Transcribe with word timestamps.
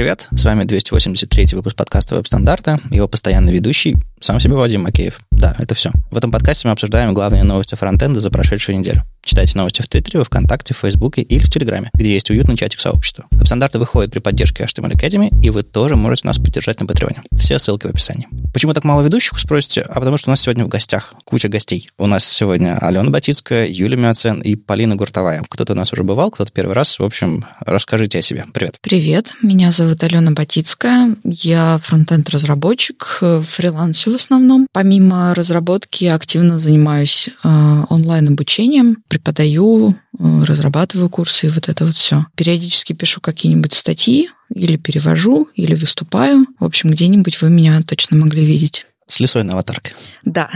Привет, 0.00 0.28
с 0.34 0.46
вами 0.46 0.64
283 0.64 1.48
выпуск 1.52 1.76
подкаста 1.76 2.14
«Веб-стандарты», 2.14 2.80
его 2.90 3.06
постоянный 3.06 3.52
ведущий, 3.52 3.98
сам 4.18 4.40
себе 4.40 4.54
Вадим 4.54 4.84
Макеев. 4.84 5.20
Да, 5.40 5.56
это 5.58 5.74
все. 5.74 5.90
В 6.10 6.16
этом 6.18 6.30
подкасте 6.30 6.68
мы 6.68 6.72
обсуждаем 6.72 7.14
главные 7.14 7.44
новости 7.44 7.74
фронтенда 7.74 8.20
за 8.20 8.30
прошедшую 8.30 8.78
неделю. 8.78 9.04
Читайте 9.22 9.56
новости 9.56 9.80
в 9.80 9.88
Твиттере, 9.88 10.22
ВКонтакте, 10.22 10.74
в 10.74 10.78
Фейсбуке 10.78 11.22
или 11.22 11.42
в 11.42 11.48
Телеграме, 11.48 11.90
где 11.94 12.12
есть 12.12 12.28
уютный 12.30 12.56
чатик 12.56 12.80
сообщества. 12.80 13.24
Веб-стандарты 13.30 13.78
выходят 13.78 14.12
при 14.12 14.18
поддержке 14.18 14.64
HTML 14.64 14.92
Academy, 14.92 15.30
и 15.42 15.48
вы 15.48 15.62
тоже 15.62 15.96
можете 15.96 16.26
нас 16.26 16.38
поддержать 16.38 16.80
на 16.80 16.86
Патреоне. 16.86 17.22
Все 17.34 17.58
ссылки 17.58 17.86
в 17.86 17.90
описании. 17.90 18.28
Почему 18.52 18.74
так 18.74 18.84
мало 18.84 19.02
ведущих, 19.02 19.38
спросите? 19.38 19.82
А 19.82 19.94
потому 19.94 20.18
что 20.18 20.28
у 20.28 20.32
нас 20.32 20.42
сегодня 20.42 20.64
в 20.64 20.68
гостях 20.68 21.14
куча 21.24 21.48
гостей. 21.48 21.88
У 21.98 22.06
нас 22.06 22.24
сегодня 22.24 22.76
Алена 22.78 23.08
Батицкая, 23.08 23.66
Юлия 23.66 23.96
Миоцен 23.96 24.40
и 24.40 24.56
Полина 24.56 24.96
Гуртовая. 24.96 25.42
Кто-то 25.48 25.72
у 25.72 25.76
нас 25.76 25.92
уже 25.92 26.02
бывал, 26.02 26.30
кто-то 26.30 26.52
первый 26.52 26.72
раз. 26.72 26.98
В 26.98 27.04
общем, 27.04 27.46
расскажите 27.60 28.18
о 28.18 28.22
себе. 28.22 28.44
Привет. 28.52 28.76
Привет, 28.82 29.32
меня 29.42 29.70
зовут 29.70 30.02
Алена 30.02 30.32
Батицкая. 30.32 31.16
Я 31.24 31.78
фронтенд-разработчик, 31.78 33.22
фрилансю 33.42 34.12
в 34.12 34.16
основном. 34.16 34.66
Помимо 34.72 35.29
разработки 35.34 36.04
активно 36.06 36.58
занимаюсь 36.58 37.28
э, 37.42 37.84
онлайн-обучением, 37.88 38.98
преподаю, 39.08 39.94
э, 40.18 40.42
разрабатываю 40.44 41.08
курсы 41.08 41.46
и 41.46 41.50
вот 41.50 41.68
это 41.68 41.84
вот 41.84 41.94
все. 41.94 42.26
Периодически 42.34 42.92
пишу 42.92 43.20
какие-нибудь 43.20 43.74
статьи, 43.74 44.30
или 44.54 44.76
перевожу, 44.76 45.48
или 45.54 45.74
выступаю. 45.74 46.46
В 46.58 46.64
общем, 46.64 46.90
где-нибудь 46.90 47.40
вы 47.40 47.50
меня 47.50 47.80
точно 47.82 48.16
могли 48.16 48.44
видеть. 48.44 48.86
С 49.06 49.20
лисой 49.20 49.44
на 49.44 49.54
аватарке. 49.54 49.92
Да. 50.24 50.50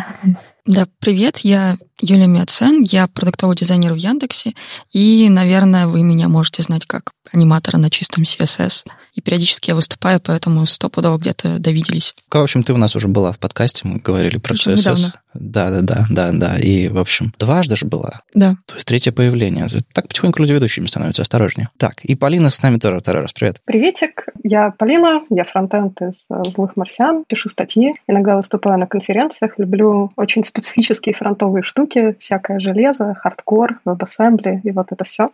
Да, 0.66 0.86
привет, 0.98 1.38
я 1.38 1.76
Юлия 2.00 2.26
Миоцен, 2.26 2.82
я 2.82 3.06
продуктовый 3.06 3.56
дизайнер 3.56 3.92
в 3.92 3.96
Яндексе, 3.96 4.54
и, 4.92 5.28
наверное, 5.28 5.86
вы 5.86 6.02
меня 6.02 6.28
можете 6.28 6.62
знать 6.62 6.86
как 6.86 7.12
аниматора 7.32 7.78
на 7.78 7.88
чистом 7.88 8.24
CSS. 8.24 8.84
И 9.14 9.20
периодически 9.20 9.70
я 9.70 9.76
выступаю, 9.76 10.20
поэтому 10.20 10.66
стопудово 10.66 11.18
где-то 11.18 11.60
довиделись. 11.60 12.14
В 12.30 12.36
общем, 12.36 12.64
ты 12.64 12.72
у 12.72 12.76
нас 12.76 12.96
уже 12.96 13.06
была 13.06 13.32
в 13.32 13.38
подкасте, 13.38 13.86
мы 13.86 13.98
говорили 13.98 14.38
про 14.38 14.54
Причем 14.54 14.72
CSS. 14.72 14.78
Недавно. 14.78 15.14
Да, 15.34 15.70
да, 15.70 15.80
да, 15.80 16.06
да, 16.10 16.32
да. 16.32 16.58
И, 16.58 16.88
в 16.88 16.98
общем, 16.98 17.32
дважды 17.38 17.76
же 17.76 17.86
была. 17.86 18.20
Да. 18.34 18.56
То 18.66 18.74
есть 18.74 18.86
третье 18.86 19.12
появление. 19.12 19.66
Так 19.92 20.08
потихоньку 20.08 20.40
люди 20.40 20.52
ведущими 20.52 20.86
становятся, 20.86 21.22
осторожнее. 21.22 21.68
Так, 21.76 22.04
и 22.04 22.14
Полина 22.14 22.50
с 22.50 22.62
нами 22.62 22.78
тоже 22.78 23.00
второй 23.00 23.22
раз. 23.22 23.32
Привет. 23.32 23.60
Приветик. 23.64 24.26
Я 24.44 24.70
Полина, 24.70 25.22
я 25.30 25.44
фронтенд 25.44 26.00
из 26.02 26.26
э, 26.30 26.42
«Злых 26.44 26.76
марсиан», 26.76 27.24
пишу 27.26 27.48
статьи, 27.48 27.94
иногда 28.06 28.36
выступаю 28.36 28.78
на 28.78 28.86
конференциях, 28.86 29.58
люблю 29.58 30.12
очень 30.16 30.44
специфические 30.44 31.14
фронтовые 31.14 31.62
штуки, 31.62 31.83
всякое 32.18 32.58
железо, 32.58 33.14
хардкор, 33.14 33.80
WebAssembly 33.84 34.60
и 34.62 34.70
вот 34.70 34.92
это 34.92 35.04
все. 35.04 35.30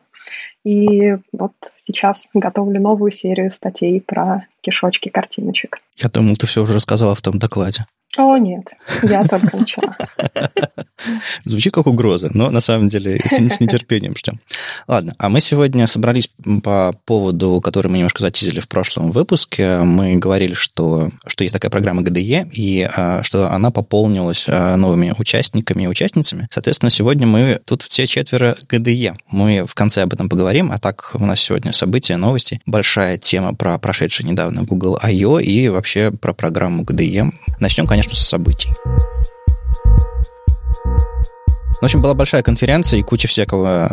И 0.64 1.16
вот 1.32 1.52
сейчас 1.76 2.28
готовлю 2.34 2.80
новую 2.80 3.10
серию 3.10 3.50
статей 3.50 4.00
про 4.00 4.46
кишочки 4.60 5.08
картиночек. 5.08 5.78
Я 5.96 6.08
думал, 6.08 6.36
ты 6.36 6.46
все 6.46 6.62
уже 6.62 6.74
рассказала 6.74 7.14
в 7.14 7.22
том 7.22 7.38
докладе. 7.38 7.86
О, 8.16 8.36
нет, 8.38 8.64
я 9.04 9.24
только 9.24 9.56
начала. 9.56 9.90
Звучит 11.44 11.72
как 11.72 11.86
угроза, 11.86 12.28
но 12.34 12.50
на 12.50 12.60
самом 12.60 12.88
деле 12.88 13.22
с, 13.24 13.34
с 13.34 13.60
нетерпением 13.60 14.16
ждем. 14.16 14.40
Ладно, 14.88 15.14
а 15.16 15.28
мы 15.28 15.40
сегодня 15.40 15.86
собрались 15.86 16.28
по 16.64 16.92
поводу, 17.04 17.60
который 17.60 17.86
мы 17.86 17.98
немножко 17.98 18.20
затизили 18.20 18.58
в 18.58 18.66
прошлом 18.66 19.12
выпуске. 19.12 19.78
Мы 19.78 20.16
говорили, 20.16 20.54
что, 20.54 21.08
что 21.24 21.44
есть 21.44 21.54
такая 21.54 21.70
программа 21.70 22.02
GDE, 22.02 22.48
и 22.52 22.88
а, 22.92 23.22
что 23.22 23.52
она 23.52 23.70
пополнилась 23.70 24.46
а, 24.48 24.76
новыми 24.76 25.14
участниками 25.16 25.84
и 25.84 25.86
участницами. 25.86 26.48
Соответственно, 26.50 26.90
сегодня 26.90 27.28
мы 27.28 27.60
тут 27.64 27.82
все 27.82 28.06
четверо 28.06 28.56
GDE. 28.68 29.14
Мы 29.30 29.64
в 29.66 29.74
конце 29.74 30.02
об 30.02 30.12
этом 30.12 30.28
поговорим, 30.28 30.72
а 30.72 30.78
так 30.78 31.12
у 31.14 31.24
нас 31.24 31.40
сегодня 31.40 31.72
события, 31.72 32.16
новости. 32.16 32.60
Большая 32.66 33.18
тема 33.18 33.54
про 33.54 33.78
прошедший 33.78 34.26
недавно 34.26 34.64
Google 34.64 34.98
I/O 35.00 35.38
и 35.38 35.68
вообще 35.68 36.10
про 36.10 36.32
программу 36.32 36.82
GDE. 36.82 37.30
Начнем, 37.60 37.86
конечно, 37.86 37.99
конечно, 38.00 38.16
с 38.16 38.26
событий. 38.26 38.70
В 41.80 41.84
общем, 41.84 42.02
была 42.02 42.12
большая 42.12 42.42
конференция 42.42 43.00
и 43.00 43.02
куча 43.02 43.26
всякого 43.26 43.90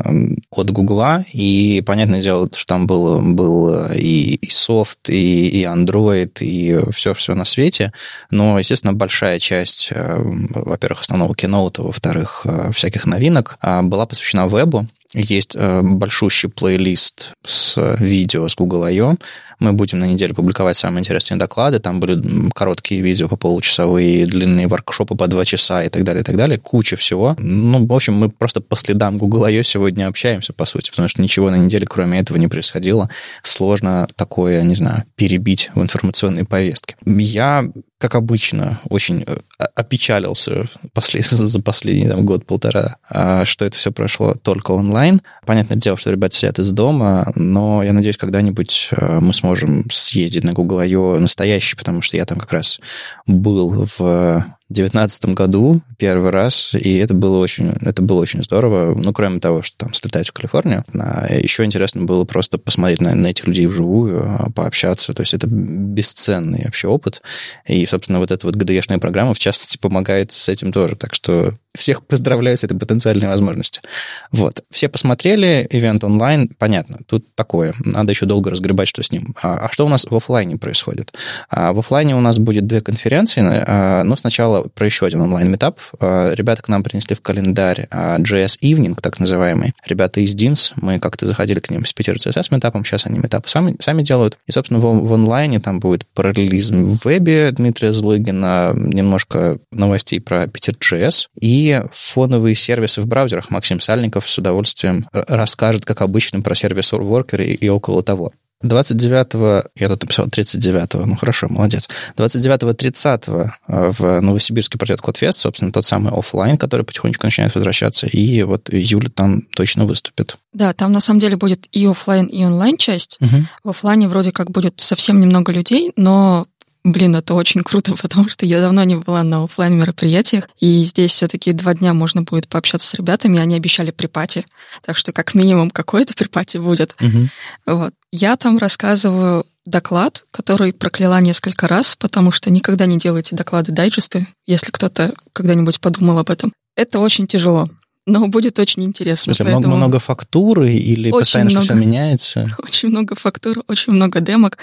от 0.52 0.72
Гугла, 0.72 1.24
и 1.32 1.82
понятное 1.86 2.22
дело, 2.22 2.50
что 2.54 2.66
там 2.66 2.86
был, 2.86 3.22
был 3.22 3.92
и, 3.94 4.36
и 4.36 4.50
софт, 4.50 5.10
и, 5.10 5.48
и 5.48 5.64
Android, 5.64 6.32
и 6.42 6.80
все-все 6.92 7.34
на 7.34 7.46
свете, 7.46 7.94
но, 8.30 8.60
естественно, 8.60 8.92
большая 8.92 9.40
часть, 9.40 9.90
э, 9.92 10.22
во-первых, 10.22 11.02
основного 11.02 11.34
киноута, 11.34 11.84
во-вторых, 11.84 12.46
э, 12.46 12.72
всяких 12.74 13.06
новинок 13.06 13.58
а, 13.62 13.82
была 13.84 14.06
посвящена 14.06 14.48
вебу, 14.48 14.86
есть 15.14 15.56
э, 15.56 15.82
большущий 15.82 16.50
плейлист 16.50 17.34
с 17.46 17.96
видео 18.00 18.48
с 18.48 18.56
Google 18.56 18.84
I.O., 18.84 19.18
мы 19.60 19.74
будем 19.74 20.00
на 20.00 20.06
неделю 20.06 20.36
публиковать 20.36 20.78
самые 20.78 21.02
интересные 21.02 21.40
доклады. 21.40 21.80
Там 21.80 22.00
были 22.00 22.50
короткие 22.54 23.02
видео 23.02 23.28
по 23.28 23.38
получасовые, 23.38 24.28
длинные 24.28 24.68
воркшопы 24.68 25.16
по 25.16 25.28
два 25.28 25.46
часа 25.46 25.84
и 25.84 25.90
так 25.90 26.04
далее, 26.04 26.22
и 26.22 26.24
так 26.24 26.38
далее. 26.38 26.60
Куча 26.60 26.96
всего. 26.96 27.36
Ну, 27.40 27.86
в 27.86 27.94
общем, 27.94 28.14
мы 28.14 28.30
просто 28.30 28.62
по 28.62 28.76
следам 28.76 29.18
Google 29.18 29.46
I.O. 29.46 29.64
сегодня 29.64 30.08
общаемся, 30.08 30.54
по 30.54 30.66
сути, 30.66 30.92
потому 30.92 31.08
что 31.08 31.22
ничего 31.22 31.50
на 31.50 31.56
неделе, 31.56 31.88
кроме 31.88 32.20
этого, 32.20 32.38
не 32.38 32.48
происходило. 32.48 33.10
Сложно 33.42 34.08
такое, 34.16 34.62
не 34.62 34.76
знаю, 34.76 35.06
перебить 35.16 35.72
в 35.74 35.82
информационной 35.82 36.46
повестке. 36.46 36.96
Я 37.06 37.68
как 37.98 38.16
обычно, 38.16 38.80
очень 38.90 39.24
э, 39.26 39.38
опечалился 39.76 40.66
послед... 40.94 41.26
за 41.30 41.62
последний 41.62 42.08
там, 42.08 42.26
год-полтора, 42.26 42.98
а, 43.10 43.46
что 43.46 43.66
это 43.66 43.76
все 43.76 43.92
прошло 43.92 44.36
только 44.36 44.72
онлайн. 44.72 45.22
Понятное 45.46 45.78
дело, 45.78 45.98
что 45.98 46.12
ребята 46.12 46.36
сидят 46.36 46.60
из 46.60 46.72
дома, 46.72 47.32
но 47.36 47.84
я 47.84 47.94
надеюсь, 47.94 48.18
когда-нибудь 48.18 48.90
э, 48.92 49.20
мы 49.20 49.34
сможем 49.34 49.90
съездить 49.92 50.44
на 50.44 50.54
Google 50.54 50.80
I.O. 50.80 51.20
настоящий, 51.20 51.76
потому 51.76 52.02
что 52.02 52.18
я 52.18 52.26
там 52.26 52.38
как 52.38 52.54
раз 52.54 52.80
был 53.26 53.88
в 53.98 54.57
2019 54.70 55.26
году 55.28 55.82
первый 55.98 56.32
раз, 56.32 56.74
и 56.74 56.98
это 56.98 57.14
было 57.14 57.38
очень, 57.38 57.70
это 57.82 58.02
было 58.02 58.20
очень 58.20 58.44
здорово. 58.44 59.00
Ну, 59.00 59.14
кроме 59.14 59.40
того, 59.40 59.62
что 59.62 59.78
там 59.78 59.94
слетать 59.94 60.28
в 60.28 60.34
Калифорнию, 60.34 60.84
а 60.94 61.28
еще 61.34 61.64
интересно 61.64 62.04
было 62.04 62.26
просто 62.26 62.58
посмотреть 62.58 63.00
на, 63.00 63.16
на 63.16 63.28
этих 63.28 63.48
людей 63.48 63.66
вживую, 63.66 64.24
а, 64.26 64.50
пообщаться. 64.52 65.14
То 65.14 65.22
есть 65.22 65.34
это 65.34 65.48
бесценный 65.48 66.64
вообще 66.66 66.90
опыт. 66.90 67.22
И, 67.66 67.86
собственно, 67.86 68.20
вот 68.20 68.32
эта 68.32 68.46
вот 68.46 68.58
GDE-шная 68.58 69.00
программа, 69.00 69.34
в 69.34 69.40
частности, 69.40 69.78
помогает 69.78 70.34
с 70.34 70.50
этим 70.50 70.74
тоже. 70.74 70.98
Так 70.98 71.16
что 71.16 71.54
всех 71.78 72.06
поздравляю 72.06 72.58
с 72.58 72.64
этой 72.64 72.78
потенциальной 72.78 73.28
возможностью. 73.28 73.84
Вот. 74.32 74.64
Все 74.72 74.90
посмотрели, 74.90 75.68
ивент 75.70 76.04
онлайн, 76.04 76.50
понятно, 76.58 77.00
тут 77.06 77.26
такое. 77.36 77.74
Надо 77.86 78.12
еще 78.12 78.26
долго 78.26 78.50
разгребать, 78.50 78.88
что 78.88 79.04
с 79.04 79.12
ним. 79.12 79.36
А, 79.42 79.68
а 79.68 79.72
что 79.72 79.86
у 79.86 79.90
нас 79.90 80.06
в 80.10 80.16
офлайне 80.16 80.58
происходит? 80.58 81.14
А, 81.50 81.74
в 81.74 81.80
офлайне 81.80 82.16
у 82.16 82.20
нас 82.20 82.40
будет 82.40 82.68
две 82.68 82.82
конференции, 82.82 83.42
а, 83.46 84.04
но 84.04 84.16
сначала 84.16 84.64
про 84.64 84.86
еще 84.86 85.06
один 85.06 85.22
онлайн-метап. 85.22 85.80
А, 86.00 86.34
ребята 86.34 86.62
к 86.62 86.68
нам 86.68 86.84
принесли 86.84 87.16
в 87.16 87.22
календарь 87.22 87.88
а, 87.92 88.20
JS 88.20 88.60
Evening, 88.62 89.00
так 89.02 89.20
называемый. 89.20 89.74
Ребята 89.86 90.22
из 90.22 90.36
DINS, 90.36 90.74
мы 90.76 91.00
как-то 91.00 91.28
заходили 91.28 91.60
к 91.60 91.70
ним 91.70 91.86
с 91.86 91.94
Питер 91.94 92.16
CSS 92.16 92.48
метапом, 92.52 92.84
сейчас 92.84 93.06
они 93.06 93.20
метапы 93.20 93.50
сами, 93.50 93.76
сами 93.80 94.04
делают. 94.04 94.38
И, 94.48 94.52
собственно, 94.52 94.80
в, 94.80 95.08
в 95.08 95.14
онлайне 95.14 95.60
там 95.60 95.80
будет 95.80 96.06
параллелизм 96.14 96.92
в 96.92 97.06
вебе 97.06 97.52
Дмитрия 97.52 97.94
Злыгина, 97.94 98.74
немножко 98.76 99.60
новостей 99.72 100.20
про 100.20 100.48
Питер 100.48 100.76
JS 100.76 101.28
и 101.40 101.67
фоновые 101.92 102.56
сервисы 102.56 103.02
в 103.02 103.08
браузерах. 103.08 103.50
Максим 103.50 103.82
Сальников 103.82 104.30
с 104.30 104.38
удовольствием 104.38 105.08
расскажет, 105.12 105.86
как 105.86 106.02
обычно, 106.02 106.42
про 106.42 106.56
сервис 106.56 106.94
Worker 106.94 107.44
и, 107.44 107.54
и 107.54 107.70
около 107.70 108.04
того. 108.04 108.32
29-го, 108.64 109.70
я 109.76 109.88
тут 109.88 110.02
написал 110.02 110.26
39-го, 110.26 111.06
ну 111.06 111.16
хорошо, 111.16 111.48
молодец. 111.48 111.88
29-30 112.18 113.52
в 113.68 114.22
Новосибирске 114.22 114.80
пройдет 114.80 115.02
Кодфест, 115.02 115.40
собственно, 115.40 115.72
тот 115.72 115.86
самый 115.86 116.12
офлайн, 116.12 116.58
который 116.58 116.84
потихонечку 116.84 117.28
начинает 117.28 117.54
возвращаться, 117.54 118.08
и 118.08 118.42
вот 118.44 118.70
Юля 118.72 119.10
там 119.14 119.44
точно 119.54 119.86
выступит. 119.86 120.38
Да, 120.54 120.74
там 120.74 120.92
на 120.92 121.02
самом 121.02 121.20
деле 121.20 121.38
будет 121.38 121.68
и 121.72 121.86
офлайн, 121.86 122.26
и 122.26 122.44
онлайн 122.44 122.78
часть. 122.78 123.18
Угу. 123.22 123.46
В 123.64 123.70
офлайне 123.70 124.10
вроде 124.10 124.32
как 124.32 124.50
будет 124.50 124.80
совсем 124.80 125.22
немного 125.22 125.52
людей, 125.52 125.92
но 125.96 126.48
Блин, 126.88 127.18
это 127.18 127.34
очень 127.34 127.64
круто, 127.64 127.96
потому 128.02 128.30
что 128.30 128.46
я 128.46 128.62
давно 128.62 128.84
не 128.86 128.96
была 128.96 129.22
на 129.24 129.44
офлайн 129.44 129.74
мероприятиях, 129.78 130.48
и 130.58 130.84
здесь 130.86 131.12
все-таки 131.12 131.52
два 131.52 131.74
дня 131.74 131.94
можно 131.94 132.22
будет 132.22 132.48
пообщаться 132.48 132.88
с 132.88 132.94
ребятами, 132.94 133.40
они 133.40 133.56
обещали 133.56 133.92
припати, 133.92 134.46
так 134.86 134.96
что 134.96 135.12
как 135.12 135.36
минимум 135.36 135.70
какой-то 135.70 136.14
припати 136.14 136.58
будет. 136.58 136.96
Угу. 137.02 137.76
Вот. 137.78 137.94
Я 138.14 138.38
там 138.38 138.58
рассказываю 138.58 139.46
доклад, 139.66 140.24
который 140.32 140.72
прокляла 140.72 141.20
несколько 141.20 141.68
раз, 141.68 141.98
потому 142.00 142.32
что 142.32 142.50
никогда 142.50 142.86
не 142.86 142.98
делайте 142.98 143.36
доклады 143.36 143.74
дайджесты, 143.74 144.26
если 144.46 144.72
кто-то 144.72 145.14
когда-нибудь 145.34 145.82
подумал 145.82 146.20
об 146.20 146.30
этом. 146.30 146.54
Это 146.78 147.00
очень 147.00 147.28
тяжело 147.28 147.70
но 148.08 148.28
будет 148.28 148.58
очень 148.58 148.84
интересно. 148.84 149.36
Смысле, 149.36 149.46
поэтому... 149.46 149.76
много, 149.76 149.78
много 149.78 150.00
фактуры 150.00 150.74
или 150.74 151.12
очень 151.12 151.20
постоянно 151.20 151.52
много, 151.52 151.66
все 151.66 151.74
меняется? 151.76 152.56
Очень 152.64 152.90
много 152.90 153.16
фактур, 153.16 153.64
очень 153.68 153.94
много 153.94 154.22
демок 154.22 154.58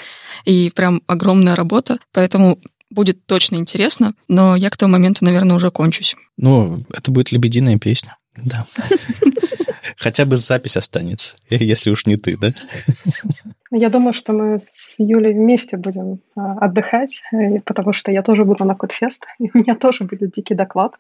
и 0.45 0.73
прям 0.75 1.03
огромная 1.07 1.55
работа, 1.55 1.99
поэтому 2.13 2.59
будет 2.91 3.27
точно 3.27 3.57
интересно, 3.57 4.15
но 4.29 4.57
я 4.57 4.71
к 4.71 4.77
тому 4.77 4.93
моменту, 4.93 5.25
наверное, 5.25 5.57
уже 5.57 5.71
кончусь. 5.71 6.17
Ну, 6.37 6.85
это 6.93 7.11
будет 7.11 7.33
лебединая 7.33 7.79
песня. 7.79 8.17
Да. 8.37 8.67
Хотя 9.97 10.25
бы 10.25 10.37
запись 10.37 10.77
останется, 10.77 11.37
если 11.51 11.91
уж 11.91 12.07
не 12.07 12.17
ты, 12.17 12.37
да? 12.37 12.53
Я 13.71 13.89
думаю, 13.89 14.13
что 14.13 14.33
мы 14.33 14.59
с 14.59 14.97
Юлей 14.99 15.33
вместе 15.33 15.77
будем 15.77 16.21
а, 16.37 16.59
отдыхать, 16.59 17.23
э, 17.33 17.61
потому 17.65 17.93
что 17.93 18.13
я 18.13 18.23
тоже 18.23 18.45
буду 18.45 18.65
на 18.65 18.75
Кодфест, 18.75 19.27
и 19.39 19.51
у 19.53 19.59
меня 19.59 19.75
тоже 19.75 20.05
будет 20.05 20.33
дикий 20.33 20.55
доклад. 20.55 20.95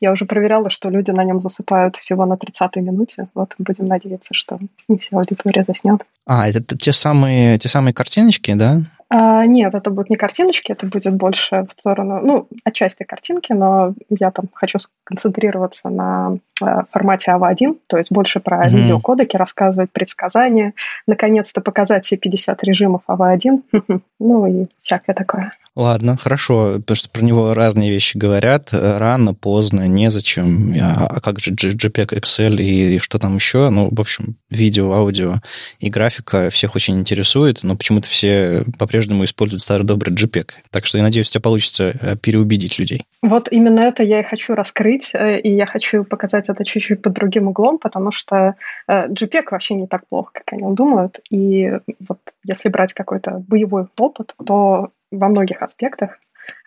Я 0.00 0.12
уже 0.12 0.24
проверяла, 0.24 0.70
что 0.70 0.90
люди 0.90 1.10
на 1.10 1.24
нем 1.24 1.40
засыпают 1.40 1.96
всего 1.96 2.26
на 2.26 2.34
30-й 2.34 2.80
минуте. 2.80 3.28
Вот 3.34 3.54
будем 3.58 3.86
надеяться, 3.86 4.34
что 4.34 4.58
не 4.88 4.98
вся 4.98 5.16
аудитория 5.16 5.64
заснет. 5.66 6.04
А, 6.26 6.48
это 6.48 6.76
те 6.76 6.92
самые, 6.92 7.58
те 7.58 7.68
самые 7.68 7.94
картиночки, 7.94 8.52
да? 8.54 8.82
А, 9.10 9.46
нет, 9.46 9.74
это 9.74 9.90
будут 9.90 10.10
не 10.10 10.16
картиночки, 10.16 10.72
это 10.72 10.86
будет 10.86 11.14
больше 11.14 11.66
в 11.66 11.72
сторону, 11.72 12.20
ну, 12.22 12.48
отчасти 12.64 13.04
картинки, 13.04 13.52
но 13.52 13.94
я 14.10 14.30
там 14.30 14.46
хочу 14.52 14.78
сконцентрироваться 14.78 15.88
на 15.88 16.36
э, 16.60 16.82
формате 16.90 17.30
AVA1, 17.30 17.78
то 17.88 17.96
есть 17.96 18.12
больше 18.12 18.40
про 18.40 18.66
mm-hmm. 18.66 18.70
видеокодеки, 18.70 19.36
рассказывать 19.38 19.90
предсказания, 19.92 20.74
наконец-то 21.06 21.62
показать 21.62 22.04
все 22.04 22.18
50 22.18 22.62
режимов 22.64 23.00
AVA1, 23.08 23.62
ну 24.20 24.46
и 24.46 24.66
всякое 24.82 25.14
такое. 25.14 25.50
Ладно, 25.74 26.18
хорошо, 26.18 26.74
потому 26.76 26.96
что 26.96 27.08
про 27.08 27.22
него 27.22 27.54
разные 27.54 27.90
вещи 27.90 28.18
говорят, 28.18 28.68
рано, 28.72 29.32
поздно, 29.32 29.88
незачем, 29.88 30.74
а, 30.82 31.06
а 31.06 31.20
как 31.20 31.38
же 31.38 31.52
JPEG, 31.52 32.20
Excel 32.20 32.56
и 32.56 32.98
что 32.98 33.18
там 33.18 33.36
еще, 33.36 33.70
ну, 33.70 33.88
в 33.90 34.00
общем, 34.00 34.36
видео, 34.50 34.92
аудио 34.92 35.36
и 35.80 35.88
графика 35.88 36.50
всех 36.50 36.74
очень 36.74 36.98
интересует, 36.98 37.62
но 37.62 37.74
почему-то 37.74 38.06
все 38.06 38.64
по-прежнему 38.78 38.97
по-прежнему 38.98 39.22
используют 39.22 39.62
старый 39.62 39.86
добрый 39.86 40.12
JPEG. 40.12 40.50
Так 40.72 40.84
что 40.84 40.98
я 40.98 41.04
надеюсь, 41.04 41.28
у 41.28 41.30
тебя 41.30 41.42
получится 41.42 41.92
э, 42.02 42.16
переубедить 42.16 42.80
людей. 42.80 43.04
Вот 43.22 43.46
именно 43.52 43.78
это 43.78 44.02
я 44.02 44.18
и 44.18 44.26
хочу 44.26 44.56
раскрыть, 44.56 45.10
э, 45.14 45.38
и 45.38 45.54
я 45.54 45.66
хочу 45.66 46.02
показать 46.02 46.48
это 46.48 46.64
чуть-чуть 46.64 47.00
под 47.00 47.12
другим 47.12 47.46
углом, 47.46 47.78
потому 47.78 48.10
что 48.10 48.56
э, 48.88 49.06
JPEG 49.06 49.44
вообще 49.52 49.74
не 49.74 49.86
так 49.86 50.02
плохо, 50.08 50.32
как 50.34 50.52
они 50.52 50.74
думают. 50.74 51.20
И 51.30 51.70
вот 52.08 52.18
если 52.44 52.70
брать 52.70 52.92
какой-то 52.92 53.44
боевой 53.46 53.86
опыт, 53.96 54.34
то 54.44 54.90
во 55.12 55.28
многих 55.28 55.62
аспектах 55.62 56.18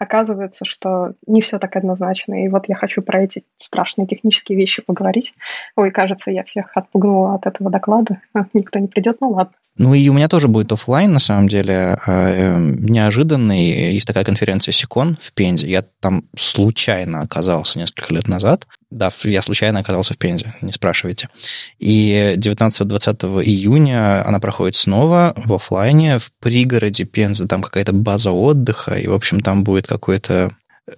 оказывается, 0.01 0.65
что 0.65 1.13
не 1.27 1.42
все 1.42 1.59
так 1.59 1.75
однозначно. 1.75 2.44
И 2.44 2.50
вот 2.50 2.68
я 2.68 2.75
хочу 2.75 3.03
про 3.03 3.24
эти 3.24 3.44
страшные 3.57 4.07
технические 4.07 4.57
вещи 4.57 4.81
поговорить. 4.81 5.33
Ой, 5.75 5.92
кажется, 5.92 6.31
я 6.31 6.44
всех 6.44 6.75
отпугнула 6.75 7.36
от 7.36 7.45
этого 7.45 7.69
доклада. 7.69 8.19
Никто 8.53 8.80
не 8.80 8.88
придет, 8.88 9.18
ну 9.21 9.30
ладно. 9.30 9.53
Ну 9.77 9.94
и 9.94 10.09
у 10.09 10.13
меня 10.13 10.27
тоже 10.27 10.48
будет 10.48 10.71
офлайн, 10.71 11.13
на 11.13 11.19
самом 11.19 11.48
деле, 11.48 11.98
э, 12.06 12.57
неожиданный. 12.57 13.94
Есть 13.94 14.07
такая 14.07 14.25
конференция 14.25 14.74
Сикон 14.74 15.18
в 15.21 15.31
Пензе. 15.33 15.69
Я 15.69 15.83
там 16.00 16.25
случайно 16.36 17.21
оказался 17.21 17.80
несколько 17.80 18.13
лет 18.13 18.27
назад. 18.27 18.68
Да, 18.92 19.09
я 19.24 19.42
случайно 19.42 19.80
оказался 19.80 20.13
в 20.13 20.18
Пензе, 20.18 20.54
не 20.62 20.74
спрашивайте. 20.74 21.30
И 21.80 22.36
19-20 22.38 23.42
июня 23.42 24.27
она 24.27 24.42
проходит 24.42 24.75
снова 24.75 25.33
в 25.38 25.54
офлайне 25.54 26.19
в 26.19 26.33
пригороде 26.42 27.06
Пензы. 27.06 27.47
Там 27.47 27.62
какая-то 27.62 27.94
база 27.94 28.31
отдыха, 28.31 28.95
и, 28.95 29.07
в 29.07 29.13
общем, 29.13 29.39
там 29.39 29.63
будет 29.63 29.88
какой-то 29.92 30.50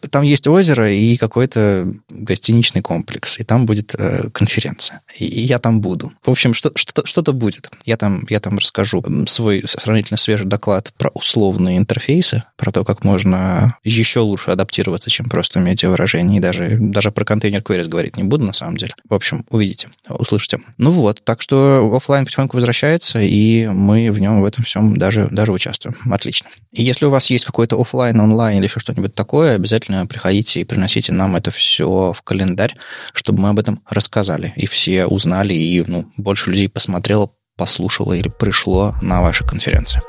там 0.10 0.24
есть 0.24 0.48
озеро 0.48 0.92
и 0.92 1.18
какой-то 1.18 1.92
гостиничный 2.10 2.82
комплекс, 2.82 3.40
и 3.40 3.44
там 3.44 3.66
будет 3.66 3.94
э, 3.96 4.30
конференция. 4.32 5.02
И, 5.18 5.26
и 5.26 5.42
я 5.42 5.60
там 5.60 5.82
буду. 5.82 6.14
В 6.24 6.30
общем, 6.30 6.54
что, 6.54 6.72
что, 6.76 7.06
что-то 7.06 7.34
будет. 7.34 7.70
Я 7.86 7.98
там, 7.98 8.24
я 8.30 8.40
там 8.40 8.58
расскажу 8.58 9.04
свой 9.28 9.64
сравнительно 9.68 10.18
свежий 10.18 10.46
доклад 10.46 10.94
про 10.98 11.10
условные 11.10 11.78
интерфейсы, 11.78 12.44
про 12.58 12.72
то, 12.72 12.84
как 12.84 13.04
можно 13.04 13.78
еще 13.84 14.22
лучше 14.22 14.52
адаптироваться, 14.52 15.10
чем 15.10 15.28
просто 15.28 15.60
медиавыражение. 15.60 16.38
И 16.38 16.42
даже, 16.42 16.78
даже 16.80 17.12
про 17.12 17.26
контейнер 17.26 17.62
queries 17.62 17.88
говорить 17.88 18.18
не 18.18 18.24
буду, 18.24 18.46
на 18.46 18.54
самом 18.54 18.78
деле. 18.78 18.94
В 19.08 19.14
общем, 19.14 19.46
увидите, 19.50 19.90
услышите. 20.08 20.60
Ну 20.78 20.92
вот, 20.92 21.24
так 21.24 21.42
что 21.42 21.92
офлайн 21.94 22.26
потихоньку 22.26 22.58
возвращается, 22.58 23.20
и 23.20 23.68
мы 23.68 24.12
в 24.12 24.20
нем 24.20 24.42
в 24.42 24.46
этом 24.46 24.64
всем 24.64 24.98
даже, 24.98 25.28
даже 25.30 25.52
участвуем. 25.52 25.96
Отлично. 26.10 26.50
И 26.72 26.84
если 26.84 27.06
у 27.06 27.10
вас 27.10 27.30
есть 27.30 27.46
какой-то 27.46 27.80
офлайн, 27.80 28.20
онлайн 28.20 28.58
или 28.58 28.66
еще 28.66 28.80
что-нибудь 28.80 29.14
такое, 29.14 29.56
обязательно 29.56 29.73
обязательно 29.74 30.06
приходите 30.06 30.62
и 30.62 30.64
приносите 30.64 31.12
нам 31.12 31.36
это 31.36 31.50
все 31.50 32.14
в 32.14 32.22
календарь, 32.22 32.76
чтобы 33.14 33.42
мы 33.42 33.50
об 33.50 33.60
этом 33.60 33.82
рассказали, 33.90 34.54
и 34.56 34.68
все 34.68 35.08
узнали, 35.08 35.54
и 35.54 35.84
ну, 35.88 36.06
больше 36.18 36.52
людей 36.52 36.70
посмотрело, 36.70 37.32
послушало 37.58 38.14
или 38.14 38.30
пришло 38.30 38.94
на 39.02 39.22
ваши 39.22 39.44
конференции. 39.44 40.02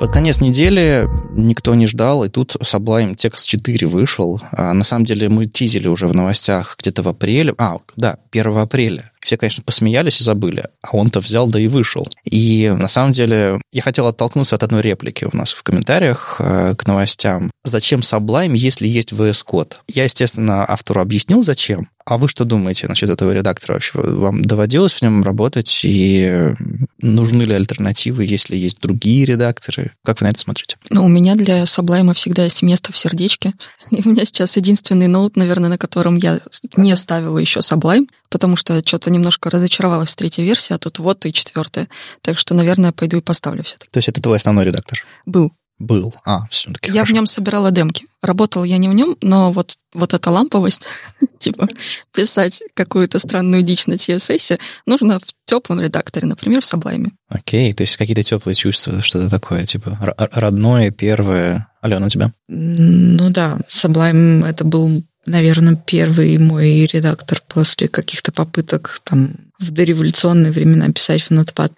Под 0.00 0.12
конец 0.12 0.40
недели 0.40 1.08
никто 1.30 1.74
не 1.74 1.86
ждал, 1.86 2.24
и 2.24 2.28
тут 2.28 2.56
Sublime 2.56 3.14
Text 3.14 3.46
4 3.46 3.86
вышел. 3.86 4.40
А, 4.52 4.72
на 4.72 4.84
самом 4.84 5.04
деле 5.04 5.28
мы 5.28 5.44
тизили 5.44 5.88
уже 5.88 6.08
в 6.08 6.14
новостях 6.14 6.76
где-то 6.78 7.02
в 7.02 7.08
апреле. 7.08 7.54
А, 7.58 7.78
да, 7.96 8.18
1 8.32 8.58
апреля. 8.58 9.12
Все, 9.24 9.38
конечно, 9.38 9.62
посмеялись 9.62 10.20
и 10.20 10.24
забыли, 10.24 10.68
а 10.82 10.90
он-то 10.92 11.20
взял, 11.20 11.46
да 11.46 11.58
и 11.58 11.66
вышел. 11.66 12.06
И 12.24 12.70
на 12.76 12.88
самом 12.88 13.14
деле 13.14 13.58
я 13.72 13.80
хотел 13.80 14.06
оттолкнуться 14.06 14.56
от 14.56 14.62
одной 14.62 14.82
реплики 14.82 15.24
у 15.24 15.34
нас 15.34 15.54
в 15.54 15.62
комментариях 15.62 16.36
э, 16.40 16.74
к 16.76 16.86
новостям. 16.86 17.50
Зачем 17.64 18.00
Sublime, 18.00 18.54
если 18.54 18.86
есть 18.86 19.12
VS 19.12 19.42
Code? 19.46 19.76
Я, 19.88 20.04
естественно, 20.04 20.68
автору 20.68 21.00
объяснил, 21.00 21.42
зачем. 21.42 21.88
А 22.04 22.18
вы 22.18 22.28
что 22.28 22.44
думаете 22.44 22.86
насчет 22.86 23.08
этого 23.08 23.32
редактора 23.32 23.74
вообще? 23.74 23.92
Вам 23.98 24.44
доводилось 24.44 24.92
в 24.92 25.00
нем 25.00 25.22
работать? 25.22 25.80
И 25.84 26.52
нужны 27.00 27.42
ли 27.44 27.54
альтернативы, 27.54 28.26
если 28.26 28.56
есть 28.56 28.80
другие 28.82 29.24
редакторы? 29.24 29.92
Как 30.04 30.20
вы 30.20 30.26
на 30.26 30.30
это 30.30 30.40
смотрите? 30.40 30.76
Ну, 30.90 31.06
у 31.06 31.08
меня 31.08 31.34
для 31.34 31.62
Sublime 31.62 32.12
всегда 32.12 32.44
есть 32.44 32.62
место 32.62 32.92
в 32.92 32.98
сердечке. 32.98 33.54
И 33.90 34.06
у 34.06 34.10
меня 34.10 34.26
сейчас 34.26 34.58
единственный 34.58 35.06
ноут, 35.06 35.36
наверное, 35.36 35.70
на 35.70 35.78
котором 35.78 36.16
я 36.16 36.40
не 36.76 36.94
ставила 36.94 37.38
еще 37.38 37.60
Sublime, 37.60 38.06
потому 38.34 38.56
что 38.56 38.82
что-то 38.84 39.10
немножко 39.10 39.48
разочаровалась 39.48 40.10
в 40.10 40.16
третьей 40.16 40.44
версии, 40.44 40.74
а 40.74 40.78
тут 40.78 40.98
вот 40.98 41.24
и 41.24 41.32
четвертая. 41.32 41.86
Так 42.20 42.36
что, 42.36 42.52
наверное, 42.52 42.90
пойду 42.90 43.18
и 43.18 43.20
поставлю 43.20 43.62
все-таки. 43.62 43.88
То 43.92 43.98
есть 43.98 44.08
это 44.08 44.20
твой 44.20 44.38
основной 44.38 44.64
редактор? 44.64 44.98
Был. 45.24 45.52
Был. 45.78 46.12
А, 46.24 46.48
все-таки 46.50 46.88
Я 46.88 46.94
хорошо. 46.94 47.12
в 47.12 47.14
нем 47.14 47.26
собирала 47.28 47.70
демки. 47.70 48.06
Работал 48.22 48.64
я 48.64 48.76
не 48.78 48.88
в 48.88 48.92
нем, 48.92 49.16
но 49.20 49.52
вот, 49.52 49.76
вот 49.92 50.14
эта 50.14 50.30
ламповость, 50.32 50.88
типа 51.38 51.68
писать 52.12 52.60
какую-то 52.74 53.20
странную 53.20 53.62
дичь 53.62 53.86
на 53.86 53.94
CSS, 53.94 54.58
нужно 54.84 55.20
в 55.20 55.26
теплом 55.46 55.80
редакторе, 55.80 56.26
например, 56.26 56.60
в 56.60 56.64
Sublime. 56.64 57.10
Окей, 57.28 57.72
то 57.72 57.84
есть 57.84 57.96
какие-то 57.96 58.24
теплые 58.24 58.56
чувства, 58.56 59.00
что-то 59.00 59.30
такое, 59.30 59.64
типа 59.64 59.96
родное, 60.18 60.90
первое. 60.90 61.68
Алена, 61.80 62.06
у 62.06 62.08
тебя? 62.08 62.32
Ну 62.48 63.30
да, 63.30 63.58
Sublime 63.70 64.44
это 64.44 64.64
был 64.64 65.04
наверное, 65.26 65.76
первый 65.76 66.38
мой 66.38 66.86
редактор 66.86 67.42
после 67.48 67.88
каких-то 67.88 68.32
попыток 68.32 69.00
там 69.04 69.30
в 69.58 69.70
дореволюционные 69.70 70.52
времена 70.52 70.90
писать 70.90 71.22
в 71.22 71.30
Notepad++. 71.30 71.72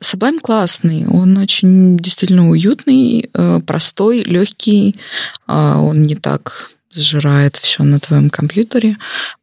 Sublime 0.00 0.40
классный, 0.40 1.06
он 1.06 1.36
очень 1.36 1.96
действительно 1.98 2.50
уютный, 2.50 3.30
э, 3.32 3.60
простой, 3.66 4.22
легкий, 4.22 4.96
а 5.46 5.80
он 5.80 6.02
не 6.02 6.14
так 6.14 6.70
сжирает 6.92 7.56
все 7.56 7.84
на 7.84 8.00
твоем 8.00 8.30
компьютере, 8.30 8.96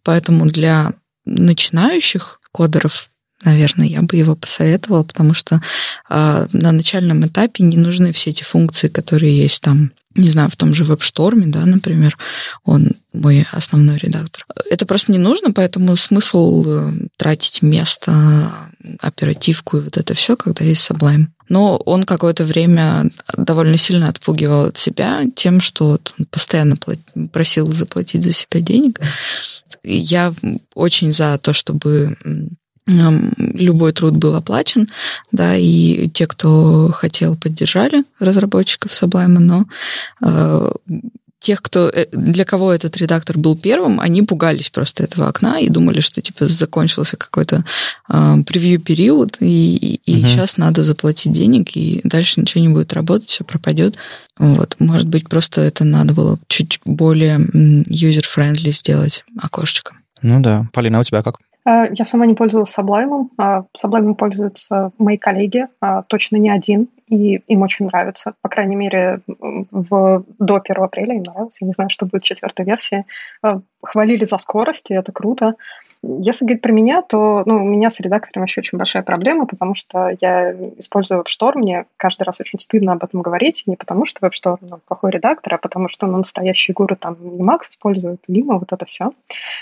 поэтому 0.04 0.46
для 0.46 0.94
начинающих 1.26 2.40
кодеров 2.52 3.10
наверное, 3.44 3.86
я 3.86 4.02
бы 4.02 4.16
его 4.16 4.36
посоветовала, 4.36 5.04
потому 5.04 5.34
что 5.34 5.62
э, 6.10 6.48
на 6.52 6.72
начальном 6.72 7.26
этапе 7.28 7.64
не 7.64 7.78
нужны 7.78 8.12
все 8.12 8.32
эти 8.32 8.44
функции, 8.44 8.88
которые 8.88 9.38
есть 9.38 9.62
там 9.62 9.92
не 10.16 10.30
знаю, 10.30 10.50
в 10.50 10.56
том 10.56 10.74
же 10.74 10.84
веб-шторме, 10.84 11.48
да, 11.48 11.66
например, 11.66 12.18
он 12.64 12.92
мой 13.14 13.46
основной 13.52 13.98
редактор. 13.98 14.46
Это 14.70 14.86
просто 14.86 15.12
не 15.12 15.18
нужно, 15.18 15.52
поэтому 15.52 15.96
смысл 15.96 16.64
э, 16.66 16.92
тратить 17.18 17.62
место, 17.62 18.52
оперативку 19.00 19.78
и 19.78 19.82
вот 19.82 19.98
это 19.98 20.14
все, 20.14 20.36
когда 20.36 20.64
есть 20.66 20.90
Sublime. 20.90 21.28
Но 21.50 21.78
он 21.78 22.04
какое-то 22.04 22.44
время 22.44 23.12
довольно 23.38 23.78
сильно 23.78 24.10
отпугивал 24.10 24.66
от 24.66 24.78
себя 24.78 25.24
тем, 25.36 25.62
что 25.62 26.00
он 26.18 26.26
постоянно 26.26 26.78
просил 27.32 27.72
заплатить 27.72 28.24
за 28.24 28.32
себя 28.32 28.62
денег. 28.62 29.00
Я 29.84 30.34
очень 30.74 31.12
за 31.12 31.38
то, 31.38 31.54
чтобы 31.54 32.18
любой 32.88 33.94
труд 33.94 34.16
был 34.16 34.36
оплачен, 34.36 34.88
да, 35.32 35.56
и 35.56 36.08
те, 36.10 36.28
кто 36.28 36.92
хотел, 36.94 37.36
поддержали 37.36 38.04
разработчиков 38.20 38.92
Sublime, 38.92 39.40
но 39.40 39.66
э, 40.22 40.72
тех, 41.40 41.62
кто, 41.62 41.90
э, 41.90 42.06
для 42.12 42.46
кого 42.46 42.74
этот 42.74 42.98
редактор 42.98 43.38
был 43.38 43.56
первым, 43.56 44.00
они 44.00 44.22
пугались 44.24 44.70
просто 44.70 45.04
этого 45.04 45.28
окна 45.28 45.60
и 45.60 45.70
думали, 45.70 46.00
что 46.00 46.22
типа 46.22 46.48
закончился 46.48 47.18
какой-то 47.18 47.64
э, 48.10 48.38
превью-период, 48.46 49.38
и, 49.40 50.00
и 50.06 50.20
угу. 50.20 50.28
сейчас 50.28 50.58
надо 50.58 50.84
заплатить 50.84 51.34
денег, 51.34 51.76
и 51.76 52.02
дальше 52.04 52.42
ничего 52.42 52.62
не 52.62 52.70
будет 52.70 52.94
работать, 52.94 53.30
все 53.30 53.44
пропадет. 53.44 53.96
Вот. 54.38 54.76
Может 54.80 55.08
быть, 55.08 55.30
просто 55.30 55.62
это 55.62 55.84
надо 55.84 56.14
было 56.14 56.40
чуть 56.48 56.80
более 56.86 57.38
user-friendly 57.38 58.72
сделать 58.72 59.24
окошечко. 59.40 59.96
Ну 60.22 60.40
да. 60.42 60.68
Полина, 60.74 60.98
а 60.98 61.02
у 61.02 61.04
тебя 61.04 61.24
как? 61.24 61.38
Э, 61.66 61.88
я 61.92 62.06
сама 62.06 62.26
не 62.26 62.36
пользовалась 62.36 62.78
Sublime. 62.78 63.30
Sublime 63.38 64.16
пользуются 64.16 64.92
мои 64.98 65.18
коллеги, 65.18 65.68
а 65.82 66.04
точно 66.04 66.38
не 66.38 66.50
один. 66.50 66.88
и 67.08 67.36
им 67.48 67.62
очень 67.62 67.86
нравится. 67.86 68.34
По 68.42 68.50
крайней 68.50 68.76
мере, 68.76 69.20
в, 69.28 70.24
до 70.40 70.56
1 70.56 70.84
апреля 70.84 71.16
им 71.16 71.24
нравилось. 71.24 71.62
Я 71.62 71.68
не 71.68 71.74
знаю, 71.74 71.90
что 71.92 72.08
будет 72.08 72.24
в 72.24 72.26
четвертой 72.26 72.66
версии. 72.66 73.06
Э, 73.44 73.60
хвалили 73.84 74.26
за 74.26 74.38
скорость, 74.38 74.92
и 74.92 74.96
это 74.96 75.12
круто. 75.12 75.56
Если 76.22 76.46
говорить 76.46 76.62
про 76.62 76.72
меня, 76.72 77.02
то 77.02 77.42
ну, 77.46 77.56
у 77.56 77.68
меня 77.68 77.90
с 77.90 78.00
редактором 78.00 78.46
еще 78.46 78.62
очень 78.62 78.78
большая 78.78 79.02
проблема, 79.02 79.48
потому 79.48 79.74
что 79.74 80.16
я 80.22 80.52
использую 80.78 81.22
WebStorm, 81.22 81.58
мне 81.58 81.86
каждый 81.98 82.24
раз 82.24 82.40
очень 82.40 82.60
стыдно 82.60 82.94
об 82.94 83.04
этом 83.04 83.24
говорить, 83.24 83.64
не 83.66 83.76
потому 83.76 84.06
что 84.06 84.26
WebStorm 84.26 84.58
ну, 84.62 84.80
плохой 84.88 85.10
редактор, 85.10 85.56
а 85.56 85.58
потому 85.58 85.90
что 85.90 86.06
ну, 86.06 86.18
настоящие 86.18 86.76
гуру 86.76 86.96
там 86.96 87.16
Emacs 87.16 87.72
используют, 87.72 88.22
Lima, 88.30 88.60
вот 88.60 88.72
это 88.72 88.86
все. 88.86 89.12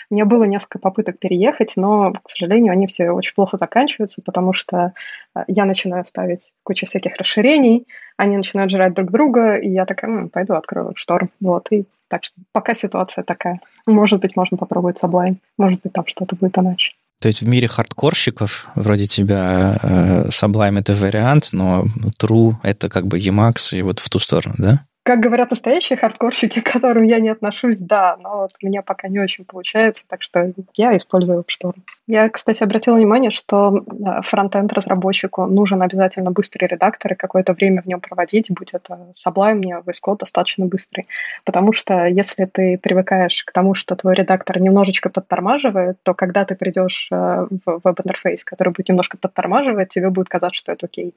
У 0.09 0.13
меня 0.13 0.25
было 0.25 0.43
несколько 0.43 0.79
попыток 0.79 1.17
переехать, 1.17 1.73
но, 1.77 2.11
к 2.11 2.29
сожалению, 2.29 2.73
они 2.73 2.87
все 2.87 3.11
очень 3.11 3.35
плохо 3.35 3.57
заканчиваются, 3.57 4.21
потому 4.21 4.51
что 4.51 4.93
э, 5.35 5.43
я 5.47 5.63
начинаю 5.63 6.03
ставить 6.03 6.53
кучу 6.63 6.85
всяких 6.85 7.15
расширений, 7.15 7.87
они 8.17 8.35
начинают 8.35 8.69
жрать 8.69 8.93
друг 8.93 9.11
друга, 9.11 9.55
и 9.55 9.69
я 9.69 9.85
такая, 9.85 10.27
пойду 10.27 10.55
открою 10.55 10.91
WebStorm. 10.91 11.29
Вот, 11.39 11.71
и 11.71 11.85
так 12.13 12.25
что 12.25 12.35
пока 12.51 12.75
ситуация 12.75 13.23
такая. 13.23 13.59
Может 13.87 14.19
быть, 14.19 14.35
можно 14.35 14.55
попробовать 14.55 15.03
Sublime. 15.03 15.37
Может 15.57 15.81
быть, 15.81 15.93
там 15.93 16.05
что-то 16.05 16.35
будет 16.35 16.55
иначе. 16.59 16.91
То 17.19 17.27
есть 17.27 17.41
в 17.41 17.47
мире 17.47 17.67
хардкорщиков 17.67 18.67
вроде 18.75 19.07
тебя 19.07 19.79
э, 19.81 20.27
Sublime 20.29 20.79
это 20.79 20.93
вариант, 20.93 21.49
но 21.53 21.85
True 22.21 22.53
это 22.61 22.87
как 22.87 23.07
бы 23.07 23.17
Emacs 23.17 23.75
и 23.75 23.81
вот 23.81 23.97
в 23.97 24.07
ту 24.09 24.19
сторону, 24.19 24.53
да? 24.59 24.85
Как 25.03 25.19
говорят 25.19 25.49
настоящие 25.49 25.97
хардкорщики, 25.97 26.59
к 26.61 26.71
которым 26.71 27.03
я 27.03 27.19
не 27.19 27.29
отношусь, 27.29 27.77
да, 27.77 28.15
но 28.21 28.37
вот 28.37 28.51
у 28.61 28.65
меня 28.65 28.81
пока 28.81 29.09
не 29.09 29.19
очень 29.19 29.43
получается, 29.43 30.05
так 30.07 30.21
что 30.21 30.53
я 30.75 30.95
использую 30.95 31.41
WebStorm. 31.41 31.75
Я, 32.07 32.29
кстати, 32.29 32.63
обратила 32.63 32.95
внимание, 32.95 33.31
что 33.31 33.83
фронтенд 34.23 34.71
разработчику 34.71 35.45
нужен 35.45 35.81
обязательно 35.81 36.31
быстрый 36.31 36.67
редактор 36.67 37.13
и 37.13 37.15
какое-то 37.15 37.53
время 37.53 37.81
в 37.81 37.85
нем 37.85 37.99
проводить, 37.99 38.47
будь 38.49 38.73
это 38.73 39.11
Sublime, 39.13 39.55
мне 39.55 39.75
VS 39.85 40.17
достаточно 40.17 40.65
быстрый. 40.65 41.07
Потому 41.43 41.73
что 41.73 42.05
если 42.05 42.45
ты 42.45 42.77
привыкаешь 42.77 43.43
к 43.43 43.51
тому, 43.51 43.73
что 43.73 43.95
твой 43.95 44.15
редактор 44.15 44.59
немножечко 44.59 45.09
подтормаживает, 45.09 45.97
то 46.03 46.13
когда 46.13 46.45
ты 46.45 46.55
придешь 46.55 47.07
э, 47.11 47.47
в 47.65 47.81
веб-интерфейс, 47.83 48.43
который 48.45 48.69
будет 48.69 48.89
немножко 48.89 49.17
подтормаживать, 49.17 49.89
тебе 49.89 50.09
будет 50.09 50.29
казаться, 50.29 50.59
что 50.59 50.71
это 50.71 50.85
окей. 50.85 51.13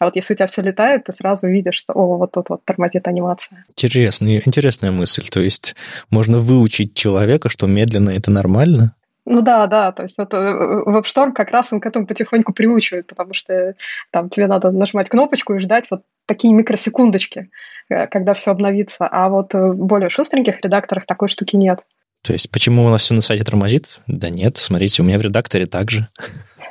А 0.00 0.06
вот 0.06 0.16
если 0.16 0.34
у 0.34 0.36
тебя 0.36 0.46
все 0.46 0.62
летает, 0.62 1.04
ты 1.04 1.12
сразу 1.12 1.48
видишь, 1.48 1.76
что 1.76 1.94
о, 1.94 2.18
вот 2.18 2.32
тут 2.32 2.48
вот 2.50 2.64
тормозит 2.64 3.06
они 3.08 3.21
анимация. 3.22 3.64
Интересная, 3.68 4.42
интересная 4.44 4.90
мысль. 4.90 5.26
То 5.30 5.40
есть 5.40 5.74
можно 6.10 6.38
выучить 6.38 6.94
человека, 6.94 7.48
что 7.48 7.66
медленно 7.66 8.10
это 8.10 8.30
нормально? 8.30 8.94
Ну 9.24 9.40
да, 9.40 9.68
да, 9.68 9.92
то 9.92 10.02
есть 10.02 10.16
это 10.18 10.36
WebStorm 10.84 11.30
э, 11.30 11.32
как 11.32 11.52
раз 11.52 11.72
он 11.72 11.80
к 11.80 11.86
этому 11.86 12.08
потихоньку 12.08 12.52
приучивает, 12.52 13.06
потому 13.06 13.34
что 13.34 13.76
там 14.10 14.28
тебе 14.28 14.48
надо 14.48 14.72
нажимать 14.72 15.08
кнопочку 15.08 15.54
и 15.54 15.60
ждать 15.60 15.86
вот 15.92 16.02
такие 16.26 16.52
микросекундочки, 16.52 17.48
э, 17.88 18.08
когда 18.08 18.34
все 18.34 18.50
обновится, 18.50 19.06
а 19.06 19.28
вот 19.28 19.54
в 19.54 19.74
более 19.74 20.08
шустреньких 20.08 20.60
редакторах 20.60 21.06
такой 21.06 21.28
штуки 21.28 21.54
нет. 21.54 21.84
То 22.22 22.32
есть 22.32 22.50
почему 22.50 22.84
у 22.84 22.88
нас 22.88 23.02
все 23.02 23.14
на 23.14 23.22
сайте 23.22 23.44
тормозит? 23.44 24.00
Да 24.08 24.28
нет, 24.28 24.56
смотрите, 24.56 25.02
у 25.02 25.04
меня 25.04 25.18
в 25.18 25.22
редакторе 25.22 25.66
так 25.66 25.90
же. 25.90 26.08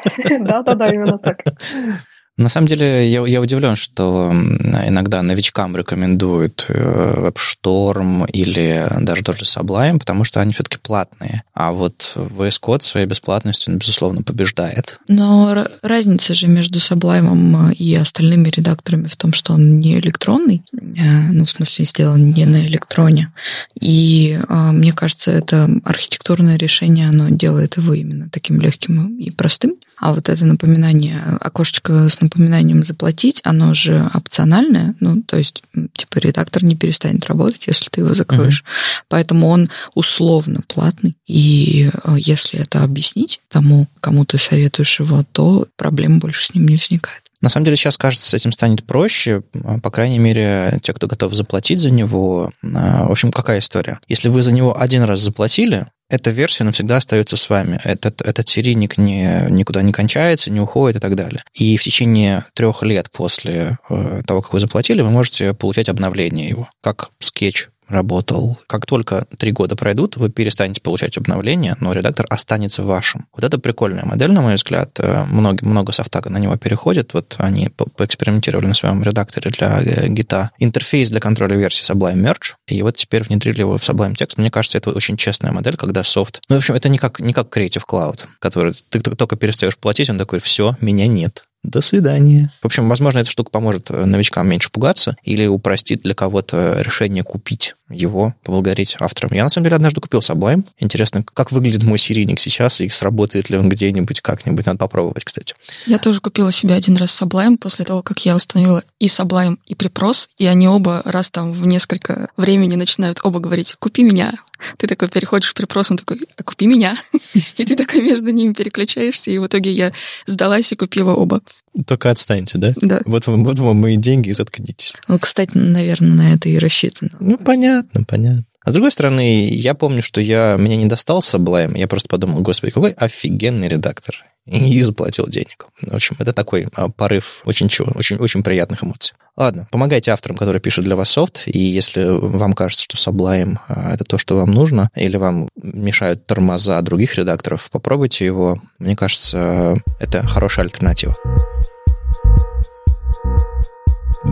Да-да-да, 0.39 0.87
именно 0.87 1.19
так. 1.19 1.43
На 2.37 2.49
самом 2.49 2.67
деле, 2.67 3.11
я, 3.11 3.25
я 3.27 3.41
удивлен, 3.41 3.75
что 3.75 4.31
иногда 4.31 5.21
новичкам 5.21 5.75
рекомендуют 5.75 6.65
э, 6.69 7.29
WebStorm 7.29 8.29
или 8.31 8.87
даже 9.01 9.21
тот 9.21 9.37
же 9.37 9.45
Sublime, 9.45 9.99
потому 9.99 10.23
что 10.23 10.39
они 10.39 10.53
все-таки 10.53 10.77
платные. 10.77 11.43
А 11.53 11.71
вот 11.71 12.13
VS 12.15 12.59
Code 12.61 12.83
своей 12.83 13.05
бесплатностью, 13.05 13.75
безусловно, 13.75 14.23
побеждает. 14.23 14.99
Но 15.07 15.67
разница 15.81 16.33
же 16.33 16.47
между 16.47 16.79
Sublime 16.79 17.73
и 17.73 17.95
остальными 17.95 18.49
редакторами 18.49 19.07
в 19.07 19.17
том, 19.17 19.33
что 19.33 19.53
он 19.53 19.79
не 19.79 19.99
электронный, 19.99 20.63
э, 20.73 21.31
ну, 21.31 21.43
в 21.45 21.49
смысле, 21.49 21.85
сделан 21.85 22.31
не 22.31 22.45
на 22.45 22.65
электроне. 22.65 23.33
И 23.79 24.39
э, 24.41 24.71
мне 24.71 24.93
кажется, 24.93 25.31
это 25.31 25.69
архитектурное 25.83 26.57
решение, 26.57 27.09
оно 27.09 27.29
делает 27.29 27.77
его 27.77 27.93
именно 27.93 28.29
таким 28.29 28.61
легким 28.61 29.17
и 29.17 29.29
простым. 29.31 29.75
А 30.01 30.13
вот 30.13 30.29
это 30.29 30.45
напоминание, 30.45 31.21
окошечко 31.39 32.09
с 32.09 32.21
напоминанием 32.21 32.83
заплатить, 32.83 33.39
оно 33.43 33.75
же 33.75 34.09
опциональное, 34.15 34.95
ну, 34.99 35.21
то 35.21 35.37
есть, 35.37 35.61
типа, 35.93 36.17
редактор 36.17 36.63
не 36.63 36.75
перестанет 36.75 37.27
работать, 37.27 37.67
если 37.67 37.87
ты 37.91 38.01
его 38.01 38.15
закроешь. 38.15 38.63
Uh-huh. 38.63 39.03
Поэтому 39.09 39.47
он 39.47 39.69
условно 39.93 40.61
платный. 40.65 41.15
И 41.27 41.91
э, 41.93 42.15
если 42.17 42.59
это 42.59 42.81
объяснить 42.81 43.41
тому, 43.47 43.87
кому 43.99 44.25
ты 44.25 44.39
советуешь 44.39 44.99
его, 44.99 45.23
то 45.31 45.67
проблем 45.75 46.17
больше 46.17 46.45
с 46.45 46.55
ним 46.55 46.67
не 46.67 46.77
возникает. 46.77 47.21
На 47.41 47.49
самом 47.49 47.65
деле 47.65 47.75
сейчас, 47.75 47.97
кажется, 47.97 48.29
с 48.29 48.33
этим 48.33 48.51
станет 48.51 48.85
проще. 48.85 49.41
По 49.81 49.89
крайней 49.89 50.19
мере, 50.19 50.79
те, 50.83 50.93
кто 50.93 51.07
готов 51.07 51.33
заплатить 51.33 51.79
за 51.79 51.89
него. 51.89 52.51
А, 52.63 53.07
в 53.07 53.11
общем, 53.11 53.31
какая 53.31 53.59
история? 53.59 53.99
Если 54.07 54.29
вы 54.29 54.43
за 54.43 54.51
него 54.51 54.79
один 54.79 55.03
раз 55.03 55.19
заплатили, 55.21 55.87
эта 56.09 56.29
версия 56.29 56.65
навсегда 56.65 56.97
остается 56.97 57.37
с 57.37 57.49
вами. 57.49 57.79
Этот, 57.83 58.21
этот 58.21 58.47
серийник 58.47 58.97
не, 58.97 59.47
никуда 59.49 59.81
не 59.81 59.91
кончается, 59.93 60.51
не 60.51 60.59
уходит 60.59 60.97
и 60.97 60.99
так 60.99 61.15
далее. 61.15 61.41
И 61.53 61.77
в 61.77 61.83
течение 61.83 62.45
трех 62.53 62.83
лет 62.83 63.09
после 63.11 63.77
э, 63.89 64.21
того, 64.27 64.41
как 64.41 64.53
вы 64.53 64.59
заплатили, 64.59 65.01
вы 65.01 65.09
можете 65.09 65.53
получать 65.53 65.89
обновление 65.89 66.49
его, 66.49 66.69
как 66.81 67.11
скетч 67.19 67.69
работал. 67.91 68.57
Как 68.67 68.85
только 68.85 69.25
три 69.37 69.51
года 69.51 69.75
пройдут, 69.75 70.17
вы 70.17 70.29
перестанете 70.29 70.81
получать 70.81 71.17
обновления, 71.17 71.75
но 71.79 71.93
редактор 71.93 72.25
останется 72.29 72.83
вашим. 72.83 73.25
Вот 73.33 73.43
это 73.43 73.59
прикольная 73.59 74.05
модель, 74.05 74.31
на 74.31 74.41
мой 74.41 74.55
взгляд. 74.55 74.99
Э, 74.99 75.25
много, 75.25 75.65
много 75.65 75.91
софта 75.91 76.21
на 76.29 76.37
него 76.37 76.55
переходит. 76.57 77.13
Вот 77.13 77.35
они 77.39 77.69
поэкспериментировали 77.69 78.67
на 78.67 78.75
своем 78.75 79.01
редакторе 79.03 79.51
для 79.51 79.81
э, 79.81 80.07
гита 80.07 80.51
интерфейс 80.59 81.09
для 81.09 81.19
контроля 81.19 81.55
версии 81.55 81.89
Sublime 81.89 82.21
Merge, 82.21 82.53
и 82.67 82.81
вот 82.81 82.95
теперь 82.95 83.23
внедрили 83.23 83.59
его 83.59 83.77
в 83.77 83.81
Sublime 83.87 84.13
Text. 84.13 84.33
Мне 84.37 84.51
кажется, 84.51 84.77
это 84.77 84.91
очень 84.91 85.17
честная 85.17 85.51
модель, 85.51 85.77
когда 85.77 86.03
софт... 86.03 86.41
Ну, 86.49 86.55
в 86.55 86.59
общем, 86.59 86.75
это 86.75 86.89
не 86.89 86.97
как, 86.97 87.19
не 87.19 87.33
как 87.33 87.55
Creative 87.55 87.83
Cloud, 87.89 88.25
который 88.39 88.73
ты 88.89 88.99
только 88.99 89.35
перестаешь 89.35 89.77
платить, 89.77 90.09
он 90.09 90.17
такой, 90.17 90.39
все, 90.39 90.75
меня 90.81 91.07
нет. 91.07 91.43
До 91.63 91.81
свидания. 91.81 92.51
В 92.61 92.65
общем, 92.65 92.89
возможно, 92.89 93.19
эта 93.19 93.29
штука 93.29 93.51
поможет 93.51 93.91
э, 93.91 94.05
новичкам 94.05 94.47
меньше 94.47 94.71
пугаться 94.71 95.15
или 95.23 95.45
упростит 95.45 96.01
для 96.01 96.15
кого-то 96.15 96.81
решение 96.81 97.23
купить 97.23 97.75
его, 97.89 98.33
поблагодарить 98.43 98.95
авторам. 98.99 99.31
Я, 99.33 99.43
на 99.43 99.49
самом 99.49 99.65
деле, 99.65 99.75
однажды 99.75 100.01
купил 100.01 100.21
Sublime. 100.21 100.65
Интересно, 100.79 101.23
как 101.23 101.51
выглядит 101.51 101.83
мой 101.83 101.99
серийник 101.99 102.39
сейчас 102.39 102.81
и 102.81 102.89
сработает 102.89 103.49
ли 103.51 103.57
он 103.57 103.69
где-нибудь 103.69 104.21
как-нибудь. 104.21 104.65
Надо 104.65 104.79
попробовать, 104.79 105.23
кстати. 105.23 105.53
Я 105.85 105.99
тоже 105.99 106.19
купила 106.19 106.51
себе 106.51 106.73
один 106.73 106.97
раз 106.97 107.21
Sublime 107.21 107.57
после 107.57 107.85
того, 107.85 108.01
как 108.01 108.25
я 108.25 108.35
установила 108.35 108.83
и 108.99 109.05
Sublime, 109.05 109.57
и 109.67 109.75
Preprose, 109.75 110.27
и 110.37 110.47
они 110.47 110.67
оба 110.67 111.03
раз 111.05 111.29
там 111.29 111.51
в 111.51 111.65
несколько 111.67 112.29
времени 112.37 112.75
начинают 112.75 113.19
оба 113.23 113.39
говорить 113.39 113.75
«купи 113.77 114.03
меня», 114.03 114.33
ты 114.77 114.87
такой 114.87 115.09
переходишь 115.09 115.49
в 115.49 115.53
перепрос, 115.53 115.91
он 115.91 115.97
такой, 115.97 116.21
а 116.37 116.43
купи 116.43 116.67
меня. 116.67 116.97
И 117.57 117.65
ты 117.65 117.75
такой 117.75 118.01
между 118.01 118.31
ними 118.31 118.53
переключаешься, 118.53 119.31
и 119.31 119.37
в 119.37 119.47
итоге 119.47 119.71
я 119.71 119.93
сдалась 120.25 120.71
и 120.71 120.75
купила 120.75 121.13
оба. 121.13 121.41
Только 121.85 122.11
отстаньте, 122.11 122.57
да? 122.57 122.73
Да. 122.77 123.01
Вот, 123.05 123.27
вот 123.27 123.59
вам 123.59 123.77
мои 123.77 123.97
деньги 123.97 124.29
и 124.29 124.33
заткнитесь. 124.33 124.95
Ну, 125.07 125.19
кстати, 125.19 125.51
наверное, 125.53 126.11
на 126.11 126.33
это 126.33 126.49
и 126.49 126.57
рассчитано. 126.57 127.11
Ну, 127.19 127.37
понятно, 127.37 128.03
понятно. 128.03 128.45
А 128.63 128.69
с 128.69 128.73
другой 128.73 128.91
стороны, 128.91 129.49
я 129.49 129.73
помню, 129.73 130.03
что 130.03 130.21
я, 130.21 130.55
меня 130.59 130.75
не 130.75 130.85
достал 130.85 131.19
Sublime, 131.19 131.77
я 131.77 131.87
просто 131.87 132.07
подумал, 132.07 132.41
господи, 132.41 132.71
какой 132.71 132.91
офигенный 132.91 133.67
редактор. 133.67 134.23
И 134.45 134.81
заплатил 134.81 135.27
денег. 135.27 135.67
В 135.81 135.93
общем, 135.93 136.15
это 136.19 136.33
такой 136.33 136.67
а, 136.75 136.89
порыв 136.89 137.41
очень, 137.45 137.69
очень, 137.95 138.17
очень 138.17 138.43
приятных 138.43 138.83
эмоций. 138.83 139.13
Ладно, 139.37 139.67
помогайте 139.71 140.11
авторам, 140.11 140.35
которые 140.35 140.61
пишут 140.61 140.85
для 140.85 140.95
вас 140.95 141.09
софт, 141.09 141.43
и 141.45 141.59
если 141.59 142.03
вам 142.05 142.53
кажется, 142.53 142.83
что 142.83 142.97
Sublime 142.97 143.57
а,— 143.67 143.93
это 143.93 144.03
то, 144.03 144.17
что 144.17 144.37
вам 144.37 144.51
нужно, 144.51 144.89
или 144.95 145.15
вам 145.15 145.47
мешают 145.55 146.25
тормоза 146.25 146.81
других 146.81 147.15
редакторов, 147.15 147.69
попробуйте 147.71 148.25
его. 148.25 148.57
Мне 148.79 148.95
кажется, 148.95 149.75
это 149.99 150.25
хорошая 150.25 150.65
альтернатива. 150.65 151.15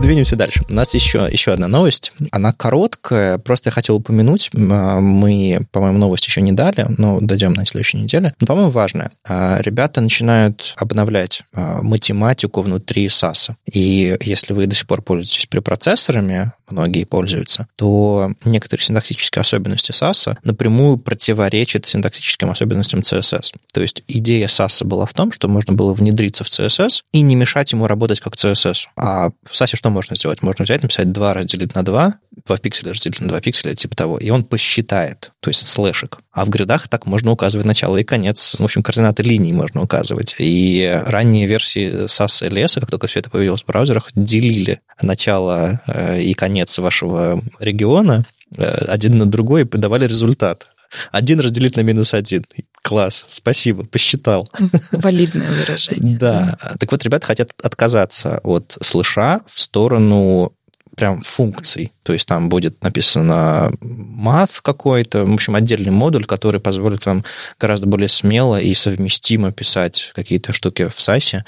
Двинемся 0.00 0.34
дальше. 0.34 0.62
У 0.70 0.74
нас 0.74 0.94
еще, 0.94 1.28
еще 1.30 1.52
одна 1.52 1.68
новость. 1.68 2.12
Она 2.32 2.54
короткая, 2.54 3.36
просто 3.36 3.68
я 3.68 3.72
хотел 3.72 3.96
упомянуть. 3.96 4.50
А, 4.54 4.98
мы, 4.98 5.60
по-моему, 5.72 5.98
новость 5.98 6.26
еще 6.26 6.40
не 6.40 6.52
дали, 6.52 6.86
но 6.96 7.20
дойдем 7.20 7.52
на 7.52 7.66
следующей 7.66 7.98
неделе. 7.98 8.34
Но, 8.40 8.46
по-моему, 8.46 8.70
важная. 8.70 9.10
Ребята 9.26 10.00
начинают 10.00 10.74
обновлять 10.76 11.42
а, 11.52 11.82
математику 11.82 12.62
внутри 12.62 13.08
SAS. 13.08 13.50
И 13.70 14.16
если 14.22 14.54
вы 14.54 14.66
до 14.66 14.74
сих 14.74 14.86
пор 14.86 15.02
пользуетесь 15.02 15.46
препроцессорами, 15.46 16.52
многие 16.70 17.04
пользуются, 17.04 17.66
то 17.76 18.32
некоторые 18.44 18.84
синтаксические 18.84 19.40
особенности 19.40 19.92
SAS 19.92 20.36
напрямую 20.44 20.98
противоречат 20.98 21.86
синтаксическим 21.86 22.50
особенностям 22.50 23.00
CSS. 23.00 23.52
То 23.72 23.82
есть 23.82 24.02
идея 24.08 24.46
SAS 24.46 24.84
была 24.84 25.06
в 25.06 25.12
том, 25.12 25.32
что 25.32 25.48
можно 25.48 25.74
было 25.74 25.92
внедриться 25.92 26.44
в 26.44 26.48
CSS 26.48 27.02
и 27.12 27.20
не 27.20 27.34
мешать 27.34 27.72
ему 27.72 27.86
работать 27.86 28.20
как 28.20 28.34
CSS. 28.34 28.86
А 28.96 29.30
в 29.44 29.52
SAS 29.52 29.76
что 29.76 29.89
можно 29.90 30.16
сделать? 30.16 30.42
Можно 30.42 30.64
взять, 30.64 30.82
написать 30.82 31.12
2 31.12 31.34
разделить 31.34 31.74
на 31.74 31.82
2, 31.82 32.14
2 32.46 32.58
пикселя 32.58 32.92
разделить 32.92 33.20
на 33.20 33.28
2 33.28 33.40
пикселя, 33.40 33.74
типа 33.74 33.96
того, 33.96 34.18
и 34.18 34.30
он 34.30 34.44
посчитает, 34.44 35.32
то 35.40 35.50
есть 35.50 35.66
слэшик. 35.66 36.20
А 36.32 36.44
в 36.44 36.48
гридах 36.48 36.88
так 36.88 37.06
можно 37.06 37.32
указывать 37.32 37.66
начало 37.66 37.96
и 37.96 38.04
конец. 38.04 38.56
В 38.58 38.64
общем, 38.64 38.82
координаты 38.82 39.22
линий 39.22 39.52
можно 39.52 39.82
указывать. 39.82 40.36
И 40.38 41.02
ранние 41.06 41.46
версии 41.46 42.06
SAS 42.06 42.46
и 42.46 42.50
LS, 42.50 42.80
как 42.80 42.90
только 42.90 43.06
все 43.06 43.20
это 43.20 43.30
появилось 43.30 43.62
в 43.62 43.66
браузерах, 43.66 44.10
делили 44.14 44.80
начало 45.02 45.80
э, 45.86 46.20
и 46.22 46.34
конец 46.34 46.78
вашего 46.78 47.40
региона 47.58 48.24
э, 48.56 48.62
один 48.62 49.18
на 49.18 49.26
другой 49.26 49.62
и 49.62 49.64
подавали 49.64 50.06
результат. 50.06 50.68
Один 51.12 51.40
разделить 51.40 51.76
на 51.76 51.80
минус 51.80 52.14
один. 52.14 52.44
Класс, 52.82 53.26
спасибо, 53.30 53.84
посчитал. 53.84 54.50
Валидное 54.92 55.50
выражение. 55.50 56.16
Да. 56.18 56.58
Так 56.78 56.90
вот, 56.90 57.04
ребята 57.04 57.26
хотят 57.26 57.50
отказаться 57.62 58.40
от 58.42 58.76
слыша 58.80 59.42
в 59.46 59.60
сторону 59.60 60.54
прям 61.00 61.22
функций. 61.22 61.92
То 62.02 62.12
есть 62.12 62.28
там 62.28 62.50
будет 62.50 62.84
написано 62.84 63.72
math 63.80 64.60
какой-то, 64.62 65.24
в 65.24 65.32
общем, 65.32 65.54
отдельный 65.54 65.90
модуль, 65.90 66.26
который 66.26 66.60
позволит 66.60 67.06
вам 67.06 67.24
гораздо 67.58 67.86
более 67.86 68.10
смело 68.10 68.60
и 68.60 68.74
совместимо 68.74 69.50
писать 69.50 70.12
какие-то 70.14 70.52
штуки 70.52 70.88
в 70.88 70.98
SAS. 70.98 71.40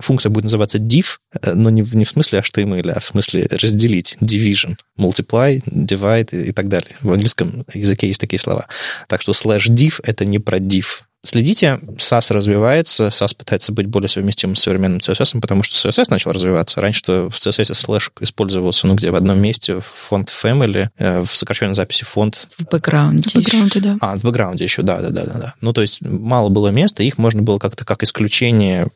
Функция 0.00 0.28
будет 0.28 0.44
называться 0.44 0.76
div, 0.76 1.16
но 1.42 1.70
не 1.70 1.80
в, 1.80 1.96
не 1.96 2.04
в 2.04 2.10
смысле 2.10 2.40
HTML, 2.40 2.90
а 2.90 3.00
в 3.00 3.06
смысле 3.06 3.46
разделить, 3.50 4.18
division, 4.20 4.76
multiply, 4.98 5.62
divide 5.64 6.48
и 6.48 6.52
так 6.52 6.68
далее. 6.68 6.94
В 7.00 7.10
английском 7.10 7.64
языке 7.72 8.06
есть 8.06 8.20
такие 8.20 8.38
слова. 8.38 8.66
Так 9.08 9.22
что 9.22 9.32
slash 9.32 9.70
div— 9.70 10.00
это 10.02 10.26
не 10.26 10.38
про 10.38 10.58
div, 10.58 10.84
Следите, 11.22 11.78
SAS 11.98 12.32
развивается, 12.32 13.08
SAS 13.08 13.36
пытается 13.36 13.72
быть 13.72 13.86
более 13.86 14.08
совместимым 14.08 14.56
с 14.56 14.62
современным 14.62 15.00
CSS, 15.00 15.38
потому 15.38 15.62
что 15.62 15.88
CSS 15.88 16.06
начал 16.08 16.32
развиваться. 16.32 16.80
Раньше 16.80 17.02
в 17.02 17.32
CSS 17.32 17.74
слэш 17.74 18.10
использовался, 18.20 18.86
ну, 18.86 18.94
где 18.94 19.10
в 19.10 19.14
одном 19.14 19.38
месте, 19.38 19.80
в 19.80 19.84
фонд 19.84 20.30
family, 20.30 20.88
э, 20.96 21.22
в 21.22 21.36
сокращенной 21.36 21.74
записи 21.74 22.04
фонд. 22.04 22.48
В 22.56 22.64
бэкграунде. 22.64 23.28
В 23.28 23.34
бэкграунде, 23.34 23.80
да. 23.80 23.98
А, 24.00 24.16
в 24.16 24.22
бэкграунде 24.22 24.64
еще, 24.64 24.80
да, 24.80 25.00
да, 25.02 25.10
да, 25.10 25.24
да. 25.24 25.54
Ну, 25.60 25.74
то 25.74 25.82
есть 25.82 26.00
мало 26.00 26.48
было 26.48 26.68
места, 26.68 27.02
их 27.02 27.18
можно 27.18 27.42
было 27.42 27.58
как-то 27.58 27.84
как 27.84 28.02
исключение. 28.02 28.88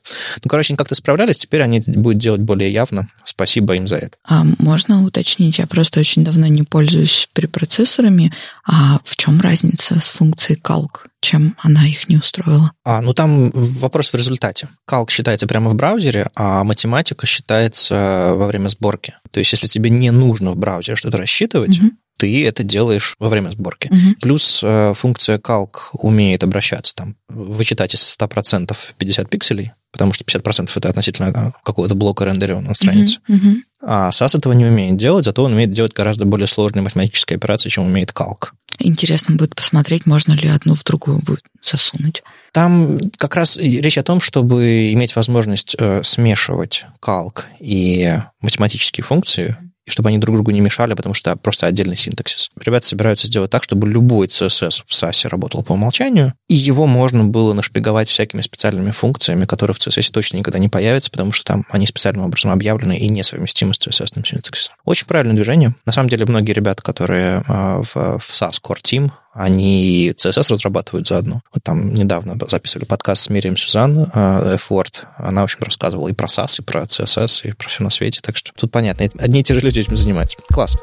Ну, 0.42 0.48
короче, 0.48 0.72
они 0.72 0.78
как-то 0.78 0.94
справлялись, 0.94 1.36
теперь 1.36 1.60
они 1.60 1.82
будут 1.86 2.18
делать 2.18 2.40
более 2.40 2.72
явно. 2.72 3.08
Спасибо 3.24 3.76
им 3.76 3.86
за 3.86 3.96
это. 3.96 4.16
А 4.26 4.44
можно 4.58 5.04
уточнить, 5.04 5.58
я 5.58 5.66
просто 5.66 6.00
очень 6.00 6.24
давно 6.24 6.46
не 6.46 6.62
пользуюсь 6.62 7.28
препроцессорами, 7.34 8.32
а 8.66 8.98
в 9.04 9.14
чем 9.16 9.42
разница 9.42 10.00
с 10.00 10.10
функцией 10.10 10.58
calc? 10.58 11.02
Чем 11.24 11.56
она 11.58 11.86
их 11.86 12.08
не 12.08 12.16
устроила? 12.16 12.72
А, 12.84 13.00
ну 13.00 13.14
там 13.14 13.50
вопрос 13.54 14.12
в 14.12 14.14
результате. 14.14 14.68
Calc 14.88 15.10
считается 15.10 15.46
прямо 15.46 15.70
в 15.70 15.74
браузере, 15.74 16.30
а 16.34 16.64
математика 16.64 17.26
считается 17.26 18.32
во 18.34 18.46
время 18.46 18.68
сборки. 18.68 19.14
То 19.30 19.40
есть, 19.40 19.52
если 19.52 19.66
тебе 19.66 19.90
не 19.90 20.10
нужно 20.10 20.52
в 20.52 20.56
браузере 20.56 20.96
что-то 20.96 21.18
рассчитывать, 21.18 21.78
угу 21.80 21.90
ты 22.16 22.46
это 22.46 22.62
делаешь 22.62 23.16
во 23.18 23.28
время 23.28 23.50
сборки. 23.50 23.88
Угу. 23.88 24.20
Плюс 24.20 24.60
э, 24.62 24.94
функция 24.94 25.38
calc 25.38 25.70
умеет 25.92 26.44
обращаться 26.44 26.94
там, 26.94 27.16
вычитать 27.28 27.94
из 27.94 28.16
100% 28.18 28.76
50 28.96 29.28
пикселей, 29.28 29.72
потому 29.92 30.12
что 30.12 30.24
50% 30.24 30.70
это 30.74 30.88
относительно 30.88 31.28
а, 31.28 31.52
какого-то 31.64 31.94
блока 31.94 32.24
рендерирования 32.24 32.68
на 32.68 32.74
странице. 32.74 33.18
Uh-huh, 33.28 33.38
uh-huh. 33.38 33.54
А 33.82 34.10
SAS 34.10 34.36
этого 34.38 34.52
не 34.52 34.64
умеет 34.64 34.96
делать, 34.96 35.24
зато 35.24 35.44
он 35.44 35.52
умеет 35.52 35.72
делать 35.72 35.92
гораздо 35.92 36.24
более 36.24 36.46
сложные 36.46 36.82
математические 36.82 37.36
операции, 37.36 37.68
чем 37.68 37.84
умеет 37.84 38.10
Calc. 38.10 38.52
Интересно 38.78 39.36
будет 39.36 39.54
посмотреть, 39.54 40.06
можно 40.06 40.32
ли 40.32 40.48
одну 40.48 40.74
в 40.74 40.84
другую 40.84 41.18
будет 41.18 41.44
засунуть. 41.62 42.22
Там 42.52 42.98
как 43.16 43.36
раз 43.36 43.56
речь 43.56 43.98
о 43.98 44.02
том, 44.02 44.20
чтобы 44.20 44.92
иметь 44.92 45.16
возможность 45.16 45.76
э, 45.78 46.02
смешивать 46.02 46.86
Calc 47.00 47.44
и 47.60 48.18
математические 48.40 49.04
функции 49.04 49.56
и 49.86 49.90
чтобы 49.90 50.08
они 50.08 50.18
друг 50.18 50.36
другу 50.36 50.50
не 50.50 50.60
мешали, 50.60 50.94
потому 50.94 51.14
что 51.14 51.36
просто 51.36 51.66
отдельный 51.66 51.96
синтаксис. 51.96 52.50
Ребята 52.60 52.86
собираются 52.86 53.26
сделать 53.26 53.50
так, 53.50 53.62
чтобы 53.62 53.88
любой 53.88 54.26
CSS 54.26 54.82
в 54.86 54.92
SAS 54.92 55.28
работал 55.28 55.62
по 55.62 55.72
умолчанию, 55.72 56.34
и 56.48 56.54
его 56.54 56.86
можно 56.86 57.24
было 57.24 57.52
нашпиговать 57.52 58.08
всякими 58.08 58.40
специальными 58.40 58.90
функциями, 58.90 59.44
которые 59.44 59.74
в 59.74 59.78
CSS 59.78 60.10
точно 60.12 60.38
никогда 60.38 60.58
не 60.58 60.68
появятся, 60.68 61.10
потому 61.10 61.32
что 61.32 61.44
там 61.44 61.64
они 61.70 61.86
специальным 61.86 62.24
образом 62.24 62.50
объявлены 62.50 62.98
и 62.98 63.08
несовместимы 63.08 63.74
с 63.74 63.78
CSS 63.78 64.24
синтаксисом. 64.24 64.74
Очень 64.84 65.06
правильное 65.06 65.36
движение. 65.36 65.74
На 65.86 65.92
самом 65.92 66.08
деле, 66.08 66.26
многие 66.26 66.52
ребята, 66.52 66.82
которые 66.82 67.42
а, 67.48 67.82
в, 67.82 67.94
в 67.94 68.32
SAS 68.32 68.60
Core 68.62 68.80
Team, 68.82 69.10
они 69.34 70.10
CSS 70.10 70.46
разрабатывают 70.48 71.06
заодно. 71.06 71.42
Вот 71.52 71.62
там 71.62 71.92
недавно 71.92 72.36
записывали 72.48 72.86
подкаст 72.86 73.24
с 73.24 73.30
Мирием 73.30 73.56
Сюзан, 73.56 74.10
э, 74.14 74.54
F-Word. 74.54 75.00
Она, 75.18 75.42
в 75.42 75.44
общем, 75.44 75.58
рассказывала 75.62 76.08
и 76.08 76.12
про 76.12 76.26
SAS, 76.26 76.60
и 76.60 76.62
про 76.62 76.82
CSS, 76.84 77.48
и 77.48 77.52
про 77.52 77.68
все 77.68 77.82
на 77.82 77.90
свете. 77.90 78.20
Так 78.22 78.37
что 78.37 78.52
тут 78.54 78.70
понятно. 78.70 79.09
Одни 79.18 79.40
и 79.40 79.42
те 79.42 79.54
же 79.54 79.61
люди 79.61 79.80
этим 79.80 79.96
занимаются. 79.96 80.38
Класс. 80.52 80.76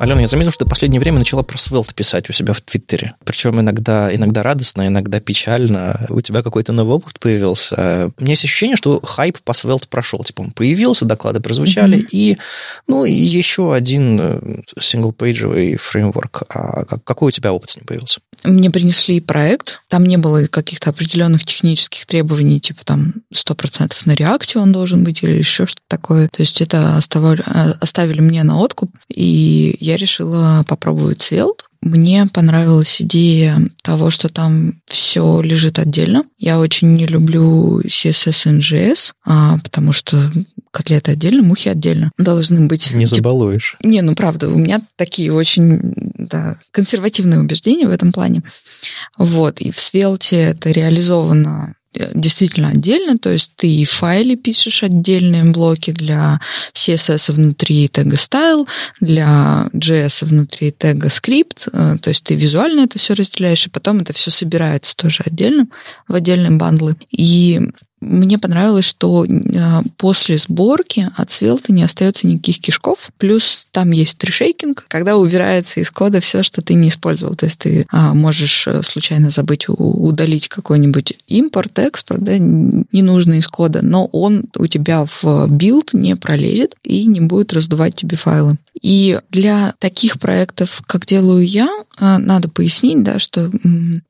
Алена, 0.00 0.22
я 0.22 0.28
заметил, 0.28 0.50
что 0.50 0.64
ты 0.64 0.66
в 0.66 0.70
последнее 0.70 0.98
время 0.98 1.18
начала 1.18 1.42
про 1.42 1.58
Svelte 1.58 1.92
писать 1.94 2.30
у 2.30 2.32
себя 2.32 2.54
в 2.54 2.62
Твиттере. 2.62 3.16
Причем 3.22 3.60
иногда, 3.60 4.14
иногда 4.14 4.42
радостно, 4.42 4.86
иногда 4.86 5.20
печально. 5.20 6.06
У 6.08 6.22
тебя 6.22 6.42
какой-то 6.42 6.72
новый 6.72 6.94
опыт 6.94 7.20
появился. 7.20 8.10
У 8.16 8.22
меня 8.22 8.32
есть 8.32 8.44
ощущение, 8.44 8.76
что 8.76 9.02
хайп 9.02 9.40
по 9.40 9.52
Svelte 9.52 9.84
прошел. 9.90 10.24
Типа 10.24 10.40
он 10.40 10.52
появился, 10.52 11.04
доклады 11.04 11.40
прозвучали, 11.40 11.98
mm-hmm. 11.98 12.08
и 12.12 12.38
ну, 12.86 13.04
еще 13.04 13.74
один 13.74 14.18
э, 14.18 14.62
синглпейджевый 14.80 15.76
фреймворк. 15.76 16.44
А 16.48 16.84
какой 16.84 17.28
у 17.28 17.30
тебя 17.30 17.52
опыт 17.52 17.68
с 17.68 17.76
ним 17.76 17.84
появился? 17.84 18.20
Мне 18.44 18.70
принесли 18.70 19.20
проект, 19.20 19.82
там 19.88 20.04
не 20.06 20.16
было 20.16 20.46
каких-то 20.46 20.90
определенных 20.90 21.44
технических 21.44 22.06
требований, 22.06 22.60
типа 22.60 22.84
там 22.84 23.14
100% 23.34 23.92
на 24.06 24.12
реакте 24.12 24.58
он 24.58 24.72
должен 24.72 25.04
быть 25.04 25.22
или 25.22 25.36
еще 25.36 25.66
что-то 25.66 25.82
такое. 25.88 26.28
То 26.28 26.40
есть 26.40 26.60
это 26.60 26.96
оставали, 26.96 27.42
э, 27.46 27.74
оставили 27.80 28.20
мне 28.20 28.42
на 28.42 28.58
откуп, 28.58 28.90
и 29.08 29.76
я 29.80 29.96
решила 29.96 30.64
попробовать 30.66 31.20
Svelte. 31.20 31.64
Мне 31.82 32.26
понравилась 32.26 33.00
идея 33.00 33.58
того, 33.82 34.10
что 34.10 34.28
там 34.28 34.74
все 34.86 35.40
лежит 35.40 35.78
отдельно. 35.78 36.24
Я 36.38 36.58
очень 36.58 36.94
не 36.94 37.06
люблю 37.06 37.80
CSS 37.80 38.50
и 38.50 38.58
NGS, 38.58 39.12
а, 39.24 39.58
потому 39.58 39.92
что 39.92 40.30
котлеты 40.70 41.12
отдельно, 41.12 41.42
мухи 41.42 41.68
отдельно 41.68 42.10
должны 42.18 42.66
быть. 42.66 42.90
Не 42.92 43.06
забалуешь. 43.06 43.76
Не, 43.82 44.02
ну 44.02 44.14
правда, 44.14 44.48
у 44.48 44.56
меня 44.56 44.80
такие 44.96 45.32
очень 45.32 45.80
да, 46.16 46.58
консервативные 46.70 47.40
убеждения 47.40 47.86
в 47.86 47.90
этом 47.90 48.12
плане. 48.12 48.42
Вот, 49.18 49.60
и 49.60 49.70
в 49.70 49.76
Svelte 49.76 50.36
это 50.36 50.70
реализовано 50.70 51.74
Э, 51.92 52.10
действительно 52.14 52.68
отдельно, 52.68 53.18
то 53.18 53.30
есть 53.30 53.52
ты 53.56 53.68
и 53.68 53.84
в 53.84 53.90
файле 53.90 54.36
пишешь 54.36 54.84
отдельные 54.84 55.44
блоки 55.44 55.90
для 55.90 56.40
CSS 56.72 57.32
внутри 57.32 57.88
тега 57.88 58.16
style, 58.16 58.68
для 59.00 59.68
JS 59.72 60.24
внутри 60.24 60.70
тега 60.70 61.08
script, 61.08 61.68
э, 61.72 61.98
то 61.98 62.10
есть 62.10 62.24
ты 62.24 62.36
визуально 62.36 62.82
это 62.82 62.98
все 62.98 63.14
разделяешь, 63.14 63.66
и 63.66 63.70
потом 63.70 63.98
это 63.98 64.12
все 64.12 64.30
собирается 64.30 64.94
тоже 64.96 65.24
отдельно 65.26 65.66
в 66.06 66.14
отдельные 66.14 66.52
бандлы. 66.52 66.94
И 67.10 67.60
мне 68.00 68.38
понравилось, 68.38 68.86
что 68.86 69.26
а, 69.26 69.82
после 69.96 70.38
сборки 70.38 71.10
от 71.16 71.28
Svelte 71.28 71.66
не 71.68 71.82
остается 71.82 72.26
никаких 72.26 72.60
кишков. 72.60 73.10
Плюс 73.18 73.66
там 73.72 73.90
есть 73.90 74.16
tree 74.18 74.41
shaking, 74.41 74.86
когда 74.88 75.16
убирается 75.16 75.80
из 75.80 75.90
кода 75.90 76.20
все, 76.20 76.42
что 76.42 76.62
ты 76.62 76.74
не 76.74 76.88
использовал. 76.88 77.34
То 77.34 77.46
есть 77.46 77.58
ты 77.58 77.86
а, 77.90 78.14
можешь 78.14 78.66
э, 78.66 78.82
случайно 78.82 79.30
забыть 79.30 79.66
удалить 79.68 80.48
какой-нибудь 80.48 81.14
импорт, 81.28 81.78
экспорт, 81.78 82.22
да, 82.22 82.38
ненужный 82.38 83.38
из 83.38 83.48
кода, 83.48 83.80
но 83.82 84.06
он 84.06 84.44
у 84.56 84.66
тебя 84.66 85.04
в 85.04 85.46
билд 85.48 85.92
не 85.92 86.16
пролезет 86.16 86.76
и 86.82 87.04
не 87.04 87.20
будет 87.20 87.52
раздувать 87.52 87.94
тебе 87.96 88.16
файлы. 88.16 88.56
И 88.80 89.20
для 89.30 89.74
таких 89.78 90.18
проектов, 90.18 90.82
как 90.86 91.04
делаю 91.04 91.46
я, 91.46 91.68
надо 92.00 92.48
пояснить, 92.48 93.02
да, 93.02 93.18
что 93.18 93.50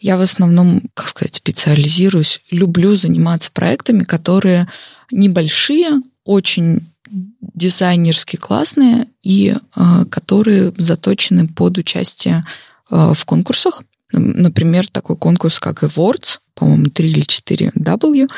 я 0.00 0.16
в 0.16 0.22
основном, 0.22 0.82
как 0.94 1.08
сказать, 1.08 1.34
специализируюсь, 1.34 2.40
люблю 2.50 2.94
заниматься 2.94 3.50
проектами, 3.52 4.04
которые 4.04 4.68
небольшие, 5.10 6.00
очень 6.24 6.86
дизайнерски 7.10 8.36
классные 8.36 9.08
и 9.22 9.54
э, 9.54 10.04
которые 10.10 10.72
заточены 10.76 11.48
под 11.48 11.78
участие 11.78 12.44
э, 12.90 13.12
в 13.14 13.24
конкурсах. 13.24 13.82
Например, 14.12 14.86
такой 14.88 15.16
конкурс, 15.16 15.60
как 15.60 15.82
Awards, 15.82 16.38
по-моему, 16.54 16.86
3 16.86 17.10
или 17.10 17.20
4 17.22 17.72
W. 17.74 18.28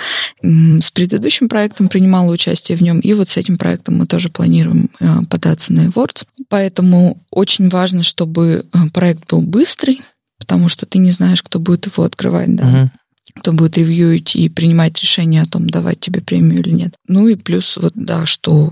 С 0.81 0.91
предыдущим 0.91 1.49
проектом 1.49 1.89
принимала 1.89 2.31
участие 2.31 2.77
в 2.77 2.83
нем, 2.83 3.01
и 3.01 3.13
вот 3.15 3.29
с 3.29 3.37
этим 3.37 3.59
проектом 3.59 3.99
мы 3.99 4.07
тоже 4.07 4.29
планируем 4.29 4.91
э, 5.01 5.23
податься 5.29 5.73
на 5.73 5.87
Awards. 5.87 6.25
Поэтому 6.49 7.19
очень 7.31 7.69
важно, 7.69 8.03
чтобы 8.03 8.65
э, 8.73 8.79
проект 8.93 9.29
был 9.29 9.41
быстрый, 9.41 10.01
потому 10.39 10.69
что 10.69 10.87
ты 10.87 10.99
не 10.99 11.11
знаешь, 11.11 11.43
кто 11.43 11.59
будет 11.59 11.87
его 11.87 12.05
открывать, 12.05 12.55
да. 12.55 12.65
Uh-huh 12.65 12.89
кто 13.35 13.53
будет 13.53 13.79
ревьюить 13.79 14.37
и 14.37 14.49
принимать 14.49 15.01
решение 15.01 15.43
о 15.43 15.47
том, 15.47 15.71
давать 15.71 16.01
тебе 16.01 16.21
премию 16.21 16.61
или 16.61 16.71
нет. 16.71 16.95
Ну 17.07 17.29
и 17.29 17.35
плюс 17.35 17.79
вот, 17.81 17.93
да, 17.95 18.27
что 18.27 18.71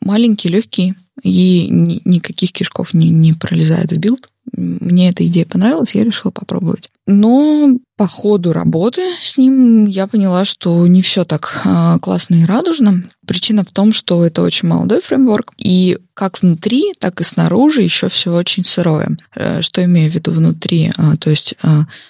маленький, 0.00 0.48
легкий, 0.48 0.94
и 1.22 1.68
ни, 1.70 2.00
никаких 2.04 2.52
кишков 2.52 2.94
не, 2.94 3.10
не 3.10 3.32
пролезает 3.32 3.92
в 3.92 3.98
билд. 3.98 4.28
Мне 4.52 5.10
эта 5.10 5.26
идея 5.26 5.46
понравилась, 5.46 5.94
я 5.94 6.04
решила 6.04 6.30
попробовать. 6.30 6.90
Но 7.06 7.78
по 7.96 8.06
ходу 8.06 8.52
работы 8.52 9.16
с 9.18 9.36
ним 9.38 9.86
я 9.86 10.06
поняла, 10.06 10.44
что 10.44 10.86
не 10.86 11.02
все 11.02 11.24
так 11.24 11.62
э, 11.64 11.98
классно 12.00 12.36
и 12.36 12.44
радужно. 12.44 13.02
Причина 13.26 13.64
в 13.64 13.72
том, 13.72 13.92
что 13.92 14.24
это 14.24 14.42
очень 14.42 14.68
молодой 14.68 15.00
фреймворк, 15.00 15.52
и 15.58 15.98
как 16.14 16.40
внутри, 16.40 16.92
так 16.98 17.20
и 17.20 17.24
снаружи 17.24 17.82
еще 17.82 18.08
все 18.08 18.32
очень 18.32 18.62
сырое. 18.62 19.16
Э, 19.34 19.62
что 19.62 19.82
имею 19.82 20.10
в 20.10 20.14
виду 20.14 20.30
внутри? 20.30 20.92
Э, 20.96 21.16
то 21.18 21.30
есть 21.30 21.54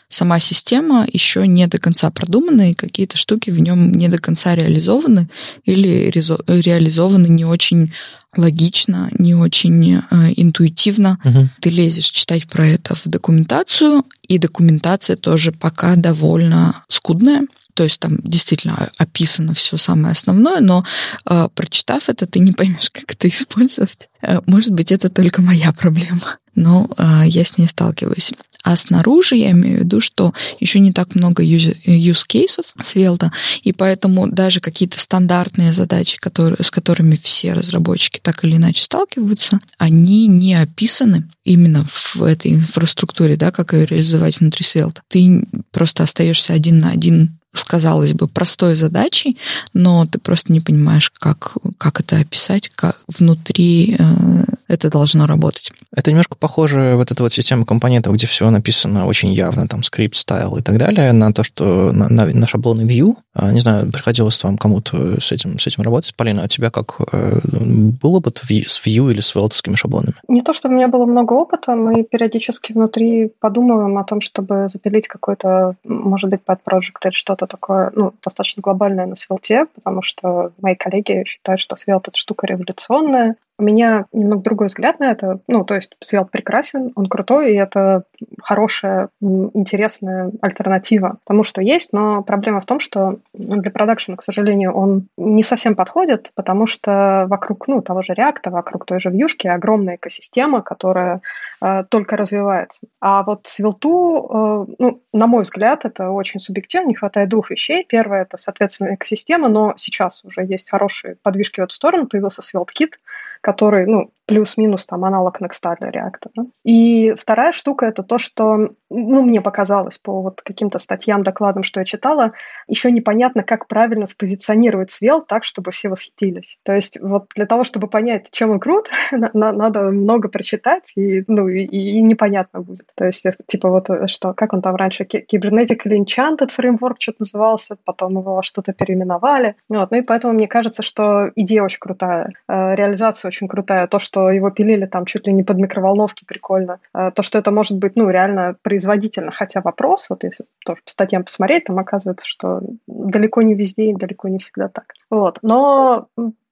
сама 0.08 0.40
система 0.40 1.06
еще 1.10 1.46
не 1.46 1.66
до 1.68 1.78
конца 1.78 2.10
продумана, 2.10 2.72
и 2.72 2.74
какие-то 2.74 3.16
штуки 3.16 3.50
в 3.50 3.60
нем 3.60 3.92
не 3.92 4.08
до 4.08 4.18
конца 4.18 4.54
реализованы 4.54 5.30
или 5.64 6.10
реализованы 6.10 7.28
не 7.28 7.44
очень 7.44 7.92
логично, 8.36 9.08
не 9.18 9.34
очень 9.34 9.94
э, 9.94 10.32
интуитивно. 10.36 11.18
Угу. 11.24 11.48
Ты 11.60 11.70
лезешь 11.70 12.10
читать 12.10 12.46
про 12.46 12.66
это 12.66 12.94
в 12.94 13.02
документацию, 13.04 14.04
и 14.26 14.38
документация 14.38 15.16
тоже 15.16 15.52
пока 15.52 15.96
довольно 15.96 16.74
скудная. 16.88 17.42
То 17.78 17.84
есть 17.84 18.00
там 18.00 18.18
действительно 18.24 18.90
описано 18.98 19.54
все 19.54 19.76
самое 19.76 20.10
основное, 20.10 20.58
но 20.58 20.84
э, 21.24 21.48
прочитав 21.54 22.08
это, 22.08 22.26
ты 22.26 22.40
не 22.40 22.50
поймешь, 22.50 22.90
как 22.90 23.12
это 23.12 23.28
использовать. 23.28 24.08
Э, 24.20 24.40
может 24.46 24.72
быть, 24.72 24.90
это 24.90 25.08
только 25.08 25.42
моя 25.42 25.72
проблема, 25.72 26.38
но 26.56 26.90
э, 26.98 27.22
я 27.26 27.44
с 27.44 27.56
ней 27.56 27.68
сталкиваюсь. 27.68 28.32
А 28.64 28.74
снаружи 28.74 29.36
я 29.36 29.52
имею 29.52 29.76
в 29.76 29.78
виду, 29.84 30.00
что 30.00 30.34
еще 30.58 30.80
не 30.80 30.92
так 30.92 31.14
много 31.14 31.44
use 31.44 32.24
кейсов 32.26 32.64
Svelte, 32.82 33.30
и 33.62 33.72
поэтому 33.72 34.26
даже 34.26 34.58
какие-то 34.58 34.98
стандартные 34.98 35.72
задачи, 35.72 36.18
которые, 36.18 36.58
с 36.60 36.72
которыми 36.72 37.16
все 37.22 37.52
разработчики 37.52 38.18
так 38.20 38.44
или 38.44 38.56
иначе 38.56 38.82
сталкиваются, 38.82 39.60
они 39.78 40.26
не 40.26 40.56
описаны 40.56 41.30
именно 41.44 41.86
в 41.88 42.24
этой 42.24 42.54
инфраструктуре, 42.54 43.36
да, 43.36 43.52
как 43.52 43.72
ее 43.72 43.86
реализовать 43.86 44.40
внутри 44.40 44.64
Svelte. 44.64 44.98
Ты 45.06 45.44
просто 45.70 46.02
остаешься 46.02 46.54
один 46.54 46.80
на 46.80 46.90
один 46.90 47.37
сказалось 47.54 48.14
бы, 48.14 48.28
простой 48.28 48.76
задачей, 48.76 49.38
но 49.72 50.06
ты 50.06 50.18
просто 50.18 50.52
не 50.52 50.60
понимаешь, 50.60 51.10
как, 51.18 51.56
как 51.78 52.00
это 52.00 52.16
описать, 52.16 52.70
как 52.74 53.02
внутри 53.06 53.96
э, 53.98 54.44
это 54.68 54.90
должно 54.90 55.26
работать. 55.26 55.72
Это 55.94 56.10
немножко 56.10 56.36
похоже, 56.36 56.94
вот 56.96 57.10
эта 57.10 57.22
вот 57.22 57.32
система 57.32 57.64
компонентов, 57.64 58.12
где 58.12 58.26
все 58.26 58.50
написано 58.50 59.06
очень 59.06 59.32
явно, 59.32 59.66
там, 59.66 59.82
скрипт, 59.82 60.14
стайл 60.14 60.56
и 60.56 60.62
так 60.62 60.78
далее, 60.78 61.12
на 61.12 61.32
то, 61.32 61.42
что 61.42 61.90
на, 61.92 62.08
на, 62.08 62.26
на 62.26 62.46
шаблоны 62.46 62.82
Vue. 62.82 63.16
А, 63.34 63.52
не 63.52 63.60
знаю, 63.60 63.90
приходилось 63.90 64.42
вам 64.44 64.58
кому-то 64.58 65.20
с 65.20 65.32
этим, 65.32 65.58
с 65.58 65.66
этим 65.66 65.82
работать. 65.82 66.14
Полина, 66.14 66.42
а 66.42 66.44
у 66.44 66.48
тебя 66.48 66.70
как? 66.70 66.96
Э, 67.12 67.40
был 67.42 68.16
опыт 68.16 68.42
с 68.48 68.86
Vue 68.86 69.10
или 69.10 69.20
с 69.20 69.34
велтовскими 69.34 69.74
шаблонами? 69.74 70.14
Не 70.28 70.42
то, 70.42 70.52
чтобы 70.52 70.74
у 70.74 70.76
меня 70.76 70.88
было 70.88 71.06
много 71.06 71.32
опыта, 71.32 71.74
мы 71.74 72.04
периодически 72.04 72.72
внутри 72.72 73.32
подумываем 73.40 73.96
о 73.96 74.04
том, 74.04 74.20
чтобы 74.20 74.68
запилить 74.68 75.08
какой-то, 75.08 75.76
может 75.84 76.28
быть, 76.28 76.42
под 76.44 76.60
project 76.64 77.04
или 77.04 77.12
что-то 77.12 77.46
такое, 77.46 77.90
ну, 77.94 78.12
достаточно 78.22 78.60
глобальное 78.60 79.06
на 79.06 79.14
Svelte, 79.14 79.66
потому 79.74 80.02
что 80.02 80.52
мои 80.60 80.74
коллеги 80.74 81.24
считают, 81.26 81.60
что 81.60 81.76
Svelte— 81.76 82.08
это 82.08 82.18
штука 82.18 82.46
революционная, 82.46 83.36
у 83.58 83.64
меня 83.64 84.06
немного 84.12 84.42
другой 84.42 84.68
взгляд 84.68 85.00
на 85.00 85.10
это. 85.10 85.40
Ну, 85.48 85.64
то 85.64 85.74
есть 85.74 85.96
Svelte 86.04 86.28
прекрасен, 86.30 86.92
он 86.94 87.06
крутой, 87.06 87.52
и 87.52 87.56
это 87.56 88.04
хорошая, 88.40 89.08
интересная 89.20 90.30
альтернатива 90.40 91.18
тому, 91.26 91.42
что 91.42 91.60
есть, 91.60 91.92
но 91.92 92.22
проблема 92.22 92.60
в 92.60 92.66
том, 92.66 92.78
что 92.78 93.18
для 93.34 93.70
продакшена, 93.70 94.16
к 94.16 94.22
сожалению, 94.22 94.74
он 94.74 95.08
не 95.16 95.42
совсем 95.42 95.74
подходит, 95.74 96.30
потому 96.36 96.66
что 96.66 97.26
вокруг 97.28 97.66
ну, 97.66 97.82
того 97.82 98.02
же 98.02 98.14
реакта, 98.14 98.50
вокруг 98.50 98.86
той 98.86 99.00
же 99.00 99.10
вьюшки 99.10 99.48
огромная 99.48 99.96
экосистема, 99.96 100.62
которая 100.62 101.20
э, 101.60 101.84
только 101.88 102.16
развивается. 102.16 102.86
А 103.00 103.24
вот 103.24 103.46
Svelte, 103.46 103.88
э, 103.88 104.66
ну, 104.78 105.02
на 105.12 105.26
мой 105.26 105.42
взгляд, 105.42 105.84
это 105.84 106.10
очень 106.10 106.38
субъективно, 106.38 106.88
не 106.88 106.94
хватает 106.94 107.28
двух 107.28 107.50
вещей. 107.50 107.84
Первое— 107.88 108.22
это, 108.22 108.36
соответственно, 108.36 108.94
экосистема, 108.94 109.48
но 109.48 109.74
сейчас 109.76 110.24
уже 110.24 110.44
есть 110.44 110.70
хорошие 110.70 111.16
подвижки 111.22 111.60
в 111.60 111.64
эту 111.64 111.74
сторону, 111.74 112.06
появился 112.06 112.42
SvelteKit, 112.42 112.92
который, 113.40 113.86
ну, 113.86 114.12
плюс-минус 114.28 114.84
там 114.86 115.06
аналог 115.06 115.40
Nextstyle 115.40 115.90
реактора. 115.90 116.32
Да? 116.36 116.42
И 116.62 117.14
вторая 117.18 117.50
штука— 117.50 117.86
это 117.86 118.02
то, 118.02 118.18
что, 118.18 118.74
ну, 118.90 119.22
мне 119.22 119.40
показалось 119.40 119.96
по 119.96 120.20
вот 120.20 120.42
каким-то 120.42 120.78
статьям, 120.78 121.22
докладам, 121.22 121.62
что 121.62 121.80
я 121.80 121.86
читала, 121.86 122.32
еще 122.68 122.92
непонятно, 122.92 123.42
как 123.42 123.66
правильно 123.68 124.04
спозиционировать 124.04 124.90
Svelte 124.90 125.24
так, 125.26 125.44
чтобы 125.44 125.72
все 125.72 125.88
восхитились. 125.88 126.58
То 126.62 126.74
есть 126.74 127.00
вот 127.00 127.30
для 127.34 127.46
того, 127.46 127.64
чтобы 127.64 127.88
понять, 127.88 128.28
чем 128.30 128.50
он 128.50 128.60
крут, 128.60 128.90
надо 129.32 129.80
много 129.84 130.28
прочитать, 130.28 130.92
и, 130.94 131.24
ну, 131.26 131.48
и, 131.48 131.62
и 131.62 132.02
непонятно 132.02 132.60
будет. 132.60 132.90
То 132.96 133.06
есть, 133.06 133.24
э, 133.24 133.32
типа 133.46 133.70
вот 133.70 133.88
э, 133.88 134.08
что, 134.08 134.34
как 134.34 134.52
он 134.52 134.60
там 134.60 134.76
раньше, 134.76 135.04
Kybernetically 135.04 136.04
Enchanted 136.04 136.50
Framework 136.54 136.96
что-то 136.98 137.20
назывался, 137.20 137.78
потом 137.82 138.18
его 138.18 138.42
что-то 138.42 138.74
переименовали. 138.74 139.56
Вот, 139.70 139.90
ну 139.90 139.96
и 139.96 140.02
поэтому 140.02 140.34
мне 140.34 140.48
кажется, 140.48 140.82
что 140.82 141.30
идея 141.34 141.62
очень 141.62 141.80
крутая, 141.80 142.32
э, 142.46 142.74
реализация 142.74 143.28
очень 143.28 143.48
крутая. 143.48 143.86
То, 143.86 143.98
что 143.98 144.17
что 144.18 144.30
его 144.30 144.50
пилили 144.50 144.86
там 144.86 145.04
чуть 145.04 145.26
ли 145.26 145.32
не 145.32 145.42
под 145.42 145.58
микроволновки, 145.58 146.24
прикольно. 146.24 146.80
Э, 146.94 147.10
то, 147.14 147.22
что 147.22 147.38
это 147.38 147.50
может 147.50 147.78
быть, 147.78 147.96
ну, 147.96 148.10
реально 148.10 148.56
производительно. 148.62 149.30
Хотя 149.30 149.60
вопрос, 149.60 150.06
вот 150.10 150.24
если 150.24 150.44
тоже 150.64 150.80
по 150.84 150.90
статьям 150.90 151.24
посмотреть, 151.24 151.64
там 151.64 151.78
оказывается, 151.78 152.26
что 152.26 152.60
далеко 152.86 153.42
не 153.42 153.54
везде 153.54 153.90
и 153.90 153.94
далеко 153.94 154.28
не 154.28 154.38
всегда 154.38 154.68
так. 154.68 154.94
Вот. 155.10 155.38
Но 155.42 156.08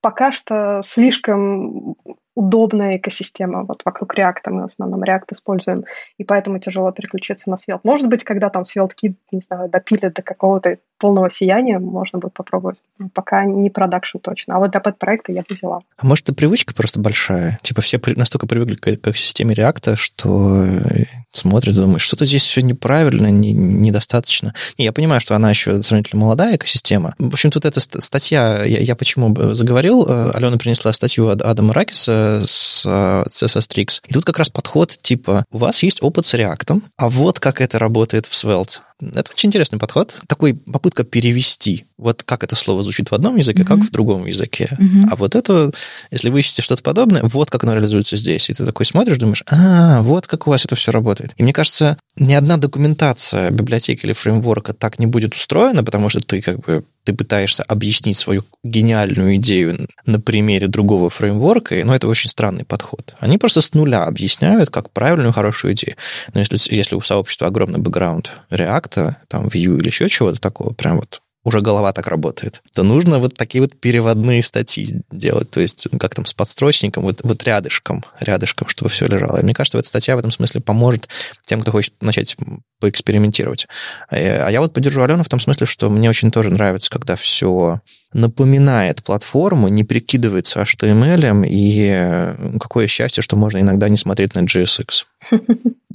пока 0.07 0.31
что 0.31 0.81
слишком 0.85 1.97
удобная 2.37 2.97
экосистема 2.97 3.63
вот 3.63 3.81
вокруг 3.83 4.13
React. 4.13 4.51
Мы 4.51 4.61
в 4.61 4.65
основном 4.65 5.03
React 5.03 5.33
используем, 5.33 5.85
и 6.19 6.23
поэтому 6.23 6.59
тяжело 6.59 6.91
переключиться 6.91 7.49
на 7.49 7.55
Svelte. 7.55 7.79
Может 7.83 8.07
быть, 8.07 8.23
когда 8.23 8.49
там 8.49 8.61
SvelteKit, 8.61 9.15
не 9.31 9.41
знаю, 9.41 9.69
допилят 9.69 10.13
до 10.13 10.21
какого-то 10.21 10.77
полного 10.99 11.31
сияния, 11.31 11.79
можно 11.79 12.19
будет 12.19 12.33
попробовать. 12.33 12.77
Но 12.99 13.09
пока 13.11 13.43
не 13.43 13.71
продакшн 13.71 14.19
точно. 14.19 14.55
А 14.55 14.59
вот 14.59 14.69
для 14.69 14.79
пэт-проекта 14.79 15.31
я 15.31 15.41
бы 15.41 15.47
взяла. 15.49 15.79
А 15.97 16.05
может, 16.05 16.25
это 16.25 16.35
привычка 16.35 16.75
просто 16.75 16.99
большая? 16.99 17.57
Типа 17.63 17.81
все 17.81 17.99
настолько 18.15 18.45
привыкли 18.45 18.75
к, 18.75 19.01
к 19.01 19.17
системе 19.17 19.55
React, 19.55 19.95
что 19.95 20.63
э, 20.63 21.05
смотрят 21.31 21.75
и 21.75 21.79
думают, 21.79 22.01
что-то 22.01 22.25
здесь 22.25 22.43
все 22.43 22.61
неправильно, 22.61 23.31
не, 23.31 23.51
недостаточно. 23.51 24.53
Не, 24.77 24.85
я 24.85 24.93
понимаю, 24.93 25.21
что 25.21 25.35
она 25.35 25.49
еще 25.49 25.81
сравнительно 25.81 26.21
молодая 26.21 26.55
экосистема. 26.55 27.15
В 27.17 27.33
общем, 27.33 27.49
тут 27.49 27.65
эта 27.65 27.79
статья, 27.79 28.63
я, 28.63 28.77
я 28.77 28.95
почему 28.95 29.35
заговорил, 29.53 29.96
э, 30.05 30.31
Алена 30.33 30.57
принесла 30.57 30.93
статью 30.93 31.29
от 31.29 31.41
Адама 31.41 31.73
Ракиса, 31.73 32.43
с 32.45 32.85
CSS 32.85 33.69
Tricks. 33.69 34.01
И 34.07 34.13
тут 34.13 34.25
как 34.25 34.37
раз 34.37 34.49
подход 34.49 34.97
типа, 35.01 35.45
у 35.51 35.57
вас 35.57 35.81
есть 35.83 36.03
опыт 36.03 36.25
с 36.25 36.33
React, 36.33 36.81
а 36.97 37.09
вот 37.09 37.39
как 37.39 37.61
это 37.61 37.79
работает 37.79 38.25
в 38.25 38.33
Svelte. 38.33 38.79
Это 39.01 39.31
очень 39.31 39.47
интересный 39.47 39.79
подход. 39.79 40.15
Такой 40.27 40.53
попытка 40.53 41.03
перевести, 41.03 41.85
вот 41.97 42.23
как 42.23 42.43
это 42.43 42.55
слово 42.55 42.83
звучит 42.83 43.09
в 43.09 43.13
одном 43.13 43.37
языке, 43.37 43.63
mm-hmm. 43.63 43.65
как 43.65 43.79
в 43.79 43.91
другом 43.91 44.25
языке. 44.25 44.69
Mm-hmm. 44.79 45.07
А 45.11 45.15
вот 45.15 45.35
это, 45.35 45.71
если 46.11 46.29
вы 46.29 46.39
ищете 46.39 46.61
что-то 46.61 46.83
подобное, 46.83 47.21
вот 47.23 47.49
как 47.49 47.63
оно 47.63 47.73
реализуется 47.73 48.17
здесь. 48.17 48.49
И 48.49 48.53
ты 48.53 48.65
такой 48.65 48.85
смотришь, 48.85 49.17
думаешь, 49.17 49.43
а, 49.49 50.01
вот 50.01 50.27
как 50.27 50.47
у 50.47 50.51
вас 50.51 50.65
это 50.65 50.75
все 50.75 50.91
работает. 50.91 51.33
И 51.37 51.43
мне 51.43 51.53
кажется, 51.53 51.97
ни 52.17 52.33
одна 52.33 52.57
документация 52.57 53.49
библиотеки 53.49 54.05
или 54.05 54.13
фреймворка 54.13 54.73
так 54.73 54.99
не 54.99 55.07
будет 55.07 55.33
устроена, 55.33 55.83
потому 55.83 56.09
что 56.09 56.19
ты 56.21 56.41
как 56.41 56.59
бы 56.59 56.83
ты 57.03 57.13
пытаешься 57.13 57.63
объяснить 57.63 58.17
свою 58.17 58.43
гениальную 58.65 59.37
идею 59.37 59.87
на 60.05 60.19
примере 60.19 60.67
другого 60.67 61.09
фреймворка, 61.09 61.81
но 61.85 61.95
это 61.95 62.05
очень 62.09 62.29
странный 62.29 62.65
подход. 62.65 63.15
Они 63.19 63.37
просто 63.37 63.61
с 63.61 63.73
нуля 63.73 64.03
объясняют, 64.03 64.71
как 64.71 64.91
правильную, 64.91 65.31
хорошую 65.31 65.73
идею. 65.73 65.95
Но 66.33 66.41
если, 66.41 66.59
если 66.75 66.95
у 66.95 67.01
сообщества 67.01 67.47
огромный 67.47 67.79
бэкграунд 67.79 68.31
React, 68.51 69.13
там, 69.29 69.47
Vue 69.47 69.79
или 69.79 69.87
еще 69.87 70.09
чего-то 70.09 70.41
такого, 70.41 70.73
прям 70.73 70.97
вот 70.97 71.21
уже 71.47 71.61
голова 71.61 71.93
так 71.93 72.07
работает, 72.07 72.61
то 72.73 72.83
нужно 72.83 73.19
вот 73.19 73.35
такие 73.35 73.61
вот 73.61 73.79
переводные 73.79 74.43
статьи 74.43 75.01
делать, 75.09 75.49
то 75.49 75.61
есть 75.61 75.87
как 75.97 76.13
там 76.13 76.25
с 76.25 76.33
подстрочником, 76.33 77.03
вот, 77.03 77.21
вот 77.23 77.41
рядышком, 77.45 78.03
рядышком, 78.19 78.67
чтобы 78.67 78.89
все 78.89 79.07
лежало. 79.07 79.37
И 79.39 79.43
мне 79.43 79.53
кажется, 79.53 79.77
эта 79.77 79.87
статья 79.87 80.17
в 80.17 80.19
этом 80.19 80.31
смысле 80.31 80.59
поможет 80.59 81.07
тем, 81.45 81.61
кто 81.61 81.71
хочет 81.71 81.93
начать 82.01 82.35
поэкспериментировать. 82.81 83.67
Э, 84.11 84.41
а 84.45 84.51
я 84.51 84.59
вот 84.59 84.73
поддержу 84.73 85.01
Алену 85.01 85.23
в 85.23 85.29
том 85.29 85.39
смысле, 85.39 85.67
что 85.67 85.89
мне 85.89 86.09
очень 86.09 86.31
тоже 86.31 86.49
нравится, 86.49 86.89
когда 86.89 87.15
все 87.15 87.79
напоминает 88.11 89.03
платформу, 89.03 89.69
не 89.69 89.85
прикидывается 89.85 90.61
HTML, 90.61 91.47
и 91.47 91.89
э, 91.89 92.57
какое 92.59 92.87
счастье, 92.87 93.23
что 93.23 93.37
можно 93.37 93.59
иногда 93.59 93.87
не 93.87 93.97
смотреть 93.97 94.35
на 94.35 94.39
JSX. 94.39 95.05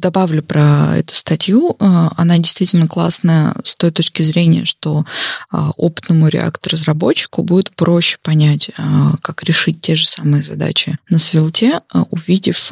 Добавлю 0.03 0.43
про 0.43 0.97
эту 0.97 1.15
статью. 1.15 1.77
А, 1.79 2.13
она 2.17 2.39
действительно 2.39 2.89
классная 2.89 3.55
с 3.65 3.77
той 3.77 3.91
точки 3.91 4.23
зрения, 4.23 4.65
что 4.65 5.05
а, 5.51 5.71
опытному 5.77 6.29
реактор-разработчику 6.29 7.43
будет 7.43 7.71
проще 7.71 8.19
понять, 8.23 8.71
а, 8.77 9.15
как 9.23 9.45
решить 9.45 9.81
те 9.81 9.95
же 9.95 10.07
самые 10.07 10.43
задачи 10.43 10.99
на 11.09 11.19
свилте, 11.19 11.81
увидев 12.11 12.71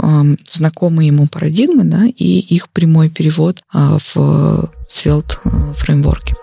знакомые 0.48 1.08
ему 1.08 1.28
парадигмы 1.28 1.84
да, 1.84 2.04
и 2.06 2.40
их 2.40 2.68
прямой 2.70 3.08
перевод 3.08 3.62
в 3.72 4.70
Svelte 4.88 5.38
фреймворке. 5.76 6.34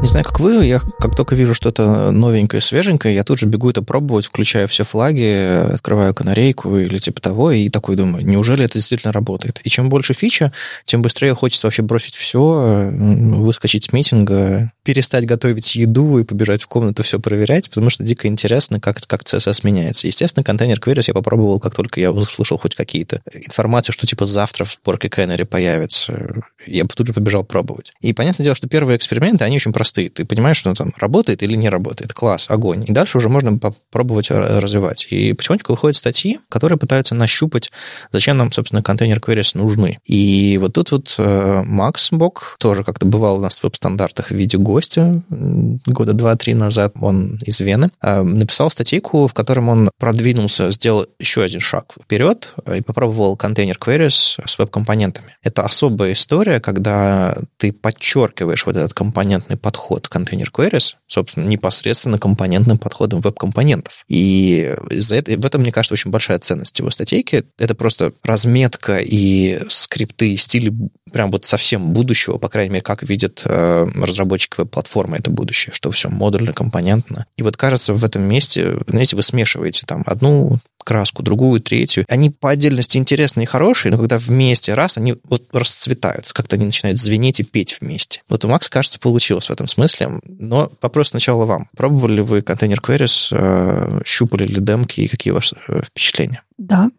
Не 0.00 0.08
знаю, 0.08 0.24
как 0.24 0.40
вы, 0.40 0.66
я 0.66 0.80
как 0.80 1.14
только 1.14 1.36
вижу 1.36 1.54
что-то 1.54 2.10
новенькое, 2.10 2.60
свеженькое, 2.60 3.14
я 3.14 3.22
тут 3.22 3.38
же 3.38 3.46
бегу 3.46 3.70
это 3.70 3.80
пробовать, 3.80 4.26
включаю 4.26 4.66
все 4.66 4.82
флаги, 4.82 5.72
открываю 5.72 6.12
канарейку 6.12 6.76
или 6.78 6.98
типа 6.98 7.20
того, 7.20 7.52
и 7.52 7.68
такой 7.68 7.94
думаю, 7.94 8.26
неужели 8.26 8.64
это 8.64 8.74
действительно 8.74 9.12
работает? 9.12 9.60
И 9.62 9.70
чем 9.70 9.88
больше 9.88 10.12
фича, 10.12 10.52
тем 10.84 11.00
быстрее 11.00 11.34
хочется 11.34 11.68
вообще 11.68 11.82
бросить 11.82 12.16
все, 12.16 12.90
выскочить 12.92 13.84
с 13.84 13.92
митинга, 13.92 14.72
перестать 14.82 15.26
готовить 15.26 15.76
еду 15.76 16.18
и 16.18 16.24
побежать 16.24 16.62
в 16.62 16.66
комнату 16.66 17.04
все 17.04 17.20
проверять, 17.20 17.68
потому 17.68 17.88
что 17.88 18.02
дико 18.02 18.26
интересно, 18.26 18.80
как, 18.80 19.00
как 19.06 19.22
CSS 19.22 19.60
меняется. 19.62 20.08
Естественно, 20.08 20.42
контейнер 20.42 20.80
Queries 20.80 21.04
я 21.06 21.14
попробовал, 21.14 21.60
как 21.60 21.74
только 21.74 22.00
я 22.00 22.10
услышал 22.10 22.58
хоть 22.58 22.74
какие-то 22.74 23.22
информации, 23.32 23.92
что 23.92 24.08
типа 24.08 24.26
завтра 24.26 24.64
в 24.64 24.72
сборке 24.72 25.06
Canary 25.06 25.44
появится. 25.44 26.42
Я 26.66 26.84
тут 26.84 27.06
же 27.06 27.12
побежал 27.14 27.44
пробовать. 27.44 27.92
И 28.00 28.12
понятное 28.12 28.42
дело, 28.42 28.56
что 28.56 28.68
первые 28.68 28.96
эксперименты, 28.96 29.44
они 29.44 29.56
очень 29.56 29.72
простые. 29.72 29.83
Ты 29.92 30.24
понимаешь, 30.24 30.56
что 30.56 30.74
там 30.74 30.92
работает 30.98 31.42
или 31.42 31.54
не 31.56 31.68
работает. 31.68 32.12
Класс, 32.12 32.46
огонь. 32.48 32.84
И 32.86 32.92
дальше 32.92 33.18
уже 33.18 33.28
можно 33.28 33.58
попробовать 33.58 34.30
развивать. 34.30 35.06
И 35.10 35.32
потихоньку 35.32 35.72
выходят 35.72 35.96
статьи, 35.96 36.40
которые 36.48 36.78
пытаются 36.78 37.14
нащупать, 37.14 37.70
зачем 38.12 38.36
нам, 38.36 38.52
собственно, 38.52 38.82
контейнер 38.82 39.18
queries 39.18 39.56
нужны. 39.56 39.98
И 40.04 40.58
вот 40.60 40.74
тут 40.74 40.90
вот 40.92 41.14
э, 41.18 41.62
Макс 41.64 42.10
Бок 42.10 42.56
тоже 42.58 42.84
как-то 42.84 43.06
бывал 43.06 43.36
у 43.36 43.40
нас 43.40 43.58
в 43.58 43.64
веб-стандартах 43.64 44.28
в 44.28 44.34
виде 44.34 44.58
гостя 44.58 45.22
года 45.28 46.12
два-три 46.12 46.54
назад. 46.54 46.94
Он 47.00 47.38
из 47.44 47.60
Вены. 47.60 47.90
Э, 48.02 48.22
написал 48.22 48.70
статейку, 48.70 49.26
в 49.26 49.34
котором 49.34 49.68
он 49.68 49.90
продвинулся, 49.98 50.70
сделал 50.70 51.06
еще 51.18 51.42
один 51.42 51.60
шаг 51.60 51.94
вперед 52.02 52.54
и 52.74 52.80
попробовал 52.80 53.36
контейнер 53.36 53.76
queries 53.76 54.40
с 54.44 54.58
веб-компонентами. 54.58 55.36
Это 55.42 55.62
особая 55.62 56.12
история, 56.12 56.60
когда 56.60 57.36
ты 57.56 57.72
подчеркиваешь 57.72 58.66
вот 58.66 58.76
этот 58.76 58.92
компонентный 58.92 59.56
подход 59.74 60.06
контейнер 60.06 60.52
queries, 60.54 60.94
собственно, 61.08 61.48
непосредственно 61.48 62.16
компонентным 62.16 62.78
подходом 62.78 63.20
веб-компонентов. 63.20 64.04
И 64.08 64.76
за 64.88 65.16
это, 65.16 65.32
в 65.36 65.44
этом, 65.44 65.62
мне 65.62 65.72
кажется, 65.72 65.94
очень 65.94 66.12
большая 66.12 66.38
ценность 66.38 66.78
его 66.78 66.90
статейки. 66.90 67.44
Это 67.58 67.74
просто 67.74 68.12
разметка 68.22 68.98
и 68.98 69.60
скрипты, 69.68 70.36
стили 70.36 70.72
прям 71.12 71.32
вот 71.32 71.44
совсем 71.44 71.92
будущего, 71.92 72.38
по 72.38 72.48
крайней 72.48 72.70
мере, 72.70 72.82
как 72.82 73.02
видят 73.02 73.42
э, 73.44 73.86
разработчики 73.96 74.54
веб-платформы 74.58 75.16
это 75.16 75.30
будущее, 75.30 75.74
что 75.74 75.90
все 75.90 76.08
модульно, 76.08 76.52
компонентно. 76.52 77.26
И 77.36 77.42
вот 77.42 77.56
кажется, 77.56 77.94
в 77.94 78.04
этом 78.04 78.22
месте, 78.22 78.78
знаете, 78.86 79.16
вы 79.16 79.24
смешиваете 79.24 79.84
там 79.86 80.04
одну 80.06 80.58
краску, 80.84 81.22
другую, 81.22 81.60
третью. 81.60 82.04
Они 82.08 82.30
по 82.30 82.50
отдельности 82.50 82.98
интересные 82.98 83.44
и 83.44 83.46
хорошие, 83.46 83.90
но 83.90 83.98
когда 83.98 84.18
вместе 84.18 84.74
раз, 84.74 84.98
они 84.98 85.16
вот 85.24 85.48
расцветают, 85.52 86.32
как-то 86.32 86.56
они 86.56 86.66
начинают 86.66 87.00
звенеть 87.00 87.40
и 87.40 87.44
петь 87.44 87.78
вместе. 87.80 88.22
Вот 88.28 88.44
у 88.44 88.48
Макса, 88.48 88.70
кажется, 88.70 88.98
получилось 88.98 89.48
в 89.48 89.52
этом 89.52 89.68
смысле. 89.68 90.20
Но 90.26 90.70
вопрос 90.82 91.08
сначала 91.08 91.44
вам. 91.44 91.68
Пробовали 91.76 92.16
ли 92.16 92.22
вы 92.22 92.42
контейнер 92.42 92.80
queries, 92.80 93.28
э, 93.32 94.00
щупали 94.04 94.46
ли 94.46 94.60
демки 94.60 95.00
и 95.00 95.08
какие 95.08 95.32
ваши 95.32 95.56
э, 95.68 95.82
впечатления? 95.82 96.42
Да. 96.58 96.90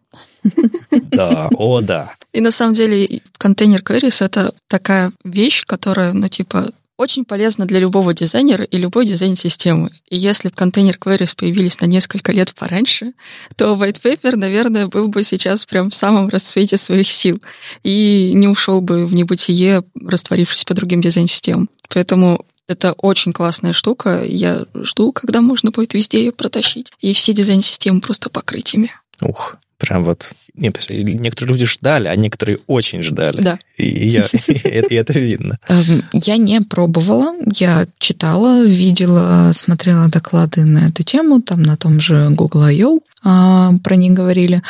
Да, 0.90 1.48
о 1.56 1.80
да. 1.80 2.12
И 2.32 2.40
на 2.40 2.50
самом 2.50 2.74
деле 2.74 3.22
контейнер 3.38 3.80
queries— 3.80 4.24
это 4.24 4.54
такая 4.68 5.12
вещь, 5.24 5.64
которая, 5.64 6.12
ну, 6.12 6.28
типа, 6.28 6.70
очень 6.96 7.24
полезно 7.24 7.66
для 7.66 7.78
любого 7.78 8.14
дизайнера 8.14 8.64
и 8.64 8.76
любой 8.76 9.06
дизайн-системы. 9.06 9.90
И 10.08 10.16
если 10.16 10.48
контейнер 10.48 10.96
queries 10.96 11.34
появились 11.36 11.80
на 11.80 11.86
несколько 11.86 12.32
лет 12.32 12.54
пораньше, 12.54 13.12
то 13.56 13.74
white 13.74 14.00
paper, 14.02 14.36
наверное, 14.36 14.86
был 14.86 15.08
бы 15.08 15.22
сейчас 15.22 15.64
прям 15.64 15.90
в 15.90 15.94
самом 15.94 16.28
расцвете 16.28 16.76
своих 16.76 17.08
сил 17.08 17.42
и 17.82 18.32
не 18.34 18.48
ушел 18.48 18.80
бы 18.80 19.06
в 19.06 19.14
небытие, 19.14 19.84
растворившись 19.94 20.64
по 20.64 20.74
другим 20.74 21.00
дизайн-системам. 21.00 21.68
Поэтому 21.88 22.44
это 22.68 22.92
очень 22.92 23.32
классная 23.32 23.72
штука. 23.72 24.24
Я 24.24 24.64
жду, 24.74 25.12
когда 25.12 25.40
можно 25.40 25.70
будет 25.70 25.94
везде 25.94 26.18
ее 26.18 26.32
протащить 26.32 26.92
и 27.00 27.14
все 27.14 27.32
дизайн-системы 27.32 28.00
просто 28.00 28.28
покрыть 28.30 28.74
ими. 28.74 28.90
Ух, 29.20 29.56
прям 29.78 30.04
вот 30.04 30.32
нет, 30.56 30.78
некоторые 30.88 31.52
люди 31.52 31.66
ждали, 31.66 32.08
а 32.08 32.16
некоторые 32.16 32.58
очень 32.66 33.02
ждали. 33.02 33.42
Да. 33.42 33.58
И, 33.76 34.08
я, 34.08 34.26
и 34.46 34.94
это 34.94 35.12
видно. 35.12 35.58
Эм, 35.68 36.02
я 36.12 36.38
не 36.38 36.60
пробовала, 36.62 37.34
я 37.54 37.86
читала, 37.98 38.64
видела, 38.64 39.52
смотрела 39.54 40.08
доклады 40.08 40.64
на 40.64 40.86
эту 40.86 41.02
тему, 41.02 41.42
там 41.42 41.62
на 41.62 41.76
том 41.76 42.00
же 42.00 42.28
Google 42.30 42.62
I.O. 42.62 43.00
А, 43.22 43.72
про 43.82 43.96
них 43.96 44.12
говорили. 44.12 44.62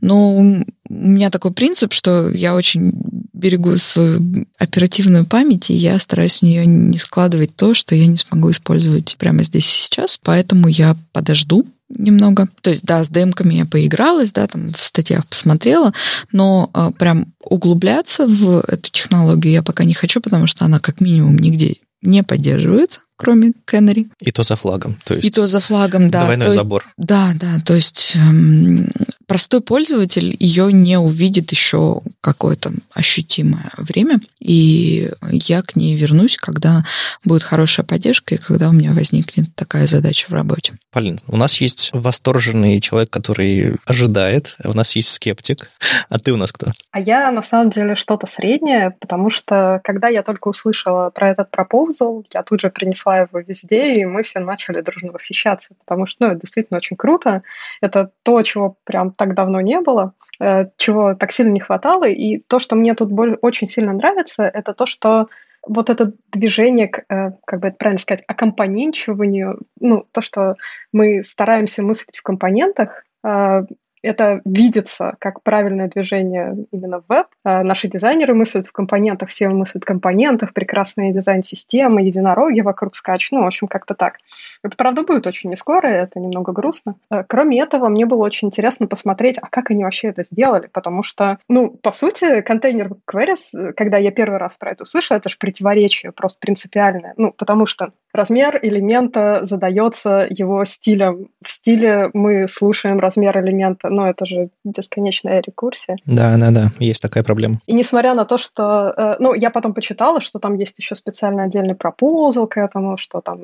Но 0.00 0.36
у 0.36 0.64
меня 0.88 1.30
такой 1.30 1.52
принцип, 1.52 1.92
что 1.92 2.30
я 2.30 2.54
очень 2.54 2.92
берегу 3.32 3.76
свою 3.76 4.46
оперативную 4.58 5.24
память, 5.24 5.70
и 5.70 5.74
я 5.74 5.98
стараюсь 5.98 6.38
в 6.38 6.42
нее 6.42 6.66
не 6.66 6.98
складывать 6.98 7.56
то, 7.56 7.74
что 7.74 7.94
я 7.94 8.06
не 8.06 8.16
смогу 8.16 8.50
использовать 8.50 9.16
прямо 9.18 9.42
здесь 9.42 9.66
и 9.66 9.82
сейчас, 9.82 10.18
поэтому 10.22 10.68
я 10.68 10.96
подожду, 11.12 11.66
немного. 11.88 12.48
То 12.60 12.70
есть, 12.70 12.84
да, 12.84 13.02
с 13.02 13.08
демками 13.08 13.54
я 13.54 13.66
поигралась, 13.66 14.32
да, 14.32 14.46
там 14.46 14.72
в 14.72 14.82
статьях 14.82 15.26
посмотрела, 15.26 15.92
но 16.32 16.70
а, 16.72 16.90
прям 16.92 17.32
углубляться 17.40 18.26
в 18.26 18.60
эту 18.66 18.90
технологию 18.90 19.52
я 19.52 19.62
пока 19.62 19.84
не 19.84 19.94
хочу, 19.94 20.20
потому 20.20 20.46
что 20.46 20.64
она 20.64 20.80
как 20.80 21.00
минимум 21.00 21.38
нигде 21.38 21.76
не 22.02 22.22
поддерживается 22.22 23.00
кроме 23.18 23.52
Canary. 23.66 24.06
И 24.20 24.30
то 24.30 24.44
за 24.44 24.56
флагом. 24.56 24.98
То 25.04 25.14
есть 25.14 25.26
и 25.26 25.30
то 25.30 25.46
за 25.46 25.60
флагом, 25.60 26.08
да. 26.08 26.24
Двойной 26.24 26.46
то 26.46 26.52
есть, 26.52 26.58
забор. 26.58 26.84
Да, 26.96 27.32
да. 27.34 27.58
То 27.66 27.74
есть 27.74 28.14
эм, 28.14 28.88
простой 29.28 29.60
пользователь 29.60 30.36
ее 30.40 30.72
не 30.72 30.98
увидит 30.98 31.52
еще 31.52 32.00
какое-то 32.20 32.72
ощутимое 32.92 33.70
время. 33.76 34.20
И 34.40 35.10
я 35.30 35.62
к 35.62 35.76
ней 35.76 35.94
вернусь, 35.94 36.36
когда 36.36 36.84
будет 37.24 37.44
хорошая 37.44 37.86
поддержка 37.86 38.34
и 38.34 38.38
когда 38.38 38.68
у 38.68 38.72
меня 38.72 38.92
возникнет 38.92 39.54
такая 39.54 39.86
задача 39.86 40.26
в 40.28 40.32
работе. 40.32 40.74
Полин, 40.90 41.18
у 41.28 41.36
нас 41.36 41.60
есть 41.60 41.90
восторженный 41.92 42.80
человек, 42.80 43.10
который 43.10 43.76
ожидает, 43.86 44.56
у 44.64 44.72
нас 44.72 44.96
есть 44.96 45.10
скептик. 45.10 45.70
А 46.08 46.18
ты 46.18 46.32
у 46.32 46.36
нас 46.36 46.50
кто? 46.50 46.72
А 46.90 47.00
я 47.00 47.30
на 47.30 47.42
самом 47.42 47.70
деле 47.70 47.94
что-то 47.94 48.26
среднее, 48.26 48.96
потому 48.98 49.30
что 49.30 49.80
когда 49.84 50.08
я 50.08 50.22
только 50.22 50.48
услышала 50.48 51.10
про 51.10 51.30
этот 51.30 51.50
пропозал, 51.50 52.24
я 52.32 52.42
тут 52.42 52.60
же 52.60 52.70
принесла 52.70 52.88
несла 52.98 53.20
его 53.20 53.40
везде, 53.40 53.94
и 53.94 54.04
мы 54.04 54.22
все 54.22 54.40
начали 54.40 54.80
дружно 54.80 55.12
восхищаться, 55.12 55.74
потому 55.78 56.06
что, 56.06 56.16
ну, 56.20 56.32
это 56.32 56.40
действительно 56.40 56.78
очень 56.78 56.96
круто. 56.96 57.42
Это 57.80 58.10
то, 58.22 58.42
чего 58.42 58.76
прям 58.84 59.12
так 59.18 59.34
давно 59.34 59.60
не 59.60 59.80
было, 59.80 60.14
э, 60.40 60.66
чего 60.76 61.14
так 61.14 61.32
сильно 61.32 61.52
не 61.52 61.60
хватало, 61.60 62.04
и 62.04 62.38
то, 62.38 62.58
что 62.58 62.76
мне 62.76 62.94
тут 62.94 63.10
очень 63.42 63.66
сильно 63.66 63.92
нравится, 63.92 64.44
это 64.44 64.72
то, 64.72 64.86
что 64.86 65.28
вот 65.66 65.90
это 65.90 66.12
движение 66.32 66.88
к, 66.88 67.04
э, 67.12 67.32
как 67.44 67.60
бы 67.60 67.68
это 67.68 67.76
правильно 67.76 67.98
сказать, 67.98 68.24
аккомпаненчиванию, 68.26 69.60
ну, 69.80 70.06
то, 70.12 70.22
что 70.22 70.54
мы 70.92 71.22
стараемся 71.22 71.82
мыслить 71.82 72.18
в 72.18 72.22
компонентах, 72.22 73.04
э, 73.24 73.62
это 74.02 74.40
видится 74.44 75.16
как 75.18 75.42
правильное 75.42 75.88
движение 75.88 76.56
именно 76.72 77.00
в 77.00 77.04
веб. 77.08 77.26
А 77.44 77.62
наши 77.62 77.88
дизайнеры 77.88 78.34
мыслят 78.34 78.66
в 78.66 78.72
компонентах, 78.72 79.30
все 79.30 79.48
мыслят 79.48 79.84
в 79.84 79.86
компонентах, 79.86 80.52
прекрасные 80.52 81.12
дизайн-системы, 81.12 82.02
единороги 82.02 82.60
вокруг 82.60 82.94
скачут, 82.94 83.32
ну, 83.32 83.42
в 83.42 83.46
общем, 83.46 83.68
как-то 83.68 83.94
так. 83.94 84.18
Это, 84.62 84.76
правда, 84.76 85.02
будет 85.02 85.26
очень 85.26 85.50
не 85.50 85.56
скоро, 85.56 85.86
это 85.88 86.20
немного 86.20 86.52
грустно. 86.52 86.96
А, 87.10 87.24
кроме 87.24 87.60
этого, 87.60 87.88
мне 87.88 88.06
было 88.06 88.24
очень 88.24 88.48
интересно 88.48 88.86
посмотреть, 88.86 89.38
а 89.40 89.48
как 89.48 89.70
они 89.70 89.84
вообще 89.84 90.08
это 90.08 90.24
сделали, 90.24 90.68
потому 90.72 91.02
что, 91.02 91.38
ну, 91.48 91.70
по 91.70 91.92
сути, 91.92 92.40
контейнер 92.42 92.92
queries, 93.10 93.72
когда 93.74 93.98
я 93.98 94.10
первый 94.10 94.38
раз 94.38 94.58
про 94.58 94.72
это 94.72 94.84
услышала, 94.84 95.18
это 95.18 95.28
же 95.28 95.36
противоречие 95.38 96.12
просто 96.12 96.38
принципиальное, 96.40 97.14
ну, 97.16 97.32
потому 97.32 97.66
что 97.66 97.92
размер 98.18 98.58
элемента 98.62 99.40
задается 99.44 100.26
его 100.28 100.64
стилем. 100.64 101.28
В 101.44 101.50
стиле 101.50 102.10
мы 102.12 102.46
слушаем 102.48 102.98
размер 102.98 103.38
элемента 103.38 103.88
но 103.90 104.08
это 104.08 104.26
же 104.26 104.50
бесконечная 104.64 105.40
рекурсия. 105.40 105.96
Да, 106.06 106.36
да, 106.36 106.50
да, 106.50 106.72
есть 106.78 107.02
такая 107.02 107.24
проблема. 107.24 107.60
И 107.66 107.72
несмотря 107.72 108.14
на 108.14 108.24
то, 108.24 108.38
что, 108.38 108.92
э, 108.96 109.16
ну, 109.18 109.34
я 109.34 109.50
потом 109.50 109.74
почитала, 109.74 110.20
что 110.20 110.38
там 110.38 110.54
есть 110.54 110.78
еще 110.78 110.94
специально 110.94 111.44
отдельный 111.44 111.74
пропозал 111.74 112.46
к 112.46 112.56
этому, 112.58 112.96
что 112.96 113.20
там 113.20 113.40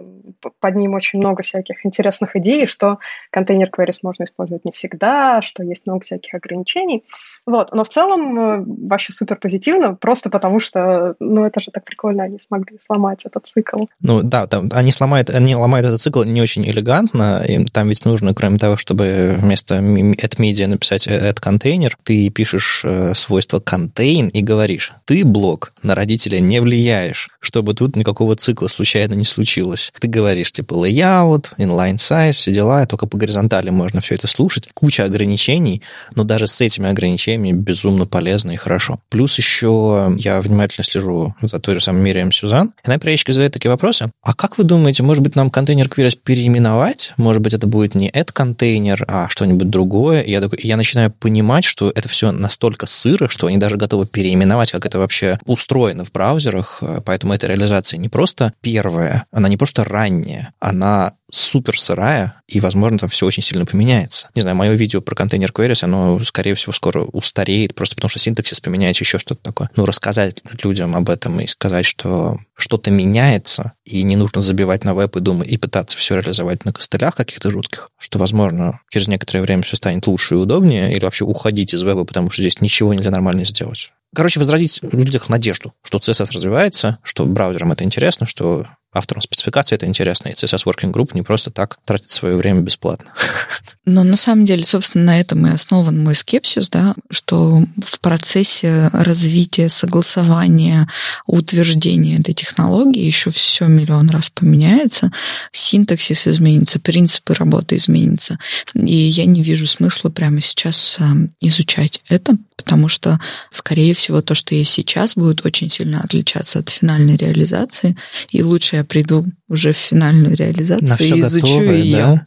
под 0.61 0.77
ним 0.77 0.95
очень 0.95 1.19
много 1.19 1.43
всяких 1.43 1.85
интересных 1.85 2.37
идей, 2.37 2.67
что 2.67 2.99
контейнер 3.31 3.71
queries 3.71 3.99
можно 4.03 4.25
использовать 4.25 4.65
не 4.65 4.73
всегда, 4.73 5.43
что 5.43 5.63
есть 5.63 5.87
много 5.87 6.01
всяких 6.01 6.35
ограничений. 6.35 7.05
Вот, 7.47 7.73
но 7.73 7.85
в 7.85 7.89
целом 7.89 8.39
э, 8.39 8.65
вообще 8.89 9.13
супер 9.13 9.37
позитивно, 9.37 9.95
просто 9.95 10.31
потому 10.31 10.61
что, 10.61 11.15
ну, 11.21 11.45
это 11.45 11.61
же 11.61 11.71
так 11.71 11.85
прикольно, 11.85 12.25
они 12.25 12.39
смогли 12.39 12.79
сломать 12.81 13.25
этот 13.25 13.47
цикл. 13.47 13.85
Ну, 14.01 14.23
да, 14.23 14.47
там 14.47 14.64
они 14.73 14.93
сломают, 14.93 15.31
они 15.31 15.57
ломают 15.57 15.87
этот 15.87 16.01
цикл 16.01 16.23
не 16.23 16.43
очень 16.43 16.65
элегантно, 16.65 17.45
и 17.47 17.65
там 17.67 17.89
ведь 17.89 18.05
нужно, 18.05 18.35
кроме 18.35 18.59
того, 18.59 18.77
чтобы 18.77 19.37
вместо 19.39 19.77
at 19.77 20.37
media 20.39 20.67
написать 20.67 21.07
at 21.07 21.41
контейнер, 21.41 21.97
ты 22.03 22.31
пишешь 22.31 22.83
э, 22.85 23.15
свойство 23.15 23.59
contain 23.59 24.31
и 24.31 24.43
говоришь, 24.43 24.93
ты 25.05 25.25
блок 25.25 25.73
на 25.83 25.95
родителя 25.95 26.41
не 26.41 26.61
влияешь, 26.61 27.29
чтобы 27.41 27.75
тут 27.75 27.97
никакого 27.97 28.37
цикла 28.37 28.69
случайно 28.69 29.15
не 29.15 29.25
случилось. 29.25 29.93
Ты 30.01 30.09
говоришь, 30.09 30.53
типа, 30.53 30.75
layout, 30.75 31.47
inline 31.59 31.97
size, 31.97 32.33
все 32.33 32.53
дела, 32.53 32.87
только 32.87 33.07
по 33.07 33.19
горизонтали 33.19 33.71
можно 33.71 34.01
все 34.01 34.15
это 34.15 34.27
слушать. 34.27 34.69
Куча 34.75 35.05
ограничений, 35.05 35.83
но 36.15 36.25
даже 36.25 36.47
с 36.47 36.61
этими 36.61 36.89
ограничениями 36.89 37.57
безумно 37.57 38.07
полезно 38.07 38.53
и 38.53 38.57
хорошо. 38.57 39.01
Плюс 39.09 39.37
еще 39.39 40.15
я 40.19 40.41
внимательно 40.41 40.85
слежу 40.85 41.35
за 41.41 41.59
той 41.59 41.75
же 41.77 41.81
самой 41.81 42.03
Мирием 42.03 42.33
Сюзан. 42.33 42.73
Она 42.85 42.99
периодически 42.99 43.33
задает 43.33 43.53
такие 43.53 43.71
вопросы. 43.71 44.11
А 44.23 44.35
как 44.45 44.59
вы 44.59 44.65
думаете, 44.65 45.03
может 45.03 45.23
быть, 45.23 45.37
нам 45.37 45.49
контейнер 45.49 45.87
queries 45.87 46.19
переименовать? 46.23 47.15
Может 47.17 47.41
быть, 47.41 47.55
это 47.55 47.67
будет 47.67 47.95
не 47.95 48.11
этот 48.11 48.33
контейнер, 48.33 49.03
а 49.09 49.27
что-нибудь 49.31 49.71
другое? 49.71 50.23
Я, 50.23 50.43
такой, 50.43 50.59
я 50.63 50.77
начинаю 50.77 51.11
понимать, 51.11 51.65
что 51.65 51.91
это 51.95 52.11
все 52.11 52.31
настолько 52.31 52.85
сыро, 52.85 53.31
что 53.31 53.47
они 53.47 53.57
даже 53.57 53.79
готовы 53.79 54.05
переименовать, 54.05 54.71
как 54.71 54.85
это 54.85 54.99
вообще 54.99 55.39
устроено 55.47 56.05
в 56.05 56.13
браузерах. 56.13 56.83
Поэтому 57.07 57.33
эта 57.33 57.47
реализация 57.47 57.97
не 57.97 58.11
просто 58.11 58.53
первая, 58.61 59.25
она 59.31 59.49
не 59.49 59.57
просто 59.57 59.83
ранняя, 59.83 60.53
она 60.61 61.15
супер 61.35 61.79
сырая, 61.79 62.43
и, 62.47 62.61
возможно, 62.61 62.99
там 62.99 63.09
все 63.09 63.27
очень 63.27 63.43
сильно 63.43 63.67
поменяется. 63.67 64.29
Не 64.35 64.43
знаю, 64.43 64.57
мое 64.57 64.73
видео 64.73 65.01
про 65.01 65.15
контейнер 65.15 65.51
queries, 65.51 65.83
оно, 65.83 66.23
скорее 66.25 66.55
всего, 66.55 66.73
скоро 66.73 67.03
устареет, 67.03 67.75
просто 67.75 67.97
потому 67.97 68.09
что 68.09 68.19
синтаксис 68.19 68.61
поменяется, 68.61 69.05
еще 69.05 69.19
что-то 69.19 69.43
такое. 69.43 69.71
Ну, 69.77 69.85
рассказать 69.85 70.43
людям 70.63 70.95
об 70.95 71.11
этом 71.11 71.41
и 71.41 71.47
сказать, 71.47 71.87
что 71.87 72.37
что-то 72.57 72.91
меняется, 72.91 73.73
и 73.85 74.03
не 74.03 74.17
нужно 74.17 74.43
забивать 74.43 74.85
на 74.85 74.95
веб 74.95 75.17
и 75.17 75.21
думать, 75.21 75.49
и 75.49 75.57
пытаться 75.57 75.99
все 75.99 76.17
реализовать 76.17 76.65
на 76.65 76.73
костылях 76.73 77.17
каких-то 77.17 77.51
жутких, 77.51 77.91
что, 77.99 78.19
возможно, 78.19 78.81
через 78.91 79.09
некоторое 79.09 79.43
время 79.43 79.63
все 79.63 79.77
станет 79.77 80.07
лучше 80.07 80.35
и 80.35 80.39
удобнее, 80.39 80.93
или 80.93 81.05
вообще 81.05 81.25
уходить 81.25 81.75
из 81.75 81.83
веба, 81.83 82.05
потому 82.05 82.31
что 82.31 82.43
здесь 82.43 82.61
ничего 82.61 82.95
нельзя 82.95 83.11
нормально 83.11 83.45
сделать. 83.45 83.91
Короче, 84.15 84.39
возродить 84.39 84.81
в 84.81 84.97
людях 84.97 85.29
надежду, 85.29 85.75
что 85.83 85.99
CSS 85.99 86.31
развивается, 86.33 86.99
что 87.03 87.27
браузерам 87.27 87.73
это 87.73 87.83
интересно, 87.83 88.27
что 88.27 88.69
авторам 88.95 89.23
спецификации 89.23 89.75
это 89.75 89.87
интересно, 89.87 90.29
и 90.29 90.33
CSS 90.33 90.65
Working 90.65 90.93
Group 90.93 91.11
не 91.15 91.23
просто 91.23 91.51
так 91.51 91.79
тратит 91.85 92.11
свое 92.11 92.37
время 92.37 92.61
бесплатно. 92.61 93.11
Но 93.87 94.03
на 94.03 94.17
самом 94.17 94.47
деле, 94.47 94.65
собственно, 94.65 95.05
на 95.05 95.21
этом 95.21 95.47
и 95.47 95.51
основан 95.51 96.03
мой 96.03 96.15
скепсис, 96.15 96.71
да, 96.71 96.95
что 97.11 97.63
в 97.85 98.01
процессе 98.01 98.89
развития, 98.93 99.69
согласования, 99.69 100.89
утверждения 101.27 102.19
этой 102.19 102.33
технологии 102.33 103.05
еще 103.05 103.31
все 103.31 103.67
миллион 103.67 104.09
раз 104.09 104.31
поменяется, 104.31 105.13
синтаксис 105.53 106.27
изменится, 106.27 106.81
принципы 106.81 107.35
работы 107.35 107.77
изменятся. 107.77 108.39
И 108.75 108.95
я 108.95 109.27
не 109.27 109.43
вижу 109.43 109.67
смысла 109.67 110.09
прямо 110.09 110.41
сейчас 110.41 110.97
эм, 110.99 111.35
изучать 111.41 112.01
это, 112.09 112.39
потому 112.57 112.89
что, 112.89 113.21
скорее 113.51 113.95
всего, 113.95 114.23
то, 114.23 114.35
что 114.35 114.55
есть 114.55 114.73
сейчас, 114.73 115.15
будет 115.15 115.45
очень 115.45 115.69
сильно 115.69 116.01
отличаться 116.01 116.61
от 116.61 116.71
финальной 116.71 117.17
реализации, 117.17 117.97
и 118.31 118.43
лучше 118.43 118.77
я 118.77 118.84
приду 118.85 119.27
уже 119.49 119.73
в 119.73 119.77
финальную 119.77 120.37
реализацию 120.37 121.17
и 121.17 121.21
изучу 121.21 121.47
готовое, 121.47 121.77
ее. 121.77 121.97
Да? 121.97 122.25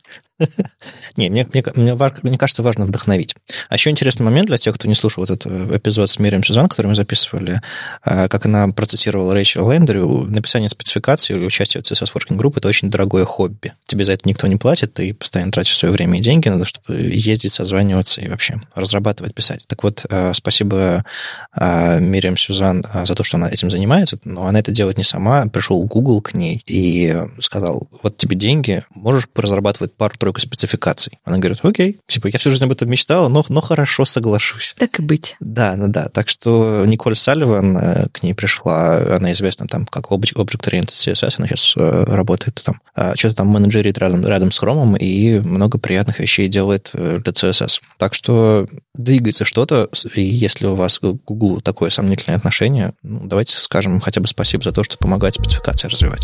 Не, 1.17 1.29
мне, 1.29 1.47
мне, 1.51 1.63
мне, 1.75 1.95
мне 2.23 2.37
кажется, 2.37 2.61
важно 2.63 2.85
вдохновить. 2.85 3.35
А 3.69 3.75
еще 3.75 3.89
интересный 3.89 4.23
момент 4.23 4.47
для 4.47 4.57
тех, 4.57 4.75
кто 4.75 4.87
не 4.87 4.95
слушал 4.95 5.23
вот 5.23 5.31
этот 5.31 5.71
эпизод 5.71 6.09
с 6.09 6.19
Мирием 6.19 6.43
Сюзан, 6.43 6.69
который 6.69 6.87
мы 6.87 6.95
записывали, 6.95 7.61
а, 8.03 8.27
как 8.27 8.45
она 8.45 8.67
процессировала 8.69 9.33
Рэйчел 9.33 9.71
Лендерю, 9.71 10.25
написание 10.25 10.69
спецификации 10.69 11.35
или 11.35 11.45
участие 11.45 11.81
в 11.81 11.85
CSS 11.85 12.13
Working 12.13 12.37
Group– 12.37 12.53
это 12.57 12.67
очень 12.67 12.89
дорогое 12.89 13.25
хобби. 13.25 13.73
Тебе 13.85 14.05
за 14.05 14.13
это 14.13 14.27
никто 14.27 14.47
не 14.47 14.57
платит, 14.57 14.93
ты 14.93 15.13
постоянно 15.13 15.51
тратишь 15.51 15.77
свое 15.77 15.91
время 15.91 16.19
и 16.19 16.21
деньги, 16.21 16.49
надо, 16.49 16.65
чтобы 16.65 16.99
ездить, 16.99 17.51
созваниваться 17.51 18.21
и 18.21 18.29
вообще 18.29 18.61
разрабатывать, 18.75 19.33
писать. 19.33 19.65
Так 19.67 19.83
вот, 19.83 20.05
а, 20.09 20.33
спасибо 20.33 21.03
а, 21.51 21.99
Мириам 21.99 22.37
Сюзан 22.37 22.85
за 23.05 23.15
то, 23.15 23.23
что 23.23 23.37
она 23.37 23.49
этим 23.49 23.71
занимается, 23.71 24.19
но 24.23 24.45
она 24.45 24.59
это 24.59 24.71
делает 24.71 24.97
не 24.97 25.03
сама. 25.03 25.47
Пришел 25.47 25.81
Google 25.83 26.21
к 26.21 26.33
ней 26.33 26.61
и 26.67 27.15
сказал, 27.39 27.87
вот 28.03 28.17
тебе 28.17 28.35
деньги, 28.35 28.83
можешь 28.93 29.27
разрабатывать 29.35 29.93
пару 29.93 30.17
тройку 30.27 30.41
спецификаций. 30.41 31.13
Она 31.23 31.37
говорит, 31.37 31.59
окей, 31.63 31.99
типа, 32.07 32.27
я 32.27 32.37
всю 32.37 32.49
жизнь 32.49 32.65
об 32.65 32.71
этом 32.71 32.89
мечтала, 32.89 33.29
но, 33.29 33.45
но 33.47 33.61
хорошо, 33.61 34.03
соглашусь. 34.03 34.75
Так 34.77 34.99
и 34.99 35.01
быть. 35.01 35.37
Да, 35.39 35.75
ну 35.77 35.87
да. 35.87 36.09
Так 36.09 36.27
что 36.27 36.83
Николь 36.85 37.15
Салливан 37.15 37.77
э, 37.77 38.07
к 38.11 38.23
ней 38.23 38.33
пришла, 38.33 38.97
она 39.15 39.31
известна 39.31 39.67
там 39.67 39.85
как 39.85 40.07
Object 40.11 40.35
Oriented 40.35 40.89
CSS, 40.89 41.35
она 41.37 41.47
сейчас 41.47 41.73
э, 41.77 42.03
работает 42.05 42.61
там, 42.63 42.81
а, 42.93 43.15
что-то 43.15 43.35
там 43.35 43.47
менеджерит 43.47 43.97
рядом, 43.97 44.25
рядом 44.25 44.51
с 44.51 44.61
Chrome 44.61 44.97
и 44.97 45.39
много 45.39 45.77
приятных 45.77 46.19
вещей 46.19 46.49
делает 46.49 46.89
э, 46.93 47.19
для 47.23 47.31
CSS. 47.31 47.79
Так 47.97 48.13
что 48.13 48.67
двигается 48.95 49.45
что-то, 49.45 49.89
и 50.13 50.21
если 50.21 50.65
у 50.65 50.75
вас 50.75 50.99
к 50.99 51.05
Google 51.05 51.61
такое 51.61 51.89
сомнительное 51.89 52.37
отношение, 52.37 52.93
ну, 53.01 53.21
давайте 53.27 53.55
скажем 53.55 54.01
хотя 54.01 54.19
бы 54.19 54.27
спасибо 54.27 54.63
за 54.63 54.73
то, 54.73 54.83
что 54.83 54.97
помогает 54.97 55.35
спецификации 55.35 55.87
развивать 55.87 56.23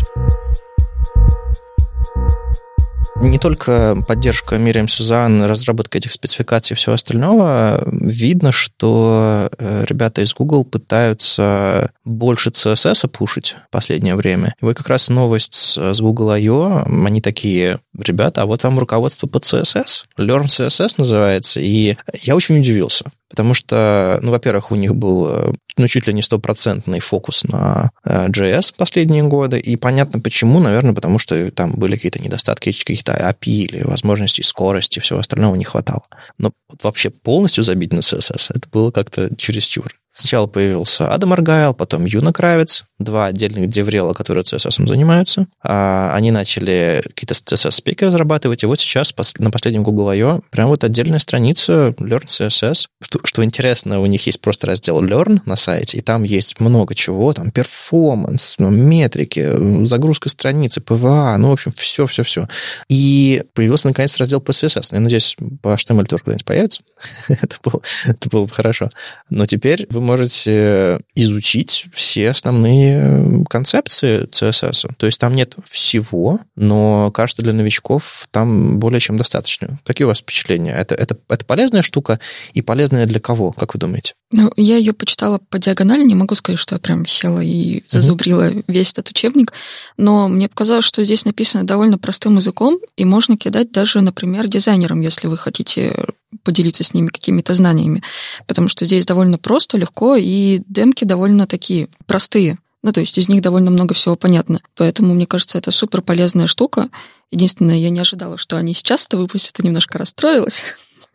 не 3.16 3.38
только 3.38 3.96
поддержка 4.06 4.58
Мириам 4.58 4.88
Сюзан, 4.88 5.42
разработка 5.44 5.98
этих 5.98 6.12
спецификаций 6.12 6.74
и 6.74 6.76
всего 6.76 6.94
остального, 6.94 7.82
видно, 7.86 8.52
что 8.52 9.50
э, 9.56 9.84
ребята 9.88 10.22
из 10.22 10.34
Google 10.34 10.64
пытаются 10.64 11.90
больше 12.04 12.50
CSS 12.50 13.08
пушить 13.08 13.56
в 13.68 13.70
последнее 13.70 14.16
время. 14.16 14.54
И 14.60 14.64
вот 14.64 14.76
как 14.76 14.88
раз 14.88 15.08
новость 15.08 15.76
с 15.76 16.00
Google 16.00 16.30
I.O., 16.30 16.84
они 16.86 17.20
такие, 17.20 17.78
ребята, 17.98 18.42
а 18.42 18.46
вот 18.46 18.62
вам 18.64 18.78
руководство 18.78 19.26
по 19.26 19.38
CSS, 19.38 20.04
Learn 20.18 20.46
CSS 20.46 20.94
называется, 20.98 21.60
и 21.60 21.96
я 22.22 22.36
очень 22.36 22.58
удивился. 22.58 23.04
Потому 23.34 23.54
что, 23.54 24.20
ну, 24.22 24.30
во-первых, 24.30 24.70
у 24.70 24.76
них 24.76 24.94
был, 24.94 25.26
э, 25.28 25.52
ну, 25.76 25.88
чуть 25.88 26.06
ли 26.06 26.14
не 26.14 26.22
стопроцентный 26.22 27.00
фокус 27.00 27.44
на 27.44 27.90
JS 28.06 28.72
э, 28.72 28.76
последние 28.76 29.22
годы, 29.24 29.58
и 29.58 29.76
понятно 29.76 30.20
почему, 30.20 30.60
наверное, 30.60 30.94
потому 30.94 31.18
что 31.18 31.50
там 31.50 31.72
были 31.72 31.96
какие-то 31.96 32.20
недостатки, 32.20 32.72
каких-то 32.72 33.12
API 33.12 33.64
или 33.64 33.82
возможностей 33.82 34.42
скорости, 34.42 35.00
всего 35.00 35.18
остального 35.18 35.54
не 35.56 35.64
хватало. 35.64 36.02
Но 36.38 36.52
вообще 36.82 37.10
полностью 37.10 37.64
забить 37.64 37.92
на 37.92 38.00
CSS, 38.00 38.52
это 38.54 38.68
было 38.70 38.90
как-то 38.90 39.34
чересчур. 39.36 39.86
Сначала 40.14 40.46
появился 40.46 41.08
Адам 41.08 41.32
Аргайл, 41.32 41.74
потом 41.74 42.04
Юна 42.04 42.32
Кравец, 42.32 42.84
два 43.00 43.26
отдельных 43.26 43.68
деврела, 43.68 44.12
которые 44.12 44.44
CSS 44.44 44.86
занимаются. 44.86 45.48
А 45.62 46.12
они 46.14 46.30
начали 46.30 47.02
какие-то 47.04 47.34
CSS-спеки 47.34 48.04
разрабатывать, 48.04 48.62
и 48.62 48.66
вот 48.66 48.78
сейчас 48.78 49.12
на 49.38 49.50
последнем 49.50 49.82
Google 49.82 50.10
I.O. 50.10 50.40
прям 50.50 50.68
вот 50.68 50.84
отдельная 50.84 51.18
страница 51.18 51.94
Learn 51.98 52.26
CSS. 52.26 52.86
Что, 53.02 53.20
что 53.24 53.44
интересно, 53.44 54.00
у 54.00 54.06
них 54.06 54.24
есть 54.26 54.40
просто 54.40 54.68
раздел 54.68 55.02
Learn 55.02 55.40
на 55.46 55.56
сайте, 55.56 55.98
и 55.98 56.00
там 56.00 56.22
есть 56.22 56.60
много 56.60 56.94
чего, 56.94 57.32
там 57.32 57.50
перформанс, 57.50 58.54
ну, 58.58 58.70
метрики, 58.70 59.84
загрузка 59.84 60.28
страницы, 60.28 60.80
PVA, 60.80 61.36
ну, 61.38 61.48
в 61.48 61.52
общем, 61.52 61.72
все-все-все. 61.76 62.48
И 62.88 63.42
появился, 63.54 63.88
наконец, 63.88 64.16
раздел 64.18 64.40
по 64.40 64.52
CSS. 64.52 64.88
Я 64.92 65.00
надеюсь, 65.00 65.36
по 65.60 65.74
HTML 65.74 66.04
тоже 66.06 66.22
когда-нибудь 66.22 66.44
появится. 66.44 66.82
это, 67.28 67.56
было, 67.64 67.82
это 68.04 68.28
было 68.28 68.44
бы 68.44 68.54
хорошо. 68.54 68.90
Но 69.28 69.46
теперь 69.46 69.88
вы 69.90 70.03
можете 70.04 70.98
изучить 71.14 71.86
все 71.92 72.30
основные 72.30 73.44
концепции 73.48 74.28
CSS. 74.28 74.90
То 74.96 75.06
есть 75.06 75.18
там 75.18 75.34
нет 75.34 75.56
всего, 75.68 76.40
но 76.56 77.10
кажется, 77.12 77.42
для 77.42 77.52
новичков 77.52 78.28
там 78.30 78.78
более 78.78 79.00
чем 79.00 79.16
достаточно. 79.16 79.78
Какие 79.84 80.04
у 80.04 80.08
вас 80.08 80.18
впечатления? 80.18 80.72
Это, 80.72 80.94
это, 80.94 81.16
это 81.28 81.44
полезная 81.44 81.82
штука 81.82 82.20
и 82.52 82.62
полезная 82.62 83.06
для 83.06 83.20
кого, 83.20 83.52
как 83.52 83.74
вы 83.74 83.80
думаете? 83.80 84.14
Ну, 84.32 84.52
я 84.56 84.76
ее 84.76 84.92
почитала 84.92 85.38
по 85.38 85.58
диагонали, 85.58 86.04
не 86.04 86.14
могу 86.14 86.34
сказать, 86.34 86.58
что 86.58 86.74
я 86.74 86.78
прям 86.80 87.06
села 87.06 87.40
и 87.40 87.84
зазубрила 87.86 88.50
uh-huh. 88.50 88.64
весь 88.66 88.92
этот 88.92 89.10
учебник, 89.10 89.52
но 89.96 90.28
мне 90.28 90.48
показалось, 90.48 90.84
что 90.84 91.04
здесь 91.04 91.24
написано 91.24 91.64
довольно 91.64 91.98
простым 91.98 92.36
языком, 92.36 92.78
и 92.96 93.04
можно 93.04 93.36
кидать 93.36 93.70
даже, 93.70 94.00
например, 94.00 94.48
дизайнерам, 94.48 95.00
если 95.00 95.28
вы 95.28 95.38
хотите 95.38 95.94
поделиться 96.42 96.84
с 96.84 96.94
ними 96.94 97.08
какими-то 97.08 97.54
знаниями, 97.54 98.02
потому 98.46 98.68
что 98.68 98.84
здесь 98.84 99.06
довольно 99.06 99.38
просто, 99.38 99.76
легко, 99.76 100.16
и 100.16 100.62
демки 100.66 101.04
довольно 101.04 101.46
такие 101.46 101.88
простые. 102.06 102.58
Ну, 102.82 102.92
то 102.92 103.00
есть 103.00 103.16
из 103.16 103.30
них 103.30 103.40
довольно 103.40 103.70
много 103.70 103.94
всего 103.94 104.14
понятно. 104.14 104.60
Поэтому, 104.76 105.14
мне 105.14 105.26
кажется, 105.26 105.56
это 105.56 105.70
супер 105.70 106.02
полезная 106.02 106.46
штука. 106.46 106.90
Единственное, 107.30 107.76
я 107.76 107.88
не 107.88 108.00
ожидала, 108.00 108.36
что 108.36 108.58
они 108.58 108.74
сейчас 108.74 109.06
это 109.06 109.16
выпустят, 109.16 109.58
и 109.58 109.66
немножко 109.66 109.96
расстроилась. 109.96 110.64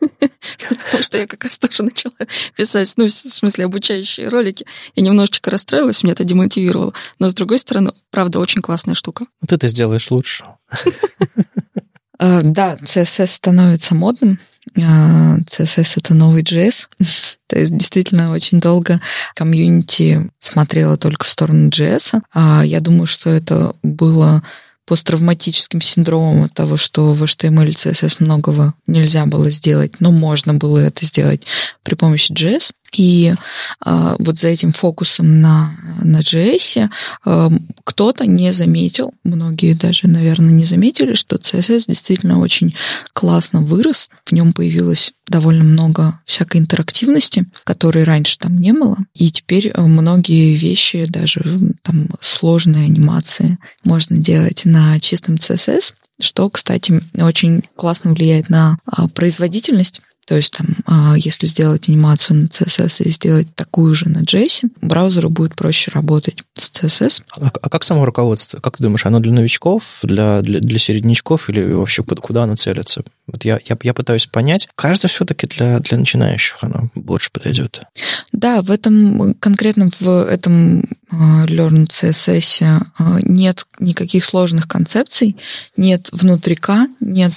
Потому 0.00 1.02
что 1.02 1.18
я 1.18 1.28
как 1.28 1.44
раз 1.44 1.58
тоже 1.58 1.84
начала 1.84 2.14
писать, 2.56 2.92
ну, 2.96 3.06
в 3.06 3.10
смысле, 3.12 3.66
обучающие 3.66 4.28
ролики. 4.28 4.66
И 4.96 5.00
немножечко 5.00 5.50
расстроилась, 5.50 6.02
меня 6.02 6.14
это 6.14 6.24
демотивировало. 6.24 6.92
Но, 7.20 7.28
с 7.28 7.34
другой 7.34 7.58
стороны, 7.58 7.92
правда, 8.10 8.40
очень 8.40 8.62
классная 8.62 8.94
штука. 8.94 9.26
Вот 9.40 9.52
это 9.52 9.68
сделаешь 9.68 10.10
лучше. 10.10 10.44
Э, 12.22 12.42
да, 12.42 12.76
CSS 12.76 13.28
становится 13.28 13.94
модным. 13.94 14.38
CSS— 14.76 15.94
это 15.96 16.14
новый 16.14 16.42
JS. 16.42 16.88
То 17.46 17.58
есть 17.58 17.76
действительно 17.76 18.32
очень 18.32 18.60
долго 18.60 19.00
комьюнити 19.34 20.30
смотрела 20.38 20.96
только 20.96 21.24
в 21.24 21.28
сторону 21.28 21.68
JS. 21.68 22.22
А 22.32 22.64
я 22.64 22.80
думаю, 22.80 23.06
что 23.06 23.30
это 23.30 23.74
было 23.82 24.42
посттравматическим 24.90 25.80
синдромом 25.80 26.42
от 26.42 26.52
того, 26.52 26.76
что 26.76 27.12
в 27.12 27.22
HTML 27.22 27.68
и 27.68 27.74
CSS 27.74 28.16
многого 28.18 28.74
нельзя 28.88 29.24
было 29.24 29.48
сделать, 29.50 30.00
но 30.00 30.10
можно 30.10 30.54
было 30.54 30.78
это 30.78 31.06
сделать 31.06 31.42
при 31.84 31.94
помощи 31.94 32.32
JS. 32.32 32.72
И 32.94 33.34
э, 33.84 34.16
вот 34.18 34.38
за 34.38 34.48
этим 34.48 34.72
фокусом 34.72 35.40
на, 35.40 35.70
на 36.02 36.20
JS 36.20 36.88
э, 37.24 37.50
кто-то 37.84 38.26
не 38.26 38.52
заметил, 38.52 39.12
многие 39.24 39.74
даже, 39.74 40.08
наверное, 40.08 40.52
не 40.52 40.64
заметили, 40.64 41.14
что 41.14 41.36
CSS 41.36 41.84
действительно 41.88 42.40
очень 42.40 42.74
классно 43.12 43.60
вырос. 43.60 44.10
В 44.24 44.32
нем 44.32 44.52
появилось 44.52 45.12
довольно 45.28 45.64
много 45.64 46.20
всякой 46.24 46.58
интерактивности, 46.60 47.46
которой 47.64 48.04
раньше 48.04 48.38
там 48.38 48.58
не 48.58 48.72
было. 48.72 48.98
И 49.14 49.30
теперь 49.30 49.72
многие 49.76 50.54
вещи, 50.54 51.06
даже 51.06 51.42
там 51.82 52.08
сложные 52.20 52.86
анимации, 52.86 53.58
можно 53.84 54.16
делать 54.16 54.62
на 54.64 54.98
чистом 55.00 55.36
CSS 55.36 55.94
что, 56.22 56.50
кстати, 56.50 57.00
очень 57.18 57.62
классно 57.76 58.12
влияет 58.12 58.50
на 58.50 58.78
а, 58.84 59.08
производительность 59.08 60.02
то 60.30 60.36
есть 60.36 60.52
там, 60.56 60.68
а, 60.86 61.14
если 61.16 61.46
сделать 61.46 61.88
анимацию 61.88 62.42
на 62.42 62.46
CSS 62.46 63.02
и 63.02 63.10
сделать 63.10 63.52
такую 63.56 63.94
же 63.94 64.08
на 64.08 64.18
JS, 64.18 64.60
браузеру 64.80 65.28
будет 65.28 65.56
проще 65.56 65.90
работать 65.92 66.44
с 66.54 66.70
CSS. 66.70 67.24
А, 67.36 67.46
а 67.46 67.68
как 67.68 67.82
само 67.82 68.04
руководство? 68.04 68.60
Как 68.60 68.76
ты 68.76 68.84
думаешь, 68.84 69.04
оно 69.04 69.18
для 69.18 69.32
новичков, 69.32 69.98
для, 70.04 70.40
для, 70.42 70.60
для 70.60 70.78
середнячков 70.78 71.50
или 71.50 71.72
вообще 71.72 72.04
куда 72.04 72.44
оно 72.44 72.54
целится? 72.54 73.02
Вот 73.26 73.44
я, 73.44 73.58
я, 73.64 73.76
я 73.82 73.92
пытаюсь 73.92 74.28
понять. 74.28 74.68
Кажется, 74.76 75.08
все-таки 75.08 75.48
для, 75.48 75.80
для 75.80 75.98
начинающих 75.98 76.58
оно 76.60 76.90
больше 76.94 77.30
подойдет. 77.32 77.82
Да, 78.30 78.62
в 78.62 78.70
этом 78.70 79.34
конкретно 79.34 79.90
в 79.98 80.24
этом 80.30 80.84
Learn 81.12 81.86
CSS 81.86 82.86
нет 83.22 83.64
никаких 83.78 84.24
сложных 84.24 84.68
концепций, 84.68 85.36
нет 85.76 86.08
внутрика, 86.12 86.86
нет 87.00 87.32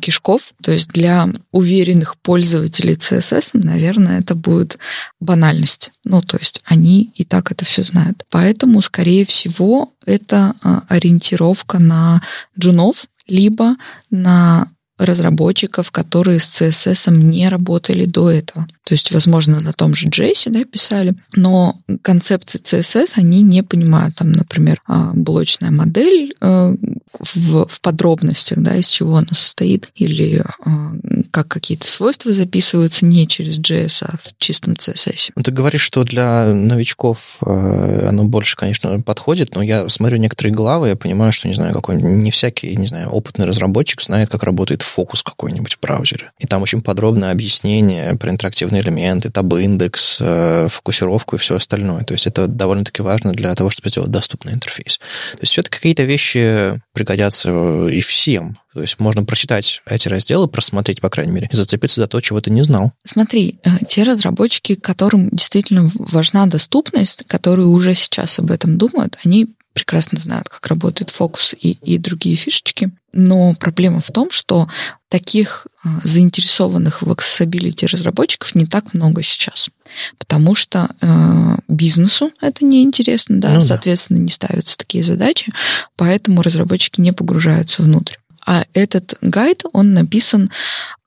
кишков. 0.00 0.52
То 0.62 0.72
есть 0.72 0.88
для 0.88 1.28
уверенных 1.50 2.16
пользователей 2.18 2.94
CSS, 2.94 3.50
наверное, 3.54 4.20
это 4.20 4.34
будет 4.34 4.78
банальность. 5.20 5.92
Ну, 6.04 6.22
то 6.22 6.36
есть 6.38 6.62
они 6.64 7.12
и 7.14 7.24
так 7.24 7.50
это 7.50 7.64
все 7.64 7.82
знают. 7.82 8.24
Поэтому, 8.30 8.80
скорее 8.80 9.26
всего, 9.26 9.92
это 10.04 10.54
а, 10.62 10.84
ориентировка 10.88 11.78
на 11.78 12.22
джунов, 12.58 13.06
либо 13.26 13.76
на 14.10 14.68
разработчиков, 14.98 15.90
которые 15.90 16.40
с 16.40 16.60
CSS 16.60 17.10
не 17.10 17.48
работали 17.48 18.06
до 18.06 18.30
этого. 18.30 18.66
То 18.86 18.94
есть, 18.94 19.10
возможно, 19.10 19.58
на 19.60 19.72
том 19.72 19.96
же 19.96 20.06
JS 20.06 20.48
да, 20.50 20.64
писали, 20.64 21.16
но 21.34 21.76
концепции 22.02 22.60
CSS 22.60 23.14
они 23.16 23.42
не 23.42 23.64
понимают. 23.64 24.14
Там, 24.14 24.30
например, 24.30 24.80
а, 24.86 25.10
блочная 25.12 25.72
модель 25.72 26.36
э, 26.40 26.76
в, 27.18 27.66
в 27.66 27.80
подробностях, 27.80 28.58
да, 28.58 28.76
из 28.76 28.88
чего 28.88 29.16
она 29.16 29.26
состоит, 29.32 29.90
или 29.96 30.44
а, 30.64 30.92
как 31.32 31.48
какие-то 31.48 31.90
свойства 31.90 32.32
записываются 32.32 33.04
не 33.04 33.26
через 33.26 33.58
JS, 33.58 34.06
а 34.08 34.16
в 34.22 34.38
чистом 34.38 34.74
CSS. 34.74 35.32
Ну, 35.34 35.42
ты 35.42 35.50
говоришь, 35.50 35.82
что 35.82 36.04
для 36.04 36.46
новичков 36.46 37.38
э, 37.44 38.06
оно 38.08 38.22
больше, 38.24 38.56
конечно, 38.56 39.02
подходит, 39.02 39.56
но 39.56 39.62
я 39.62 39.88
смотрю 39.88 40.18
некоторые 40.18 40.54
главы, 40.54 40.90
я 40.90 40.96
понимаю, 40.96 41.32
что, 41.32 41.48
не 41.48 41.54
знаю, 41.54 41.74
какой 41.74 42.00
не 42.00 42.30
всякий, 42.30 42.76
не 42.76 42.86
знаю, 42.86 43.08
опытный 43.08 43.46
разработчик 43.46 44.00
знает, 44.00 44.28
как 44.28 44.44
работает 44.44 44.82
фокус 44.82 45.24
какой-нибудь 45.24 45.74
в 45.74 45.80
браузере. 45.80 46.30
И 46.38 46.46
там 46.46 46.62
очень 46.62 46.82
подробное 46.82 47.32
объяснение 47.32 48.14
про 48.14 48.30
интерактивные 48.76 48.82
элементы, 48.82 49.30
таб-индекс, 49.30 50.18
э, 50.20 50.68
фокусировку 50.70 51.36
и 51.36 51.38
все 51.38 51.56
остальное. 51.56 52.04
То 52.04 52.14
есть 52.14 52.26
это 52.26 52.46
довольно-таки 52.46 53.02
важно 53.02 53.32
для 53.32 53.54
того, 53.54 53.70
чтобы 53.70 53.88
сделать 53.88 54.10
доступный 54.10 54.52
интерфейс. 54.52 54.98
То 55.32 55.38
есть 55.40 55.52
все-таки 55.52 55.76
какие-то 55.76 56.04
вещи 56.04 56.80
пригодятся 56.92 57.50
э, 57.50 57.90
и 57.92 58.00
всем. 58.00 58.58
То 58.74 58.82
есть 58.82 59.00
можно 59.00 59.24
прочитать 59.24 59.82
эти 59.86 60.08
разделы, 60.08 60.48
просмотреть, 60.48 61.00
по 61.00 61.08
крайней 61.08 61.32
мере, 61.32 61.48
и 61.50 61.56
зацепиться 61.56 62.00
за 62.00 62.06
то, 62.06 62.20
чего 62.20 62.40
ты 62.40 62.50
не 62.50 62.62
знал. 62.62 62.92
Смотри, 63.04 63.58
э, 63.64 63.70
те 63.88 64.02
разработчики, 64.02 64.74
которым 64.74 65.30
действительно 65.30 65.90
важна 65.94 66.46
доступность, 66.46 67.24
которые 67.26 67.68
уже 67.68 67.94
сейчас 67.94 68.38
об 68.38 68.50
этом 68.50 68.76
думают, 68.76 69.16
они 69.24 69.48
прекрасно 69.76 70.18
знают, 70.18 70.48
как 70.48 70.66
работает 70.68 71.10
фокус 71.10 71.54
и, 71.60 71.72
и 71.82 71.98
другие 71.98 72.34
фишечки. 72.34 72.90
Но 73.12 73.52
проблема 73.54 74.00
в 74.00 74.10
том, 74.10 74.30
что 74.30 74.68
таких 75.10 75.66
э, 75.84 75.88
заинтересованных 76.02 77.02
в 77.02 77.12
accessibility 77.12 77.86
разработчиков 77.86 78.54
не 78.54 78.64
так 78.64 78.94
много 78.94 79.22
сейчас, 79.22 79.68
потому 80.16 80.54
что 80.54 80.88
э, 81.02 81.56
бизнесу 81.68 82.32
это 82.40 82.64
неинтересно, 82.64 83.38
да, 83.38 83.52
ну, 83.52 83.60
соответственно, 83.60 84.20
да. 84.20 84.24
не 84.24 84.30
ставятся 84.30 84.78
такие 84.78 85.04
задачи, 85.04 85.52
поэтому 85.94 86.40
разработчики 86.40 87.02
не 87.02 87.12
погружаются 87.12 87.82
внутрь. 87.82 88.16
А 88.46 88.64
этот 88.72 89.18
гайд, 89.20 89.64
он 89.74 89.92
написан 89.92 90.50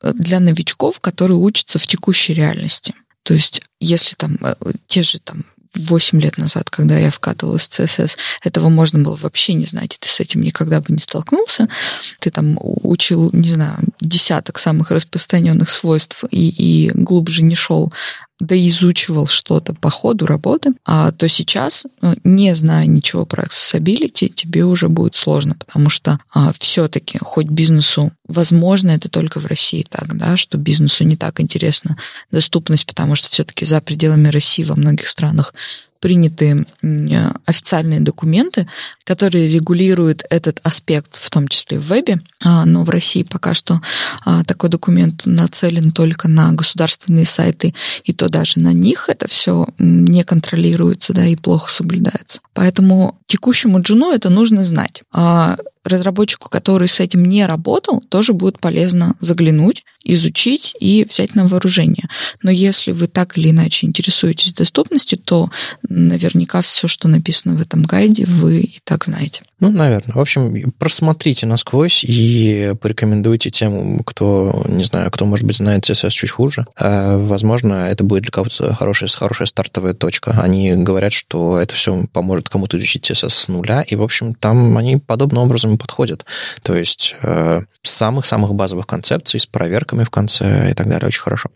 э, 0.03 0.13
для 0.13 0.39
новичков, 0.39 0.99
которые 0.99 1.37
учатся 1.37 1.79
в 1.79 1.87
текущей 1.87 2.35
реальности. 2.35 2.93
То 3.23 3.33
есть, 3.33 3.63
если 3.79 4.13
там 4.13 4.37
э, 4.41 4.53
те 4.87 5.01
же 5.01 5.19
там 5.19 5.43
8 5.75 6.19
лет 6.19 6.37
назад, 6.37 6.69
когда 6.69 6.97
я 6.97 7.11
вкатывалась 7.11 7.67
в 7.67 7.79
CSS, 7.79 8.17
этого 8.43 8.69
можно 8.69 8.99
было 8.99 9.15
вообще 9.15 9.53
не 9.53 9.65
знать, 9.65 9.95
и 9.95 9.97
ты 9.99 10.07
с 10.07 10.19
этим 10.19 10.41
никогда 10.41 10.81
бы 10.81 10.87
не 10.89 10.99
столкнулся. 10.99 11.67
Ты 12.19 12.31
там 12.31 12.57
учил, 12.61 13.29
не 13.33 13.53
знаю, 13.53 13.79
десяток 14.01 14.57
самых 14.59 14.91
распространенных 14.91 15.69
свойств 15.69 16.23
и, 16.31 16.49
и 16.49 16.91
глубже 16.93 17.43
не 17.43 17.55
шел 17.55 17.93
доизучивал 18.39 19.27
что-то 19.27 19.73
по 19.73 19.89
ходу 19.89 20.25
работы, 20.25 20.71
а 20.85 21.11
то 21.11 21.27
сейчас, 21.27 21.85
э, 22.01 22.15
не 22.23 22.55
зная 22.55 22.85
ничего 22.85 23.25
про 23.25 23.43
accessibility, 23.43 24.29
тебе 24.29 24.63
уже 24.63 24.87
будет 24.87 25.15
сложно, 25.15 25.55
потому 25.55 25.89
что 25.89 26.19
а, 26.33 26.53
все-таки 26.57 27.19
хоть 27.21 27.47
бизнесу, 27.47 28.11
возможно, 28.27 28.91
это 28.91 29.09
только 29.09 29.39
в 29.39 29.45
России 29.45 29.85
так, 29.87 30.17
да, 30.17 30.37
что 30.37 30.57
бизнесу 30.57 31.03
не 31.03 31.17
так 31.17 31.41
интересна 31.41 31.97
доступность, 32.31 32.85
потому 32.85 33.15
что 33.15 33.29
все-таки 33.29 33.65
за 33.65 33.81
пределами 33.81 34.29
России 34.29 34.63
во 34.63 34.75
многих 34.75 35.09
странах 35.09 35.53
приняты 35.99 36.65
официальные 37.45 37.99
документы, 37.99 38.67
которые 39.03 39.49
регулируют 39.49 40.23
этот 40.29 40.59
аспект, 40.63 41.15
в 41.15 41.29
том 41.29 41.47
числе 41.47 41.79
в 41.79 41.83
вебе. 41.83 42.21
А, 42.43 42.65
но 42.65 42.83
в 42.83 42.89
России 42.89 43.23
пока 43.23 43.53
что 43.53 43.81
а, 44.25 44.43
такой 44.43 44.69
документ 44.69 45.23
нацелен 45.25 45.91
только 45.91 46.27
на 46.27 46.51
государственные 46.51 47.25
сайты, 47.25 47.73
и 48.03 48.13
то 48.13 48.29
даже 48.29 48.59
на 48.59 48.73
них 48.73 49.09
это 49.09 49.27
все 49.27 49.67
не 49.77 50.23
контролируется, 50.23 51.13
да, 51.13 51.25
и 51.25 51.35
плохо 51.35 51.71
соблюдается. 51.71 52.39
Поэтому 52.53 53.19
текущему 53.27 53.81
джуну 53.81 54.11
это 54.11 54.29
нужно 54.29 54.63
знать. 54.63 55.03
Разработчику, 55.83 56.49
который 56.49 56.87
с 56.87 56.99
этим 56.99 57.25
не 57.25 57.45
работал, 57.45 58.01
тоже 58.09 58.33
будет 58.33 58.59
полезно 58.59 59.15
заглянуть, 59.21 59.83
изучить 60.03 60.75
и 60.79 61.05
взять 61.09 61.35
на 61.35 61.47
вооружение. 61.47 62.09
Но 62.43 62.51
если 62.51 62.91
вы 62.91 63.07
так 63.07 63.37
или 63.37 63.51
иначе 63.51 63.87
интересуетесь 63.87 64.53
доступностью, 64.53 65.17
то 65.17 65.49
наверняка 65.87 66.61
все, 66.61 66.87
что 66.87 67.07
написано 67.07 67.55
в 67.55 67.61
этом 67.61 67.83
гайде, 67.83 68.25
вы 68.25 68.61
и 68.61 68.79
так 68.83 69.05
знаете. 69.05 69.43
Ну, 69.59 69.71
наверное. 69.71 70.15
В 70.15 70.19
общем, 70.19 70.71
просмотрите 70.77 71.45
насквозь 71.45 72.05
и 72.05 72.73
порекомендуйте 72.79 73.49
тем, 73.49 73.99
кто, 74.05 74.63
не 74.67 74.85
знаю, 74.85 75.11
кто, 75.11 75.25
может 75.25 75.45
быть, 75.45 75.57
знает 75.57 75.89
CSS 75.89 76.11
чуть 76.11 76.31
хуже. 76.31 76.65
А, 76.77 77.17
возможно, 77.17 77.89
это 77.89 78.05
будет 78.05 78.23
для 78.23 78.31
кого-то 78.31 78.73
хорошая, 78.73 79.09
хорошая 79.09 79.47
стартовая 79.47 79.93
точка. 79.93 80.39
Они 80.41 80.73
говорят, 80.75 81.11
что 81.11 81.59
это 81.59 81.75
все 81.75 82.05
поможет 82.13 82.47
кому-то 82.47 82.77
изучить 82.77 83.11
CSS 83.11 83.29
с 83.29 83.47
нуля, 83.49 83.81
и, 83.81 83.95
в 83.95 84.03
общем, 84.03 84.33
там 84.33 84.77
они 84.77 84.97
подобным 84.97 85.43
образом 85.43 85.77
подходят. 85.77 86.25
То 86.63 86.75
есть 86.75 87.15
э, 87.21 87.61
самых-самых 87.83 88.53
базовых 88.53 88.87
концепций 88.87 89.41
с 89.41 89.45
проверками 89.45 90.05
в 90.05 90.09
конце 90.09 90.71
и 90.71 90.73
так 90.73 90.87
далее 90.87 91.07
очень 91.07 91.21
хорошо. 91.21 91.49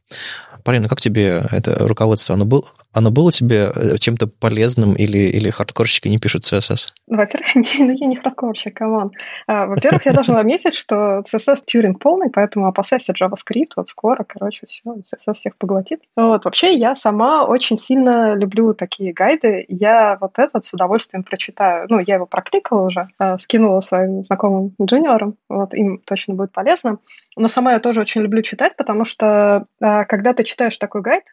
Полина, 0.64 0.88
как 0.88 1.02
тебе 1.02 1.44
это 1.52 1.88
руководство? 1.88 2.36
Оно, 2.36 2.46
был, 2.46 2.66
оно 2.94 3.12
было 3.12 3.32
тебе 3.32 3.72
э, 3.76 3.98
чем-то 3.98 4.28
полезным 4.28 4.94
или, 4.94 5.18
или 5.18 5.50
хардкорщики 5.50 6.08
не 6.08 6.20
пишут 6.20 6.44
CSS? 6.44 6.90
Во-первых, 7.08 7.56
не, 7.56 7.84
ну 7.84 7.92
я 7.92 8.08
не 8.08 8.16
хардкорщик, 8.16 8.78
come 8.78 8.97
on. 8.97 9.12
А, 9.48 9.66
во-первых, 9.68 10.06
я 10.06 10.14
должна 10.14 10.36
заметить, 10.36 10.74
что 10.74 11.22
CSS 11.22 11.64
тюринг 11.66 12.00
полный, 12.00 12.30
поэтому 12.30 12.68
опасайся 12.68 13.14
JavaScript, 13.14 13.72
вот 13.76 13.90
скоро, 13.90 14.24
короче, 14.24 14.66
все, 14.68 14.84
CSS 14.86 15.34
всех 15.34 15.58
поглотит. 15.58 16.00
Вот, 16.16 16.46
вообще, 16.46 16.76
я 16.76 16.96
сама 16.96 17.46
очень 17.46 17.78
сильно 17.78 18.34
люблю 18.34 18.74
такие 18.74 19.12
гайды. 19.12 19.66
Я 19.68 20.18
вот 20.22 20.40
этот 20.40 20.66
с 20.66 20.74
удовольствием 20.74 21.24
прочитаю. 21.24 21.88
Ну, 21.90 22.00
я 22.00 22.16
его 22.16 22.26
прокликала 22.26 22.86
уже, 22.86 23.10
э, 23.20 23.38
скинула 23.38 23.82
своим 23.82 24.24
знакомым 24.24 24.74
джуниорам, 24.82 25.36
вот, 25.50 25.74
им 25.74 26.00
точно 26.06 26.36
будет 26.36 26.52
полезно. 26.54 27.00
Но 27.36 27.48
сама 27.48 27.74
я 27.74 27.80
тоже 27.80 28.00
очень 28.02 28.22
люблю 28.22 28.42
читать, 28.42 28.78
потому 28.78 29.04
что 29.04 29.66
э, 29.82 30.06
когда 30.06 30.34
ты 30.34 30.44
читаешь 30.44 30.53
такой 30.56 31.02
гайд, 31.02 31.24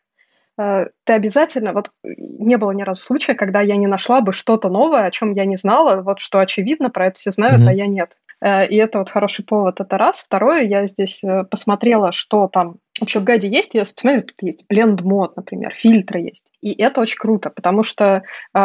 э, 0.58 0.86
ты 1.04 1.12
обязательно, 1.12 1.72
вот 1.72 1.90
не 2.04 2.56
было 2.56 2.72
ни 2.72 2.82
разу 2.82 3.02
случая, 3.02 3.34
когда 3.34 3.60
я 3.60 3.76
не 3.76 3.86
нашла 3.86 4.20
бы 4.20 4.32
что-то 4.32 4.68
новое, 4.68 5.04
о 5.04 5.10
чем 5.10 5.32
я 5.32 5.44
не 5.44 5.56
знала, 5.56 6.02
вот 6.02 6.20
что 6.20 6.38
очевидно, 6.40 6.90
про 6.90 7.06
это 7.06 7.18
все 7.18 7.30
знают, 7.30 7.62
mm-hmm. 7.62 7.68
а 7.68 7.72
я 7.72 7.86
нет. 7.86 8.16
Э, 8.42 8.66
и 8.66 8.76
это 8.76 8.98
вот 8.98 9.10
хороший 9.10 9.44
повод, 9.44 9.80
это 9.80 9.98
раз. 9.98 10.20
Второе, 10.20 10.62
я 10.62 10.86
здесь 10.86 11.22
э, 11.24 11.44
посмотрела, 11.44 12.12
что 12.12 12.48
там 12.48 12.76
вообще 13.00 13.20
в 13.20 13.24
гайде 13.24 13.48
есть, 13.48 13.74
я 13.74 13.82
посмотрю, 13.82 14.22
тут 14.22 14.36
есть 14.42 14.64
blend 14.70 15.02
мод, 15.02 15.34
например, 15.36 15.72
фильтры 15.74 16.20
есть. 16.20 16.46
И 16.60 16.72
это 16.80 17.00
очень 17.00 17.18
круто, 17.18 17.48
потому 17.48 17.82
что 17.82 18.24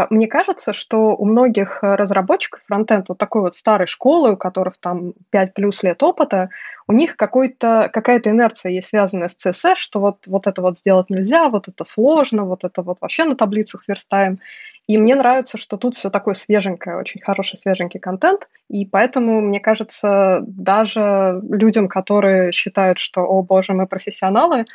мне 0.09 0.27
кажется, 0.27 0.73
что 0.73 1.15
у 1.15 1.23
многих 1.23 1.79
разработчиков 1.81 2.61
фронтенд 2.67 3.07
вот 3.07 3.17
такой 3.17 3.43
вот 3.43 3.55
старой 3.55 3.87
школы, 3.87 4.33
у 4.33 4.37
которых 4.37 4.77
там 4.77 5.13
5 5.29 5.53
плюс 5.53 5.83
лет 5.83 6.03
опыта, 6.03 6.49
у 6.87 6.93
них 6.93 7.17
какая-то 7.17 7.89
инерция 8.29 8.71
есть 8.71 8.89
связанная 8.89 9.27
с 9.27 9.35
CSS, 9.35 9.75
что 9.75 9.99
вот, 9.99 10.27
вот 10.27 10.47
это 10.47 10.61
вот 10.61 10.77
сделать 10.77 11.09
нельзя, 11.09 11.49
вот 11.49 11.67
это 11.67 11.83
сложно, 11.83 12.45
вот 12.45 12.63
это 12.63 12.81
вот 12.83 12.97
вообще 13.01 13.25
на 13.25 13.35
таблицах 13.35 13.81
сверстаем. 13.81 14.39
И 14.87 14.99
мне 14.99 15.15
нравится, 15.15 15.57
что 15.57 15.77
тут 15.77 15.95
все 15.95 16.11
такое 16.11 16.35
свеженькое, 16.35 16.97
очень 16.97 17.19
хороший 17.19 17.57
свеженький 17.57 17.99
контент. 17.99 18.47
И 18.69 18.85
поэтому, 18.85 19.41
мне 19.41 19.59
кажется, 19.59 20.43
даже 20.45 21.41
людям, 21.49 21.87
которые 21.87 22.51
считают, 22.51 22.99
что, 22.99 23.21
о 23.21 23.41
боже, 23.41 23.73
мы 23.73 23.87
профессионалы, 23.87 24.65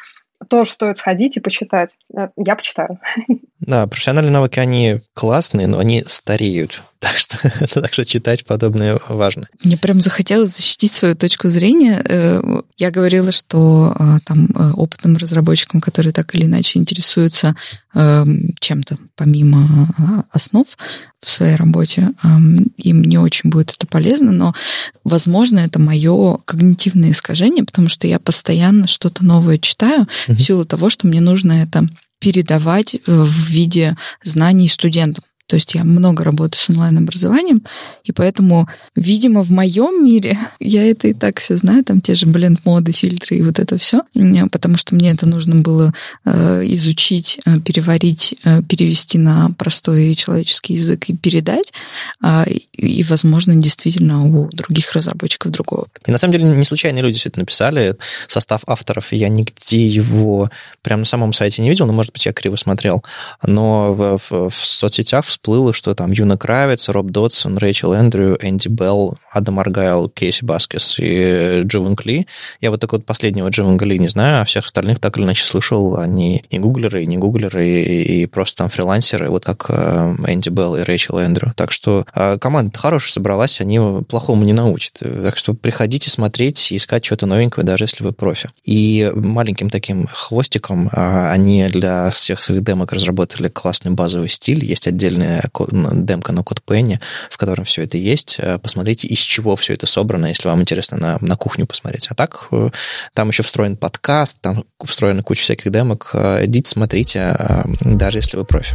тоже 0.48 0.70
стоит 0.70 0.96
сходить 0.96 1.36
и 1.36 1.40
почитать. 1.40 1.90
Э, 2.16 2.28
я 2.36 2.56
почитаю. 2.56 2.98
Да, 3.60 3.86
профессиональные 3.86 4.32
навыки, 4.32 4.58
они 4.58 5.02
классные, 5.14 5.66
но 5.66 5.78
они 5.78 6.02
стареют. 6.06 6.82
Так 7.00 7.16
что, 7.16 7.38
так 7.80 7.92
что 7.94 8.04
читать 8.04 8.44
подобное 8.44 9.00
важно. 9.08 9.46
Мне 9.64 9.78
прям 9.78 10.00
захотелось 10.00 10.54
защитить 10.54 10.92
свою 10.92 11.16
точку 11.16 11.48
зрения. 11.48 12.02
Э, 12.04 12.60
я 12.76 12.90
говорила, 12.90 13.32
что 13.32 13.96
э, 13.98 14.18
там 14.24 14.48
опытным 14.74 15.16
разработчикам, 15.16 15.80
которые 15.80 16.12
так 16.12 16.34
или 16.34 16.44
иначе 16.44 16.78
интересуются 16.78 17.56
чем-то 17.92 18.98
помимо 19.16 20.24
основ 20.30 20.64
в 21.20 21.28
своей 21.28 21.56
работе, 21.56 22.10
им 22.76 23.02
не 23.02 23.18
очень 23.18 23.50
будет 23.50 23.74
это 23.76 23.88
полезно, 23.88 24.30
но, 24.30 24.54
возможно, 25.02 25.58
это 25.58 25.80
мое 25.80 26.38
когнитивное 26.44 27.10
искажение, 27.10 27.64
потому 27.64 27.88
что 27.88 28.06
я 28.06 28.20
постоянно 28.20 28.86
что-то 28.86 29.24
новое 29.24 29.58
читаю 29.58 30.02
mm-hmm. 30.02 30.34
в 30.34 30.40
силу 30.40 30.64
того, 30.64 30.88
что 30.88 31.08
мне 31.08 31.20
нужно 31.20 31.64
это 31.64 31.88
передавать 32.20 32.94
э, 32.94 32.98
в 33.06 33.48
виде 33.48 33.96
знаний 34.22 34.68
студентам. 34.68 35.24
То 35.50 35.56
есть 35.56 35.74
я 35.74 35.82
много 35.82 36.22
работаю 36.22 36.60
с 36.60 36.70
онлайн-образованием, 36.70 37.62
и 38.04 38.12
поэтому, 38.12 38.68
видимо, 38.94 39.42
в 39.42 39.50
моем 39.50 40.04
мире 40.04 40.38
я 40.60 40.88
это 40.88 41.08
и 41.08 41.12
так 41.12 41.40
все 41.40 41.56
знаю, 41.56 41.82
там 41.82 42.00
те 42.00 42.14
же 42.14 42.26
бленд-моды, 42.26 42.92
фильтры 42.92 43.38
и 43.38 43.42
вот 43.42 43.58
это 43.58 43.76
все, 43.76 44.02
потому 44.52 44.76
что 44.76 44.94
мне 44.94 45.10
это 45.10 45.28
нужно 45.28 45.56
было 45.56 45.92
э, 46.24 46.62
изучить, 46.66 47.40
э, 47.44 47.58
переварить, 47.58 48.36
э, 48.44 48.62
перевести 48.62 49.18
на 49.18 49.50
простой 49.58 50.14
человеческий 50.14 50.74
язык 50.74 51.08
и 51.08 51.16
передать, 51.16 51.72
э, 52.22 52.44
и, 52.72 53.02
возможно, 53.02 53.56
действительно 53.56 54.24
у 54.24 54.48
других 54.52 54.92
разработчиков 54.92 55.50
другого. 55.50 55.88
И 56.06 56.12
на 56.12 56.18
самом 56.18 56.34
деле 56.34 56.44
не 56.44 56.64
случайные 56.64 57.02
люди 57.02 57.18
все 57.18 57.28
это 57.28 57.40
написали. 57.40 57.96
Состав 58.28 58.60
авторов, 58.68 59.12
я 59.12 59.28
нигде 59.28 59.84
его 59.84 60.48
прямо 60.82 61.00
на 61.00 61.06
самом 61.06 61.32
сайте 61.32 61.60
не 61.60 61.70
видел, 61.70 61.86
но, 61.86 61.92
может 61.92 62.12
быть, 62.12 62.24
я 62.24 62.32
криво 62.32 62.54
смотрел. 62.54 63.02
Но 63.44 63.92
в, 63.94 64.18
в, 64.18 64.50
в 64.50 64.64
соцсетях, 64.64 65.24
всплыло, 65.40 65.72
что 65.72 65.94
там 65.94 66.12
Юна 66.12 66.36
Кравец, 66.36 66.90
Роб 66.90 67.06
Додсон, 67.06 67.56
Рэйчел 67.56 67.94
Эндрю, 67.94 68.36
Энди 68.42 68.68
Белл, 68.68 69.16
Адам 69.32 69.58
Аргайл, 69.58 70.10
Кейси 70.10 70.44
Баскес 70.44 70.96
и 70.98 71.62
Дживен 71.64 71.96
Кли. 71.96 72.26
Я 72.60 72.70
вот 72.70 72.80
только 72.80 72.96
вот 72.96 73.06
последнего 73.06 73.48
Дживен 73.48 73.78
Кли 73.78 73.98
не 73.98 74.08
знаю, 74.08 74.42
а 74.42 74.44
всех 74.44 74.66
остальных 74.66 75.00
так 75.00 75.16
или 75.16 75.24
иначе 75.24 75.44
слышал. 75.44 75.96
Они 75.96 76.44
и 76.50 76.58
гуглеры, 76.58 77.04
и 77.04 77.06
не 77.06 77.16
гуглеры, 77.16 77.66
и, 77.66 78.22
и 78.22 78.26
просто 78.26 78.58
там 78.58 78.68
фрилансеры, 78.68 79.30
вот 79.30 79.46
как 79.46 79.66
э, 79.70 80.14
Энди 80.28 80.50
Белл 80.50 80.76
и 80.76 80.82
Рэйчел 80.82 81.18
Эндрю. 81.18 81.54
Так 81.56 81.72
что 81.72 82.04
э, 82.14 82.36
команда 82.38 82.78
хорошая 82.78 83.12
собралась, 83.12 83.62
они 83.62 83.80
плохому 84.08 84.44
не 84.44 84.52
научат. 84.52 84.98
Так 85.00 85.38
что 85.38 85.54
приходите 85.54 86.10
смотреть 86.10 86.70
искать 86.70 87.02
что-то 87.02 87.24
новенькое, 87.24 87.66
даже 87.66 87.84
если 87.84 88.04
вы 88.04 88.12
профи. 88.12 88.50
И 88.64 89.10
маленьким 89.14 89.70
таким 89.70 90.06
хвостиком 90.06 90.88
э, 90.88 91.30
они 91.30 91.66
для 91.68 92.10
всех 92.10 92.42
своих 92.42 92.62
демок 92.62 92.92
разработали 92.92 93.48
классный 93.48 93.92
базовый 93.92 94.28
стиль. 94.28 94.66
Есть 94.66 94.86
отдельный 95.38 96.04
демка 96.04 96.32
на 96.32 96.40
CodePen, 96.40 96.98
в 97.30 97.36
котором 97.36 97.64
все 97.64 97.84
это 97.84 97.98
есть. 97.98 98.36
Э, 98.38 98.58
посмотрите, 98.58 99.08
из 99.08 99.18
чего 99.18 99.56
все 99.56 99.74
это 99.74 99.86
собрано, 99.86 100.26
если 100.26 100.48
вам 100.48 100.60
интересно 100.60 100.96
на, 100.96 101.18
на 101.20 101.36
кухню 101.36 101.66
посмотреть. 101.66 102.08
А 102.08 102.14
так, 102.14 102.48
э, 102.52 102.70
там 103.14 103.28
еще 103.28 103.42
встроен 103.42 103.76
подкаст, 103.76 104.40
там 104.40 104.64
встроена 104.82 105.22
куча 105.22 105.42
всяких 105.42 105.70
демок. 105.70 106.10
Э, 106.14 106.44
идите, 106.44 106.70
смотрите, 106.70 107.36
даже 107.80 108.18
если 108.18 108.36
вы 108.36 108.44
профи. 108.44 108.74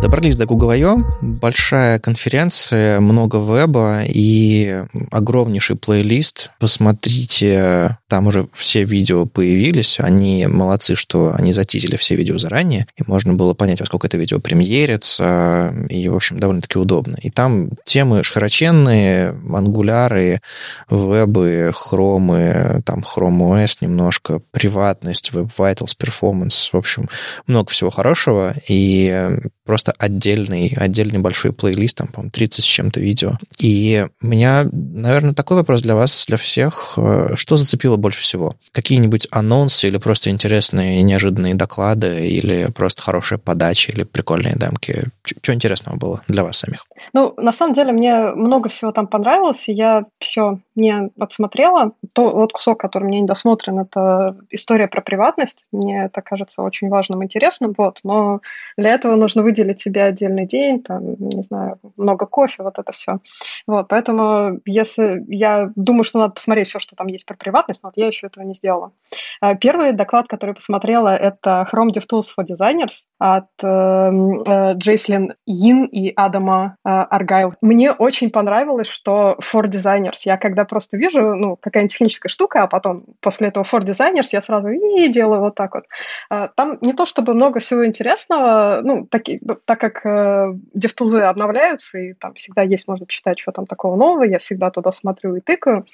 Добрались 0.00 0.36
до 0.36 0.46
Google 0.46 0.70
I.O. 0.70 0.98
Большая 1.20 1.98
конференция, 1.98 3.00
много 3.00 3.38
веба 3.38 4.02
и 4.06 4.84
огромнейший 5.10 5.76
плейлист. 5.76 6.50
Посмотрите, 6.60 7.98
там 8.08 8.28
уже 8.28 8.48
все 8.52 8.84
видео 8.84 9.26
появились. 9.26 9.98
Они 9.98 10.46
молодцы, 10.46 10.94
что 10.94 11.34
они 11.36 11.52
затизили 11.52 11.96
все 11.96 12.14
видео 12.14 12.38
заранее, 12.38 12.86
и 12.96 13.02
можно 13.06 13.34
было 13.34 13.54
понять, 13.54 13.80
во 13.80 13.86
сколько 13.86 14.06
это 14.06 14.16
видео 14.16 14.38
премьерится, 14.38 15.74
и, 15.88 16.08
в 16.08 16.14
общем, 16.16 16.38
довольно-таки 16.38 16.78
удобно. 16.78 17.16
И 17.20 17.30
там 17.30 17.70
темы 17.84 18.22
широченные, 18.22 19.34
ангуляры, 19.52 20.40
вебы, 20.88 21.72
хромы, 21.74 22.82
там 22.86 23.00
Chrome 23.00 23.64
OS 23.64 23.78
немножко, 23.80 24.40
приватность, 24.52 25.32
Web 25.32 25.50
Vitals, 25.58 25.96
Performance, 26.00 26.70
в 26.72 26.76
общем, 26.76 27.08
много 27.46 27.70
всего 27.70 27.90
хорошего, 27.90 28.54
и 28.68 29.28
просто 29.64 29.87
отдельный, 29.92 30.74
отдельный 30.76 31.18
большой 31.18 31.52
плейлист, 31.52 31.98
там, 31.98 32.08
по-моему, 32.08 32.30
30 32.30 32.64
с 32.64 32.68
чем-то 32.68 33.00
видео. 33.00 33.32
И 33.58 34.06
у 34.22 34.26
меня, 34.26 34.66
наверное, 34.72 35.34
такой 35.34 35.56
вопрос 35.56 35.82
для 35.82 35.94
вас, 35.94 36.24
для 36.26 36.36
всех. 36.36 36.94
Э, 36.96 37.34
что 37.34 37.56
зацепило 37.56 37.96
больше 37.96 38.20
всего? 38.20 38.54
Какие-нибудь 38.72 39.28
анонсы 39.30 39.88
или 39.88 39.98
просто 39.98 40.30
интересные 40.30 41.02
неожиданные 41.02 41.54
доклады, 41.54 42.26
или 42.26 42.68
просто 42.74 43.02
хорошая 43.02 43.38
подача, 43.38 43.92
или 43.92 44.04
прикольные 44.04 44.54
демки? 44.56 45.04
Что 45.24 45.54
интересного 45.54 45.96
было 45.96 46.22
для 46.28 46.44
вас 46.44 46.58
самих? 46.58 46.86
Ну, 47.12 47.34
на 47.36 47.52
самом 47.52 47.72
деле, 47.72 47.92
мне 47.92 48.18
много 48.32 48.68
всего 48.68 48.90
там 48.90 49.06
понравилось, 49.06 49.68
и 49.68 49.72
я 49.72 50.04
все 50.18 50.58
не 50.74 51.10
отсмотрела. 51.18 51.92
То, 52.12 52.28
вот 52.30 52.52
кусок, 52.52 52.80
который 52.80 53.04
мне 53.04 53.20
не 53.20 53.26
досмотрен, 53.26 53.78
это 53.80 54.36
история 54.50 54.88
про 54.88 55.00
приватность. 55.00 55.66
Мне 55.72 56.04
это 56.04 56.22
кажется 56.22 56.62
очень 56.62 56.88
важным, 56.88 57.24
интересным, 57.24 57.74
вот, 57.76 58.00
но 58.04 58.40
для 58.76 58.90
этого 58.94 59.16
нужно 59.16 59.42
выделить 59.42 59.77
себе 59.80 60.04
отдельный 60.04 60.46
день, 60.46 60.82
там, 60.82 61.14
не 61.18 61.42
знаю, 61.42 61.78
много 61.96 62.26
кофе, 62.26 62.62
вот 62.62 62.78
это 62.78 62.92
все. 62.92 63.18
Вот, 63.66 63.88
поэтому 63.88 64.60
если 64.64 65.24
я 65.28 65.70
думаю, 65.76 66.04
что 66.04 66.18
надо 66.18 66.34
посмотреть 66.34 66.68
все, 66.68 66.78
что 66.78 66.96
там 66.96 67.06
есть 67.06 67.26
про 67.26 67.36
приватность, 67.36 67.82
но 67.82 67.88
вот 67.88 67.96
я 67.96 68.06
еще 68.06 68.26
этого 68.26 68.44
не 68.44 68.54
сделала. 68.54 68.92
А, 69.40 69.54
первый 69.54 69.92
доклад, 69.92 70.28
который 70.28 70.54
посмотрела, 70.54 71.14
это 71.14 71.66
Chrome 71.72 71.90
DevTools 71.90 72.26
for 72.36 72.44
Designers 72.44 73.06
от 73.18 73.46
э, 73.62 73.66
э, 73.66 74.74
Джейслин 74.74 75.34
Йин 75.46 75.84
и 75.86 76.12
Адама 76.14 76.76
э, 76.84 76.88
Аргайл. 76.88 77.54
Мне 77.60 77.92
очень 77.92 78.30
понравилось, 78.30 78.88
что 78.88 79.36
for 79.40 79.64
Designers, 79.64 80.20
я 80.24 80.36
когда 80.36 80.64
просто 80.64 80.96
вижу, 80.96 81.34
ну, 81.34 81.56
какая-нибудь 81.56 81.92
техническая 81.92 82.30
штука, 82.30 82.62
а 82.62 82.66
потом 82.66 83.04
после 83.20 83.48
этого 83.48 83.64
for 83.64 83.80
Designers 83.80 84.28
я 84.32 84.42
сразу 84.42 84.68
и 84.68 85.08
делаю 85.08 85.40
вот 85.40 85.54
так 85.54 85.74
вот. 85.74 85.84
А, 86.30 86.48
там 86.48 86.78
не 86.80 86.92
то 86.92 87.06
чтобы 87.06 87.34
много 87.34 87.60
всего 87.60 87.86
интересного, 87.86 88.80
ну, 88.82 89.06
таки, 89.06 89.40
так 89.68 89.78
как 89.78 90.06
э, 90.06 90.54
DevTools 90.74 91.20
обновляются, 91.20 91.98
и 91.98 92.14
там 92.14 92.32
всегда 92.32 92.62
есть, 92.62 92.88
можно 92.88 93.04
почитать, 93.04 93.38
что 93.38 93.52
там 93.52 93.66
такого 93.66 93.96
нового, 93.96 94.22
я 94.22 94.38
всегда 94.38 94.70
туда 94.70 94.92
смотрю 94.92 95.36
и 95.36 95.40
тыкаю. 95.40 95.84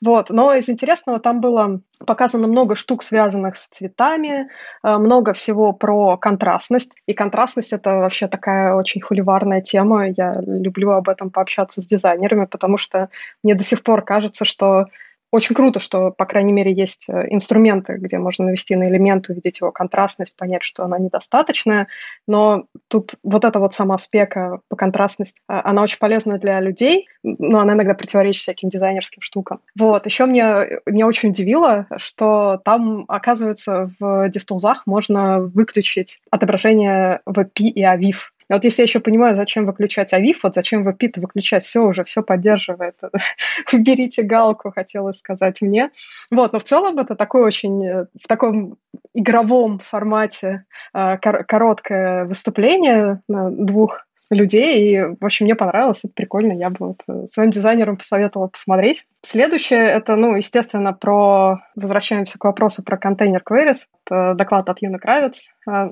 Вот. 0.00 0.30
Но 0.30 0.54
из 0.54 0.68
интересного 0.68 1.18
там 1.18 1.40
было 1.40 1.80
показано 1.98 2.46
много 2.46 2.76
штук, 2.76 3.02
связанных 3.02 3.56
с 3.56 3.66
цветами, 3.66 4.48
э, 4.84 4.96
много 4.98 5.32
всего 5.32 5.72
про 5.72 6.16
контрастность. 6.16 6.92
И 7.06 7.12
контрастность— 7.12 7.72
это 7.72 7.96
вообще 7.96 8.28
такая 8.28 8.76
очень 8.76 9.00
хуливарная 9.00 9.62
тема. 9.62 10.06
Я 10.10 10.40
люблю 10.46 10.92
об 10.92 11.08
этом 11.08 11.30
пообщаться 11.30 11.82
с 11.82 11.88
дизайнерами, 11.88 12.44
потому 12.44 12.78
что 12.78 13.08
мне 13.42 13.56
до 13.56 13.64
сих 13.64 13.82
пор 13.82 14.02
кажется, 14.02 14.44
что 14.44 14.86
очень 15.34 15.56
круто, 15.56 15.80
что, 15.80 16.12
по 16.12 16.26
крайней 16.26 16.52
мере, 16.52 16.72
есть 16.72 17.06
э, 17.08 17.26
инструменты, 17.28 17.94
где 17.94 18.18
можно 18.18 18.44
навести 18.44 18.76
на 18.76 18.84
элемент, 18.88 19.28
увидеть 19.28 19.60
его 19.60 19.72
контрастность, 19.72 20.36
понять, 20.36 20.62
что 20.62 20.84
она 20.84 20.96
недостаточная. 20.96 21.88
Но 22.28 22.66
тут 22.86 23.16
вот 23.24 23.44
эта 23.44 23.58
вот 23.58 23.74
сама 23.74 23.98
спека 23.98 24.60
по 24.68 24.76
контрастности, 24.76 25.40
а, 25.48 25.68
она 25.68 25.82
очень 25.82 25.98
полезна 25.98 26.38
для 26.38 26.60
людей, 26.60 27.08
но 27.24 27.58
она 27.58 27.72
иногда 27.72 27.94
противоречит 27.94 28.42
всяким 28.42 28.68
дизайнерским 28.68 29.22
штукам. 29.22 29.58
Вот. 29.76 30.06
Еще 30.06 30.26
мне, 30.26 30.80
меня 30.86 31.08
очень 31.08 31.30
удивило, 31.30 31.88
что 31.96 32.60
там, 32.64 33.04
оказывается, 33.08 33.90
в 33.98 34.28
DevTools 34.28 34.74
можно 34.86 35.40
выключить 35.40 36.20
отображение 36.30 37.22
WebP 37.28 37.64
и 37.64 37.82
AVIF. 37.82 38.16
А 38.48 38.54
вот 38.54 38.64
если 38.64 38.82
я 38.82 38.84
еще 38.84 39.00
понимаю, 39.00 39.36
зачем 39.36 39.66
выключать 39.66 40.12
Авив, 40.12 40.40
вот 40.42 40.54
зачем 40.54 40.86
VP-то 40.86 41.20
выключать, 41.20 41.64
все 41.64 41.80
уже, 41.80 42.04
все 42.04 42.22
поддерживает. 42.22 42.96
Уберите 43.72 44.22
галку, 44.22 44.70
хотелось 44.70 45.18
сказать 45.18 45.62
мне. 45.62 45.90
Вот, 46.30 46.52
но 46.52 46.58
в 46.58 46.64
целом 46.64 46.98
это 46.98 47.14
такой 47.14 47.42
очень, 47.42 47.84
э, 47.84 48.06
в 48.20 48.28
таком 48.28 48.76
игровом 49.14 49.78
формате 49.78 50.64
э, 50.92 51.16
короткое 51.18 52.24
выступление 52.24 53.20
двух 53.28 54.04
людей, 54.34 54.90
и, 54.90 55.00
в 55.20 55.24
общем, 55.24 55.46
мне 55.46 55.54
понравилось, 55.54 56.04
это 56.04 56.12
прикольно, 56.14 56.52
я 56.52 56.70
бы 56.70 56.88
вот 56.88 57.00
э, 57.08 57.26
своим 57.26 57.50
дизайнерам 57.50 57.96
посоветовала 57.96 58.48
посмотреть. 58.48 59.06
Следующее, 59.22 59.86
это, 59.86 60.16
ну, 60.16 60.34
естественно, 60.36 60.92
про... 60.92 61.60
Возвращаемся 61.76 62.38
к 62.38 62.44
вопросу 62.44 62.84
про 62.84 62.96
контейнер 62.96 63.42
queries. 63.48 63.86
Это 64.06 64.34
доклад 64.34 64.68
от 64.68 64.82
Юны 64.82 64.98
Кравец. 64.98 65.48
А, 65.66 65.90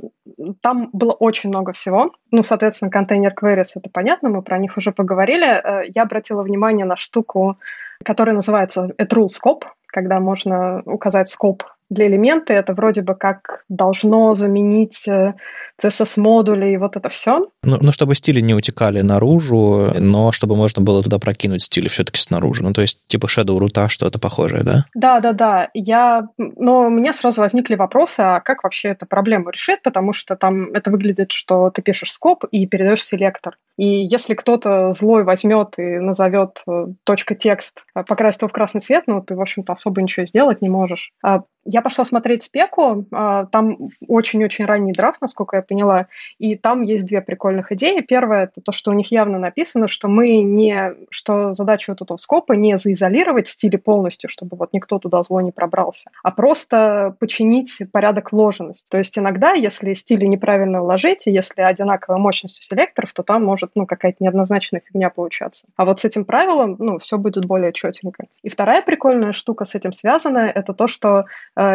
там 0.61 0.91
было 0.93 1.13
очень 1.13 1.49
много 1.49 1.73
всего. 1.73 2.13
Ну, 2.31 2.43
соответственно, 2.43 2.91
контейнер 2.91 3.33
queries— 3.33 3.71
это 3.77 3.89
понятно, 3.91 4.29
мы 4.29 4.43
про 4.43 4.59
них 4.59 4.77
уже 4.77 4.93
поговорили. 4.93 5.47
Э, 5.47 5.83
я 5.95 6.03
обратила 6.03 6.43
внимание 6.43 6.85
на 6.85 6.97
штуку, 6.97 7.59
которая 8.05 8.35
называется 8.35 8.91
rule 8.99 9.29
scope, 9.29 9.63
когда 9.87 10.21
можно 10.21 10.83
указать 10.85 11.29
скоп 11.29 11.63
для 11.93 12.07
элемента 12.07 12.53
это 12.55 12.75
вроде 12.75 13.03
бы 13.03 13.15
как 13.15 13.65
должно 13.69 14.35
заменить 14.35 15.07
CSS-модули 15.83 16.67
э, 16.67 16.73
и 16.75 16.77
вот 16.77 16.97
это 16.97 17.09
все. 17.09 17.51
Ну, 17.63 17.79
ну, 17.81 17.93
чтобы 17.93 18.15
стили 18.15 18.41
не 18.41 18.55
утекали 18.55 19.03
наружу, 19.03 19.93
но 19.99 20.33
чтобы 20.33 20.57
можно 20.57 20.83
было 20.83 21.03
туда 21.03 21.19
прокинуть 21.19 21.63
стили 21.63 21.89
все-таки 21.89 22.21
снаружи. 22.21 22.63
Ну, 22.63 22.73
то 22.73 22.81
есть 22.81 23.07
типа 23.07 23.27
Shadow 23.27 23.59
Root, 23.59 23.89
что-то 23.89 24.19
похожее, 24.19 24.63
да? 24.63 24.85
Да, 24.95 25.21
да, 25.21 25.33
да. 25.33 25.69
Я... 25.75 26.29
Но 26.39 26.87
у 26.87 26.91
меня 26.91 27.13
сразу 27.13 27.41
возникли 27.41 27.75
вопросы, 27.75 28.21
а 28.21 28.41
как 28.41 28.65
вообще 28.65 28.89
эту 28.89 29.07
проблему 29.07 29.51
решить, 29.51 29.83
потому 29.83 30.13
что 30.13 30.37
там 30.37 30.73
это 30.73 30.91
выглядит, 30.91 31.33
что 31.33 31.71
ты 31.71 31.83
пишешь 31.83 32.13
скоп 32.13 32.45
и 32.51 32.67
передаешь 32.67 33.05
селектор. 33.05 33.57
И 33.77 33.87
если 33.87 34.35
кто-то 34.35 34.93
злой 34.93 35.25
возьмет 35.25 35.75
и 35.79 35.99
назовет 35.99 36.63
э, 36.69 36.87
точка 37.05 37.35
текст, 37.35 37.85
э, 37.95 38.03
покрасит 38.05 38.43
его 38.43 38.49
в 38.49 38.53
красный 38.53 38.81
цвет, 38.81 39.05
ну, 39.07 39.23
ты, 39.23 39.35
в 39.35 39.41
общем-то, 39.41 39.73
особо 39.73 40.03
ничего 40.03 40.27
сделать 40.27 40.63
не 40.63 40.69
можешь. 40.69 41.13
Я 41.65 41.83
пошла 41.83 42.05
смотреть 42.05 42.43
спеку, 42.43 43.07
а, 43.13 43.47
там 43.47 43.91
очень-очень 44.09 44.65
ранний 44.65 44.93
драфт, 44.93 45.21
насколько 45.21 45.57
я 45.57 45.63
поняла, 45.63 46.07
и 46.39 46.57
там 46.57 46.83
есть 46.83 47.07
две 47.07 47.21
прикольных 47.21 47.73
идеи. 47.73 48.01
Первая— 48.01 48.45
это 48.53 48.61
то, 48.61 48.73
что 48.73 48.91
у 48.91 48.95
них 48.95 49.13
явно 49.13 49.39
написано, 49.39 49.89
что 49.89 50.09
мы 50.09 50.41
не, 50.41 50.95
что 51.11 51.55
задача 51.55 51.93
вот 51.93 52.03
этого 52.03 52.17
скопа 52.17 52.55
не 52.55 52.77
заизолировать 52.79 53.49
стили 53.49 53.77
полностью, 53.77 54.29
чтобы 54.29 54.57
вот 54.57 54.73
никто 54.73 54.99
туда 54.99 55.23
зло 55.23 55.41
не 55.41 55.53
пробрался, 55.53 56.11
а 56.23 56.31
просто 56.31 57.15
починить 57.21 57.83
порядок 57.93 58.33
вложенности. 58.33 58.89
То 58.91 58.99
есть 58.99 59.19
иногда, 59.19 59.53
если 59.53 59.95
стили 59.95 60.27
неправильно 60.27 60.83
вложить, 60.83 61.27
и 61.27 61.31
если 61.31 61.63
одинаковая 61.63 62.19
мощность 62.19 62.59
у 62.61 62.63
селекторов, 62.63 63.13
то 63.13 63.23
там 63.23 63.45
может, 63.45 63.73
ну, 63.75 63.87
какая-то 63.87 64.17
неоднозначная 64.21 64.83
фигня 64.85 65.11
получаться. 65.11 65.67
А 65.77 65.85
вот 65.85 66.01
с 66.01 66.05
этим 66.05 66.25
правилом, 66.25 66.77
ну, 66.79 66.99
все 66.99 67.19
будет 67.19 67.47
более 67.47 67.73
четенько. 67.73 68.27
И 68.43 68.49
вторая 68.49 68.83
прикольная 68.83 69.33
штука 69.33 69.65
с 69.65 69.75
этим 69.75 69.93
связанная, 69.93 70.51
это 70.51 70.73
то, 70.75 70.87
что 70.87 71.27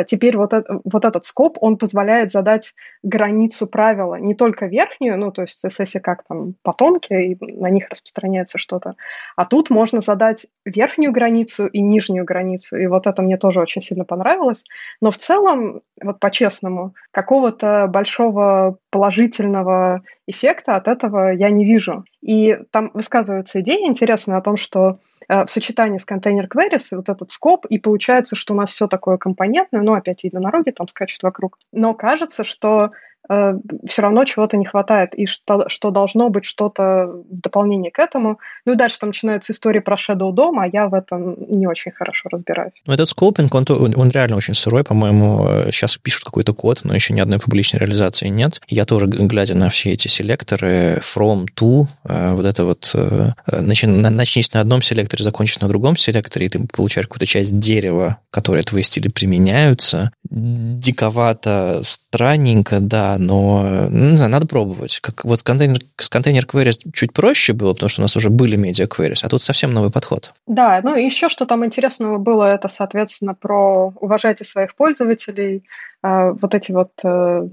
теперь 0.08 0.38
вот, 0.38 0.54
это, 0.54 0.82
вот 0.84 1.06
этот 1.06 1.26
скоп, 1.26 1.58
он 1.62 1.78
позволяет 1.78 2.32
задать 2.32 2.74
границу 3.04 3.68
правила, 3.68 4.16
не 4.16 4.34
только 4.36 4.66
верхнюю, 4.66 5.18
ну, 5.18 5.32
то 5.32 5.44
есть 5.44 5.64
CSS 5.64 6.00
как 6.00 6.24
там 6.28 6.56
потомки, 6.64 7.14
и 7.14 7.38
на 7.40 7.70
них 7.70 7.88
распространяется 7.90 8.58
что-то, 8.58 8.96
а 9.36 9.46
тут 9.46 9.70
можно 9.70 10.02
задать 10.02 10.48
верхнюю 10.66 11.12
границу 11.12 11.68
и 11.68 11.82
нижнюю 11.82 12.26
границу, 12.26 12.78
и 12.78 12.88
вот 12.88 13.08
это 13.08 13.22
мне 13.22 13.38
тоже 13.38 13.62
очень 13.62 13.82
сильно 13.82 14.06
понравилось. 14.06 14.64
Но 15.02 15.12
в 15.12 15.18
целом, 15.18 15.82
вот 16.02 16.20
по-честному, 16.20 16.94
какого-то 17.12 17.88
большого 17.88 18.78
положительного 18.90 20.02
эффекта 20.26 20.76
от 20.76 20.88
этого 20.88 21.32
я 21.32 21.50
не 21.50 21.66
вижу. 21.66 22.04
И 22.22 22.58
там 22.72 22.92
высказываются 22.94 23.62
идеи 23.62 23.88
интересные 23.88 24.38
о 24.38 24.42
том, 24.42 24.58
что 24.58 25.00
Э, 25.17 25.17
в 25.30 25.48
сочетании 25.48 25.98
с 25.98 26.06
контейнер 26.06 26.48
queries 26.48 26.88
вот 26.92 27.10
этот 27.10 27.32
скоп, 27.32 27.66
и 27.66 27.80
получается, 27.80 28.36
что 28.36 28.54
у 28.54 28.58
нас 28.58 28.72
все 28.72 28.88
такое 28.88 29.18
компонентное, 29.18 29.82
ну, 29.82 29.94
опять 29.94 30.24
единороги 30.24 30.72
там 30.72 30.88
скачут 30.88 31.24
вокруг. 31.24 31.58
Но 31.72 31.94
кажется, 31.94 32.44
что 32.44 32.86
э, 32.86 32.90
все 33.28 34.02
равно 34.02 34.26
чего-то 34.26 34.58
не 34.58 34.66
хватает, 34.66 35.14
и 35.16 35.26
что, 35.26 35.68
что 35.70 35.92
должно 35.92 36.30
быть 36.30 36.46
что-то 36.46 37.08
в 37.30 37.42
дополнение 37.42 37.92
к 37.92 38.00
этому. 38.00 38.40
Ну 38.66 38.74
и 38.74 38.76
дальше 38.76 39.00
там 39.00 39.10
начинаются 39.10 39.54
истории 39.54 39.80
про 39.80 39.96
Shadow 39.96 40.32
DOM, 40.32 40.54
а 40.60 40.68
я 40.68 40.88
в 40.88 40.94
этом 40.94 41.36
не 41.50 41.68
очень 41.68 41.92
хорошо 41.92 42.30
разбираюсь. 42.32 42.74
Ну, 42.86 42.94
этот 42.94 43.10
скопинг, 43.10 43.54
он, 43.54 43.66
он 43.70 44.10
реально 44.10 44.38
очень 44.38 44.54
сырой, 44.54 44.84
по-моему. 44.84 45.70
Сейчас 45.72 45.98
пишут 45.98 46.24
какой-то 46.26 46.54
код, 46.54 46.82
но 46.84 46.94
еще 46.96 47.14
ни 47.14 47.20
одной 47.20 47.40
публичной 47.40 47.80
реализации 47.80 48.28
нет. 48.28 48.62
Я 48.68 48.86
тоже, 48.86 49.08
глядя 49.08 49.56
на 49.56 49.70
все 49.70 49.94
эти 49.94 50.08
селекторы, 50.08 51.02
from, 51.02 51.46
to, 51.56 51.88
э, 52.06 52.34
вот 52.34 52.46
это 52.46 52.66
вот, 52.66 52.92
э, 52.94 53.32
начни, 53.52 53.92
начнись 53.92 54.54
на 54.54 54.62
одном 54.62 54.82
селекторе, 54.82 55.24
закончись 55.24 55.62
на 55.62 55.68
другом 55.68 55.98
селекторе, 55.98 56.46
и 56.46 56.50
ты 56.50 56.60
получаешь 56.68 57.08
какую-то 57.08 57.26
часть 57.26 57.60
дерева, 57.60 58.18
которые 58.32 58.64
твои 58.64 58.84
стили 58.84 59.10
применяются. 59.10 60.12
Диковато, 60.30 61.82
странненько, 61.84 62.80
да, 62.80 63.17
но, 63.18 63.88
ну, 63.90 64.12
не 64.12 64.18
знаю, 64.18 64.32
надо 64.32 64.48
пробовать. 64.48 65.00
Как, 65.00 65.26
вот 65.26 65.44
контейнер, 65.44 65.82
с 65.98 66.10
контейнер 66.10 66.46
queries 66.46 66.80
чуть 66.94 67.14
проще 67.14 67.54
было, 67.54 67.74
потому 67.74 67.90
что 67.90 68.02
у 68.02 68.04
нас 68.04 68.16
уже 68.16 68.30
были 68.30 68.56
медиа 68.56 68.86
queries, 68.86 69.20
а 69.24 69.30
тут 69.30 69.42
совсем 69.42 69.74
новый 69.74 69.92
подход. 69.92 70.34
Да, 70.48 70.80
ну 70.84 70.96
и 70.96 71.04
еще 71.04 71.30
что 71.30 71.46
там 71.46 71.66
интересного 71.66 72.18
было, 72.18 72.46
это, 72.46 72.68
соответственно, 72.68 73.34
про 73.34 73.94
уважайте 74.00 74.46
своих 74.46 74.76
пользователей, 74.76 75.64
а, 76.04 76.32
вот 76.32 76.54
эти 76.54 76.72
вот 76.72 76.92
э, 77.04 77.48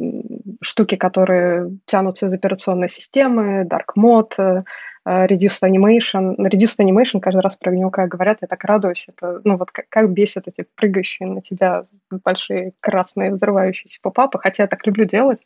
штуки, 0.60 0.96
которые 0.96 1.78
тянутся 1.86 2.26
из 2.26 2.34
операционной 2.34 2.88
системы, 2.88 3.64
dark 3.64 3.96
mode, 3.98 4.34
Э, 4.38 4.62
reduced 5.06 5.62
Animation. 5.62 6.36
Reduced 6.36 6.78
Animation 6.80 7.20
каждый 7.20 7.40
раз 7.40 7.56
про 7.56 7.70
него, 7.70 7.90
когда 7.90 8.08
говорят, 8.08 8.38
я 8.40 8.48
так 8.48 8.64
радуюсь. 8.64 9.06
Это, 9.08 9.40
ну, 9.44 9.56
вот 9.56 9.70
как, 9.70 9.88
как 9.88 10.10
бесит 10.10 10.44
эти 10.46 10.66
прыгающие 10.74 11.28
на 11.28 11.40
тебя 11.40 11.82
большие 12.24 12.72
красные 12.80 13.32
взрывающиеся 13.32 13.98
попапы, 14.02 14.38
хотя 14.38 14.64
я 14.64 14.66
так 14.66 14.86
люблю 14.86 15.04
делать. 15.04 15.40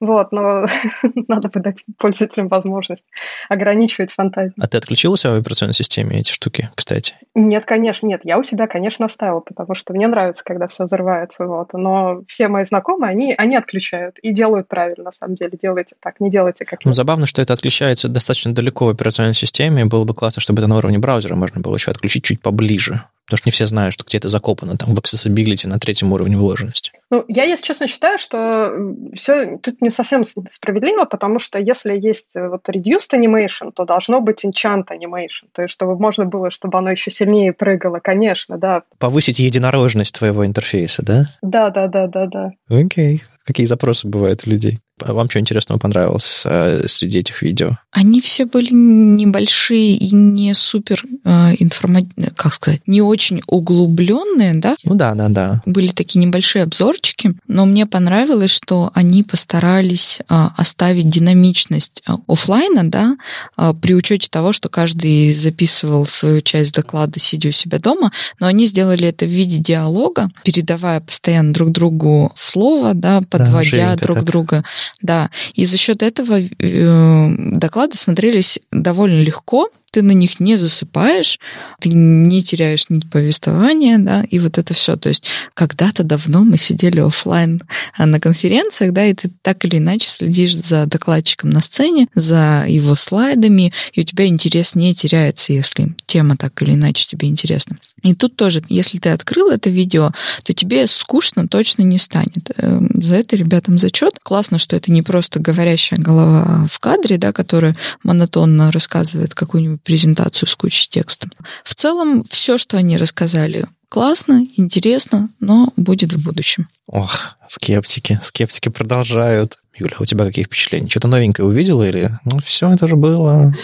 Вот, 0.00 0.32
но 0.32 0.66
надо 1.28 1.48
бы 1.48 1.60
дать 1.60 1.84
пользователям 1.98 2.48
возможность 2.48 3.04
ограничивать 3.48 4.12
фантазию. 4.12 4.54
А 4.60 4.66
ты 4.66 4.78
отключила 4.78 5.14
у 5.14 5.16
себя 5.16 5.32
в 5.32 5.38
операционной 5.38 5.74
системе 5.74 6.20
эти 6.20 6.32
штуки, 6.32 6.70
кстати? 6.74 7.14
Нет, 7.34 7.64
конечно, 7.64 8.06
нет. 8.06 8.20
Я 8.24 8.38
у 8.38 8.42
себя, 8.42 8.66
конечно, 8.66 9.06
оставила, 9.06 9.40
потому 9.40 9.74
что 9.74 9.92
мне 9.92 10.06
нравится, 10.06 10.42
когда 10.44 10.68
все 10.68 10.84
взрывается. 10.84 11.46
Вот. 11.46 11.72
Но 11.72 12.22
все 12.28 12.48
мои 12.48 12.64
знакомые, 12.64 13.10
они, 13.10 13.34
они 13.36 13.56
отключают 13.56 14.18
и 14.18 14.32
делают 14.32 14.68
правильно, 14.68 15.04
на 15.04 15.12
самом 15.12 15.34
деле. 15.34 15.58
Делайте 15.60 15.96
так, 16.00 16.20
не 16.20 16.30
делайте 16.30 16.64
как 16.64 16.84
Ну, 16.84 16.94
забавно, 16.94 17.26
что 17.26 17.42
это 17.42 17.52
отключается 17.52 18.08
достаточно 18.08 18.54
далеко 18.54 18.86
в 18.86 18.90
операционной 19.02 19.34
системе, 19.34 19.84
было 19.84 20.04
бы 20.04 20.14
классно, 20.14 20.40
чтобы 20.40 20.60
это 20.60 20.68
на 20.68 20.76
уровне 20.76 20.98
браузера 20.98 21.34
можно 21.34 21.60
было 21.60 21.74
еще 21.74 21.90
отключить 21.90 22.24
чуть 22.24 22.40
поближе. 22.40 23.02
Потому 23.32 23.38
что 23.38 23.48
не 23.48 23.52
все 23.52 23.64
знают, 23.64 23.94
что 23.94 24.04
где-то 24.04 24.28
закопано 24.28 24.76
там 24.76 24.94
в 24.94 24.98
accessibility 24.98 25.66
на 25.66 25.78
третьем 25.78 26.12
уровне 26.12 26.36
вложенности. 26.36 26.92
Ну, 27.08 27.24
я, 27.28 27.44
если 27.44 27.64
честно, 27.64 27.88
считаю, 27.88 28.18
что 28.18 28.70
все 29.14 29.56
тут 29.56 29.80
не 29.80 29.88
совсем 29.88 30.22
справедливо, 30.24 31.06
потому 31.06 31.38
что 31.38 31.58
если 31.58 31.98
есть 31.98 32.36
э, 32.36 32.46
вот 32.46 32.68
reduced 32.68 33.14
animation, 33.14 33.72
то 33.74 33.86
должно 33.86 34.20
быть 34.20 34.44
enchant 34.44 34.84
animation, 34.90 35.48
то 35.52 35.62
есть 35.62 35.72
чтобы 35.72 35.98
можно 35.98 36.26
было, 36.26 36.50
чтобы 36.50 36.76
оно 36.76 36.90
еще 36.90 37.10
сильнее 37.10 37.54
прыгало, 37.54 38.00
конечно, 38.00 38.58
да. 38.58 38.82
Повысить 38.98 39.38
единорожность 39.38 40.14
твоего 40.14 40.44
интерфейса, 40.44 41.02
да? 41.02 41.24
Да, 41.40 41.70
да, 41.70 41.88
да, 41.88 42.08
да, 42.08 42.26
да. 42.26 42.50
Окей. 42.68 43.16
Okay. 43.16 43.32
Какие 43.44 43.66
запросы 43.66 44.06
бывают 44.06 44.42
у 44.46 44.50
людей? 44.50 44.78
А 45.04 45.14
вам 45.14 45.28
что 45.28 45.40
интересного 45.40 45.78
понравилось 45.78 46.42
э, 46.44 46.86
среди 46.86 47.18
этих 47.18 47.42
видео? 47.42 47.76
Они 47.90 48.20
все 48.20 48.44
были 48.44 48.72
небольшие 48.72 49.96
и 49.96 50.14
не 50.14 50.54
супер 50.54 51.02
э, 51.24 51.54
информативные, 51.58 52.30
как 52.36 52.52
сказать, 52.52 52.82
не 52.86 53.02
очень 53.02 53.21
углубленные, 53.46 54.54
да? 54.54 54.76
Ну 54.84 54.94
да, 54.94 55.14
да, 55.14 55.28
да. 55.28 55.62
Были 55.66 55.88
такие 55.88 56.24
небольшие 56.24 56.64
обзорчики, 56.64 57.34
но 57.46 57.66
мне 57.66 57.86
понравилось, 57.86 58.50
что 58.50 58.90
они 58.94 59.22
постарались 59.22 60.18
э, 60.20 60.48
оставить 60.56 61.10
динамичность 61.10 62.02
э, 62.06 62.12
офлайна, 62.26 62.90
да, 62.90 63.16
э, 63.56 63.74
при 63.80 63.94
учете 63.94 64.28
того, 64.30 64.52
что 64.52 64.68
каждый 64.68 65.34
записывал 65.34 66.06
свою 66.06 66.40
часть 66.40 66.74
доклада, 66.74 67.20
сидя 67.20 67.50
у 67.50 67.52
себя 67.52 67.78
дома, 67.78 68.12
но 68.40 68.46
они 68.46 68.66
сделали 68.66 69.08
это 69.08 69.24
в 69.24 69.28
виде 69.28 69.58
диалога, 69.58 70.30
передавая 70.44 71.00
постоянно 71.00 71.52
друг 71.52 71.70
другу 71.70 72.32
слово, 72.34 72.94
да, 72.94 73.22
подводя 73.28 73.94
да, 73.94 73.96
друг 73.96 74.16
так. 74.18 74.24
друга 74.26 74.64
да. 75.00 75.30
И 75.54 75.64
за 75.64 75.76
счет 75.76 76.02
этого 76.02 76.40
э, 76.40 77.34
доклады 77.38 77.96
смотрелись 77.96 78.58
довольно 78.70 79.22
легко, 79.22 79.68
ты 79.92 80.02
на 80.02 80.12
них 80.12 80.40
не 80.40 80.56
засыпаешь, 80.56 81.38
ты 81.78 81.90
не 81.90 82.42
теряешь 82.42 82.88
нить 82.88 83.08
повествования, 83.10 83.98
да, 83.98 84.24
и 84.28 84.38
вот 84.38 84.56
это 84.56 84.72
все. 84.72 84.96
То 84.96 85.10
есть 85.10 85.24
когда-то 85.54 86.02
давно 86.02 86.44
мы 86.44 86.56
сидели 86.56 87.00
офлайн 87.00 87.62
а, 87.96 88.06
на 88.06 88.18
конференциях, 88.18 88.92
да, 88.92 89.04
и 89.04 89.12
ты 89.12 89.30
так 89.42 89.64
или 89.66 89.76
иначе 89.76 90.08
следишь 90.08 90.56
за 90.56 90.86
докладчиком 90.86 91.50
на 91.50 91.60
сцене, 91.60 92.08
за 92.14 92.64
его 92.66 92.94
слайдами, 92.94 93.72
и 93.92 94.00
у 94.00 94.04
тебя 94.04 94.26
интерес 94.26 94.74
не 94.74 94.94
теряется, 94.94 95.52
если 95.52 95.94
тема 96.06 96.36
так 96.36 96.60
или 96.62 96.72
иначе 96.72 97.06
тебе 97.06 97.28
интересна. 97.28 97.76
И 98.02 98.14
тут 98.14 98.34
тоже, 98.36 98.62
если 98.68 98.98
ты 98.98 99.10
открыл 99.10 99.50
это 99.50 99.70
видео, 99.70 100.12
то 100.42 100.54
тебе 100.54 100.86
скучно 100.86 101.46
точно 101.46 101.82
не 101.82 101.98
станет. 101.98 102.50
Эм, 102.56 102.90
за 103.02 103.16
это 103.16 103.36
ребятам 103.36 103.78
зачет. 103.78 104.18
Классно, 104.22 104.58
что 104.58 104.74
это 104.74 104.90
не 104.90 105.02
просто 105.02 105.38
говорящая 105.38 106.00
голова 106.00 106.66
в 106.70 106.80
кадре, 106.80 107.18
да, 107.18 107.32
которая 107.32 107.76
монотонно 108.02 108.72
рассказывает 108.72 109.34
какую-нибудь 109.34 109.81
презентацию 109.82 110.48
с 110.48 110.54
кучей 110.54 110.88
текста. 110.88 111.28
В 111.64 111.74
целом, 111.74 112.24
все, 112.24 112.58
что 112.58 112.76
они 112.76 112.96
рассказали, 112.96 113.66
классно, 113.88 114.46
интересно, 114.56 115.28
но 115.40 115.72
будет 115.76 116.12
в 116.12 116.22
будущем. 116.24 116.68
Ох, 116.86 117.36
скептики, 117.48 118.20
скептики 118.22 118.68
продолжают. 118.68 119.58
Юля, 119.74 119.96
у 120.00 120.04
тебя 120.04 120.24
какие 120.26 120.44
впечатления? 120.44 120.88
Что-то 120.88 121.08
новенькое 121.08 121.46
увидела 121.48 121.88
или 121.88 122.18
ну, 122.24 122.40
все 122.40 122.70
это 122.72 122.86
же 122.86 122.96
было? 122.96 123.54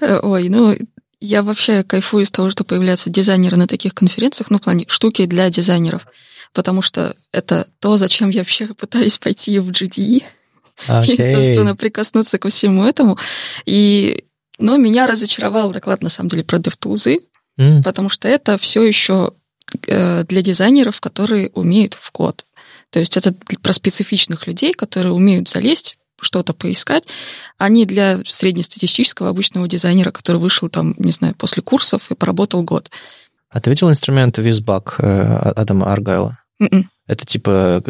Э, 0.00 0.20
ой, 0.22 0.48
ну, 0.48 0.76
я 1.20 1.42
вообще 1.42 1.82
кайфую 1.82 2.24
из 2.24 2.30
того, 2.30 2.50
что 2.50 2.64
появляются 2.64 3.10
дизайнеры 3.10 3.56
на 3.56 3.66
таких 3.66 3.94
конференциях, 3.94 4.50
ну, 4.50 4.58
в 4.58 4.62
плане 4.62 4.84
штуки 4.88 5.26
для 5.26 5.48
дизайнеров, 5.50 6.06
потому 6.52 6.82
что 6.82 7.16
это 7.32 7.66
то, 7.80 7.96
зачем 7.96 8.30
я 8.30 8.40
вообще 8.40 8.68
пытаюсь 8.74 9.18
пойти 9.18 9.58
в 9.58 9.70
GDE. 9.70 10.22
Okay. 10.88 11.14
И, 11.30 11.32
собственно, 11.32 11.74
прикоснуться 11.74 12.38
ко 12.38 12.48
всему 12.48 12.84
этому. 12.84 13.18
И, 13.64 14.24
ну, 14.58 14.78
меня 14.78 15.06
разочаровал 15.06 15.70
доклад, 15.70 16.02
на 16.02 16.08
самом 16.08 16.30
деле, 16.30 16.44
про 16.44 16.58
DevTools, 16.58 17.20
mm. 17.58 17.82
потому 17.82 18.08
что 18.08 18.28
это 18.28 18.58
все 18.58 18.82
еще 18.82 19.32
э, 19.86 20.24
для 20.24 20.42
дизайнеров, 20.42 21.00
которые 21.00 21.50
умеют 21.50 21.94
в 21.94 22.10
код. 22.10 22.46
То 22.90 23.00
есть 23.00 23.16
это 23.16 23.34
про 23.62 23.72
специфичных 23.72 24.46
людей, 24.46 24.72
которые 24.72 25.12
умеют 25.12 25.48
залезть 25.48 25.96
что-то 26.20 26.54
поискать, 26.54 27.04
а 27.58 27.68
не 27.68 27.84
для 27.84 28.20
среднестатистического 28.24 29.28
обычного 29.28 29.68
дизайнера, 29.68 30.10
который 30.10 30.38
вышел 30.38 30.68
там, 30.68 30.94
не 30.98 31.12
знаю, 31.12 31.34
после 31.34 31.62
курсов 31.62 32.10
и 32.10 32.14
поработал 32.14 32.62
год. 32.62 32.90
А 33.50 33.60
ты 33.60 33.70
видел 33.70 33.90
инструмент 33.90 34.38
VizBug 34.38 34.94
э, 34.98 35.50
Адама 35.50 35.92
Аргайла? 35.92 36.38
Mm-mm. 36.62 36.84
Это 37.06 37.24
типа 37.24 37.82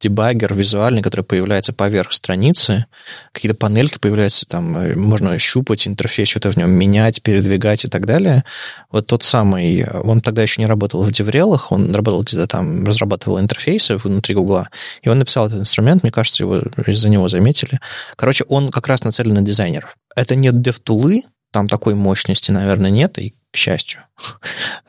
дебаггер 0.00 0.54
визуальный, 0.54 1.02
который 1.02 1.22
появляется 1.22 1.72
поверх 1.72 2.12
страницы. 2.12 2.86
Какие-то 3.32 3.56
панельки 3.56 3.98
появляются, 3.98 4.46
там 4.46 4.76
э, 4.76 4.96
можно 4.96 5.38
щупать 5.38 5.86
интерфейс, 5.86 6.28
что-то 6.28 6.50
в 6.50 6.56
нем 6.56 6.70
менять, 6.70 7.22
передвигать 7.22 7.84
и 7.84 7.88
так 7.88 8.04
далее. 8.04 8.44
Вот 8.90 9.06
тот 9.06 9.22
самый, 9.22 9.86
он 9.88 10.20
тогда 10.20 10.42
еще 10.42 10.60
не 10.60 10.66
работал 10.66 11.04
в 11.04 11.12
деврелах, 11.12 11.70
он 11.70 11.94
работал 11.94 12.22
где-то 12.22 12.48
там, 12.48 12.84
разрабатывал 12.84 13.38
интерфейсы 13.38 13.96
внутри 13.96 14.34
Гугла, 14.34 14.68
и 15.02 15.08
он 15.08 15.18
написал 15.18 15.46
этот 15.46 15.60
инструмент, 15.60 16.02
мне 16.02 16.10
кажется, 16.10 16.42
его 16.42 16.58
из-за 16.86 17.08
него 17.08 17.28
заметили. 17.28 17.80
Короче, 18.16 18.44
он 18.48 18.70
как 18.70 18.88
раз 18.88 19.04
нацелен 19.04 19.34
на 19.34 19.42
дизайнеров. 19.42 19.96
Это 20.16 20.34
не 20.34 20.48
DevTools, 20.48 21.22
там 21.52 21.68
такой 21.68 21.94
мощности, 21.94 22.50
наверное, 22.50 22.90
нет, 22.90 23.18
и 23.18 23.34
к 23.52 23.56
счастью. 23.56 24.00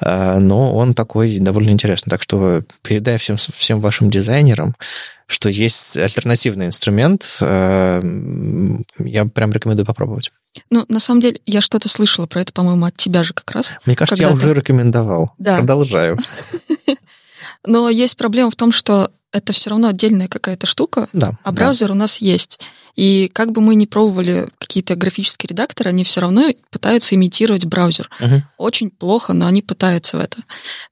А, 0.05 0.39
но 0.39 0.75
он 0.75 0.93
такой 0.93 1.39
довольно 1.39 1.69
интересный. 1.69 2.09
Так 2.09 2.21
что 2.21 2.63
передай 2.81 3.17
всем, 3.17 3.37
всем 3.37 3.79
вашим 3.79 4.09
дизайнерам, 4.09 4.75
что 5.27 5.47
есть 5.49 5.95
альтернативный 5.95 6.65
инструмент. 6.65 7.37
А, 7.41 8.01
я 8.99 9.25
прям 9.25 9.53
рекомендую 9.53 9.85
попробовать. 9.85 10.31
Ну, 10.69 10.85
на 10.89 10.99
самом 10.99 11.21
деле, 11.21 11.39
я 11.45 11.61
что-то 11.61 11.87
слышала 11.89 12.25
про 12.25 12.41
это, 12.41 12.51
по-моему, 12.51 12.85
от 12.85 12.97
тебя 12.97 13.23
же 13.23 13.33
как 13.33 13.51
раз. 13.51 13.73
Мне 13.85 13.95
кажется, 13.95 14.21
я 14.21 14.29
уже 14.29 14.53
рекомендовал. 14.53 15.31
Да. 15.37 15.57
Продолжаю. 15.57 16.17
Но 17.65 17.89
есть 17.89 18.17
проблема 18.17 18.51
в 18.51 18.55
том, 18.55 18.71
что 18.71 19.11
это 19.31 19.51
все 19.51 19.71
равно 19.71 19.87
отдельная 19.89 20.27
какая-то 20.27 20.67
штука, 20.67 21.09
да, 21.11 21.39
а 21.43 21.51
браузер 21.51 21.87
да. 21.87 21.93
у 21.93 21.97
нас 21.97 22.17
есть. 22.17 22.59
И 22.95 23.29
как 23.33 23.51
бы 23.51 23.61
мы 23.61 23.75
ни 23.75 23.85
пробовали 23.85 24.49
какие-то 24.57 24.95
графические 24.95 25.49
редакторы, 25.49 25.89
они 25.89 26.03
все 26.03 26.21
равно 26.21 26.49
пытаются 26.69 27.15
имитировать 27.15 27.65
браузер. 27.65 28.09
Uh-huh. 28.19 28.41
Очень 28.57 28.91
плохо, 28.91 29.33
но 29.33 29.47
они 29.47 29.61
пытаются 29.61 30.17
в 30.17 30.19
это. 30.19 30.37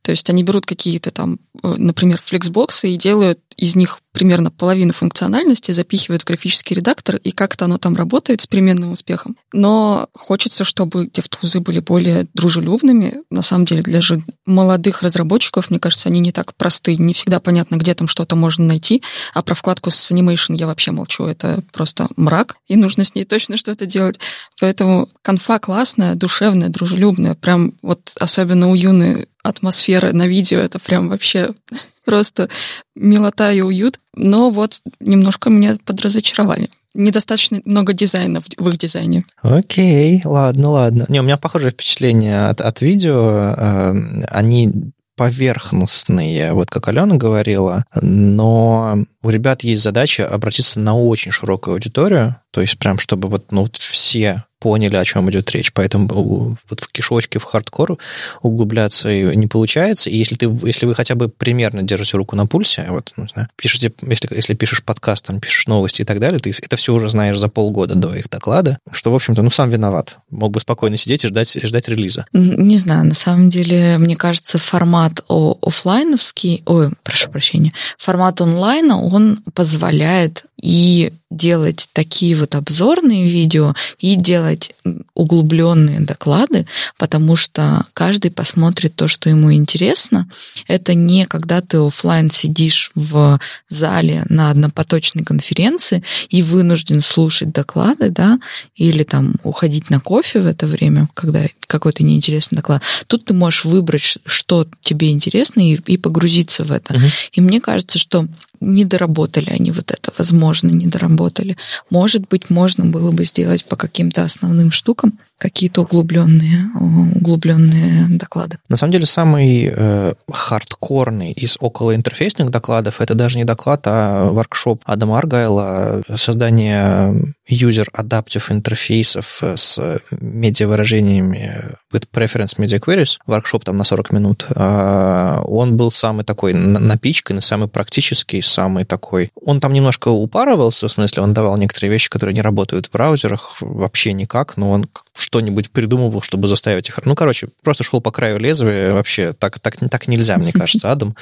То 0.01 0.11
есть 0.11 0.29
они 0.29 0.43
берут 0.43 0.65
какие-то 0.65 1.11
там, 1.11 1.39
э, 1.63 1.67
например, 1.77 2.19
флексбоксы 2.23 2.89
и 2.89 2.97
делают 2.97 3.39
из 3.57 3.75
них 3.75 3.99
примерно 4.11 4.51
половину 4.51 4.93
функциональности, 4.93 5.71
запихивают 5.71 6.23
в 6.23 6.25
графический 6.25 6.75
редактор, 6.75 7.15
и 7.17 7.31
как-то 7.31 7.65
оно 7.65 7.77
там 7.77 7.95
работает 7.95 8.41
с 8.41 8.47
переменным 8.47 8.91
успехом. 8.91 9.37
Но 9.53 10.09
хочется, 10.13 10.63
чтобы 10.63 11.05
DevTools 11.05 11.59
были 11.59 11.79
более 11.79 12.27
дружелюбными. 12.33 13.21
На 13.29 13.41
самом 13.41 13.65
деле, 13.65 13.83
для 13.83 14.01
же 14.01 14.23
молодых 14.45 15.01
разработчиков, 15.01 15.69
мне 15.69 15.79
кажется, 15.79 16.09
они 16.09 16.19
не 16.19 16.31
так 16.31 16.55
просты. 16.55 16.95
Не 16.97 17.13
всегда 17.13 17.39
понятно, 17.39 17.75
где 17.75 17.93
там 17.93 18.07
что-то 18.07 18.35
можно 18.35 18.65
найти. 18.65 19.01
А 19.33 19.43
про 19.43 19.55
вкладку 19.55 19.91
с 19.91 20.11
Animation 20.11 20.55
я 20.57 20.67
вообще 20.67 20.91
молчу. 20.91 21.25
Это 21.25 21.63
просто 21.71 21.90
мрак, 22.15 22.57
и 22.67 22.75
нужно 22.75 23.03
с 23.03 23.15
ней 23.15 23.25
точно 23.25 23.57
что-то 23.57 23.85
делать. 23.85 24.19
Поэтому 24.59 25.09
конфа 25.21 25.59
классная, 25.59 26.15
душевная, 26.15 26.69
дружелюбная. 26.69 27.35
Прям 27.35 27.73
вот 27.81 28.13
особенно 28.19 28.69
у 28.69 28.75
Юны 28.75 29.27
атмосфера 29.43 30.11
на 30.13 30.27
видео, 30.27 30.59
это 30.59 30.79
прям 30.79 31.09
вообще 31.09 31.53
просто 32.05 32.49
милота 32.95 33.51
и 33.51 33.61
уют. 33.61 33.99
Но 34.15 34.49
вот 34.51 34.81
немножко 34.99 35.49
меня 35.49 35.77
подразочаровали. 35.85 36.69
Недостаточно 36.93 37.61
много 37.63 37.93
дизайна 37.93 38.41
в, 38.41 38.67
их 38.67 38.77
дизайне. 38.77 39.23
Окей, 39.41 40.21
ладно, 40.25 40.69
ладно. 40.71 41.05
Не, 41.07 41.21
у 41.21 41.23
меня 41.23 41.37
похожее 41.37 41.71
впечатление 41.71 42.47
от, 42.47 42.59
от 42.59 42.81
видео. 42.81 43.55
Э, 43.57 43.93
они 44.29 44.91
поверхностные, 45.21 46.51
вот 46.51 46.71
как 46.71 46.87
Алена 46.87 47.15
говорила, 47.15 47.85
но 48.01 49.05
у 49.21 49.29
ребят 49.29 49.63
есть 49.63 49.83
задача 49.83 50.27
обратиться 50.27 50.79
на 50.79 50.95
очень 50.95 51.31
широкую 51.31 51.75
аудиторию, 51.75 52.37
то 52.49 52.59
есть 52.59 52.79
прям 52.79 52.97
чтобы 52.97 53.27
вот 53.27 53.51
ну, 53.51 53.67
все 53.71 54.45
поняли, 54.61 54.95
о 54.95 55.03
чем 55.03 55.29
идет 55.31 55.49
речь. 55.51 55.73
Поэтому 55.73 56.55
вот 56.69 56.79
в 56.79 56.87
кишочке, 56.91 57.39
в 57.39 57.43
хардкор 57.43 57.97
углубляться 58.43 59.09
не 59.11 59.47
получается. 59.47 60.09
И 60.09 60.15
если, 60.15 60.35
ты, 60.35 60.45
если 60.63 60.85
вы 60.85 60.93
хотя 60.93 61.15
бы 61.15 61.27
примерно 61.27 61.81
держите 61.81 62.15
руку 62.15 62.35
на 62.35 62.45
пульсе, 62.45 62.85
вот, 62.89 63.11
не 63.17 63.27
знаю, 63.27 63.49
пишете, 63.55 63.91
если, 64.03 64.33
если 64.33 64.53
пишешь 64.53 64.83
подкаст, 64.83 65.25
там, 65.25 65.39
пишешь 65.39 65.67
новости 65.67 66.03
и 66.03 66.05
так 66.05 66.19
далее, 66.19 66.39
ты 66.39 66.51
это 66.51 66.75
все 66.75 66.93
уже 66.93 67.09
знаешь 67.09 67.39
за 67.39 67.49
полгода 67.49 67.95
до 67.95 68.13
их 68.13 68.29
доклада, 68.29 68.77
что, 68.91 69.11
в 69.11 69.15
общем-то, 69.15 69.41
ну, 69.41 69.49
сам 69.49 69.71
виноват. 69.71 70.17
Мог 70.29 70.51
бы 70.51 70.59
спокойно 70.59 70.95
сидеть 70.95 71.25
и 71.25 71.27
ждать, 71.27 71.57
ждать 71.61 71.89
релиза. 71.89 72.25
Не 72.31 72.77
знаю, 72.77 73.05
на 73.05 73.15
самом 73.15 73.49
деле, 73.49 73.97
мне 73.97 74.15
кажется, 74.15 74.59
формат 74.59 75.21
офлайновский, 75.27 76.61
ой, 76.67 76.91
прошу 77.01 77.29
прощения, 77.29 77.73
формат 77.97 78.39
онлайна, 78.41 79.01
он 79.01 79.39
позволяет 79.55 80.45
и 80.61 81.13
делать 81.31 81.87
такие 81.93 82.35
вот 82.35 82.55
обзорные 82.55 83.27
видео 83.27 83.73
и 83.99 84.15
делать 84.15 84.73
углубленные 85.13 86.01
доклады, 86.01 86.67
потому 86.97 87.35
что 87.35 87.85
каждый 87.93 88.31
посмотрит 88.31 88.95
то, 88.95 89.07
что 89.07 89.29
ему 89.29 89.53
интересно. 89.53 90.29
Это 90.67 90.93
не 90.93 91.25
когда 91.25 91.61
ты 91.61 91.77
офлайн 91.77 92.29
сидишь 92.29 92.91
в 92.95 93.39
зале 93.69 94.25
на 94.27 94.49
однопоточной 94.49 95.23
конференции 95.23 96.03
и 96.29 96.41
вынужден 96.41 97.01
слушать 97.01 97.51
доклады, 97.51 98.09
да, 98.09 98.39
или 98.75 99.03
там 99.03 99.35
уходить 99.43 99.89
на 99.89 100.01
кофе 100.01 100.41
в 100.41 100.47
это 100.47 100.67
время, 100.67 101.07
когда 101.13 101.45
какой-то 101.67 102.03
неинтересный 102.03 102.57
доклад. 102.57 102.83
Тут 103.07 103.25
ты 103.25 103.33
можешь 103.33 103.63
выбрать, 103.63 104.17
что 104.25 104.67
тебе 104.83 105.11
интересно, 105.11 105.61
и, 105.61 105.75
и 105.75 105.97
погрузиться 105.97 106.65
в 106.65 106.71
это. 106.71 106.95
Угу. 106.95 107.03
И 107.33 107.41
мне 107.41 107.61
кажется, 107.61 107.97
что 107.97 108.27
не 108.61 108.85
доработали 108.85 109.49
они 109.49 109.71
вот 109.71 109.91
это, 109.91 110.13
возможно, 110.17 110.69
не 110.69 110.87
доработали. 110.87 111.57
Может 111.89 112.27
быть, 112.29 112.49
можно 112.49 112.85
было 112.85 113.11
бы 113.11 113.25
сделать 113.25 113.65
по 113.65 113.75
каким-то 113.75 114.23
основным 114.23 114.71
штукам, 114.71 115.19
какие-то 115.41 115.81
углубленные, 115.81 116.69
углубленные 117.15 118.05
доклады. 118.09 118.59
На 118.69 118.77
самом 118.77 118.93
деле, 118.93 119.07
самый 119.07 119.73
э, 119.73 120.13
хардкорный 120.31 121.31
из 121.31 121.57
околоинтерфейсных 121.59 122.51
докладов 122.51 123.01
это 123.01 123.15
даже 123.15 123.39
не 123.39 123.43
доклад, 123.43 123.81
а 123.85 124.29
воркшоп 124.29 124.83
Адама 124.85 125.17
Аргайла 125.17 126.03
создание 126.15 127.11
user 127.49 127.87
adaptive 127.97 128.51
интерфейсов 128.51 129.41
с 129.41 129.99
медиавыражениями 130.21 131.75
with 131.91 132.05
preference 132.13 132.59
media 132.59 132.79
queries. 132.79 133.17
Воркшоп 133.25 133.65
там 133.65 133.77
на 133.77 133.83
40 133.83 134.13
минут. 134.13 134.45
А 134.55 135.41
он 135.45 135.75
был 135.75 135.91
самый 135.91 136.23
такой 136.23 136.53
напичканный, 136.53 137.41
самый 137.41 137.67
практический, 137.67 138.43
самый 138.43 138.85
такой. 138.85 139.31
Он 139.43 139.59
там 139.59 139.73
немножко 139.73 140.09
упарывался, 140.09 140.87
в 140.87 140.91
смысле, 140.91 141.23
он 141.23 141.33
давал 141.33 141.57
некоторые 141.57 141.91
вещи, 141.91 142.09
которые 142.11 142.35
не 142.35 142.43
работают 142.43 142.85
в 142.85 142.91
браузерах 142.91 143.57
вообще 143.59 144.13
никак, 144.13 144.55
но 144.57 144.69
он 144.69 144.85
что-нибудь 145.13 145.71
придумывал, 145.71 146.21
чтобы 146.21 146.47
заставить 146.47 146.89
их... 146.89 146.99
Ну, 147.03 147.15
короче, 147.15 147.49
просто 147.63 147.83
шел 147.83 147.99
по 147.99 148.11
краю 148.11 148.39
лезвия. 148.39 148.93
Вообще 148.93 149.33
так, 149.33 149.59
так, 149.59 149.77
так 149.89 150.07
нельзя, 150.07 150.37
мне 150.37 150.53
кажется, 150.53 150.91
Адам, 150.91 151.15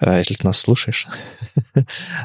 э, 0.00 0.18
если 0.18 0.34
ты 0.34 0.46
нас 0.46 0.58
слушаешь. 0.58 1.08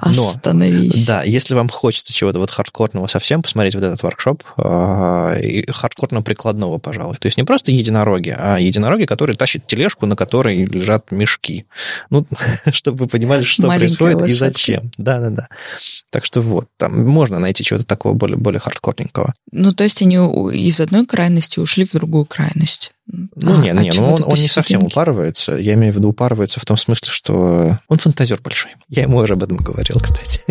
Но, 0.05 0.29
Остановись. 0.29 1.07
Да, 1.07 1.23
если 1.23 1.55
вам 1.55 1.69
хочется 1.69 2.13
чего-то 2.13 2.39
вот 2.39 2.51
хардкорного 2.51 3.07
совсем, 3.07 3.41
посмотреть 3.41 3.73
вот 3.75 3.83
этот 3.83 4.03
воркшоп, 4.03 4.43
э, 4.57 5.71
хардкорного 5.71 6.23
прикладного, 6.23 6.77
пожалуй. 6.77 7.15
То 7.15 7.25
есть 7.25 7.37
не 7.37 7.43
просто 7.43 7.71
единороги, 7.71 8.35
а 8.37 8.57
единороги, 8.57 9.05
которые 9.05 9.35
тащат 9.35 9.65
тележку, 9.65 10.05
на 10.05 10.15
которой 10.15 10.65
лежат 10.65 11.11
мешки. 11.11 11.65
Ну, 12.11 12.27
чтобы 12.71 12.99
вы 12.99 13.07
понимали, 13.07 13.43
что 13.43 13.67
происходит 13.67 14.27
и 14.27 14.31
зачем. 14.31 14.91
Да-да-да. 14.97 15.47
Так 16.11 16.25
что 16.25 16.41
вот, 16.41 16.67
там 16.77 17.05
можно 17.07 17.39
найти 17.39 17.63
чего-то 17.63 17.85
такого 17.85 18.13
более, 18.13 18.37
более 18.37 18.59
хардкорненького. 18.59 19.33
Ну, 19.51 19.73
то 19.73 19.83
есть 19.83 20.01
они 20.03 20.17
из 20.17 20.79
одной 20.79 21.06
крайности 21.07 21.59
ушли 21.59 21.85
в 21.85 21.91
другую 21.91 22.25
крайность. 22.25 22.91
Ну, 23.07 23.29
а, 23.57 23.61
нет, 23.61 23.77
а 23.77 23.81
нет, 23.81 23.95
ну, 23.95 24.13
он, 24.13 24.23
он 24.23 24.35
не 24.35 24.49
совсем 24.49 24.83
упарывается. 24.83 25.53
Я 25.53 25.73
имею 25.73 25.93
в 25.93 25.95
виду 25.95 26.09
упарывается 26.09 26.59
в 26.59 26.65
том 26.65 26.77
смысле, 26.77 27.09
что 27.09 27.79
он 27.87 27.97
фантазер 27.97 28.39
большой. 28.43 28.71
Я 28.89 29.03
ему 29.03 29.17
уже 29.17 29.33
об 29.33 29.43
этом 29.43 29.57
говорил, 29.57 29.99
кстати. 29.99 30.41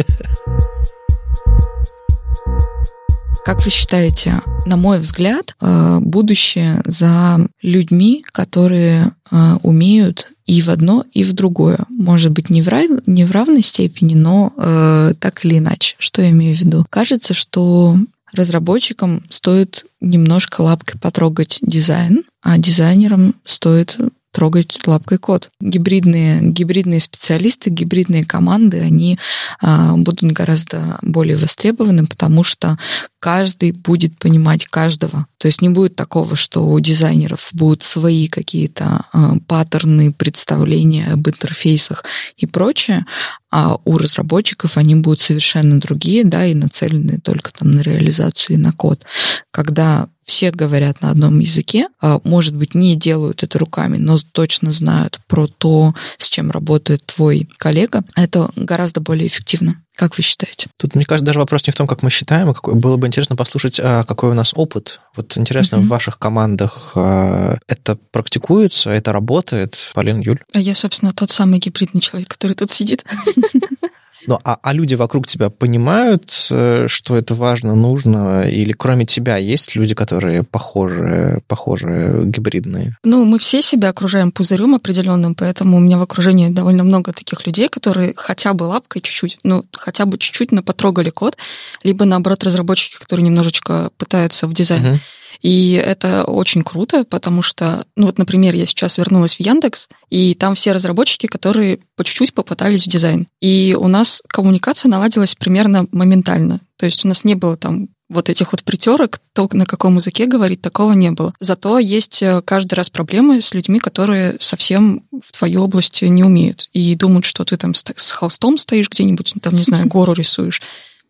Как 3.46 3.64
вы 3.64 3.70
считаете, 3.70 4.42
на 4.64 4.76
мой 4.76 4.98
взгляд, 4.98 5.54
э, 5.61 5.98
будущее 6.00 6.82
за 6.84 7.46
людьми, 7.62 8.24
которые 8.32 9.12
э, 9.30 9.59
умеют 9.62 10.26
и 10.46 10.61
в 10.62 10.68
одно, 10.68 11.04
и 11.12 11.22
в 11.22 11.32
другое. 11.32 11.78
Может 11.88 12.32
быть, 12.32 12.50
не 12.50 12.61
в, 12.61 12.66
рав... 12.66 12.90
не 13.07 13.24
в 13.24 13.30
равной 13.30 13.62
степени, 13.62 14.14
но 14.14 14.52
э, 14.57 15.14
так 15.20 15.44
или 15.44 15.59
иначе. 15.59 15.94
Что 16.00 16.22
я 16.22 16.30
имею 16.30 16.57
в 16.57 16.61
виду? 16.61 16.84
Кажется, 16.90 17.34
что 17.34 17.96
разработчикам 18.33 19.22
стоит 19.31 19.87
немножко 20.01 20.61
лапкой 20.61 20.99
потрогать 21.01 21.59
дизайн, 21.62 22.24
а 22.43 22.59
дизайнерам 22.59 23.35
стоит 23.45 23.97
трогать 24.37 24.87
лапкой 24.87 25.16
код. 25.16 25.49
Гибридные, 25.62 26.43
гибридные 26.43 27.01
специалисты, 27.01 27.70
гибридные 27.70 28.26
команды, 28.26 28.80
они 28.80 29.18
а, 29.62 29.97
будут 29.97 30.30
гораздо 30.32 30.99
более 31.01 31.39
востребованы, 31.39 32.07
потому 32.07 32.45
что 32.45 32.76
каждый 33.18 33.72
будет 33.72 34.18
понимать 34.18 34.66
каждого. 34.66 35.26
То 35.39 35.47
есть 35.47 35.62
не 35.62 35.70
будет 35.70 35.97
такого, 35.97 36.37
что 36.37 36.66
у 36.66 36.78
дизайнеров 36.80 37.49
будут 37.55 37.82
свои 37.82 38.28
какие-то 38.28 39.07
а, 39.11 39.37
паттерны, 39.49 40.12
представления 40.12 41.14
об 41.14 41.26
интерфейсах 41.26 42.05
и 42.37 42.45
прочее, 42.45 43.07
а 43.51 43.78
у 43.87 43.97
разработчиков 43.97 44.76
они 44.76 44.97
будут 44.97 45.22
совершенно 45.22 45.80
другие, 45.80 46.24
да, 46.24 46.45
и 46.45 46.53
нацелены 46.53 47.20
только 47.20 47.55
там 47.55 47.70
на 47.70 47.80
реализацию 47.80 48.57
и 48.57 48.61
на 48.61 48.72
код. 48.72 49.07
Когда 49.51 50.09
все 50.27 50.51
говорят 50.51 51.01
на 51.01 51.11
одном 51.11 51.39
языке, 51.39 51.87
а, 52.01 52.20
может 52.24 52.55
быть, 52.55 52.74
не 52.74 52.97
делают 52.97 53.43
это 53.45 53.59
руками, 53.59 53.97
но 53.97 54.18
точно 54.33 54.72
знают 54.72 55.20
про 55.29 55.47
то, 55.47 55.95
с 56.18 56.29
чем 56.29 56.51
работает 56.51 57.05
твой 57.07 57.49
коллега, 57.59 58.05
это 58.16 58.51
гораздо 58.57 59.01
более 59.01 59.29
эффективно. 59.29 59.83
Как 59.95 60.18
вы 60.18 60.22
считаете? 60.22 60.68
Тут, 60.77 60.95
мне 60.95 61.07
кажется, 61.07 61.24
даже 61.24 61.39
вопрос 61.39 61.66
не 61.66 61.70
в 61.70 61.77
том, 61.77 61.87
как 61.87 62.03
мы 62.03 62.11
считаем, 62.11 62.51
а 62.51 62.55
какой, 62.55 62.74
было 62.74 62.97
бы 62.99 63.07
интересно 63.07 63.35
послушать, 63.35 63.81
а 63.83 64.05
какой 64.05 64.31
у 64.31 64.35
нас 64.35 64.53
опыт. 64.55 65.01
Вот 65.14 65.39
интересно, 65.39 65.77
mm-hmm. 65.77 65.83
в 65.83 65.89
ваших 65.89 66.18
командах 66.18 66.93
а, 66.97 67.57
это 67.68 67.97
практикуется, 68.11 68.91
это 68.91 69.12
работает? 69.12 69.79
Полин, 69.95 70.20
Юль? 70.20 70.43
Я, 70.53 70.74
собственно, 70.74 71.12
тот 71.14 71.31
самый 71.31 71.61
гибридный 71.61 72.01
человек, 72.01 72.29
который 72.29 72.55
тут 72.55 72.70
сидит. 72.70 73.07
Ну, 74.26 74.38
а, 74.44 74.58
а 74.62 74.72
люди 74.72 74.94
вокруг 74.94 75.26
тебя 75.26 75.50
понимают, 75.50 76.48
э, 76.50 76.86
что 76.88 77.16
это 77.16 77.34
важно, 77.34 77.74
нужно? 77.74 78.48
Или 78.48 78.72
кроме 78.72 79.04
тебя 79.04 79.36
есть 79.36 79.76
люди, 79.76 79.94
которые 79.94 80.42
похожи, 80.42 81.42
похожи 81.46 82.22
гибридные? 82.24 82.96
Ну, 83.04 83.24
мы 83.24 83.38
все 83.38 83.62
себя 83.62 83.90
окружаем 83.90 84.32
пузырем 84.32 84.74
определенным, 84.74 85.34
поэтому 85.34 85.76
у 85.76 85.80
меня 85.80 85.98
в 85.98 86.02
окружении 86.02 86.48
довольно 86.48 86.84
много 86.84 87.12
таких 87.12 87.46
людей, 87.46 87.68
которые 87.68 88.14
хотя 88.16 88.54
бы 88.54 88.64
лапкой 88.64 89.02
чуть-чуть, 89.02 89.38
ну, 89.44 89.64
хотя 89.72 90.06
бы 90.06 90.18
чуть-чуть, 90.18 90.52
но 90.52 90.62
потрогали 90.62 91.10
код, 91.10 91.36
либо, 91.82 92.04
наоборот, 92.04 92.42
разработчики, 92.44 92.98
которые 92.98 93.24
немножечко 93.24 93.90
пытаются 93.98 94.46
в 94.46 94.54
дизайн. 94.54 94.84
Uh-huh. 94.84 94.98
И 95.43 95.72
это 95.72 96.24
очень 96.24 96.62
круто, 96.62 97.05
потому 97.05 97.43
что, 97.43 97.87
ну 97.97 98.07
вот, 98.07 98.18
например, 98.18 98.55
я 98.55 98.66
сейчас 98.66 98.99
вернулась 98.99 99.34
в 99.34 99.41
Яндекс, 99.41 99.89
и 100.11 100.34
там 100.34 100.55
все 100.55 100.72
разработчики, 100.72 101.26
которые 101.26 101.80
по 101.97 102.05
чуть-чуть 102.05 102.34
попытались 102.34 102.84
в 102.84 102.89
дизайн. 102.89 103.26
И 103.41 103.76
у 103.78 103.89
нас 103.89 104.22
коммуникация 104.28 104.89
наладилась 104.89 105.34
примерно 105.34 105.87
моментально. 105.93 106.61
То 106.76 106.87
есть 106.87 107.05
у 107.05 107.09
нас 107.09 107.24
не 107.24 107.34
было 107.34 107.57
там 107.57 107.89
вот 108.09 108.28
этих 108.28 108.53
вот 108.53 108.62
притерок, 108.62 109.18
то, 109.32 109.49
на 109.53 109.66
каком 109.66 109.97
языке 109.97 110.26
говорить, 110.26 110.61
такого 110.61 110.93
не 110.93 111.11
было. 111.11 111.34
Зато 111.41 111.78
есть 111.78 112.22
э, 112.22 112.41
каждый 112.43 112.74
раз 112.74 112.89
проблемы 112.89 113.41
с 113.41 113.53
людьми, 113.53 113.78
которые 113.78 114.37
совсем 114.41 115.05
в 115.11 115.37
твою 115.37 115.64
область 115.64 116.03
не 116.03 116.22
умеют 116.22 116.68
и 116.72 116.95
думают, 116.95 117.24
что 117.24 117.45
ты 117.45 117.57
там 117.57 117.74
с 117.74 118.11
холстом 118.12 118.59
стоишь 118.59 118.89
где-нибудь, 118.91 119.34
там, 119.43 119.55
не 119.55 119.64
знаю, 119.64 119.87
гору 119.89 120.12
рисуешь. 120.12 120.61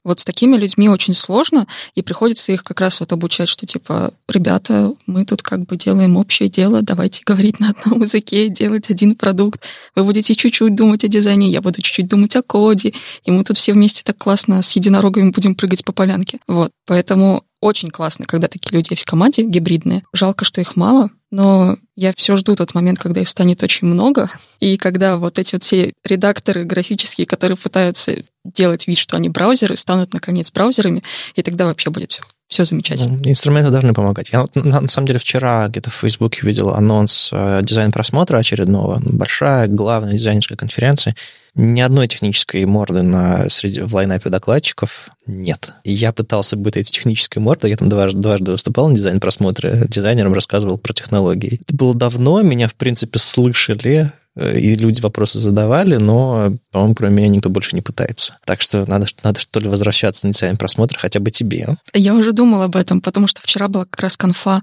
Вот 0.06 0.20
с 0.20 0.24
такими 0.24 0.56
людьми 0.56 0.88
очень 0.88 1.14
сложно, 1.14 1.66
и 1.96 2.00
приходится 2.00 2.52
их 2.52 2.62
как 2.62 2.80
раз 2.80 3.00
вот 3.00 3.12
обучать, 3.12 3.48
что 3.48 3.66
типа, 3.66 4.14
ребята, 4.28 4.94
мы 5.08 5.24
тут 5.24 5.42
как 5.42 5.66
бы 5.66 5.76
делаем 5.76 6.16
общее 6.16 6.48
дело, 6.48 6.80
давайте 6.80 7.24
говорить 7.26 7.58
на 7.58 7.70
одном 7.70 8.02
языке, 8.02 8.48
делать 8.48 8.88
один 8.88 9.16
продукт. 9.16 9.62
Вы 9.96 10.04
будете 10.04 10.36
чуть-чуть 10.36 10.76
думать 10.76 11.02
о 11.02 11.08
дизайне, 11.08 11.50
я 11.50 11.60
буду 11.60 11.82
чуть-чуть 11.82 12.06
думать 12.06 12.36
о 12.36 12.42
коде, 12.42 12.92
и 13.24 13.32
мы 13.32 13.42
тут 13.42 13.58
все 13.58 13.72
вместе 13.72 14.04
так 14.04 14.16
классно 14.16 14.62
с 14.62 14.70
единорогами 14.76 15.30
будем 15.30 15.56
прыгать 15.56 15.84
по 15.84 15.90
полянке. 15.90 16.38
Вот, 16.46 16.70
поэтому 16.86 17.42
очень 17.66 17.90
классно, 17.90 18.24
когда 18.24 18.48
такие 18.48 18.72
люди 18.72 18.94
в 18.94 19.04
команде 19.04 19.42
гибридные. 19.42 20.04
Жалко, 20.12 20.44
что 20.44 20.60
их 20.60 20.76
мало, 20.76 21.10
но 21.30 21.76
я 21.96 22.12
все 22.16 22.36
жду 22.36 22.54
тот 22.54 22.74
момент, 22.74 22.98
когда 22.98 23.20
их 23.20 23.28
станет 23.28 23.62
очень 23.62 23.88
много, 23.88 24.30
и 24.60 24.76
когда 24.76 25.16
вот 25.16 25.38
эти 25.38 25.54
вот 25.54 25.64
все 25.64 25.92
редакторы 26.04 26.64
графические, 26.64 27.26
которые 27.26 27.56
пытаются 27.56 28.16
делать 28.44 28.86
вид, 28.86 28.98
что 28.98 29.16
они 29.16 29.28
браузеры, 29.28 29.76
станут 29.76 30.12
наконец 30.12 30.50
браузерами, 30.52 31.02
и 31.34 31.42
тогда 31.42 31.66
вообще 31.66 31.90
будет 31.90 32.12
все 32.12 32.22
все 32.48 32.64
замечательно. 32.64 33.20
Инструменты 33.24 33.72
должны 33.72 33.92
помогать. 33.92 34.30
Я 34.32 34.46
на, 34.54 34.80
на 34.80 34.88
самом 34.88 35.08
деле 35.08 35.18
вчера 35.18 35.66
где-то 35.66 35.90
в 35.90 35.94
Фейсбуке 35.94 36.42
видел 36.46 36.70
анонс 36.70 37.30
э, 37.32 37.60
дизайн-просмотра 37.64 38.38
очередного. 38.38 39.00
Большая, 39.04 39.66
главная 39.66 40.12
дизайнерская 40.12 40.56
конференция. 40.56 41.16
Ни 41.56 41.80
одной 41.80 42.06
технической 42.06 42.64
морды 42.64 43.02
на, 43.02 43.50
среди, 43.50 43.80
в 43.80 43.94
лайнапе 43.94 44.30
докладчиков 44.30 45.08
нет. 45.26 45.70
Я 45.84 46.12
пытался 46.12 46.56
быть 46.56 46.76
этой 46.76 46.90
технической 46.90 47.42
мордой. 47.42 47.70
Я 47.70 47.76
там 47.76 47.88
дважды, 47.88 48.20
дважды 48.20 48.52
выступал 48.52 48.88
на 48.88 48.96
дизайн-просмотре, 48.96 49.86
дизайнером 49.88 50.34
рассказывал 50.34 50.78
про 50.78 50.92
технологии. 50.92 51.60
Это 51.62 51.74
было 51.74 51.94
давно, 51.94 52.42
меня, 52.42 52.68
в 52.68 52.74
принципе, 52.74 53.18
слышали, 53.18 54.12
Э, 54.36 54.58
и 54.58 54.76
люди 54.76 55.00
вопросы 55.00 55.40
задавали, 55.40 55.96
но, 55.96 56.52
по-моему, 56.70 56.94
кроме 56.94 57.16
меня 57.16 57.28
никто 57.28 57.48
больше 57.48 57.74
не 57.74 57.82
пытается. 57.82 58.36
Так 58.44 58.60
что 58.60 58.88
надо, 58.88 59.06
надо 59.24 59.40
что 59.40 59.58
ли 59.58 59.68
возвращаться 59.68 60.26
на 60.26 60.32
дизайн 60.32 60.56
просмотр 60.56 60.96
хотя 60.98 61.18
бы 61.18 61.30
тебе. 61.30 61.76
Я 61.94 62.14
уже 62.14 62.32
думала 62.32 62.64
об 62.64 62.76
этом, 62.76 63.00
потому 63.00 63.26
что 63.26 63.40
вчера 63.42 63.68
была 63.68 63.86
как 63.86 64.00
раз 64.00 64.16
конфа 64.16 64.62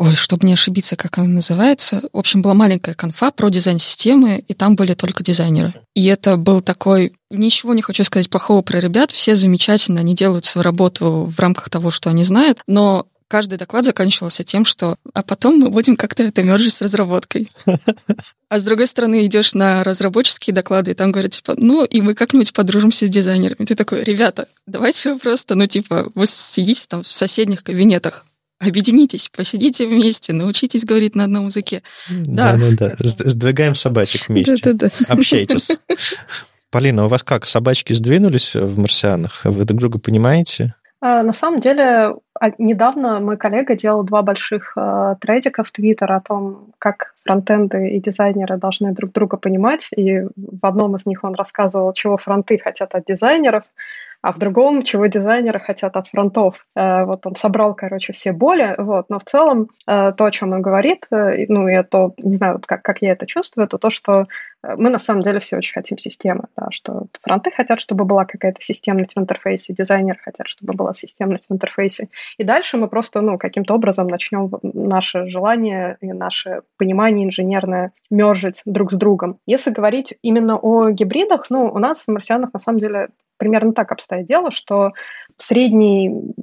Ой, 0.00 0.16
чтобы 0.16 0.46
не 0.46 0.54
ошибиться, 0.54 0.96
как 0.96 1.18
она 1.18 1.28
называется. 1.28 2.00
В 2.14 2.18
общем, 2.18 2.40
была 2.40 2.54
маленькая 2.54 2.94
конфа 2.94 3.30
про 3.30 3.50
дизайн 3.50 3.78
системы, 3.78 4.42
и 4.48 4.54
там 4.54 4.74
были 4.74 4.94
только 4.94 5.22
дизайнеры. 5.22 5.74
И 5.94 6.06
это 6.06 6.38
был 6.38 6.62
такой... 6.62 7.12
Ничего 7.28 7.74
не 7.74 7.82
хочу 7.82 8.02
сказать 8.04 8.30
плохого 8.30 8.62
про 8.62 8.80
ребят, 8.80 9.10
все 9.10 9.34
замечательно, 9.34 10.00
они 10.00 10.14
делают 10.14 10.46
свою 10.46 10.62
работу 10.62 11.24
в 11.30 11.38
рамках 11.38 11.68
того, 11.68 11.90
что 11.90 12.08
они 12.08 12.24
знают, 12.24 12.62
но 12.66 13.08
каждый 13.28 13.58
доклад 13.58 13.84
заканчивался 13.84 14.42
тем, 14.42 14.64
что 14.64 14.96
а 15.12 15.22
потом 15.22 15.58
мы 15.58 15.68
будем 15.68 15.96
как-то 15.96 16.22
это 16.22 16.42
мержить 16.42 16.72
с 16.72 16.80
разработкой. 16.80 17.50
А 18.48 18.58
с 18.58 18.62
другой 18.62 18.86
стороны, 18.86 19.26
идешь 19.26 19.52
на 19.52 19.84
разработческие 19.84 20.54
доклады, 20.54 20.92
и 20.92 20.94
там 20.94 21.12
говорят, 21.12 21.32
типа, 21.32 21.54
ну, 21.58 21.84
и 21.84 22.00
мы 22.00 22.14
как-нибудь 22.14 22.54
подружимся 22.54 23.06
с 23.06 23.10
дизайнерами. 23.10 23.66
Ты 23.66 23.76
такой, 23.76 24.02
ребята, 24.02 24.48
давайте 24.66 25.14
просто, 25.16 25.54
ну, 25.54 25.66
типа, 25.66 26.10
вы 26.14 26.24
сидите 26.26 26.84
там 26.88 27.04
в 27.04 27.14
соседних 27.14 27.62
кабинетах, 27.62 28.24
объединитесь, 28.60 29.30
посидите 29.34 29.86
вместе, 29.86 30.32
научитесь 30.32 30.84
говорить 30.84 31.14
на 31.14 31.24
одном 31.24 31.46
языке. 31.46 31.82
Да, 32.08 32.56
да, 32.56 32.70
да. 32.78 32.96
Сдвигаем 33.00 33.74
собачек 33.74 34.28
вместе. 34.28 34.72
Да, 34.72 34.72
да, 34.72 34.88
да. 34.88 35.12
Общайтесь. 35.14 35.78
Полина, 36.70 37.06
у 37.06 37.08
вас 37.08 37.22
как, 37.22 37.46
собачки 37.46 37.92
сдвинулись 37.92 38.54
в 38.54 38.78
марсианах? 38.78 39.44
Вы 39.44 39.64
друг 39.64 39.80
друга 39.80 39.98
понимаете? 39.98 40.74
А, 41.02 41.22
на 41.22 41.32
самом 41.32 41.60
деле, 41.60 42.14
а, 42.38 42.50
недавно 42.58 43.20
мой 43.20 43.38
коллега 43.38 43.74
делал 43.74 44.02
два 44.02 44.20
больших 44.20 44.74
э, 44.76 45.14
трейдика 45.18 45.64
в 45.64 45.72
Твиттер 45.72 46.12
о 46.12 46.20
том, 46.20 46.74
как 46.78 47.14
фронтенды 47.24 47.88
и 47.88 48.00
дизайнеры 48.00 48.58
должны 48.58 48.92
друг 48.92 49.12
друга 49.12 49.38
понимать. 49.38 49.88
И 49.96 50.20
в 50.20 50.66
одном 50.66 50.96
из 50.96 51.06
них 51.06 51.24
он 51.24 51.34
рассказывал, 51.34 51.94
чего 51.94 52.18
фронты 52.18 52.58
хотят 52.58 52.94
от 52.94 53.06
дизайнеров, 53.06 53.64
а 54.22 54.32
в 54.32 54.38
другом, 54.38 54.82
чего 54.82 55.06
дизайнеры 55.06 55.60
хотят 55.60 55.96
от 55.96 56.06
фронтов. 56.06 56.66
Э, 56.76 57.04
вот 57.04 57.26
он 57.26 57.34
собрал, 57.34 57.74
короче, 57.74 58.12
все 58.12 58.32
боли, 58.32 58.74
вот, 58.76 59.06
но 59.08 59.18
в 59.18 59.24
целом 59.24 59.68
э, 59.86 60.12
то, 60.12 60.24
о 60.24 60.30
чем 60.30 60.52
он 60.52 60.62
говорит, 60.62 61.06
э, 61.10 61.46
ну, 61.48 61.68
и 61.68 61.82
то, 61.82 62.14
не 62.18 62.36
знаю, 62.36 62.60
как, 62.64 62.82
как 62.82 62.98
я 63.00 63.12
это 63.12 63.26
чувствую, 63.26 63.66
это 63.66 63.78
то, 63.78 63.90
что 63.90 64.26
мы 64.62 64.90
на 64.90 64.98
самом 64.98 65.22
деле 65.22 65.40
все 65.40 65.56
очень 65.56 65.72
хотим 65.72 65.96
системы, 65.96 66.44
да, 66.54 66.66
что 66.70 67.04
фронты 67.22 67.50
хотят, 67.50 67.80
чтобы 67.80 68.04
была 68.04 68.26
какая-то 68.26 68.60
системность 68.60 69.16
в 69.16 69.18
интерфейсе, 69.18 69.72
дизайнеры 69.72 70.18
хотят, 70.22 70.48
чтобы 70.48 70.74
была 70.74 70.92
системность 70.92 71.46
в 71.48 71.52
интерфейсе. 71.54 72.08
И 72.36 72.44
дальше 72.44 72.76
мы 72.76 72.86
просто, 72.88 73.22
ну, 73.22 73.38
каким-то 73.38 73.74
образом 73.74 74.08
начнем 74.08 74.50
наше 74.62 75.28
желание 75.28 75.96
и 76.02 76.12
наше 76.12 76.60
понимание 76.76 77.26
инженерное 77.26 77.92
мержить 78.10 78.60
друг 78.66 78.92
с 78.92 78.96
другом. 78.96 79.38
Если 79.46 79.70
говорить 79.70 80.12
именно 80.20 80.58
о 80.58 80.90
гибридах, 80.90 81.46
ну, 81.48 81.70
у 81.72 81.78
нас 81.78 82.04
в 82.04 82.08
марсианах 82.08 82.52
на 82.52 82.58
самом 82.58 82.80
деле 82.80 83.08
примерно 83.40 83.72
так 83.72 83.90
обстоит 83.90 84.26
дело, 84.26 84.52
что 84.52 84.92
средний, 85.38 86.34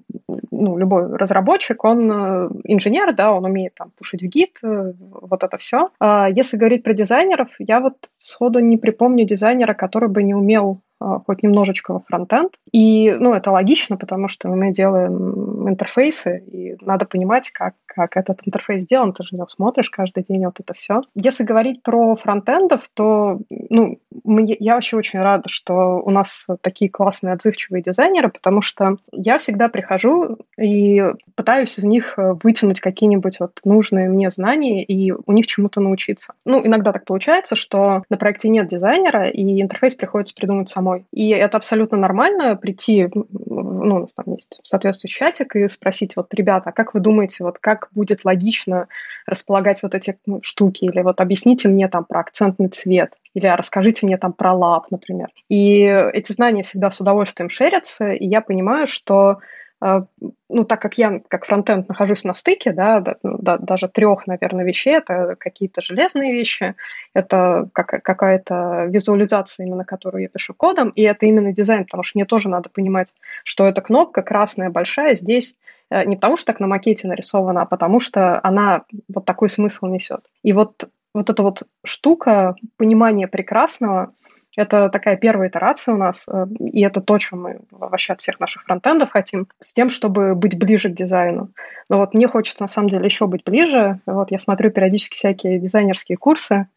ну, 0.52 0.78
любой 0.78 1.16
разработчик, 1.16 1.86
он 1.86 2.12
э, 2.12 2.50
инженер, 2.66 3.14
да, 3.16 3.32
он 3.32 3.46
умеет 3.46 3.76
там 3.76 3.92
пушить 3.96 4.24
в 4.24 4.26
гид, 4.26 4.58
э, 4.64 4.94
вот 5.00 5.44
это 5.44 5.58
все. 5.58 5.90
А 6.00 6.28
если 6.30 6.58
говорить 6.58 6.84
про 6.84 6.94
дизайнеров, 6.94 7.50
я 7.60 7.80
вот 7.80 7.94
сходу 8.18 8.60
не 8.60 8.78
припомню 8.78 9.26
дизайнера, 9.26 9.74
который 9.76 10.10
бы 10.10 10.24
не 10.24 10.34
умел 10.34 10.82
хоть 11.00 11.44
немножечко 11.44 11.94
во 11.94 12.00
фронтенд. 12.00 12.54
И, 12.72 13.12
ну, 13.12 13.34
это 13.34 13.52
логично, 13.52 13.98
потому 13.98 14.28
что 14.28 14.50
мы 14.50 14.72
делаем 14.72 15.70
интерфейсы, 15.70 16.44
и 16.52 16.78
надо 16.82 17.06
понимать, 17.06 17.52
как, 17.52 17.76
как 17.86 18.18
этот 18.18 18.40
интерфейс 18.46 18.84
сделан, 18.84 19.14
ты 19.14 19.24
же 19.24 19.36
его 19.36 19.48
смотришь 19.48 19.90
каждый 19.90 20.24
день, 20.28 20.46
вот 20.46 20.60
это 20.60 20.74
все. 20.74 21.02
Если 21.16 21.44
говорить 21.44 21.84
про 21.84 22.16
фронтендов, 22.16 22.90
то 22.94 23.40
ну, 23.50 24.00
мне, 24.24 24.56
я 24.60 24.76
вообще 24.76 24.98
очень 24.98 25.20
рада, 25.20 25.50
что 25.50 26.02
у 26.04 26.10
нас 26.10 26.48
такие 26.62 26.90
классные 26.90 27.34
отзывчивые 27.34 27.82
дизайнеры, 27.82 28.30
потому 28.30 28.62
что 28.62 28.98
я 29.12 29.38
всегда 29.38 29.70
прихожу 29.70 30.38
и 30.60 31.04
пытаюсь 31.36 31.78
из 31.78 31.84
них 31.84 32.14
вытянуть 32.44 32.82
какие-нибудь 32.82 33.40
вот 33.40 33.60
нужные 33.64 34.10
мне 34.10 34.30
знания 34.30 34.84
и 34.84 35.12
у 35.12 35.32
них 35.32 35.48
чему-то 35.48 35.82
научиться. 35.82 36.34
Ну, 36.46 36.66
иногда 36.66 36.92
так 36.92 37.06
получается, 37.06 37.56
что 37.56 38.04
на 38.10 38.18
проекте 38.18 38.50
нет 38.50 38.68
дизайнера, 38.68 39.30
и 39.30 39.62
интерфейс 39.62 39.96
приходится 39.96 40.36
придумать 40.36 40.70
самой. 40.88 41.06
И 41.12 41.30
это 41.30 41.58
абсолютно 41.58 41.98
нормально 41.98 42.56
прийти, 42.56 43.08
ну, 43.14 43.96
у 43.96 44.00
нас 44.00 44.14
там 44.14 44.34
есть 44.36 44.60
соответствующий 44.64 45.20
чатик, 45.20 45.56
и 45.56 45.68
спросить, 45.68 46.16
вот, 46.16 46.34
ребята, 46.34 46.70
а 46.70 46.72
как 46.72 46.94
вы 46.94 47.00
думаете, 47.00 47.44
вот 47.44 47.60
как 47.60 47.90
будет 47.92 48.26
логично 48.26 48.88
располагать 49.26 49.84
вот 49.84 49.96
эти 49.96 50.18
ну, 50.26 50.40
штуки, 50.44 50.86
или 50.86 51.02
вот 51.02 51.22
объясните 51.22 51.68
мне 51.68 51.88
там 51.88 52.06
про 52.06 52.22
акцентный 52.22 52.70
цвет, 52.70 53.14
или 53.34 53.48
расскажите 53.48 54.06
мне 54.06 54.18
там 54.18 54.34
про 54.34 54.54
лап, 54.54 54.88
например. 54.92 55.28
И 55.50 55.82
эти 55.82 56.32
знания 56.32 56.64
всегда 56.64 56.92
с 56.92 57.00
удовольствием 57.00 57.50
шерятся, 57.50 58.12
и 58.12 58.26
я 58.26 58.42
понимаю, 58.42 58.88
что 58.88 59.40
ну, 59.80 60.64
так 60.64 60.82
как 60.82 60.98
я 60.98 61.22
как 61.28 61.46
фронтенд 61.46 61.88
нахожусь 61.88 62.24
на 62.24 62.34
стыке, 62.34 62.72
да, 62.72 63.00
да, 63.00 63.18
ну, 63.22 63.38
да 63.40 63.58
даже 63.58 63.88
трех, 63.88 64.26
наверное, 64.26 64.66
вещей, 64.66 64.96
это 64.96 65.36
какие-то 65.40 65.82
железные 65.82 66.34
вещи, 66.34 66.76
это 67.14 67.70
как, 67.74 68.04
какая-то 68.04 68.86
визуализация, 68.90 69.68
именно 69.68 69.86
которую 69.86 70.24
я 70.24 70.30
пишу 70.30 70.56
кодом, 70.56 70.90
и 70.90 71.04
это 71.04 71.28
именно 71.28 71.54
дизайн, 71.54 71.86
потому 71.86 72.04
что 72.04 72.18
мне 72.18 72.26
тоже 72.26 72.50
надо 72.50 72.70
понимать, 72.70 73.14
что 73.44 73.66
эта 73.68 73.82
кнопка 73.82 74.24
красная, 74.24 74.72
большая, 74.72 75.14
здесь 75.14 75.58
э, 75.92 76.06
не 76.06 76.16
потому 76.16 76.38
что 76.38 76.48
так 76.48 76.60
на 76.60 76.68
макете 76.68 77.08
нарисована, 77.08 77.62
а 77.62 77.66
потому 77.66 78.00
что 78.00 78.40
она 78.44 78.84
вот 79.14 79.26
такой 79.26 79.50
смысл 79.50 79.86
несет. 79.86 80.22
И 80.42 80.54
вот 80.54 80.90
вот 81.14 81.30
эта 81.32 81.42
вот 81.42 81.64
штука, 81.84 82.56
понимание 82.78 83.28
прекрасного, 83.28 84.14
это 84.58 84.90
такая 84.90 85.16
первая 85.16 85.50
итерация 85.50 85.94
у 85.94 85.98
нас, 85.98 86.26
э, 86.28 86.48
и 86.60 86.82
это 86.82 87.00
то, 87.00 87.18
чем 87.20 87.44
мы 87.44 87.60
вообще 87.72 88.14
от 88.14 88.22
всех 88.22 88.40
наших 88.40 88.64
фронтендов 88.64 89.12
хотим, 89.12 89.48
с 89.60 89.72
тем, 89.72 89.90
чтобы 89.90 90.34
быть 90.36 90.58
ближе 90.58 90.90
к 90.90 90.96
дизайну. 90.96 91.52
Но 91.90 92.00
вот 92.00 92.14
мне 92.14 92.28
хочется, 92.28 92.64
на 92.64 92.68
самом 92.68 92.90
деле, 92.90 93.06
еще 93.06 93.28
быть 93.28 93.44
ближе. 93.46 94.00
Вот 94.06 94.32
я 94.32 94.40
смотрю 94.40 94.72
периодически 94.72 95.16
всякие 95.16 95.60
дизайнерские 95.60 96.18
курсы, 96.18 96.68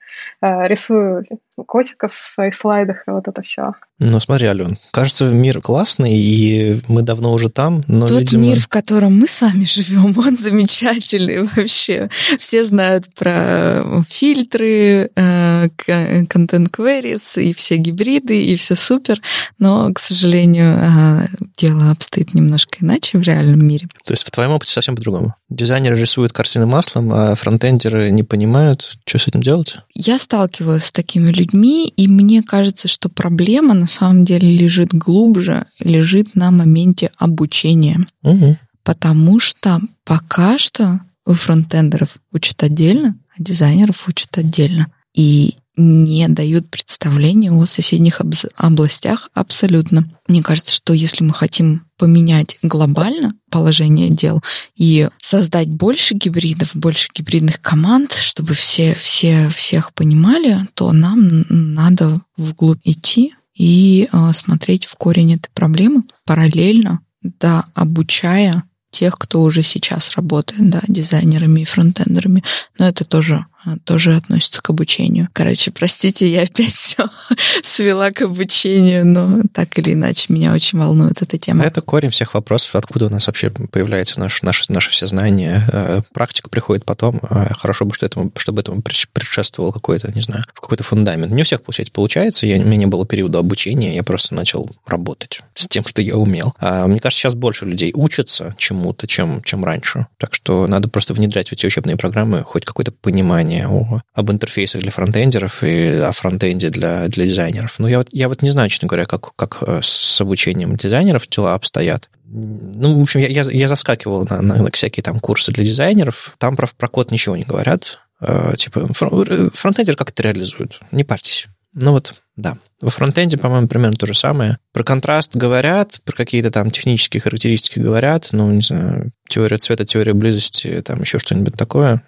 э, 0.41 0.69
рисую 0.69 1.25
котиков 1.67 2.13
в 2.15 2.31
своих 2.31 2.55
слайдах, 2.55 3.05
и 3.07 3.11
вот 3.11 3.27
это 3.29 3.43
все. 3.43 3.73
Ну, 3.99 4.21
смотри, 4.21 4.47
Ален, 4.47 4.79
кажется, 4.93 5.27
мир 5.27 5.61
классный, 5.61 6.15
и 6.15 6.81
мы 6.89 7.03
давно 7.03 7.33
уже 7.33 7.51
там, 7.51 7.83
но, 7.87 8.09
Тот 8.09 8.21
видимо... 8.21 8.43
мир, 8.43 8.61
в 8.61 8.69
котором 8.69 9.19
мы 9.19 9.27
с 9.27 9.41
вами 9.43 9.65
живем, 9.65 10.15
он 10.19 10.37
замечательный 10.37 11.43
вообще. 11.43 12.09
Все 12.39 12.65
знают 12.65 13.13
про 13.15 14.03
фильтры, 14.09 15.11
э, 15.15 15.69
queries 15.77 17.43
и 17.43 17.53
все 17.55 17.70
гибриды, 17.77 18.45
и 18.45 18.57
все 18.57 18.75
супер, 18.75 19.21
но, 19.59 19.93
к 19.93 19.99
сожалению, 19.99 20.79
э, 20.79 21.27
дело 21.57 21.91
обстоит 21.91 22.35
немножко 22.35 22.79
иначе 22.81 23.19
в 23.19 23.23
реальном 23.23 23.65
мире. 23.65 23.89
То 24.05 24.13
есть 24.13 24.27
в 24.27 24.31
твоем 24.31 24.53
опыте 24.53 24.73
совсем 24.73 24.97
по-другому? 24.97 25.35
Дизайнеры 25.49 25.99
рисуют 25.99 26.33
картины 26.33 26.67
маслом, 26.67 27.13
а 27.13 27.35
фронтендеры 27.35 28.11
не 28.11 28.23
понимают, 28.23 28.99
что 29.07 29.19
с 29.19 29.29
этим 29.29 29.43
делать? 29.43 29.77
Я 29.95 30.19
сталкивалась 30.19 30.87
с 30.87 30.93
такими 30.93 31.31
людьми, 31.31 31.89
и 31.89 32.09
мне 32.09 32.43
кажется, 32.43 32.89
что 32.89 33.09
проблема 33.09 33.75
на 33.75 33.87
самом 33.87 34.25
деле 34.25 34.51
лежит 34.51 34.93
глубже, 34.93 35.67
лежит 35.79 36.35
на 36.35 36.51
моменте 36.51 37.11
обучения. 37.19 38.07
Угу. 38.23 38.57
Потому 38.83 39.39
что 39.41 39.81
пока 40.05 40.59
что 40.59 41.01
у 41.27 41.33
фронтендеров 41.33 42.17
учат 42.33 42.63
отдельно, 42.63 43.17
а 43.37 43.43
дизайнеров 43.43 44.09
учат 44.09 44.37
отдельно. 44.39 44.89
И 45.15 45.57
не 45.81 46.29
дают 46.29 46.71
представления 46.71 47.51
о 47.51 47.65
соседних 47.67 48.21
областях 48.57 49.31
абсолютно. 49.35 50.11
Мне 50.29 50.43
кажется, 50.43 50.73
что 50.73 50.93
если 50.93 51.25
мы 51.25 51.33
хотим 51.33 51.87
поменять 51.99 52.59
глобально 52.63 53.35
положение 53.51 54.11
дел 54.11 54.43
и 54.77 55.09
создать 55.19 55.69
больше 55.69 56.15
гибридов, 56.15 56.71
больше 56.75 57.09
гибридных 57.15 57.61
команд, 57.61 58.13
чтобы 58.13 58.55
все, 58.55 58.95
все 58.95 59.49
всех 59.49 59.93
понимали, 59.95 60.67
то 60.75 60.93
нам 60.93 61.45
надо 61.49 62.21
вглубь 62.37 62.81
идти 62.85 63.35
и 63.55 64.09
э, 64.11 64.33
смотреть 64.33 64.87
в 64.87 64.95
корень 64.97 65.35
этой 65.35 65.51
проблемы 65.53 66.05
параллельно, 66.25 67.01
да, 67.23 67.67
обучая 67.75 68.65
тех, 68.91 69.17
кто 69.19 69.43
уже 69.43 69.63
сейчас 69.63 70.13
работает, 70.17 70.71
да, 70.71 70.81
дизайнерами 70.89 71.61
и 71.61 71.65
фронтендерами. 71.65 72.43
Но 72.79 72.89
это 72.89 73.05
тоже 73.05 73.47
тоже 73.85 74.17
относится 74.17 74.63
к 74.63 74.71
обучению. 74.71 75.29
Короче, 75.33 75.71
простите, 75.71 76.31
я 76.31 76.43
опять 76.43 76.73
все 76.73 77.11
свела 77.63 78.11
к 78.11 78.23
обучению, 78.23 79.07
но 79.07 79.43
так 79.53 79.79
или 79.79 79.93
иначе 79.93 80.33
меня 80.33 80.53
очень 80.53 80.79
волнует 80.79 81.23
эта 81.23 81.39
тема. 81.39 81.65
Это 81.65 81.81
корень 81.81 82.11
всех 82.11 82.35
вопросов, 82.35 82.75
откуда 82.75 83.07
у 83.07 83.11
нас 83.11 83.27
вообще 83.27 83.51
появляются 83.51 84.19
наши, 84.19 84.45
наши, 84.45 84.91
все 84.91 85.07
знания. 85.07 85.69
Э, 85.73 86.01
практика 86.13 86.49
приходит 86.49 86.85
потом. 86.85 87.21
Э, 87.29 87.53
хорошо 87.55 87.85
бы, 87.85 87.95
что 87.95 88.07
этому, 88.07 88.33
чтобы 88.37 88.61
этому 88.63 88.83
предшествовал 88.83 89.73
какой-то, 89.73 90.11
не 90.13 90.23
знаю, 90.23 90.45
какой-то 90.55 90.85
фундамент. 90.85 91.33
Не 91.33 91.43
у 91.43 91.45
всех, 91.45 91.63
получается, 91.63 91.93
получается. 91.93 92.47
Я, 92.47 92.57
у 92.57 92.65
меня 92.65 92.77
не 92.77 92.87
было 92.87 93.07
периода 93.07 93.39
обучения, 93.39 93.95
я 93.95 94.03
просто 94.03 94.35
начал 94.35 94.71
работать 94.87 95.41
с 95.55 95.69
тем, 95.69 95.85
что 95.85 96.03
я 96.03 96.17
умел. 96.17 96.55
А 96.59 96.87
мне 96.87 97.01
кажется, 97.01 97.23
сейчас 97.23 97.35
больше 97.35 97.67
людей 97.67 97.93
учатся 97.95 98.55
чему-то, 98.59 99.07
чем, 99.07 99.43
чем 99.43 99.65
раньше. 99.65 100.07
Так 100.19 100.35
что 100.35 100.67
надо 100.67 100.89
просто 100.89 101.15
внедрять 101.15 101.51
в 101.51 101.53
эти 101.53 101.67
учебные 101.67 101.97
программы 101.97 102.43
хоть 102.45 102.65
какое-то 102.65 102.93
понимание 102.93 103.50
знания 103.51 103.69
о, 103.69 104.03
об 104.13 104.31
интерфейсах 104.31 104.83
для 104.83 104.91
фронтендеров 104.91 105.63
и 105.63 105.97
о 105.97 106.13
фронтенде 106.13 106.71
для, 106.71 107.09
для 107.09 107.27
дизайнеров. 107.27 107.79
Но 107.79 107.89
я 107.89 107.99
вот, 107.99 108.09
я 108.13 108.29
вот 108.29 108.43
не 108.43 108.51
знаю, 108.51 108.69
честно 108.71 108.89
говоря, 108.89 109.07
как, 109.07 109.35
как 109.37 109.59
э, 109.63 109.81
с 109.83 110.21
обучением 110.21 110.77
дизайнеров 110.77 111.29
дела 111.29 111.55
обстоят. 111.55 112.11
Ну, 112.25 112.99
в 112.99 113.03
общем, 113.03 113.21
я, 113.21 113.29
я, 113.29 113.43
я 113.43 113.69
заскакивал 113.69 114.27
на, 114.29 114.41
на, 114.41 114.63
на 114.63 114.71
всякие 114.71 115.03
там 115.03 115.19
курсы 115.19 115.53
для 115.53 115.65
дизайнеров. 115.65 116.35
Там 116.39 116.57
про, 116.57 116.69
про 116.77 116.89
код 116.89 117.11
ничего 117.11 117.37
не 117.37 117.45
говорят. 117.45 117.99
Э, 118.21 118.55
типа, 118.57 118.87
фронтендер 118.93 119.97
как 119.97 120.11
это 120.11 120.23
реализует? 120.23 120.81
Не 120.93 121.05
парьтесь. 121.05 121.47
Ну 121.73 121.93
вот, 121.93 122.15
да. 122.41 122.57
Во 122.81 122.91
фронтенде, 122.91 123.37
по-моему, 123.37 123.69
примерно 123.69 123.97
то 123.97 124.07
же 124.07 124.15
самое. 124.15 124.59
Про 124.73 124.85
контраст 124.85 125.37
говорят, 125.37 126.01
про 126.05 126.17
какие-то 126.17 126.51
там 126.51 126.71
технические 126.71 127.21
характеристики 127.21 127.79
говорят, 127.79 128.29
ну, 128.33 128.51
не 128.51 128.63
знаю, 128.63 129.13
теория 129.29 129.59
цвета, 129.59 129.85
теория 129.85 130.15
близости, 130.15 130.83
там 130.85 131.03
еще 131.03 131.19
что-нибудь 131.19 131.55
такое. 131.55 132.03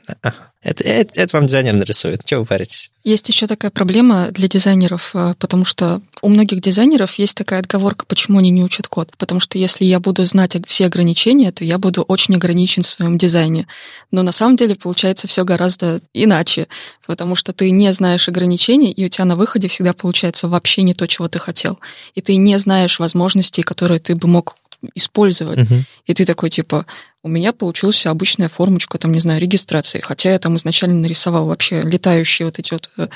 Это, 0.63 0.85
это, 0.85 1.21
это 1.21 1.37
вам 1.37 1.49
дизайнер 1.49 1.75
нарисует. 1.75 2.25
Чего 2.25 2.43
вы 2.43 2.47
паритесь? 2.47 2.93
Есть 3.03 3.29
еще 3.29 3.49
такая 3.49 3.73
проблема 3.73 4.29
для 4.31 4.47
дизайнеров, 4.47 5.11
э, 5.15 5.35
потому 5.41 5.65
что 5.65 6.01
у 6.21 6.29
многих 6.29 6.61
дизайнеров 6.61 7.15
есть 7.15 7.37
такая 7.37 7.59
отговорка, 7.59 8.07
почему 8.07 8.39
они 8.39 8.51
не 8.51 8.63
учат 8.63 8.87
код. 8.87 9.11
Потому 9.19 9.41
что 9.41 9.59
если 9.59 9.85
я 9.85 9.99
буду 9.99 10.25
знать 10.25 10.57
все 10.69 10.87
ограничения, 10.87 11.51
то 11.51 11.65
я 11.65 11.79
буду 11.79 12.03
очень 12.03 12.37
ограничен 12.37 12.85
в 12.85 12.87
своем 12.87 13.19
дизайне. 13.19 13.67
Но 14.13 14.23
на 14.23 14.31
самом 14.31 14.57
деле 14.57 14.77
получается 14.77 15.27
все 15.27 15.45
гораздо 15.45 16.01
иначе, 16.15 16.69
потому 17.07 17.35
что 17.35 17.53
ты 17.53 17.73
не 17.73 17.93
знаешь 17.93 18.29
ограничений, 18.29 18.93
и 18.93 19.05
у 19.05 19.09
тебя 19.09 19.25
на 19.25 19.35
выходе 19.35 19.67
всегда 19.67 19.95
получается 19.95 20.22
вообще 20.49 20.83
не 20.83 20.95
то, 20.95 21.07
чего 21.07 21.29
ты 21.29 21.39
хотел. 21.39 21.79
И 22.15 22.21
ты 22.21 22.37
не 22.37 22.59
знаешь 22.59 22.99
возможностей, 22.99 23.63
которые 23.63 24.01
ты 24.01 24.15
бы 24.15 24.29
мог 24.29 24.57
использовать. 24.95 25.61
Угу. 25.61 25.75
И 26.07 26.15
ты 26.15 26.25
такой, 26.25 26.51
типа, 26.51 26.87
у 27.23 27.29
меня 27.29 27.53
получилась 27.53 28.05
обычная 28.07 28.49
формочка, 28.49 28.99
там, 28.99 29.13
не 29.13 29.21
знаю, 29.21 29.41
регистрации, 29.41 30.01
хотя 30.01 30.33
я 30.33 30.39
там 30.39 30.57
изначально 30.57 30.97
нарисовал 30.97 31.47
вообще 31.47 31.83
летающие 31.83 32.47
вот 32.47 32.59
эти 32.59 32.73
вот 32.73 32.91
э, 32.97 33.09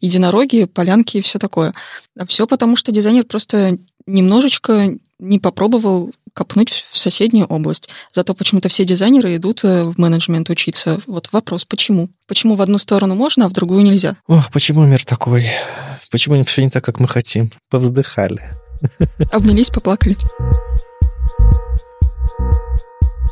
единороги, 0.00 0.64
полянки 0.64 1.18
и 1.18 1.22
все 1.22 1.38
такое. 1.38 1.72
А 2.18 2.26
все 2.26 2.46
потому, 2.46 2.76
что 2.76 2.90
дизайнер 2.92 3.24
просто 3.24 3.78
немножечко 4.06 4.96
не 5.20 5.38
попробовал 5.38 6.12
копнуть 6.34 6.70
в 6.70 6.98
соседнюю 6.98 7.46
область. 7.46 7.88
Зато 8.12 8.34
почему-то 8.34 8.68
все 8.68 8.84
дизайнеры 8.84 9.36
идут 9.36 9.62
э, 9.64 9.84
в 9.84 9.98
менеджмент 9.98 10.50
учиться. 10.50 11.00
Вот 11.06 11.28
вопрос, 11.30 11.64
почему? 11.64 12.08
Почему 12.26 12.56
в 12.56 12.62
одну 12.62 12.78
сторону 12.78 13.14
можно, 13.14 13.44
а 13.44 13.48
в 13.48 13.52
другую 13.52 13.84
нельзя? 13.84 14.16
Ох, 14.26 14.50
почему 14.50 14.84
мир 14.84 15.04
такой? 15.04 15.50
Почему 16.12 16.44
все 16.44 16.62
не 16.62 16.68
так, 16.68 16.84
как 16.84 17.00
мы 17.00 17.08
хотим? 17.08 17.50
Повздыхали. 17.70 18.42
Обнялись, 19.32 19.70
поплакали. 19.70 20.14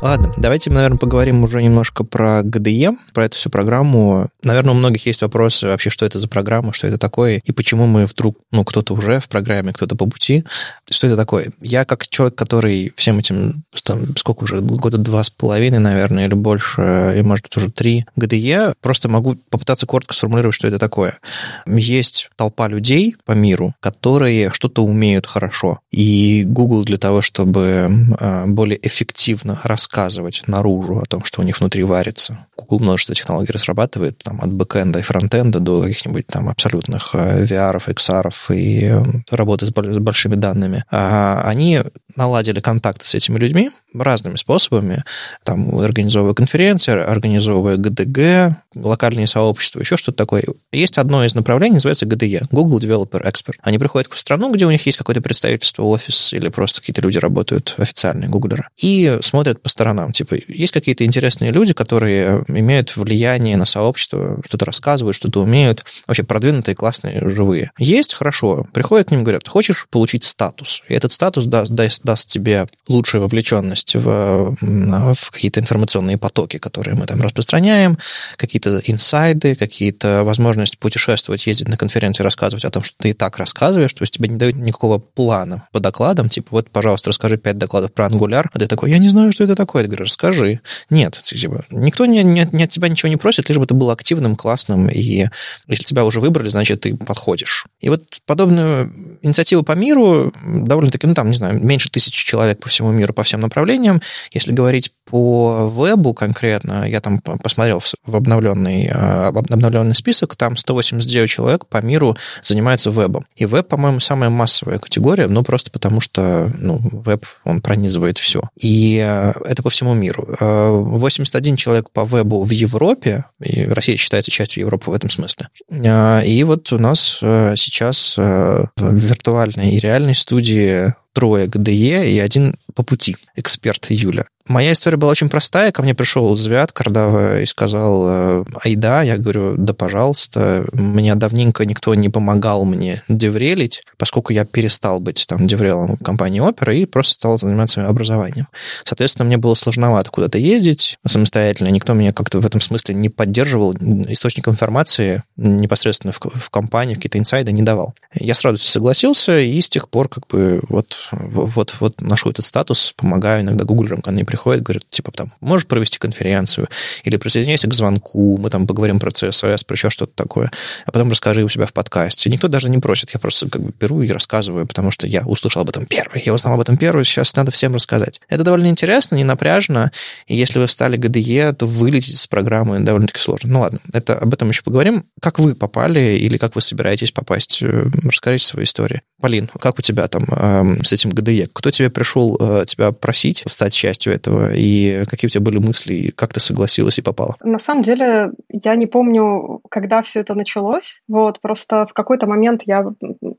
Ладно, 0.01 0.33
давайте, 0.35 0.71
наверное, 0.71 0.97
поговорим 0.97 1.43
уже 1.43 1.61
немножко 1.61 2.03
про 2.03 2.41
GDE, 2.41 2.97
про 3.13 3.25
эту 3.25 3.37
всю 3.37 3.51
программу. 3.51 4.29
Наверное, 4.41 4.71
у 4.71 4.75
многих 4.77 5.05
есть 5.05 5.21
вопросы 5.21 5.67
вообще, 5.67 5.91
что 5.91 6.07
это 6.07 6.17
за 6.17 6.27
программа, 6.27 6.73
что 6.73 6.87
это 6.87 6.97
такое, 6.97 7.39
и 7.45 7.51
почему 7.51 7.85
мы 7.85 8.07
вдруг, 8.07 8.35
ну, 8.49 8.65
кто-то 8.65 8.95
уже 8.95 9.19
в 9.19 9.29
программе, 9.29 9.73
кто-то 9.73 9.95
по 9.95 10.07
пути. 10.07 10.43
Что 10.89 11.05
это 11.05 11.15
такое? 11.15 11.51
Я 11.61 11.85
как 11.85 12.07
человек, 12.07 12.33
который 12.33 12.91
всем 12.95 13.19
этим, 13.19 13.63
там, 13.83 14.17
сколько 14.17 14.45
уже, 14.45 14.59
года 14.59 14.97
два 14.97 15.23
с 15.23 15.29
половиной, 15.29 15.77
наверное, 15.77 16.25
или 16.25 16.33
больше, 16.33 17.13
и, 17.15 17.21
может 17.21 17.45
быть, 17.45 17.57
уже 17.57 17.69
три 17.69 18.07
GDE, 18.17 18.73
просто 18.81 19.07
могу 19.07 19.35
попытаться 19.51 19.85
коротко 19.85 20.15
сформулировать, 20.15 20.55
что 20.55 20.67
это 20.67 20.79
такое. 20.79 21.19
Есть 21.67 22.31
толпа 22.37 22.67
людей 22.67 23.15
по 23.23 23.33
миру, 23.33 23.75
которые 23.79 24.49
что-то 24.51 24.83
умеют 24.83 25.27
хорошо, 25.27 25.79
и 25.91 26.43
Google 26.43 26.85
для 26.85 26.97
того, 26.97 27.21
чтобы 27.21 27.87
а, 28.19 28.47
более 28.47 28.79
эффективно 28.81 29.59
рассказывать 29.63 29.90
рассказывать 29.91 30.43
наружу 30.47 30.99
о 30.99 31.05
том, 31.05 31.25
что 31.25 31.41
у 31.41 31.43
них 31.43 31.59
внутри 31.59 31.83
варится. 31.83 32.47
Google 32.55 32.79
множество 32.79 33.13
технологий 33.13 33.51
разрабатывает, 33.51 34.19
там, 34.19 34.39
от 34.41 34.51
бэкэнда 34.51 34.99
и 34.99 35.01
фронтенда 35.01 35.59
до 35.59 35.81
каких-нибудь 35.81 36.27
там 36.27 36.47
абсолютных 36.47 37.09
э, 37.13 37.43
VR, 37.43 37.83
XR 37.85 38.31
и 38.55 38.93
работы 39.29 39.65
с 39.65 39.71
большими 39.71 40.35
данными. 40.35 40.85
А 40.89 41.43
они 41.45 41.81
наладили 42.15 42.61
контакты 42.61 43.05
с 43.05 43.15
этими 43.15 43.37
людьми 43.37 43.69
разными 43.93 44.37
способами, 44.37 45.03
там, 45.43 45.77
организовывая 45.79 46.33
конференции, 46.33 46.97
организовывая 46.97 47.75
ГДГ, 47.75 48.57
локальные 48.75 49.27
сообщества, 49.27 49.81
еще 49.81 49.97
что-то 49.97 50.17
такое. 50.17 50.45
Есть 50.71 50.97
одно 50.97 51.25
из 51.25 51.35
направлений, 51.35 51.75
называется 51.75 52.05
GDE, 52.05 52.45
Google 52.51 52.79
Developer 52.79 53.21
Expert. 53.23 53.55
Они 53.61 53.77
приходят 53.77 54.11
в 54.11 54.17
страну, 54.17 54.53
где 54.53 54.65
у 54.65 54.71
них 54.71 54.85
есть 54.85 54.97
какое-то 54.97 55.21
представительство, 55.21 55.83
офис, 55.83 56.31
или 56.33 56.47
просто 56.47 56.79
какие-то 56.79 57.01
люди 57.01 57.17
работают, 57.17 57.75
официальные 57.77 58.29
гуглеры, 58.29 58.67
и 58.77 59.19
смотрят 59.21 59.61
по 59.61 59.69
сторонам. 59.81 60.11
Типа, 60.11 60.37
есть 60.47 60.71
какие-то 60.71 61.03
интересные 61.05 61.51
люди, 61.51 61.73
которые 61.73 62.43
имеют 62.47 62.95
влияние 62.95 63.57
на 63.57 63.65
сообщество, 63.65 64.39
что-то 64.45 64.65
рассказывают, 64.65 65.15
что-то 65.15 65.41
умеют, 65.41 65.83
вообще 66.05 66.23
продвинутые, 66.23 66.75
классные, 66.75 67.19
живые. 67.29 67.71
Есть, 67.79 68.13
хорошо. 68.13 68.67
Приходят 68.73 69.07
к 69.07 69.11
ним, 69.11 69.23
говорят, 69.23 69.47
хочешь 69.47 69.87
получить 69.89 70.23
статус? 70.23 70.83
И 70.87 70.93
этот 70.93 71.13
статус 71.13 71.45
даст, 71.45 71.71
даст, 71.71 72.03
даст 72.03 72.29
тебе 72.29 72.67
лучшую 72.87 73.23
вовлеченность 73.23 73.95
в, 73.95 74.55
в 74.61 75.31
какие-то 75.31 75.59
информационные 75.59 76.19
потоки, 76.19 76.59
которые 76.59 76.95
мы 76.95 77.07
там 77.07 77.19
распространяем, 77.19 77.97
какие-то 78.37 78.83
инсайды, 78.85 79.55
какие-то 79.55 80.21
возможности 80.23 80.77
путешествовать, 80.77 81.47
ездить 81.47 81.69
на 81.69 81.77
конференции, 81.77 82.23
рассказывать 82.23 82.65
о 82.65 82.69
том, 82.69 82.83
что 82.83 82.95
ты 82.99 83.09
и 83.09 83.13
так 83.13 83.39
рассказываешь, 83.39 83.93
то 83.93 84.03
есть 84.03 84.13
тебе 84.13 84.29
не 84.29 84.37
дают 84.37 84.57
никакого 84.57 84.99
плана 84.99 85.67
по 85.71 85.79
докладам, 85.79 86.29
типа, 86.29 86.49
вот, 86.51 86.69
пожалуйста, 86.69 87.09
расскажи 87.09 87.37
пять 87.37 87.57
докладов 87.57 87.91
про 87.93 88.05
Angular, 88.05 88.45
а 88.53 88.59
ты 88.59 88.67
такой, 88.67 88.91
я 88.91 88.99
не 88.99 89.09
знаю, 89.09 89.31
что 89.31 89.43
это 89.43 89.55
такое. 89.55 89.70
Я 89.79 89.87
говорю, 89.87 90.05
расскажи. 90.05 90.61
Нет, 90.89 91.19
типа, 91.23 91.65
никто 91.71 92.05
не, 92.05 92.23
не, 92.23 92.47
не 92.51 92.63
от 92.63 92.69
тебя 92.69 92.89
ничего 92.89 93.09
не 93.09 93.17
просит, 93.17 93.49
лишь 93.49 93.57
бы 93.57 93.65
ты 93.65 93.73
был 93.73 93.89
активным, 93.89 94.35
классным, 94.35 94.89
и 94.89 95.27
если 95.67 95.83
тебя 95.83 96.05
уже 96.05 96.19
выбрали, 96.19 96.49
значит, 96.49 96.81
ты 96.81 96.95
подходишь. 96.95 97.65
И 97.79 97.89
вот 97.89 98.03
подобную 98.25 98.91
инициативу 99.21 99.63
по 99.63 99.73
миру 99.73 100.33
довольно-таки, 100.45 101.07
ну, 101.07 101.13
там, 101.13 101.29
не 101.29 101.35
знаю, 101.35 101.63
меньше 101.63 101.89
тысячи 101.89 102.25
человек 102.25 102.59
по 102.59 102.69
всему 102.69 102.91
миру, 102.91 103.13
по 103.13 103.23
всем 103.23 103.41
направлениям. 103.41 104.01
Если 104.31 104.51
говорить 104.51 104.91
по 105.05 105.67
вебу 105.67 106.13
конкретно, 106.13 106.87
я 106.87 107.01
там 107.01 107.19
посмотрел 107.19 107.81
в 108.05 108.15
обновленный, 108.15 108.89
а, 108.93 109.27
обновленный 109.27 109.95
список, 109.95 110.35
там 110.35 110.55
189 110.55 111.29
человек 111.29 111.65
по 111.65 111.81
миру 111.81 112.17
занимаются 112.43 112.91
вебом. 112.91 113.25
И 113.35 113.45
веб, 113.45 113.67
по-моему, 113.67 113.99
самая 113.99 114.29
массовая 114.29 114.79
категория, 114.79 115.27
ну, 115.27 115.43
просто 115.43 115.71
потому 115.71 116.01
что, 116.01 116.51
ну, 116.57 116.79
веб, 116.91 117.25
он 117.43 117.61
пронизывает 117.61 118.17
все. 118.17 118.41
И 118.59 118.99
а, 118.99 119.33
по 119.61 119.69
всему 119.69 119.93
миру. 119.93 120.27
81 120.39 121.53
а, 121.53 121.57
человек 121.57 121.89
по 121.91 122.05
вебу 122.05 122.43
в 122.43 122.49
Европе, 122.51 123.25
и 123.43 123.65
Россия 123.65 123.97
считается 123.97 124.31
частью 124.31 124.61
Европы 124.61 124.91
в 124.91 124.93
этом 124.93 125.09
смысле. 125.09 125.49
И 125.69 126.43
вот 126.43 126.71
у 126.71 126.79
нас 126.79 127.17
сейчас 127.19 128.17
в 128.17 128.69
виртуальной 128.77 129.71
и 129.71 129.79
реальной 129.79 130.15
студии 130.15 130.93
трое 131.13 131.47
ГДЕ 131.47 132.11
и 132.11 132.19
один 132.19 132.55
по 132.73 132.83
пути, 132.83 133.17
эксперт 133.35 133.87
Юля. 133.89 134.25
Моя 134.47 134.73
история 134.73 134.97
была 134.97 135.11
очень 135.11 135.29
простая. 135.29 135.71
Ко 135.71 135.81
мне 135.81 135.93
пришел 135.93 136.35
Звят 136.35 136.71
Кардава 136.71 137.41
и 137.41 137.45
сказал, 137.45 138.03
э, 138.07 138.43
айда, 138.63 139.03
я 139.03 139.17
говорю, 139.17 139.55
да, 139.57 139.73
пожалуйста. 139.73 140.65
Мне 140.73 141.15
давненько 141.15 141.65
никто 141.65 141.93
не 141.95 142.09
помогал 142.09 142.65
мне 142.65 143.03
деврелить, 143.07 143.83
поскольку 143.97 144.33
я 144.33 144.45
перестал 144.45 144.99
быть 144.99 145.25
там 145.27 145.47
деврелом 145.47 145.97
компании 145.97 146.39
Опера 146.39 146.73
и 146.73 146.85
просто 146.85 147.13
стал 147.13 147.37
заниматься 147.37 147.87
образованием. 147.87 148.47
Соответственно, 148.83 149.25
мне 149.25 149.37
было 149.37 149.55
сложновато 149.55 150.09
куда-то 150.09 150.37
ездить 150.37 150.97
самостоятельно. 151.05 151.69
Никто 151.69 151.93
меня 151.93 152.13
как-то 152.13 152.39
в 152.39 152.45
этом 152.45 152.61
смысле 152.61 152.95
не 152.95 153.09
поддерживал. 153.09 153.73
Источник 153.73 154.47
информации 154.47 155.23
непосредственно 155.37 156.13
в, 156.13 156.19
в 156.19 156.49
компании, 156.49 156.95
какие-то 156.95 157.19
инсайды 157.19 157.51
не 157.51 157.61
давал. 157.61 157.93
Я 158.13 158.35
сразу 158.35 158.57
согласился, 158.57 159.39
и 159.39 159.59
с 159.61 159.69
тех 159.69 159.89
пор 159.89 160.09
как 160.09 160.27
бы 160.27 160.61
вот, 160.67 161.09
вот, 161.11 161.75
вот 161.79 162.01
ношу 162.01 162.31
этот 162.31 162.45
статус, 162.45 162.93
помогаю 162.97 163.41
иногда 163.41 163.65
гуглерам, 163.65 164.01
когда 164.01 164.11
они 164.11 164.23
приходят, 164.31 164.63
говорят, 164.63 164.83
типа, 164.89 165.11
там, 165.11 165.31
можешь 165.41 165.67
провести 165.67 165.97
конференцию, 165.99 166.69
или 167.03 167.17
присоединяйся 167.17 167.67
к 167.67 167.73
звонку, 167.73 168.37
мы 168.37 168.49
там 168.49 168.65
поговорим 168.65 168.97
про 168.97 169.11
CSS, 169.11 169.65
про 169.65 169.75
еще 169.75 169.89
что-то 169.89 170.13
такое, 170.15 170.51
а 170.85 170.91
потом 170.91 171.11
расскажи 171.11 171.43
у 171.43 171.49
себя 171.49 171.65
в 171.65 171.73
подкасте. 171.73 172.29
Никто 172.29 172.47
даже 172.47 172.69
не 172.69 172.77
просит, 172.79 173.11
я 173.11 173.19
просто 173.19 173.49
как 173.49 173.61
бы 173.61 173.73
беру 173.77 174.01
и 174.01 174.07
рассказываю, 174.07 174.65
потому 174.65 174.91
что 174.91 175.05
я 175.05 175.23
услышал 175.25 175.61
об 175.61 175.69
этом 175.69 175.85
первый, 175.85 176.21
я 176.25 176.33
узнал 176.33 176.53
об 176.53 176.61
этом 176.61 176.77
первый, 176.77 177.03
сейчас 177.03 177.35
надо 177.35 177.51
всем 177.51 177.75
рассказать. 177.75 178.21
Это 178.29 178.43
довольно 178.43 178.67
интересно, 178.67 179.15
не 179.15 179.25
напряжно, 179.25 179.91
и 180.27 180.35
если 180.35 180.59
вы 180.59 180.67
встали 180.67 180.95
ГДЕ, 180.95 181.53
то 181.53 181.67
вылететь 181.67 182.17
с 182.17 182.27
программы 182.27 182.79
довольно-таки 182.79 183.19
сложно. 183.19 183.51
Ну 183.51 183.59
ладно, 183.59 183.79
это, 183.91 184.17
об 184.17 184.33
этом 184.33 184.49
еще 184.49 184.63
поговорим. 184.63 185.03
Как 185.21 185.39
вы 185.39 185.55
попали 185.55 186.17
или 186.17 186.37
как 186.37 186.55
вы 186.55 186.61
собираетесь 186.61 187.11
попасть? 187.11 187.61
Э, 187.61 187.87
расскажите 188.03 188.45
свою 188.45 188.65
историю. 188.65 189.01
Полин, 189.19 189.47
как 189.59 189.77
у 189.77 189.81
тебя 189.81 190.07
там 190.07 190.23
э, 190.29 190.83
с 190.83 190.93
этим 190.93 191.09
ГДЕ? 191.11 191.49
Кто 191.53 191.71
тебе 191.71 191.89
пришел 191.89 192.37
э, 192.39 192.65
тебя 192.65 192.91
просить 192.91 193.43
стать 193.47 193.73
частью 193.73 194.13
этого, 194.21 194.53
и 194.53 195.03
какие 195.05 195.27
у 195.27 195.31
тебя 195.31 195.43
были 195.43 195.57
мысли, 195.57 195.93
и 195.93 196.11
как 196.11 196.33
ты 196.33 196.39
согласилась 196.39 196.99
и 196.99 197.01
попала? 197.01 197.35
На 197.43 197.59
самом 197.59 197.81
деле, 197.81 198.31
я 198.49 198.75
не 198.75 198.85
помню, 198.85 199.61
когда 199.69 200.01
все 200.01 200.19
это 200.19 200.35
началось. 200.35 201.01
Вот, 201.07 201.41
просто 201.41 201.85
в 201.85 201.93
какой-то 201.93 202.27
момент 202.27 202.63
я 202.65 202.85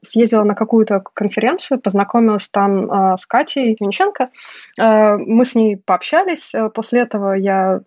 съездила 0.03 0.45
на 0.45 0.55
какую-то 0.55 1.03
конференцию, 1.15 1.81
познакомилась 1.81 2.49
там 2.49 2.91
э, 2.91 3.17
с 3.17 3.27
Катей 3.27 3.77
Винченко. 3.81 4.31
Э, 4.81 5.17
мы 5.17 5.45
с 5.45 5.55
ней 5.55 5.77
пообщались. 5.77 6.53
После 6.75 7.03
этого 7.03 7.35
я 7.35 7.81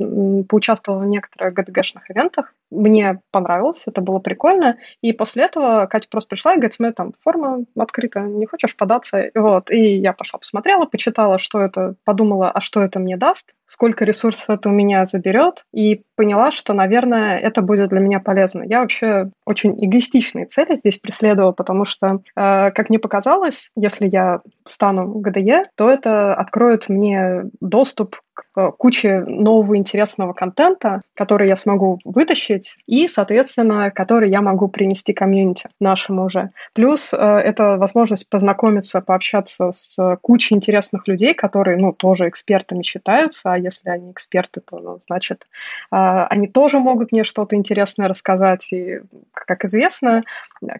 поучаствовала 0.49 1.01
в 1.01 1.07
некоторых 1.07 1.53
ГДГшных 1.53 2.09
ивентах. 2.09 2.53
Мне 2.72 3.22
понравилось, 3.32 3.84
это 3.86 4.01
было 4.01 4.20
прикольно. 4.20 4.78
И 5.01 5.13
после 5.13 5.43
этого 5.43 5.86
Катя 5.86 6.07
просто 6.09 6.30
пришла 6.30 6.53
и 6.53 6.55
говорит, 6.55 6.74
смотри, 6.74 6.93
там 6.93 7.11
форма 7.24 7.66
открыта, 7.78 8.22
не 8.22 8.45
хочешь 8.45 8.76
податься? 8.76 9.30
Вот. 9.36 9.72
И 9.72 9.97
я 9.97 10.13
пошла 10.13 10.39
посмотрела, 10.39 10.86
почитала, 10.86 11.39
что 11.39 11.61
это, 11.61 11.95
подумала, 12.03 12.49
а 12.51 12.61
что 12.61 12.84
это 12.84 12.99
мне 12.99 13.18
даст, 13.18 13.53
сколько 13.66 14.05
ресурсов 14.05 14.49
это 14.49 14.70
у 14.70 14.72
меня 14.72 15.05
заберет, 15.05 15.66
и 15.74 16.03
поняла, 16.16 16.51
что, 16.51 16.74
наверное, 16.74 17.38
это 17.38 17.61
будет 17.61 17.89
для 17.89 17.99
меня 17.99 18.20
полезно. 18.20 18.63
Я 18.63 18.82
вообще 18.82 19.32
очень 19.45 19.74
эгоистичные 19.86 20.45
цели 20.45 20.76
здесь 20.76 20.97
преследовала, 20.97 21.51
потому 21.51 21.86
что, 21.86 22.22
э, 22.36 22.72
как 22.72 22.89
мне 22.89 22.99
показалось, 22.99 23.72
если 23.76 24.07
я 24.07 24.41
стану 24.66 25.07
ГДЕ, 25.20 25.66
то 25.76 25.89
это 25.89 26.34
откроет 26.34 26.89
мне 26.89 27.43
доступ 27.59 28.18
к 28.34 28.44
куче 28.78 29.20
нового 29.22 29.78
интересного 29.78 30.34
контента, 30.34 31.01
который 31.14 31.47
я 31.47 31.56
смогу 31.56 31.99
вытащить 32.03 32.78
и, 32.88 33.08
соответственно, 33.08 33.91
который 33.91 34.30
я 34.30 34.41
могу 34.41 34.68
принести 34.68 35.14
комьюнити 35.14 35.68
нашему 35.80 36.26
уже. 36.26 36.51
Плюс 36.74 37.14
э, 37.14 37.18
это 37.18 37.78
возможность 37.78 38.30
познакомиться, 38.30 39.01
пообщаться 39.01 39.72
с 39.74 40.18
кучей 40.22 40.56
интересных 40.56 41.08
людей, 41.08 41.34
которые, 41.34 41.78
ну, 41.78 41.93
тоже 41.93 42.30
экспертами 42.30 42.84
считаются, 42.84 43.53
а 43.53 43.58
если 43.58 43.89
они 43.89 44.12
эксперты, 44.12 44.62
то, 44.62 44.80
ну, 44.80 44.99
значит, 44.99 45.45
э, 45.91 45.95
они 45.95 46.47
тоже 46.47 46.80
могут 46.80 47.12
мне 47.12 47.24
что-то 47.24 47.56
интересное 47.56 48.08
рассказать. 48.08 48.72
И, 48.72 49.01
как 49.34 49.66
известно, 49.66 50.24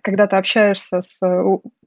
когда 0.02 0.28
ты 0.28 0.36
общаешься 0.36 1.02
с 1.02 1.20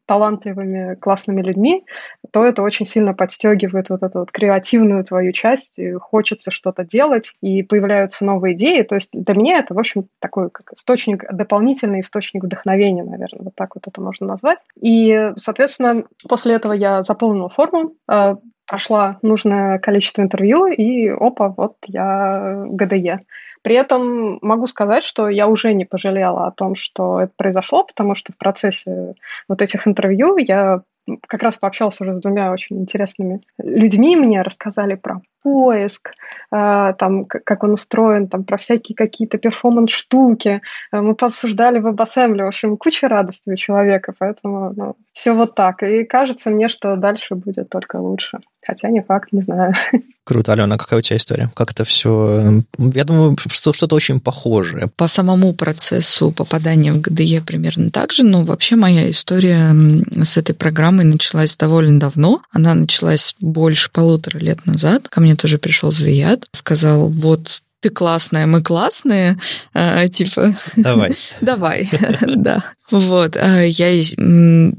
талантливыми, 0.09 0.95
классными 0.95 1.43
людьми, 1.43 1.85
то 2.33 2.45
это 2.45 2.63
очень 2.63 2.87
сильно 2.87 3.13
подстегивает 3.13 3.91
вот 3.91 4.03
эту 4.03 4.21
вот 4.21 4.33
креативную 4.33 5.05
твою 5.05 5.33
часть, 5.33 5.78
хочется 6.01 6.51
что-то 6.51 6.85
делать, 6.85 7.33
и 7.41 7.63
появляются 7.63 8.25
новые 8.25 8.55
идеи. 8.55 8.83
То 8.83 8.97
есть 8.97 9.11
для 9.13 9.35
меня 9.35 9.59
это, 9.59 9.75
в 9.75 9.79
общем, 9.79 10.09
такой 10.21 10.51
как 10.51 10.73
источник, 10.73 11.25
дополнительный 11.33 12.01
источник 12.01 12.45
вдохновения, 12.45 13.05
наверное, 13.05 13.45
вот 13.45 13.55
так 13.55 13.75
вот 13.75 13.87
это 13.87 14.01
можно 14.01 14.27
назвать. 14.27 14.59
И, 14.81 15.33
соответственно, 15.37 16.05
после 16.29 16.55
этого 16.55 16.73
я 16.73 17.03
заполнила 17.03 17.49
форму, 17.49 17.95
э, 18.11 18.37
прошла 18.67 19.19
нужное 19.23 19.79
количество 19.79 20.23
интервью, 20.23 20.67
и 20.67 21.09
опа, 21.09 21.49
вот 21.57 21.77
я 21.87 22.65
ГДЕ. 22.69 23.21
При 23.63 23.75
этом 23.75 24.39
могу 24.43 24.67
сказать, 24.67 25.03
что 25.03 25.29
я 25.29 25.49
уже 25.49 25.73
не 25.73 25.85
пожалела 25.85 26.47
о 26.47 26.53
том, 26.53 26.75
что 26.75 27.21
это 27.21 27.33
произошло, 27.37 27.83
потому 27.85 28.15
что 28.15 28.33
в 28.33 28.37
процессе 28.37 29.15
вот 29.49 29.63
этих 29.63 29.89
интервью 29.89 30.37
я 30.37 30.83
как 31.27 31.43
раз 31.43 31.59
пообщался 31.59 32.05
уже 32.05 32.15
с 32.15 32.21
двумя 32.21 32.53
очень 32.53 32.79
интересными 32.79 33.41
людьми, 33.59 34.17
мне 34.17 34.43
рассказали 34.43 34.95
про 34.95 35.21
поиск, 35.43 36.13
э, 36.53 36.95
там, 36.99 37.25
как 37.25 37.63
он 37.63 37.73
устроен, 37.73 38.29
там, 38.29 38.45
про 38.45 38.57
всякие 38.57 38.97
какие-то 38.97 39.39
перформанс-штуки. 39.39 40.61
Э, 40.93 41.01
мы 41.01 41.15
пообсуждали 41.15 41.81
WebAssembly, 41.81 42.45
в 42.45 42.49
общем, 42.49 42.77
куча 42.77 43.09
радости 43.09 43.51
у 43.51 43.57
человека, 43.57 44.15
поэтому 44.19 44.73
ну, 44.77 44.97
все 45.13 45.33
вот 45.33 45.55
так. 45.55 45.83
И 45.83 46.05
кажется 46.05 46.51
мне, 46.51 46.69
что 46.69 46.97
дальше 46.97 47.35
будет 47.35 47.71
только 47.71 47.97
лучше. 47.97 48.41
Хотя 48.67 48.89
не 48.91 49.03
факт, 49.03 49.33
не 49.33 49.43
знаю. 49.43 49.75
Круто. 50.29 50.53
Алена, 50.53 50.77
какая 50.77 50.99
у 50.99 51.01
тебя 51.01 51.17
история? 51.17 51.51
Как 51.55 51.71
это 51.71 51.87
все? 51.87 52.41
Эм, 52.43 52.67
я 52.77 53.05
думаю, 53.05 53.35
что 53.49 53.73
что-то 53.73 53.97
очень 53.97 54.21
похожее. 54.21 54.91
По 54.95 55.07
самому 55.07 55.55
процессу 55.55 56.33
попадания 56.33 56.93
в 56.93 57.01
ГДЕ 57.01 57.41
примерно 57.41 57.91
так 57.91 58.13
же, 58.13 58.25
но 58.25 58.45
вообще 58.45 58.77
моя 58.77 59.11
история 59.11 59.75
с 60.23 60.37
этой 60.37 60.55
программой 60.55 61.07
началась 61.07 61.57
довольно 61.57 61.99
давно. 61.99 62.43
Она 62.53 62.75
началась 62.75 63.37
больше 63.41 63.91
полутора 63.91 64.37
лет 64.37 64.67
назад. 64.67 65.09
Ко 65.09 65.23
мне 65.23 65.35
тоже 65.35 65.57
пришел 65.57 65.93
Звият, 65.93 66.45
сказал, 66.53 67.07
вот 67.07 67.63
ты 67.81 67.91
классная, 67.91 68.47
мы 68.47 68.63
классные, 68.63 69.39
а, 69.73 70.09
типа... 70.09 70.59
Давай. 70.77 71.15
Давай, 71.41 71.89
да. 72.37 72.65
Вот, 72.91 73.37
а, 73.37 73.63
я 73.63 74.03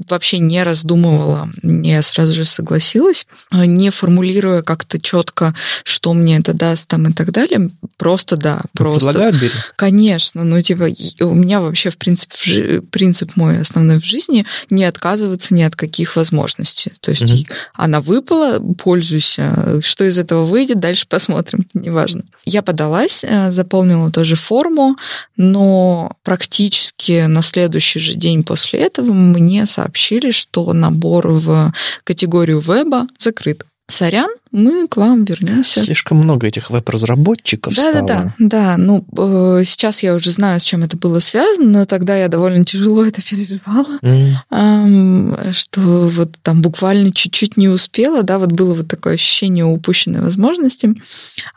вообще 0.08 0.38
не 0.38 0.62
раздумывала, 0.62 1.48
я 1.62 2.02
сразу 2.02 2.32
же 2.32 2.44
согласилась, 2.44 3.26
а, 3.50 3.66
не 3.66 3.90
формулируя 3.90 4.62
как-то 4.62 5.00
четко, 5.00 5.54
что 5.84 6.12
мне 6.12 6.38
это 6.38 6.52
даст 6.52 6.88
там 6.88 7.08
и 7.08 7.12
так 7.12 7.30
далее, 7.30 7.70
просто 7.96 8.36
да, 8.36 8.62
ну, 8.62 8.70
просто. 8.84 9.06
Предлагают, 9.06 9.36
бери. 9.36 9.52
Конечно, 9.76 10.42
ну 10.42 10.60
типа 10.60 10.88
у 11.20 11.34
меня 11.34 11.60
вообще 11.60 11.90
в 11.90 11.98
принципе 11.98 12.80
принцип 12.80 13.36
мой 13.36 13.60
основной 13.60 14.00
в 14.00 14.04
жизни 14.04 14.44
не 14.70 14.84
отказываться 14.84 15.54
ни 15.54 15.62
от 15.62 15.76
каких 15.76 16.16
возможностей. 16.16 16.92
То 17.00 17.12
есть 17.12 17.22
угу. 17.22 17.44
она 17.74 18.00
выпала, 18.00 18.58
пользуйся, 18.58 19.80
что 19.82 20.04
из 20.04 20.18
этого 20.18 20.44
выйдет, 20.44 20.80
дальше 20.80 21.06
посмотрим, 21.08 21.66
неважно. 21.74 22.24
Я 22.44 22.62
подалась, 22.62 22.89
э, 23.24 23.50
заполнила 23.50 24.10
тоже 24.10 24.36
форму, 24.36 24.96
но 25.36 26.12
практически 26.22 27.26
на 27.26 27.42
следующий 27.42 28.00
же 28.00 28.14
день 28.14 28.42
после 28.42 28.80
этого 28.80 29.12
мне 29.12 29.66
сообщили, 29.66 30.30
что 30.30 30.72
набор 30.72 31.28
в 31.28 31.72
категорию 32.04 32.60
веба 32.60 33.06
закрыт. 33.18 33.64
Сорян, 33.90 34.30
мы 34.52 34.88
к 34.88 34.96
вам 34.96 35.24
вернемся. 35.24 35.80
Слишком 35.80 36.18
много 36.18 36.46
этих 36.46 36.70
веб-разработчиков 36.70 37.74
да, 37.74 37.90
стало. 37.90 38.06
Да, 38.06 38.24
да, 38.24 38.34
да. 38.38 38.76
Ну, 38.76 39.04
э, 39.16 39.64
сейчас 39.64 40.02
я 40.02 40.14
уже 40.14 40.30
знаю, 40.30 40.58
с 40.60 40.62
чем 40.62 40.82
это 40.82 40.96
было 40.96 41.18
связано, 41.18 41.80
но 41.80 41.84
тогда 41.84 42.16
я 42.16 42.28
довольно 42.28 42.64
тяжело 42.64 43.04
это 43.04 43.20
переживала, 43.22 43.98
mm. 44.02 45.52
что 45.52 45.80
вот 45.80 46.36
там 46.42 46.62
буквально 46.62 47.12
чуть-чуть 47.12 47.56
не 47.56 47.68
успела, 47.68 48.22
да, 48.22 48.38
вот 48.38 48.52
было 48.52 48.74
вот 48.74 48.88
такое 48.88 49.14
ощущение 49.14 49.64
упущенной 49.64 50.20
возможности. 50.20 50.94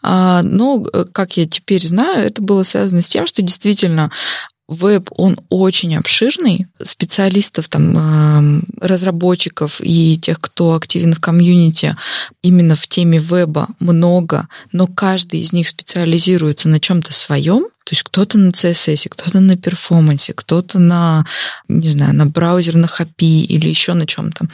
А, 0.02 0.42
но, 0.44 0.86
э, 0.92 1.06
как 1.12 1.38
я 1.38 1.48
теперь 1.48 1.86
знаю, 1.88 2.26
это 2.26 2.42
было 2.42 2.64
связано 2.64 3.02
с 3.02 3.08
тем, 3.08 3.28
что 3.28 3.42
действительно 3.42 4.12
Веб, 4.70 5.10
он 5.12 5.40
очень 5.50 5.96
обширный. 5.98 6.68
Специалистов, 6.82 7.68
там, 7.68 7.98
эм, 7.98 8.64
разработчиков 8.80 9.82
и 9.82 10.18
тех, 10.18 10.40
кто 10.40 10.74
активен 10.74 11.14
в 11.14 11.20
комьюнити 11.20 11.98
именно 12.42 12.76
в 12.76 12.88
теме 12.88 13.18
веба 13.18 13.68
много, 13.80 14.48
но 14.72 14.88
каждый 14.88 15.42
из 15.42 15.52
них 15.52 15.68
специализируется 15.68 16.70
на 16.70 16.80
чем-то 16.80 17.14
своем. 17.14 17.68
То 17.84 17.92
есть 17.92 18.04
кто-то 18.04 18.38
на 18.38 18.50
CSS, 18.50 19.10
кто-то 19.10 19.40
на 19.40 19.58
перформансе, 19.58 20.34
кто-то 20.34 20.80
на, 20.80 21.26
не 21.68 21.90
знаю, 21.90 22.16
на 22.16 22.26
браузерных 22.26 23.02
API 23.02 23.44
или 23.44 23.68
еще 23.68 23.94
на 23.94 24.08
чем-то. 24.08 24.48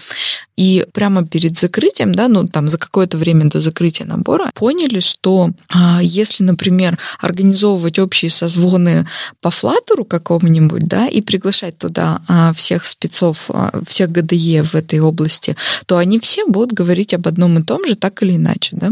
И 0.57 0.85
прямо 0.93 1.25
перед 1.25 1.57
закрытием, 1.57 2.13
да, 2.13 2.27
ну 2.27 2.47
там 2.47 2.67
за 2.67 2.77
какое-то 2.77 3.17
время 3.17 3.45
до 3.45 3.61
закрытия 3.61 4.05
набора, 4.05 4.51
поняли, 4.53 4.99
что 4.99 5.51
а, 5.69 6.01
если, 6.01 6.43
например, 6.43 6.97
организовывать 7.19 7.97
общие 7.97 8.29
созвоны 8.29 9.07
по 9.39 9.51
флаттеру 9.51 10.03
какому-нибудь, 10.03 10.85
да, 10.85 11.07
и 11.07 11.21
приглашать 11.21 11.77
туда 11.77 12.21
а, 12.27 12.53
всех 12.53 12.83
спецов, 12.83 13.45
а, 13.49 13.71
всех 13.87 14.11
ГДЕ 14.11 14.63
в 14.63 14.75
этой 14.75 14.99
области, 14.99 15.55
то 15.85 15.97
они 15.97 16.19
все 16.19 16.45
будут 16.45 16.73
говорить 16.73 17.13
об 17.13 17.27
одном 17.27 17.59
и 17.59 17.63
том 17.63 17.85
же, 17.85 17.95
так 17.95 18.21
или 18.23 18.35
иначе, 18.35 18.75
да. 18.75 18.91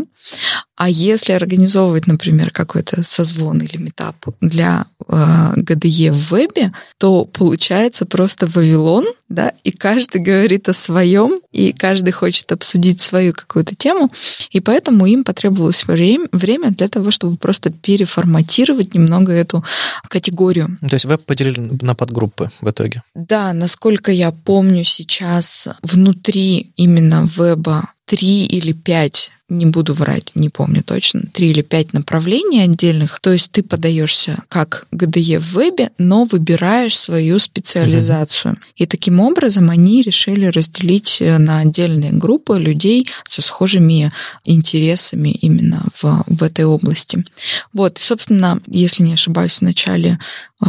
А 0.78 0.90
если 0.90 1.34
организовывать, 1.34 2.08
например, 2.08 2.52
какой-то 2.52 3.04
созвон 3.04 3.60
или 3.62 3.78
метап 3.78 4.27
для 4.42 4.86
э, 5.08 5.54
ГДЕ 5.56 6.12
в 6.12 6.32
вебе, 6.32 6.74
то 6.98 7.26
получается 7.26 8.06
просто 8.06 8.48
Вавилон, 8.48 9.06
да, 9.30 9.54
и 9.64 9.72
каждый 9.72 10.22
говорит 10.22 10.70
о 10.70 10.74
своем, 10.74 11.40
и 11.52 11.74
каждый 11.74 12.12
хочет 12.12 12.52
обсудить 12.52 13.02
свою 13.02 13.34
какую-то 13.34 13.76
тему, 13.76 14.12
и 14.52 14.60
поэтому 14.60 15.06
им 15.06 15.24
потребовалось 15.24 15.86
время, 15.86 16.28
время 16.32 16.72
для 16.72 16.88
того, 16.88 17.12
чтобы 17.12 17.38
просто 17.38 17.70
переформатировать 17.70 18.94
немного 18.94 19.34
эту 19.34 19.64
категорию. 20.08 20.78
То 20.82 20.96
есть 20.96 21.06
веб 21.06 21.24
поделили 21.26 21.60
на 21.82 21.96
подгруппы 21.96 22.52
в 22.62 22.70
итоге? 22.70 23.04
Да, 23.16 23.54
насколько 23.54 24.12
я 24.12 24.32
помню 24.32 24.84
сейчас, 24.84 25.68
внутри 25.82 26.72
именно 26.76 27.28
веба 27.38 27.90
три 28.08 28.46
или 28.46 28.72
пять, 28.72 29.32
не 29.50 29.66
буду 29.66 29.94
врать, 29.94 30.32
не 30.34 30.50
помню 30.50 30.82
точно, 30.82 31.24
три 31.34 31.52
или 31.52 31.62
пять 31.62 31.94
направлений 31.94 32.62
отдельных. 32.62 33.20
То 33.20 33.34
есть 33.34 33.52
ты 33.52 33.64
подаешься 33.64 34.40
как 34.48 34.88
ГДЕ 34.92 35.40
в 35.40 35.54
вебе, 35.54 35.92
но 35.98 36.24
выбираешь 36.24 36.98
свою 36.98 37.38
специализацию. 37.38 38.54
Uh-huh. 38.54 38.74
И 38.78 38.86
таким 38.86 39.20
образом 39.20 39.70
они 39.70 40.02
решили 40.02 40.46
разделить 40.46 41.18
э, 41.20 41.38
на 41.38 41.60
отдельные 41.60 42.12
группы 42.12 42.58
людей 42.58 43.08
со 43.26 43.42
схожими 43.42 44.14
интересами 44.46 45.30
именно 45.30 45.86
в, 45.94 46.24
в 46.28 46.44
этой 46.44 46.66
области. 46.66 47.26
Вот, 47.74 48.00
и, 48.00 48.02
собственно, 48.02 48.62
если 48.68 49.04
не 49.04 49.14
ошибаюсь, 49.14 49.58
в 49.58 49.62
начале 49.62 50.18
э, 50.62 50.66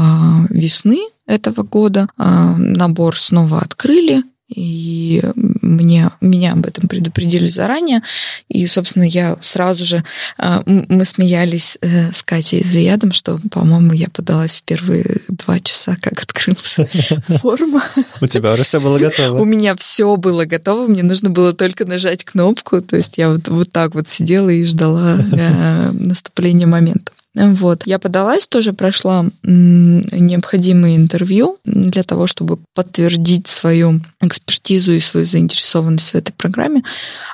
весны 0.51 0.99
этого 1.27 1.63
года 1.63 2.09
э, 2.17 2.55
набор 2.57 3.17
снова 3.17 3.61
открыли, 3.61 4.25
и 4.49 5.23
мне, 5.37 6.11
меня 6.21 6.53
об 6.53 6.67
этом 6.67 6.89
предупредили 6.89 7.49
заранее. 7.49 8.03
И, 8.49 8.67
собственно, 8.67 9.05
я 9.05 9.37
сразу 9.41 9.85
же... 9.85 10.05
А, 10.39 10.63
мы 10.67 11.05
смеялись 11.05 11.79
э, 11.83 12.11
с 12.13 12.23
Катей 12.23 12.65
Звиядом, 12.65 13.13
что, 13.13 13.39
по-моему, 13.51 13.93
я 13.93 14.09
подалась 14.09 14.57
в 14.57 14.63
первые 14.63 15.19
два 15.29 15.61
часа, 15.61 15.97
как 16.01 16.23
открылся 16.23 16.87
форма. 17.41 17.85
У 18.21 18.27
тебя 18.27 18.55
уже 18.55 18.65
все 18.65 18.81
было 18.81 18.99
готово. 18.99 19.39
У 19.39 19.45
меня 19.45 19.75
все 19.77 20.17
было 20.17 20.47
готово, 20.47 20.87
мне 20.87 21.03
нужно 21.03 21.29
было 21.29 21.53
только 21.53 21.85
нажать 21.85 22.25
кнопку. 22.25 22.81
То 22.81 22.97
есть 22.97 23.19
я 23.19 23.31
вот, 23.31 23.49
вот 23.49 23.71
так 23.71 23.95
вот 23.95 24.09
сидела 24.09 24.49
и 24.49 24.65
ждала 24.65 25.19
э, 25.19 25.91
наступления 25.93 26.67
момента. 26.67 27.13
Вот. 27.39 27.83
Я 27.87 27.99
подалась, 27.99 28.47
тоже 28.47 28.73
прошла 28.73 29.27
необходимые 29.43 30.97
интервью 30.97 31.59
для 31.65 32.03
того, 32.03 32.27
чтобы 32.27 32.59
подтвердить 32.75 33.47
свою 33.47 34.01
экспертизу 34.21 34.93
и 34.93 35.01
свою 35.01 35.25
заинтересованность 35.25 36.11
в 36.11 36.15
этой 36.17 36.33
программе. 36.33 36.83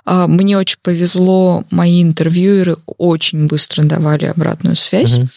А, 0.05 0.27
мне 0.27 0.59
очень 0.59 0.79
повезло, 0.83 1.65
мои 1.71 2.03
интервьюеры 2.03 2.77
очень 2.99 3.47
быстро 3.47 3.85
давали 3.85 4.27
обратную 4.27 4.77
связь. 4.77 5.19
Угу. 5.19 5.29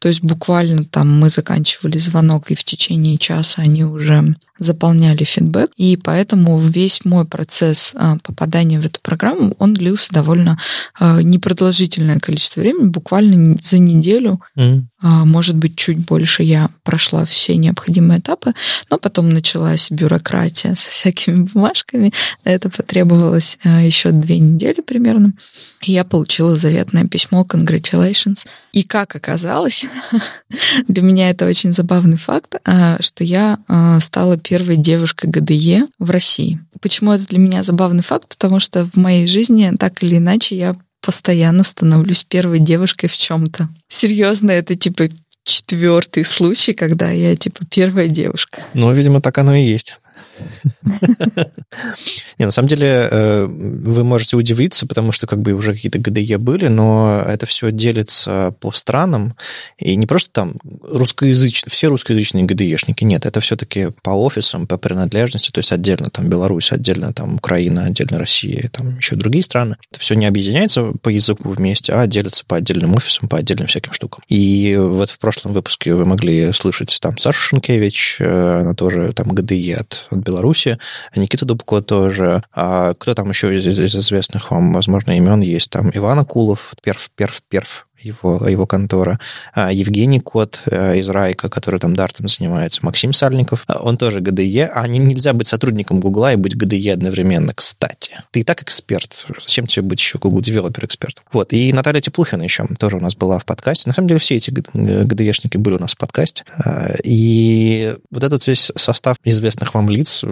То 0.00 0.08
есть 0.08 0.22
буквально 0.22 0.84
там 0.84 1.20
мы 1.20 1.30
заканчивали 1.30 1.98
звонок, 1.98 2.50
и 2.50 2.56
в 2.56 2.64
течение 2.64 3.18
часа 3.18 3.62
они 3.62 3.84
уже 3.84 4.34
заполняли 4.58 5.24
фидбэк, 5.24 5.70
и 5.76 5.96
поэтому 5.96 6.58
весь 6.58 7.04
мой 7.04 7.24
процесс 7.24 7.94
а, 7.94 8.16
попадания 8.22 8.80
в 8.80 8.86
эту 8.86 9.00
программу, 9.02 9.54
он 9.58 9.74
длился 9.74 10.12
довольно 10.12 10.58
а, 10.98 11.20
непродолжительное 11.22 12.20
количество 12.20 12.60
времени, 12.60 12.88
буквально 12.88 13.56
за 13.60 13.78
неделю, 13.78 14.15
mm. 14.56 14.82
может 15.02 15.56
быть, 15.56 15.76
чуть 15.76 15.98
больше 15.98 16.42
я 16.42 16.70
прошла 16.82 17.24
все 17.24 17.56
необходимые 17.56 18.20
этапы, 18.20 18.54
но 18.90 18.98
потом 18.98 19.30
началась 19.30 19.90
бюрократия 19.90 20.74
со 20.74 20.90
всякими 20.90 21.42
бумажками, 21.42 22.12
это 22.44 22.70
потребовалось 22.70 23.58
еще 23.64 24.10
две 24.10 24.38
недели 24.38 24.80
примерно, 24.80 25.32
и 25.82 25.92
я 25.92 26.04
получила 26.04 26.56
заветное 26.56 27.06
письмо 27.06 27.46
«Congratulations», 27.48 28.46
и 28.72 28.82
как 28.82 29.16
оказалось, 29.16 29.86
для 30.88 31.02
меня 31.02 31.30
это 31.30 31.46
очень 31.46 31.72
забавный 31.72 32.18
факт, 32.18 32.56
что 33.00 33.24
я 33.24 33.58
стала 34.00 34.36
первой 34.36 34.76
девушкой 34.76 35.30
ГДЕ 35.30 35.86
в 35.98 36.10
России. 36.10 36.60
Почему 36.80 37.12
это 37.12 37.26
для 37.26 37.38
меня 37.38 37.62
забавный 37.62 38.02
факт? 38.02 38.28
Потому 38.28 38.60
что 38.60 38.84
в 38.84 38.96
моей 38.96 39.26
жизни 39.26 39.72
так 39.78 40.02
или 40.02 40.18
иначе 40.18 40.56
я 40.56 40.76
постоянно 41.06 41.62
становлюсь 41.62 42.24
первой 42.24 42.58
девушкой 42.58 43.06
в 43.06 43.16
чем-то. 43.16 43.68
Серьезно, 43.86 44.50
это 44.50 44.74
типа 44.74 45.08
четвертый 45.44 46.24
случай, 46.24 46.72
когда 46.72 47.10
я 47.12 47.36
типа 47.36 47.64
первая 47.70 48.08
девушка. 48.08 48.64
Ну, 48.74 48.92
видимо, 48.92 49.20
так 49.20 49.38
оно 49.38 49.54
и 49.54 49.62
есть. 49.62 49.96
Не, 52.38 52.46
на 52.46 52.50
самом 52.50 52.68
деле, 52.68 53.08
э, 53.10 53.46
вы 53.46 54.04
можете 54.04 54.36
удивиться, 54.36 54.86
потому 54.86 55.12
что 55.12 55.26
как 55.26 55.40
бы 55.40 55.52
уже 55.52 55.74
какие-то 55.74 55.98
ГДЕ 55.98 56.38
были, 56.38 56.68
но 56.68 57.22
это 57.26 57.46
все 57.46 57.72
делится 57.72 58.54
по 58.60 58.72
странам, 58.72 59.34
и 59.78 59.96
не 59.96 60.06
просто 60.06 60.30
там 60.32 60.54
русскоязычные, 60.82 61.70
все 61.70 61.88
русскоязычные 61.88 62.44
ГДЕшники, 62.44 63.04
нет, 63.04 63.26
это 63.26 63.40
все-таки 63.40 63.88
по 64.02 64.10
офисам, 64.10 64.66
по 64.66 64.78
принадлежности, 64.78 65.50
то 65.50 65.58
есть 65.58 65.72
отдельно 65.72 66.10
там 66.10 66.28
Беларусь, 66.28 66.72
отдельно 66.72 67.12
там 67.12 67.36
Украина, 67.36 67.84
отдельно 67.84 68.18
Россия, 68.18 68.68
там 68.72 68.96
еще 68.98 69.16
другие 69.16 69.42
страны. 69.42 69.76
Это 69.90 70.00
все 70.00 70.14
не 70.14 70.26
объединяется 70.26 70.92
по 71.02 71.08
языку 71.08 71.50
вместе, 71.50 71.92
а 71.92 72.06
делится 72.06 72.44
по 72.46 72.56
отдельным 72.56 72.94
офисам, 72.94 73.28
по 73.28 73.38
отдельным 73.38 73.66
всяким 73.66 73.92
штукам. 73.92 74.22
И 74.28 74.76
вот 74.78 75.10
в 75.10 75.18
прошлом 75.18 75.52
выпуске 75.52 75.94
вы 75.94 76.04
могли 76.04 76.52
слышать 76.52 76.96
там 77.00 77.18
Сашу 77.18 77.40
Шенкевич, 77.40 78.16
э, 78.20 78.60
она 78.60 78.74
тоже 78.74 79.12
там 79.12 79.28
ГДЕ 79.28 79.74
от, 79.74 80.06
Беларуси, 80.26 80.78
Никита 81.14 81.44
Дубко 81.44 81.80
тоже. 81.80 82.42
А 82.52 82.94
кто 82.94 83.14
там 83.14 83.30
еще 83.30 83.56
из, 83.56 83.66
из 83.66 83.94
известных 83.94 84.50
вам, 84.50 84.72
возможно, 84.72 85.16
имен 85.16 85.40
есть? 85.40 85.70
Там 85.70 85.90
Иван 85.94 86.18
Акулов, 86.18 86.72
Перв, 86.82 87.10
Перв, 87.14 87.42
Перв, 87.48 87.85
его, 88.06 88.46
его 88.48 88.66
контора, 88.66 89.18
а 89.54 89.72
Евгений 89.72 90.20
Кот 90.20 90.60
э, 90.66 90.98
из 90.98 91.08
Райка, 91.08 91.48
который 91.48 91.80
там 91.80 91.96
дартом 91.96 92.28
занимается, 92.28 92.84
Максим 92.84 93.12
Сальников, 93.12 93.64
а 93.66 93.80
он 93.82 93.96
тоже 93.96 94.20
ГДЕ, 94.20 94.70
а 94.74 94.86
не, 94.86 94.98
нельзя 94.98 95.32
быть 95.32 95.48
сотрудником 95.48 96.00
Гугла 96.00 96.32
и 96.32 96.36
быть 96.36 96.56
ГДЕ 96.56 96.94
одновременно, 96.94 97.52
кстати. 97.54 98.18
Ты 98.30 98.40
и 98.40 98.44
так 98.44 98.62
эксперт, 98.62 99.26
зачем 99.40 99.66
тебе 99.66 99.82
быть 99.82 100.00
еще 100.00 100.18
Google 100.18 100.40
Developer 100.40 100.84
экспертом? 100.84 101.24
Вот, 101.32 101.52
и 101.52 101.72
Наталья 101.72 102.00
Теплухина 102.00 102.42
еще 102.42 102.66
тоже 102.78 102.96
у 102.96 103.00
нас 103.00 103.14
была 103.14 103.38
в 103.38 103.44
подкасте. 103.44 103.88
На 103.88 103.94
самом 103.94 104.08
деле 104.08 104.20
все 104.20 104.36
эти 104.36 104.50
ГДЕшники 104.50 105.56
были 105.56 105.76
у 105.76 105.80
нас 105.80 105.92
в 105.92 105.98
подкасте. 105.98 106.44
А, 106.58 106.94
и 107.02 107.94
вот 108.10 108.24
этот 108.24 108.46
весь 108.46 108.70
состав 108.76 109.16
известных 109.24 109.74
вам 109.74 109.90
лиц 109.90 110.24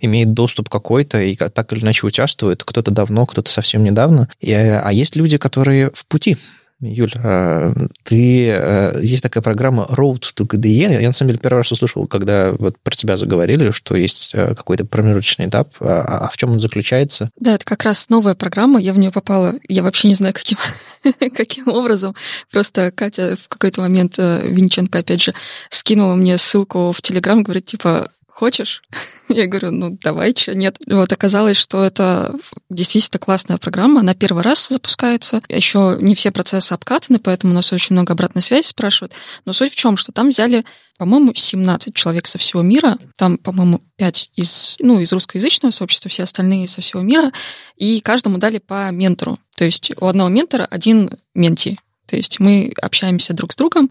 имеет 0.00 0.32
доступ 0.32 0.68
какой-то 0.68 1.20
и 1.20 1.34
так 1.34 1.72
или 1.72 1.80
иначе 1.80 2.06
участвует. 2.06 2.64
Кто-то 2.64 2.90
давно, 2.90 3.26
кто-то 3.26 3.50
совсем 3.50 3.84
недавно. 3.84 4.28
И, 4.40 4.52
а 4.52 4.90
есть 4.92 5.16
люди, 5.16 5.38
которые 5.38 5.90
в 5.94 6.06
пути, 6.06 6.36
Юль, 6.82 7.12
а, 7.22 7.72
ты, 8.02 8.50
а, 8.50 8.98
есть 9.00 9.22
такая 9.22 9.42
программа 9.42 9.86
Road 9.88 10.22
to 10.34 10.46
KDE. 10.46 11.00
Я, 11.00 11.06
на 11.06 11.12
самом 11.12 11.28
деле, 11.28 11.40
первый 11.40 11.58
раз 11.58 11.70
услышал, 11.70 12.06
когда 12.06 12.52
вот 12.52 12.76
про 12.80 12.94
тебя 12.96 13.16
заговорили, 13.16 13.70
что 13.70 13.94
есть 13.94 14.32
а, 14.34 14.54
какой-то 14.54 14.84
промежуточный 14.84 15.46
этап. 15.46 15.74
А 15.80 16.28
в 16.30 16.36
чем 16.36 16.50
он 16.50 16.60
заключается? 16.60 17.30
Да, 17.38 17.54
это 17.54 17.64
как 17.64 17.84
раз 17.84 18.08
новая 18.08 18.34
программа. 18.34 18.80
Я 18.80 18.92
в 18.92 18.98
нее 18.98 19.12
попала, 19.12 19.54
я 19.68 19.82
вообще 19.82 20.08
не 20.08 20.14
знаю, 20.14 20.34
каким, 20.34 20.58
каким 21.36 21.68
образом. 21.68 22.16
Просто 22.50 22.90
Катя 22.90 23.36
в 23.40 23.48
какой-то 23.48 23.80
момент, 23.80 24.14
э, 24.18 24.40
Винченко, 24.44 24.98
опять 24.98 25.22
же, 25.22 25.32
скинула 25.70 26.14
мне 26.16 26.36
ссылку 26.36 26.92
в 26.92 27.00
Телеграм, 27.00 27.42
говорит, 27.44 27.66
типа, 27.66 28.10
хочешь? 28.42 28.82
Я 29.28 29.46
говорю, 29.46 29.70
ну, 29.70 29.96
давай, 30.02 30.34
что 30.36 30.52
нет. 30.52 30.76
Вот 30.88 31.12
оказалось, 31.12 31.56
что 31.56 31.84
это 31.84 32.34
действительно 32.70 33.20
классная 33.20 33.56
программа. 33.56 34.00
Она 34.00 34.16
первый 34.16 34.42
раз 34.42 34.66
запускается. 34.68 35.40
Еще 35.48 35.96
не 36.00 36.16
все 36.16 36.32
процессы 36.32 36.72
обкатаны, 36.72 37.20
поэтому 37.20 37.52
у 37.52 37.54
нас 37.54 37.72
очень 37.72 37.94
много 37.94 38.14
обратной 38.14 38.42
связи 38.42 38.66
спрашивают. 38.66 39.12
Но 39.44 39.52
суть 39.52 39.70
в 39.70 39.76
чем, 39.76 39.96
что 39.96 40.10
там 40.10 40.30
взяли, 40.30 40.64
по-моему, 40.98 41.32
17 41.36 41.94
человек 41.94 42.26
со 42.26 42.38
всего 42.38 42.62
мира. 42.62 42.98
Там, 43.16 43.38
по-моему, 43.38 43.80
5 43.94 44.30
из, 44.34 44.74
ну, 44.80 44.98
из 44.98 45.12
русскоязычного 45.12 45.70
сообщества, 45.70 46.10
все 46.10 46.24
остальные 46.24 46.66
со 46.66 46.80
всего 46.80 47.00
мира. 47.00 47.30
И 47.76 48.00
каждому 48.00 48.38
дали 48.38 48.58
по 48.58 48.90
ментору. 48.90 49.38
То 49.56 49.64
есть 49.64 49.92
у 50.00 50.06
одного 50.06 50.28
ментора 50.28 50.66
один 50.68 51.10
менти. 51.32 51.78
То 52.12 52.18
есть 52.18 52.40
мы 52.40 52.74
общаемся 52.82 53.32
друг 53.32 53.54
с 53.54 53.56
другом. 53.56 53.90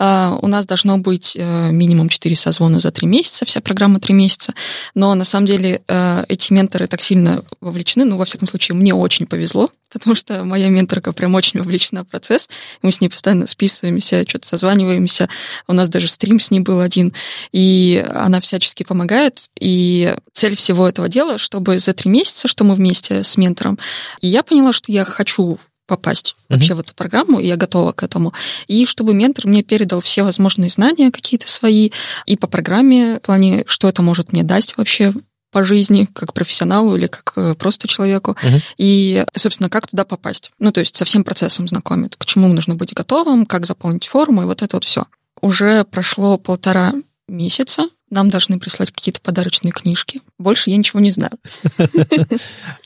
А, 0.00 0.36
у 0.42 0.48
нас 0.48 0.66
должно 0.66 0.98
быть 0.98 1.36
э, 1.36 1.70
минимум 1.70 2.08
4 2.08 2.34
созвона 2.34 2.80
за 2.80 2.90
3 2.90 3.06
месяца, 3.06 3.44
вся 3.44 3.60
программа 3.60 4.00
3 4.00 4.12
месяца. 4.12 4.54
Но 4.96 5.14
на 5.14 5.24
самом 5.24 5.46
деле 5.46 5.80
э, 5.86 6.24
эти 6.26 6.52
менторы 6.52 6.88
так 6.88 7.00
сильно 7.00 7.44
вовлечены, 7.60 8.04
ну, 8.06 8.16
во 8.16 8.24
всяком 8.24 8.48
случае, 8.48 8.74
мне 8.74 8.92
очень 8.92 9.26
повезло, 9.26 9.70
потому 9.92 10.16
что 10.16 10.42
моя 10.42 10.68
менторка 10.68 11.12
прям 11.12 11.36
очень 11.36 11.60
вовлечена 11.60 12.02
в 12.02 12.08
процесс. 12.08 12.50
Мы 12.82 12.90
с 12.90 13.00
ней 13.00 13.08
постоянно 13.08 13.46
списываемся, 13.46 14.28
что-то 14.28 14.48
созваниваемся. 14.48 15.28
У 15.68 15.72
нас 15.72 15.88
даже 15.88 16.08
стрим 16.08 16.40
с 16.40 16.50
ней 16.50 16.58
был 16.58 16.80
один. 16.80 17.12
И 17.52 18.04
она 18.12 18.40
всячески 18.40 18.82
помогает. 18.82 19.42
И 19.60 20.16
цель 20.32 20.56
всего 20.56 20.88
этого 20.88 21.08
дела, 21.08 21.38
чтобы 21.38 21.78
за 21.78 21.92
три 21.92 22.10
месяца, 22.10 22.48
что 22.48 22.64
мы 22.64 22.74
вместе 22.74 23.22
с 23.22 23.36
ментором, 23.36 23.78
и 24.20 24.26
я 24.26 24.42
поняла, 24.42 24.72
что 24.72 24.90
я 24.90 25.04
хочу 25.04 25.56
попасть 25.90 26.36
mm-hmm. 26.36 26.54
вообще 26.54 26.74
в 26.74 26.80
эту 26.80 26.94
программу, 26.94 27.40
и 27.40 27.46
я 27.48 27.56
готова 27.56 27.90
к 27.90 28.04
этому. 28.04 28.32
И 28.68 28.86
чтобы 28.86 29.12
ментор 29.12 29.48
мне 29.48 29.64
передал 29.64 30.00
все 30.00 30.22
возможные 30.22 30.70
знания 30.70 31.10
какие-то 31.10 31.48
свои 31.48 31.90
и 32.26 32.36
по 32.36 32.46
программе, 32.46 33.16
в 33.16 33.20
плане, 33.22 33.64
что 33.66 33.88
это 33.88 34.00
может 34.02 34.32
мне 34.32 34.44
дать 34.44 34.76
вообще 34.76 35.12
по 35.50 35.64
жизни, 35.64 36.08
как 36.12 36.32
профессионалу 36.32 36.94
или 36.96 37.08
как 37.08 37.32
э, 37.34 37.54
просто 37.56 37.88
человеку. 37.88 38.36
Uh-huh. 38.40 38.62
И, 38.78 39.24
собственно, 39.36 39.68
как 39.68 39.88
туда 39.88 40.04
попасть. 40.04 40.52
Ну, 40.60 40.70
то 40.70 40.78
есть 40.78 40.96
со 40.96 41.04
всем 41.04 41.24
процессом 41.24 41.66
знакомит, 41.66 42.14
к 42.16 42.24
чему 42.24 42.46
нужно 42.46 42.76
быть 42.76 42.94
готовым, 42.94 43.46
как 43.46 43.66
заполнить 43.66 44.06
форму, 44.06 44.42
и 44.42 44.44
вот 44.44 44.62
это 44.62 44.76
вот 44.76 44.84
все. 44.84 45.06
Уже 45.40 45.82
прошло 45.84 46.38
полтора 46.38 46.94
месяца, 47.26 47.88
нам 48.10 48.28
должны 48.28 48.58
прислать 48.58 48.90
какие-то 48.90 49.20
подарочные 49.20 49.72
книжки. 49.72 50.20
Больше 50.38 50.70
я 50.70 50.76
ничего 50.76 51.00
не 51.00 51.10
знаю. 51.10 51.32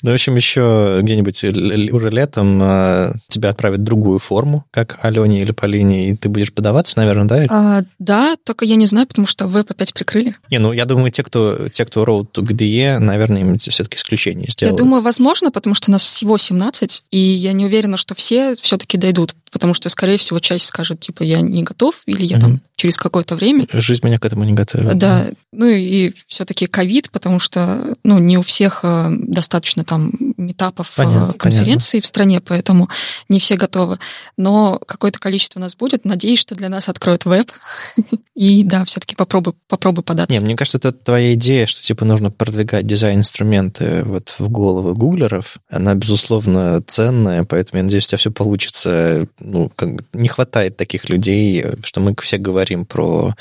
Ну, 0.03 0.11
в 0.11 0.15
общем, 0.15 0.37
еще 0.37 0.99
где-нибудь 1.03 1.45
уже 1.93 2.11
летом 2.11 2.59
а, 2.63 3.13
тебя 3.29 3.51
отправят 3.51 3.83
другую 3.83 4.19
форму, 4.19 4.67
как 4.71 4.99
Алене 5.03 5.41
или 5.41 5.53
Полине, 5.53 6.11
и 6.11 6.17
ты 6.17 6.29
будешь 6.29 6.53
подаваться, 6.53 6.99
наверное, 6.99 7.25
да? 7.25 7.45
А, 7.49 7.83
да, 7.99 8.37
только 8.45 8.67
я 8.67 8.77
не 8.77 8.85
знаю, 8.85 9.07
потому 9.07 9.27
что 9.27 9.47
веб 9.47 9.71
опять 9.71 9.95
прикрыли. 9.95 10.35
Не, 10.51 10.59
ну, 10.59 10.73
я 10.73 10.85
думаю, 10.85 11.11
те, 11.11 11.23
кто, 11.23 11.69
те, 11.71 11.87
кто 11.87 12.05
Road 12.05 12.29
to 12.35 12.43
GDE, 12.43 12.99
наверное, 12.99 13.41
им 13.41 13.57
все-таки 13.57 13.97
исключение 13.97 14.51
сделают. 14.51 14.79
Я 14.79 14.85
думаю, 14.85 15.03
возможно, 15.03 15.51
потому 15.51 15.75
что 15.75 15.91
нас 15.91 16.03
всего 16.03 16.37
17, 16.37 17.05
и 17.11 17.19
я 17.19 17.53
не 17.53 17.65
уверена, 17.65 17.97
что 17.97 18.15
все 18.15 18.57
все-таки 18.57 18.99
дойдут, 18.99 19.35
потому 19.51 19.73
что, 19.73 19.89
скорее 19.89 20.19
всего, 20.19 20.39
часть 20.41 20.67
скажет, 20.67 21.01
типа, 21.01 21.23
я 21.23 21.41
не 21.41 21.63
готов, 21.63 22.03
или 22.07 22.25
я 22.25 22.39
там 22.41 22.61
через 22.77 22.99
какое-то 22.99 23.37
время. 23.37 23.67
Жизнь 23.73 24.05
меня 24.05 24.19
к 24.19 24.25
этому 24.25 24.45
не 24.45 24.53
готовит. 24.53 24.99
Да, 24.99 25.14
ну 25.53 25.67
и 25.67 26.13
все-таки 26.27 26.67
ковид, 26.67 27.11
потому 27.11 27.39
что 27.39 27.95
ну, 28.03 28.19
не 28.19 28.39
у 28.39 28.43
всех 28.43 28.81
э, 28.83 29.11
достаточно 29.13 29.85
там 29.85 30.13
метапов, 30.37 30.93
э, 30.95 30.97
понятно, 30.97 31.33
конференций 31.35 32.01
понятно. 32.01 32.05
в 32.05 32.07
стране, 32.07 32.41
поэтому 32.41 32.89
не 33.29 33.39
все 33.39 33.57
готовы. 33.57 33.99
Но 34.37 34.81
какое-то 34.87 35.19
количество 35.19 35.59
у 35.59 35.63
нас 35.63 35.77
будет. 35.77 36.05
Надеюсь, 36.05 36.41
что 36.41 36.55
для 36.55 36.69
нас 36.69 36.89
откроют 36.89 37.25
веб. 37.25 37.51
И 38.35 38.65
да, 38.65 38.85
все-таки 38.85 39.15
попробуй, 39.15 39.55
попробуй 39.69 40.03
податься. 40.03 40.37
Не, 40.37 40.45
мне 40.45 40.57
кажется, 40.57 40.79
это 40.79 40.93
твоя 40.93 41.35
идея, 41.35 41.67
что 41.67 41.81
типа 41.83 42.05
нужно 42.05 42.31
продвигать 42.31 42.87
дизайн-инструменты 42.87 44.03
вот 44.05 44.35
в 44.39 44.49
головы 44.49 44.95
гуглеров. 44.95 45.59
Она, 45.69 45.95
безусловно, 45.95 46.83
ценная, 46.87 47.45
поэтому 47.45 47.79
я 47.79 47.85
надеюсь, 47.85 48.07
у 48.07 48.09
тебя 48.09 48.19
все 48.19 48.31
получится. 48.33 49.29
Ну, 49.39 49.71
как, 49.75 49.91
не 50.13 50.29
хватает 50.29 50.77
таких 50.77 51.09
людей, 51.09 51.65
что 51.85 52.01
мы 52.01 52.15
все 52.21 52.39
говорим 52.39 52.87
про 52.87 53.35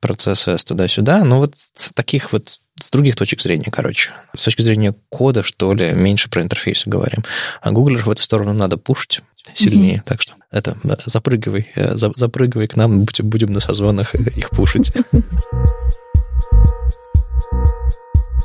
процессы 0.00 0.56
туда-сюда, 0.64 1.17
ну, 1.24 1.38
вот 1.38 1.54
с 1.56 1.92
таких 1.92 2.32
вот 2.32 2.58
с 2.80 2.90
других 2.90 3.16
точек 3.16 3.40
зрения, 3.40 3.70
короче. 3.70 4.10
С 4.36 4.44
точки 4.44 4.62
зрения 4.62 4.94
кода, 5.08 5.42
что 5.42 5.72
ли, 5.74 5.92
меньше 5.92 6.30
про 6.30 6.42
интерфейсы 6.42 6.88
говорим. 6.88 7.24
А 7.60 7.72
гуглеров 7.72 8.06
в 8.06 8.10
эту 8.10 8.22
сторону 8.22 8.52
надо 8.52 8.76
пушить 8.76 9.20
сильнее. 9.54 9.96
Mm-hmm. 9.96 10.04
Так 10.04 10.22
что 10.22 10.34
это 10.50 10.76
запрыгивай, 11.06 11.68
э, 11.74 11.94
запрыгивай 11.96 12.68
к 12.68 12.76
нам, 12.76 13.04
будем 13.04 13.52
на 13.52 13.60
созвонах 13.60 14.14
их 14.14 14.50
пушить. 14.50 14.92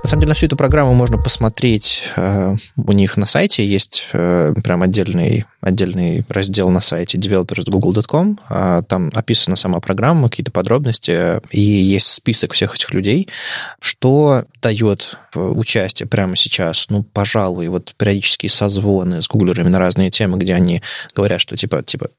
На 0.04 0.10
самом 0.10 0.20
деле, 0.20 0.30
на 0.32 0.36
всю 0.36 0.48
эту 0.48 0.58
программу 0.58 0.94
можно 0.94 1.18
посмотреть 1.18 2.12
э, 2.18 2.56
у 2.76 2.92
них 2.92 3.16
на 3.16 3.26
сайте. 3.26 3.66
Есть 3.66 4.10
э, 4.12 4.54
прям 4.62 4.82
отдельный, 4.82 5.46
отдельный 5.62 6.26
раздел 6.28 6.70
на 6.72 6.82
сайте 6.82 7.18
developers.google.com. 7.18 8.38
Э, 8.50 8.82
там 8.86 9.12
описана 9.16 9.56
сама 9.56 9.80
программа, 9.80 10.28
какие-то 10.28 10.52
подробности, 10.52 11.40
и 11.52 11.62
есть 11.62 12.08
список 12.08 12.52
всех 12.52 12.76
этих 12.76 12.94
людей. 12.94 13.30
Что 13.80 14.44
дает 14.62 15.18
участие 15.36 16.06
прямо 16.06 16.36
сейчас? 16.36 16.88
Ну, 16.90 17.04
пожалуй, 17.04 17.70
вот 17.70 17.96
периодические 17.98 18.50
созвоны 18.50 19.22
с 19.22 19.30
гуглерами 19.30 19.70
на 19.70 19.80
разные 19.80 20.12
темы, 20.12 20.38
где 20.38 20.54
они 20.54 20.82
говорят, 21.16 21.40
что 21.40 21.56
типа, 21.56 21.82
типа, 21.82 22.10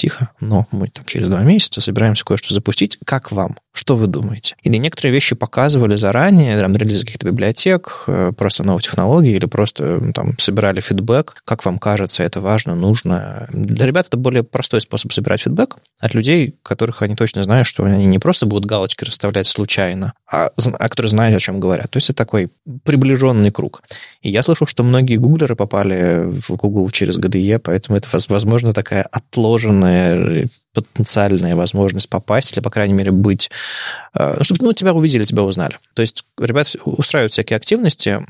тихо, 0.00 0.30
но 0.40 0.66
мы 0.72 0.88
там 0.88 1.04
через 1.04 1.28
два 1.28 1.42
месяца 1.42 1.80
собираемся 1.80 2.24
кое-что 2.24 2.54
запустить. 2.54 2.98
Как 3.04 3.30
вам? 3.30 3.56
Что 3.72 3.96
вы 3.96 4.06
думаете? 4.06 4.56
И 4.62 4.70
некоторые 4.70 5.12
вещи 5.12 5.34
показывали 5.34 5.96
заранее, 5.96 6.58
там, 6.58 6.74
релиз 6.74 7.04
каких-то 7.20 7.26
библиотек, 7.26 8.04
э, 8.06 8.32
просто 8.36 8.64
новых 8.64 8.82
технологий, 8.82 9.36
или 9.36 9.46
просто 9.46 10.00
там 10.12 10.38
собирали 10.38 10.80
фидбэк. 10.80 11.42
Как 11.44 11.64
вам 11.64 11.78
кажется, 11.78 12.22
это 12.22 12.40
важно, 12.40 12.74
нужно? 12.74 13.46
Для 13.52 13.86
ребят 13.86 14.06
это 14.08 14.16
более 14.16 14.42
простой 14.42 14.80
способ 14.80 15.12
собирать 15.12 15.42
фидбэк 15.42 15.76
от 16.00 16.14
людей, 16.14 16.56
которых 16.62 17.02
они 17.02 17.14
точно 17.14 17.42
знают, 17.42 17.68
что 17.68 17.84
они 17.84 18.06
не 18.06 18.18
просто 18.18 18.46
будут 18.46 18.64
галочки 18.64 19.04
расставлять 19.04 19.46
случайно, 19.46 20.14
а, 20.30 20.50
а 20.78 20.88
которые 20.88 21.10
знают, 21.10 21.36
о 21.36 21.40
чем 21.40 21.60
говорят. 21.60 21.90
То 21.90 21.98
есть 21.98 22.10
это 22.10 22.16
такой 22.16 22.50
приближенный 22.84 23.50
круг. 23.50 23.82
И 24.22 24.30
я 24.30 24.42
слышал, 24.42 24.66
что 24.66 24.82
многие 24.82 25.16
гуглеры 25.16 25.56
попали 25.56 26.24
в 26.24 26.50
Google 26.56 26.88
через 26.90 27.18
GDE, 27.18 27.58
поэтому 27.58 27.98
это, 27.98 28.08
возможно, 28.28 28.72
такая 28.72 29.02
отложенная 29.02 30.48
потенциальная 30.72 31.56
возможность 31.56 32.08
попасть, 32.08 32.52
или, 32.52 32.60
по 32.60 32.70
крайней 32.70 32.94
мере, 32.94 33.10
быть... 33.10 33.50
Э, 34.14 34.36
ну, 34.38 34.44
чтобы 34.44 34.64
ну, 34.64 34.72
тебя 34.72 34.92
увидели, 34.94 35.24
тебя 35.24 35.42
узнали. 35.42 35.78
То 35.94 36.02
есть 36.02 36.24
ребят 36.38 36.74
устраивают 36.84 37.32
всякие 37.32 37.56
активности. 37.56 38.20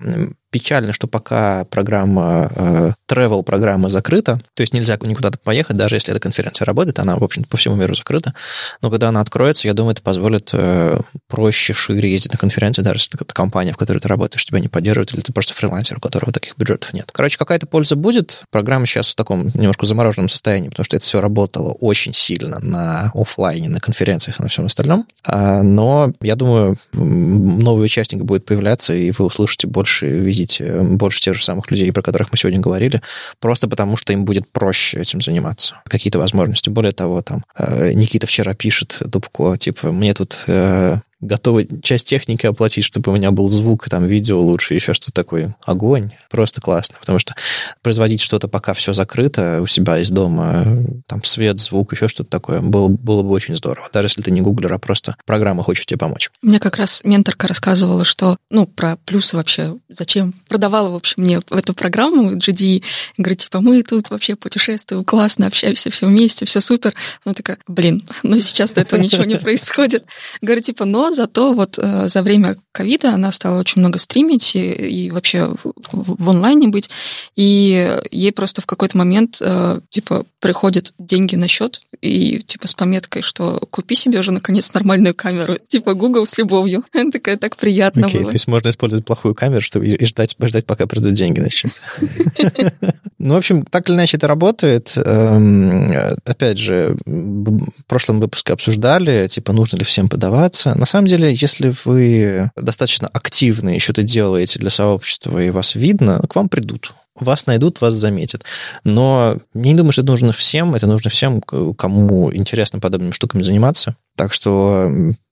Печально, 0.50 0.92
что 0.92 1.06
пока 1.06 1.64
программа, 1.66 2.50
э, 2.54 2.92
travel 3.08 3.42
программа 3.42 3.90
закрыта, 3.90 4.40
то 4.54 4.62
есть 4.62 4.72
нельзя 4.72 4.98
никуда-то 5.02 5.38
поехать, 5.38 5.76
даже 5.76 5.96
если 5.96 6.12
эта 6.12 6.20
конференция 6.20 6.64
работает, 6.64 6.98
она, 6.98 7.16
в 7.16 7.24
общем-то, 7.24 7.48
всему 7.60 7.76
миру 7.76 7.94
закрыта. 7.94 8.34
Но 8.82 8.90
когда 8.90 9.08
она 9.08 9.20
откроется, 9.20 9.68
я 9.68 9.74
думаю, 9.74 9.92
это 9.92 10.02
позволит 10.02 10.50
э, 10.52 10.98
проще, 11.28 11.72
шире 11.72 12.10
ездить 12.10 12.32
на 12.32 12.38
конференции, 12.38 12.82
даже 12.82 12.98
если 12.98 13.20
это 13.20 13.34
компания, 13.34 13.72
в 13.72 13.76
которой 13.76 13.98
ты 13.98 14.08
работаешь, 14.08 14.44
тебя 14.44 14.60
не 14.60 14.68
поддерживает, 14.68 15.14
или 15.14 15.20
ты 15.20 15.32
просто 15.32 15.54
фрилансер, 15.54 15.98
у 15.98 16.00
которого 16.00 16.32
таких 16.32 16.56
бюджетов 16.56 16.92
нет. 16.92 17.10
Короче, 17.12 17.38
какая-то 17.38 17.66
польза 17.66 17.96
будет. 17.96 18.42
Программа 18.50 18.86
сейчас 18.86 19.08
в 19.08 19.14
таком 19.14 19.46
немножко 19.54 19.86
замороженном 19.86 20.28
состоянии, 20.28 20.68
потому 20.68 20.84
что 20.84 20.96
это 20.96 21.04
все 21.04 21.20
работало 21.20 21.72
очень 21.72 22.12
сильно 22.12 22.58
на 22.60 23.10
офлайне, 23.14 23.68
на 23.68 23.80
конференциях 23.80 24.40
и 24.40 24.42
на 24.42 24.48
всем 24.48 24.66
остальном. 24.66 25.06
А, 25.24 25.62
но 25.62 26.12
я 26.20 26.36
думаю, 26.36 26.76
новые 26.92 27.84
участники 27.84 28.22
будут 28.22 28.44
появляться, 28.44 28.94
и 28.94 29.10
вы 29.12 29.26
услышите 29.26 29.66
больше, 29.66 30.06
видите 30.06 30.80
больше 30.80 31.20
тех 31.20 31.34
же 31.34 31.44
самых 31.44 31.70
людей, 31.70 31.92
про 31.92 32.02
которых 32.02 32.32
мы 32.32 32.38
сегодня 32.38 32.60
говорили, 32.60 33.02
просто 33.38 33.68
потому 33.68 33.96
что 33.96 34.12
им 34.12 34.24
будет 34.24 34.50
проще 34.50 35.00
этим 35.00 35.20
заниматься. 35.20 35.80
Какие-то 35.88 36.18
возможности. 36.18 36.68
Более 36.70 36.92
того, 36.92 37.22
там 37.22 37.42
Никита 37.58 38.26
вчера 38.26 38.54
пишет 38.54 38.98
Дубко, 39.00 39.56
типа, 39.56 39.92
мне 39.92 40.14
тут 40.14 40.44
э, 40.46 40.98
готовы 41.20 41.68
часть 41.82 42.06
техники 42.06 42.46
оплатить, 42.46 42.84
чтобы 42.84 43.12
у 43.12 43.14
меня 43.14 43.30
был 43.30 43.48
звук, 43.48 43.88
там, 43.88 44.06
видео 44.06 44.40
лучше, 44.40 44.74
еще 44.74 44.94
что-то 44.94 45.12
такое. 45.12 45.56
Огонь. 45.64 46.10
Просто 46.30 46.60
классно. 46.60 46.96
Потому 47.00 47.18
что 47.18 47.34
производить 47.82 48.20
что-то, 48.20 48.48
пока 48.48 48.74
все 48.74 48.94
закрыто 48.94 49.60
у 49.62 49.66
себя 49.66 49.98
из 49.98 50.10
дома, 50.10 50.64
там, 51.06 51.22
свет, 51.24 51.60
звук, 51.60 51.92
еще 51.92 52.08
что-то 52.08 52.30
такое, 52.30 52.60
было, 52.60 52.88
было 52.88 53.22
бы 53.22 53.30
очень 53.30 53.56
здорово. 53.56 53.88
Даже 53.92 54.06
если 54.06 54.22
ты 54.22 54.30
не 54.30 54.40
гуглер, 54.40 54.72
а 54.72 54.78
просто 54.78 55.16
программа 55.26 55.62
хочет 55.62 55.86
тебе 55.86 55.98
помочь. 55.98 56.30
Мне 56.42 56.58
как 56.58 56.76
раз 56.76 57.00
менторка 57.04 57.48
рассказывала, 57.48 58.04
что, 58.04 58.36
ну, 58.50 58.66
про 58.66 58.96
плюсы 58.96 59.36
вообще, 59.36 59.76
зачем 59.88 60.34
продавала, 60.48 60.90
в 60.90 60.94
общем, 60.94 61.22
мне 61.22 61.40
эту 61.50 61.74
программу 61.74 62.36
GD, 62.36 62.82
говорит, 63.16 63.38
типа, 63.40 63.60
мы 63.60 63.82
тут 63.82 64.10
вообще 64.10 64.36
путешествуем, 64.36 65.04
классно, 65.04 65.46
общаемся 65.46 65.90
все 65.90 66.06
вместе, 66.06 66.46
все 66.46 66.60
супер. 66.60 66.94
Она 67.24 67.34
такая, 67.34 67.58
блин, 67.66 68.02
ну 68.22 68.40
сейчас-то 68.40 68.80
этого 68.80 69.00
ничего 69.00 69.24
не 69.24 69.38
происходит. 69.38 70.06
Говорит, 70.40 70.64
типа, 70.64 70.84
но 70.84 71.09
зато 71.14 71.52
вот 71.52 71.78
э, 71.78 72.08
за 72.08 72.22
время 72.22 72.56
ковида 72.72 73.14
она 73.14 73.32
стала 73.32 73.60
очень 73.60 73.80
много 73.80 73.98
стримить 73.98 74.54
и, 74.54 74.72
и 74.72 75.10
вообще 75.10 75.54
в, 75.62 75.74
в 75.92 76.30
онлайне 76.30 76.68
быть, 76.68 76.90
и 77.36 78.00
ей 78.10 78.32
просто 78.32 78.62
в 78.62 78.66
какой-то 78.66 78.96
момент 78.98 79.38
э, 79.40 79.80
типа 79.90 80.24
приходят 80.40 80.94
деньги 80.98 81.36
на 81.36 81.48
счет 81.48 81.80
и 82.00 82.40
типа 82.40 82.68
с 82.68 82.74
пометкой, 82.74 83.22
что 83.22 83.58
купи 83.70 83.94
себе 83.94 84.20
уже 84.20 84.32
наконец 84.32 84.72
нормальную 84.72 85.14
камеру, 85.14 85.56
типа 85.66 85.94
Google 85.94 86.26
с 86.26 86.38
любовью. 86.38 86.84
Такая 87.12 87.36
так 87.36 87.56
приятно 87.56 88.06
okay, 88.06 88.18
было. 88.18 88.28
То 88.28 88.34
есть 88.34 88.46
можно 88.46 88.70
использовать 88.70 89.04
плохую 89.04 89.34
камеру, 89.34 89.60
чтобы 89.60 89.86
и 89.86 90.04
ждать, 90.04 90.36
ждать, 90.40 90.66
пока 90.66 90.86
придут 90.86 91.14
деньги 91.14 91.40
на 91.40 91.50
счет. 91.50 91.82
Ну, 93.22 93.34
в 93.34 93.36
общем, 93.36 93.66
так 93.66 93.86
или 93.88 93.96
иначе 93.96 94.16
это 94.16 94.26
работает. 94.26 94.92
Эм, 94.96 95.92
опять 96.24 96.56
же, 96.56 96.96
в 97.04 97.84
прошлом 97.86 98.18
выпуске 98.18 98.54
обсуждали, 98.54 99.28
типа, 99.28 99.52
нужно 99.52 99.76
ли 99.76 99.84
всем 99.84 100.08
подаваться. 100.08 100.74
На 100.78 100.86
самом 100.86 101.06
деле, 101.06 101.34
если 101.34 101.74
вы 101.84 102.50
достаточно 102.56 103.08
активны, 103.08 103.76
и 103.76 103.78
что-то 103.78 104.02
делаете 104.02 104.58
для 104.58 104.70
сообщества, 104.70 105.38
и 105.38 105.50
вас 105.50 105.74
видно, 105.74 106.22
к 106.28 106.34
вам 106.34 106.48
придут 106.48 106.94
вас 107.16 107.46
найдут, 107.46 107.82
вас 107.82 107.94
заметят. 107.94 108.44
Но 108.82 109.36
не 109.52 109.74
думаю, 109.74 109.92
что 109.92 110.00
это 110.00 110.10
нужно 110.10 110.32
всем. 110.32 110.74
Это 110.74 110.86
нужно 110.86 111.10
всем, 111.10 111.42
кому 111.42 112.34
интересно 112.34 112.80
подобными 112.80 113.12
штуками 113.12 113.42
заниматься. 113.42 113.96
Так 114.16 114.32
что 114.32 114.90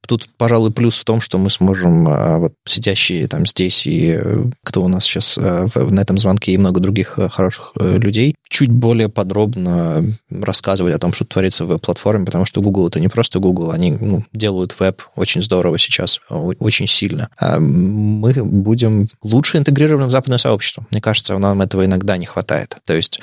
тут, 0.08 0.28
пожалуй, 0.38 0.72
плюс 0.72 0.98
в 0.98 1.04
том, 1.04 1.20
что 1.20 1.38
мы 1.38 1.50
сможем, 1.50 2.08
а, 2.08 2.38
вот 2.38 2.54
сидящие 2.66 3.28
там 3.28 3.46
здесь 3.46 3.86
и 3.86 4.18
э, 4.18 4.44
кто 4.64 4.82
у 4.82 4.88
нас 4.88 5.04
сейчас 5.04 5.36
э, 5.36 5.68
на 5.74 6.00
этом 6.00 6.16
звонке 6.16 6.52
и 6.52 6.58
много 6.58 6.80
других 6.80 7.18
э, 7.18 7.28
хороших 7.28 7.72
людей, 7.76 8.34
чуть 8.48 8.70
более 8.70 9.10
подробно 9.10 10.02
рассказывать 10.30 10.94
о 10.94 10.98
том, 10.98 11.12
что 11.12 11.26
творится 11.26 11.66
в 11.66 11.68
веб-платформе, 11.68 12.24
потому 12.24 12.46
что 12.46 12.62
Google 12.62 12.88
это 12.88 13.00
не 13.00 13.08
просто 13.08 13.38
Google, 13.38 13.70
они 13.70 13.92
ну, 14.00 14.24
делают 14.32 14.74
веб 14.80 15.02
очень 15.14 15.42
здорово 15.42 15.78
сейчас, 15.78 16.20
очень 16.30 16.86
сильно. 16.86 17.28
А 17.36 17.60
мы 17.60 18.32
будем 18.42 19.08
лучше 19.22 19.58
интегрированы 19.58 20.06
в 20.06 20.10
западное 20.10 20.38
сообщество. 20.38 20.86
Мне 20.90 21.02
кажется, 21.02 21.36
нам 21.36 21.60
этого 21.60 21.84
иногда 21.84 22.16
не 22.16 22.24
хватает. 22.24 22.78
То 22.86 22.94
есть 22.94 23.20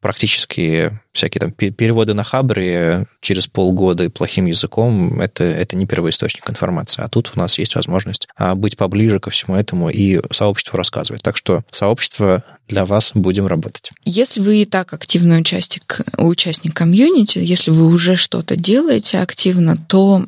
практически 0.00 0.92
всякие 1.12 1.40
там 1.40 1.50
переводы 1.50 2.14
на 2.14 2.22
хабре 2.22 3.06
через 3.20 3.48
полгода 3.48 4.04
и 4.04 4.08
плохим 4.08 4.46
языком, 4.46 5.20
это, 5.20 5.42
это 5.42 5.74
не 5.74 5.86
первоисточник 5.86 6.27
информации. 6.48 7.02
А 7.02 7.08
тут 7.08 7.32
у 7.34 7.38
нас 7.38 7.58
есть 7.58 7.74
возможность 7.74 8.28
а, 8.36 8.54
быть 8.54 8.76
поближе 8.76 9.20
ко 9.20 9.30
всему 9.30 9.56
этому 9.56 9.90
и 9.90 10.20
сообществу 10.32 10.76
рассказывать. 10.76 11.22
Так 11.22 11.36
что 11.36 11.62
сообщество 11.70 12.44
для 12.68 12.84
вас 12.84 13.12
будем 13.14 13.46
работать. 13.46 13.90
Если 14.04 14.40
вы 14.40 14.62
и 14.62 14.64
так 14.64 14.92
активный 14.92 15.40
участник, 15.40 16.00
участник 16.16 16.74
комьюнити, 16.74 17.38
если 17.38 17.70
вы 17.70 17.86
уже 17.86 18.16
что-то 18.16 18.56
делаете 18.56 19.18
активно, 19.18 19.76
то 19.76 20.26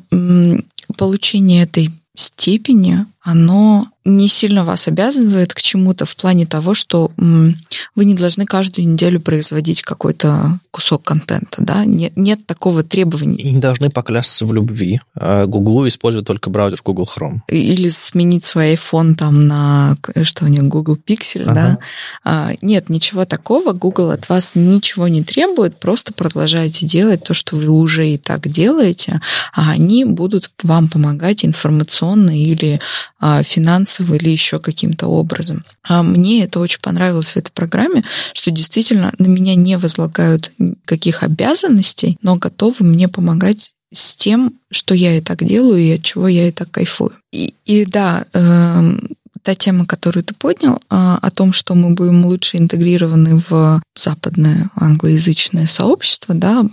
получение 0.97 1.63
этой 1.63 1.91
степени, 2.15 3.05
оно 3.21 3.90
не 4.03 4.27
сильно 4.27 4.63
вас 4.65 4.87
обязывает 4.87 5.53
к 5.53 5.61
чему-то 5.61 6.05
в 6.05 6.15
плане 6.15 6.45
того, 6.45 6.73
что 6.73 7.11
вы 7.17 8.05
не 8.05 8.15
должны 8.15 8.45
каждую 8.45 8.87
неделю 8.87 9.19
производить 9.19 9.83
какой-то 9.83 10.59
кусок 10.71 11.03
контента, 11.03 11.57
да, 11.59 11.85
нет, 11.85 12.13
нет 12.15 12.45
такого 12.45 12.83
требования. 12.83 13.37
И 13.37 13.51
не 13.51 13.59
должны 13.59 13.89
поклясться 13.89 14.45
в 14.45 14.53
любви. 14.53 15.01
Гуглу 15.15 15.87
используют 15.87 16.27
только 16.27 16.49
браузер 16.49 16.79
Google 16.83 17.07
Chrome. 17.15 17.39
Или 17.47 17.89
сменить 17.89 18.43
свой 18.43 18.73
iPhone 18.73 19.15
там 19.15 19.47
на, 19.47 19.97
что 20.23 20.45
у 20.45 20.47
них, 20.47 20.63
Google 20.63 20.95
Pixel, 20.95 21.43
ага. 21.43 21.53
да. 21.53 21.77
А, 22.23 22.51
нет, 22.61 22.89
ничего 22.89 23.25
такого, 23.25 23.73
Google 23.73 24.11
от 24.11 24.29
вас 24.29 24.53
ничего 24.55 25.07
не 25.07 25.23
требует, 25.23 25.79
просто 25.79 26.13
продолжайте 26.13 26.85
делать 26.85 27.23
то, 27.23 27.33
что 27.33 27.55
вы 27.55 27.69
уже 27.69 28.07
и 28.07 28.17
так 28.17 28.47
делаете, 28.47 29.21
а 29.53 29.71
они 29.71 30.05
будут 30.05 30.51
вам 30.63 30.87
помогать 30.87 31.45
информационно 31.45 32.39
или 32.39 32.79
а, 33.19 33.43
финансово 33.91 34.15
или 34.15 34.29
еще 34.29 34.59
каким-то 34.59 35.07
образом. 35.07 35.63
А 35.87 36.03
мне 36.03 36.43
это 36.43 36.59
очень 36.59 36.79
понравилось 36.81 37.31
в 37.31 37.37
этой 37.37 37.51
программе, 37.51 38.03
что 38.33 38.51
действительно 38.51 39.13
на 39.17 39.27
меня 39.27 39.55
не 39.55 39.77
возлагают 39.77 40.51
каких 40.85 41.23
обязанностей, 41.23 42.17
но 42.21 42.35
готовы 42.35 42.85
мне 42.85 43.07
помогать 43.07 43.73
с 43.93 44.15
тем, 44.15 44.53
что 44.71 44.93
я 44.93 45.17
и 45.17 45.21
так 45.21 45.43
делаю, 45.43 45.81
и 45.81 45.95
от 45.95 46.03
чего 46.03 46.27
я 46.27 46.47
и 46.47 46.51
так 46.51 46.71
кайфую. 46.71 47.11
И, 47.33 47.53
и 47.65 47.85
да, 47.85 48.25
э, 48.33 48.97
та 49.43 49.55
тема, 49.55 49.85
которую 49.85 50.23
ты 50.23 50.33
поднял, 50.33 50.75
э, 50.75 50.79
о 50.89 51.29
том, 51.31 51.51
что 51.51 51.75
мы 51.75 51.89
будем 51.89 52.25
лучше 52.25 52.57
интегрированы 52.57 53.41
в 53.49 53.81
западное 53.97 54.69
англоязычное 54.75 55.67
сообщество, 55.67 56.33
да, 56.33 56.65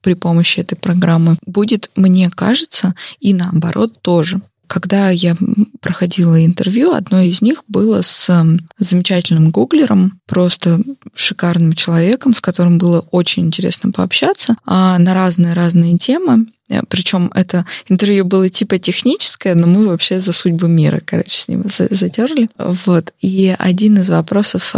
при 0.00 0.14
помощи 0.14 0.60
этой 0.60 0.76
программы, 0.76 1.36
будет, 1.44 1.90
мне 1.94 2.30
кажется, 2.30 2.94
и 3.20 3.34
наоборот 3.34 4.00
тоже. 4.00 4.40
Когда 4.72 5.10
я 5.10 5.36
проходила 5.82 6.42
интервью, 6.42 6.94
одно 6.94 7.20
из 7.20 7.42
них 7.42 7.62
было 7.68 8.00
с 8.00 8.30
эм, 8.30 8.58
замечательным 8.78 9.50
гуглером, 9.50 10.18
просто 10.26 10.80
шикарным 11.14 11.74
человеком, 11.74 12.32
с 12.32 12.40
которым 12.40 12.78
было 12.78 13.00
очень 13.10 13.44
интересно 13.44 13.92
пообщаться 13.92 14.56
а 14.64 14.98
на 14.98 15.12
разные-разные 15.12 15.98
темы. 15.98 16.46
Э, 16.70 16.80
Причем 16.88 17.30
это 17.34 17.66
интервью 17.90 18.24
было 18.24 18.48
типа 18.48 18.78
техническое, 18.78 19.54
но 19.54 19.66
мы 19.66 19.88
вообще 19.88 20.20
за 20.20 20.32
судьбу 20.32 20.68
мира, 20.68 21.02
короче, 21.04 21.38
с 21.38 21.48
ним 21.48 21.64
затерли. 21.66 22.48
Вот. 22.56 23.12
И 23.20 23.54
один 23.58 23.98
из 23.98 24.08
вопросов, 24.08 24.74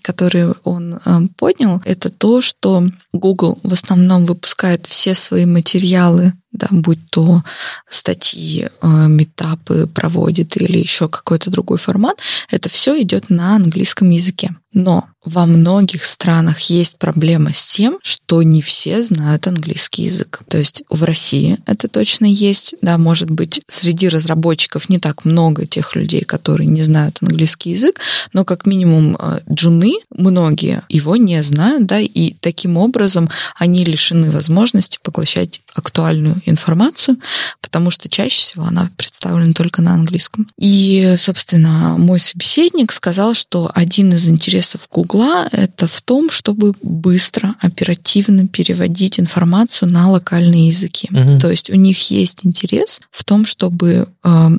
который 0.00 0.54
он 0.64 0.98
поднял, 1.36 1.82
это 1.84 2.08
то, 2.08 2.40
что 2.40 2.88
Google 3.12 3.58
в 3.62 3.74
основном 3.74 4.24
выпускает 4.24 4.86
все 4.86 5.14
свои 5.14 5.44
материалы 5.44 6.32
да, 6.56 6.68
будь 6.70 7.10
то 7.10 7.42
статьи, 7.88 8.68
э, 8.68 8.86
метапы 9.08 9.86
проводит 9.86 10.56
или 10.56 10.78
еще 10.78 11.08
какой-то 11.08 11.50
другой 11.50 11.78
формат, 11.78 12.18
это 12.50 12.68
все 12.68 13.00
идет 13.00 13.30
на 13.30 13.56
английском 13.56 14.10
языке. 14.10 14.54
Но 14.76 15.06
во 15.24 15.46
многих 15.46 16.04
странах 16.04 16.60
есть 16.60 16.98
проблема 16.98 17.52
с 17.54 17.66
тем, 17.66 17.98
что 18.02 18.42
не 18.42 18.60
все 18.60 19.02
знают 19.02 19.46
английский 19.46 20.02
язык. 20.02 20.40
То 20.48 20.58
есть 20.58 20.84
в 20.90 21.02
России 21.02 21.58
это 21.64 21.88
точно 21.88 22.26
есть. 22.26 22.74
Да, 22.82 22.98
может 22.98 23.30
быть, 23.30 23.62
среди 23.68 24.08
разработчиков 24.08 24.90
не 24.90 24.98
так 24.98 25.24
много 25.24 25.64
тех 25.64 25.96
людей, 25.96 26.24
которые 26.24 26.68
не 26.68 26.82
знают 26.82 27.18
английский 27.22 27.70
язык, 27.70 28.00
но 28.34 28.44
как 28.44 28.66
минимум 28.66 29.16
э, 29.18 29.40
джуны, 29.50 29.94
многие 30.10 30.82
его 30.90 31.16
не 31.16 31.42
знают, 31.42 31.86
да, 31.86 31.98
и 31.98 32.34
таким 32.34 32.76
образом 32.76 33.30
они 33.56 33.82
лишены 33.82 34.30
возможности 34.30 34.98
поглощать 35.02 35.62
актуальную 35.78 36.40
информацию, 36.46 37.18
потому 37.60 37.90
что 37.90 38.08
чаще 38.08 38.40
всего 38.40 38.64
она 38.64 38.88
представлена 38.96 39.52
только 39.52 39.82
на 39.82 39.94
английском. 39.94 40.48
И, 40.58 41.14
собственно, 41.18 41.96
мой 41.98 42.20
собеседник 42.20 42.92
сказал, 42.92 43.34
что 43.34 43.70
один 43.74 44.12
из 44.12 44.28
интересов 44.28 44.88
Гугла— 44.90 45.48
это 45.52 45.86
в 45.86 46.02
том, 46.02 46.30
чтобы 46.30 46.74
быстро, 46.82 47.54
оперативно 47.60 48.48
переводить 48.48 49.20
информацию 49.20 49.90
на 49.90 50.10
локальные 50.10 50.68
языки. 50.68 51.08
Угу. 51.10 51.40
То 51.40 51.50
есть 51.50 51.70
у 51.70 51.74
них 51.74 52.10
есть 52.10 52.40
интерес 52.44 53.00
в 53.10 53.24
том, 53.24 53.44
чтобы 53.46 54.08
э, 54.24 54.50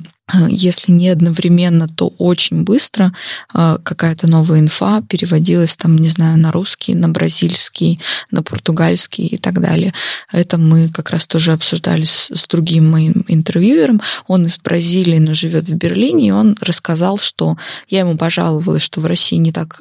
если 0.48 0.92
не 0.92 1.08
одновременно, 1.08 1.88
то 1.88 2.08
очень 2.18 2.62
быстро 2.62 3.12
какая-то 3.52 4.26
новая 4.26 4.60
инфа 4.60 5.02
переводилась 5.02 5.76
там, 5.76 5.96
не 5.98 6.08
знаю, 6.08 6.38
на 6.38 6.52
русский, 6.52 6.94
на 6.94 7.08
бразильский, 7.08 8.00
на 8.30 8.42
португальский 8.42 9.26
и 9.26 9.38
так 9.38 9.60
далее. 9.60 9.94
Это 10.30 10.58
мы 10.58 10.88
как 10.88 11.10
раз 11.10 11.26
тоже 11.26 11.52
обсуждали 11.52 12.04
с, 12.04 12.30
с 12.30 12.46
другим 12.46 12.90
моим 12.90 13.24
интервьюером. 13.28 14.00
Он 14.26 14.46
из 14.46 14.58
Бразилии, 14.58 15.18
но 15.18 15.34
живет 15.34 15.68
в 15.68 15.74
Берлине, 15.74 16.28
и 16.28 16.30
он 16.30 16.56
рассказал, 16.60 17.18
что 17.18 17.56
я 17.88 18.00
ему 18.00 18.16
пожаловалась, 18.16 18.82
что 18.82 19.00
в 19.00 19.06
России 19.06 19.36
не 19.36 19.52
так 19.52 19.80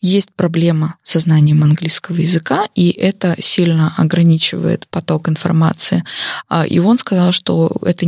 есть 0.00 0.30
проблема 0.34 0.96
со 1.02 1.18
знанием 1.18 1.62
английского 1.62 2.16
языка, 2.16 2.66
и 2.74 2.90
это 2.90 3.36
сильно 3.40 3.94
ограничивает 3.96 4.86
поток 4.88 5.28
информации. 5.28 6.04
А, 6.48 6.66
и 6.66 6.78
он 6.78 6.98
сказал, 6.98 7.32
что 7.32 7.70
это 7.82 8.06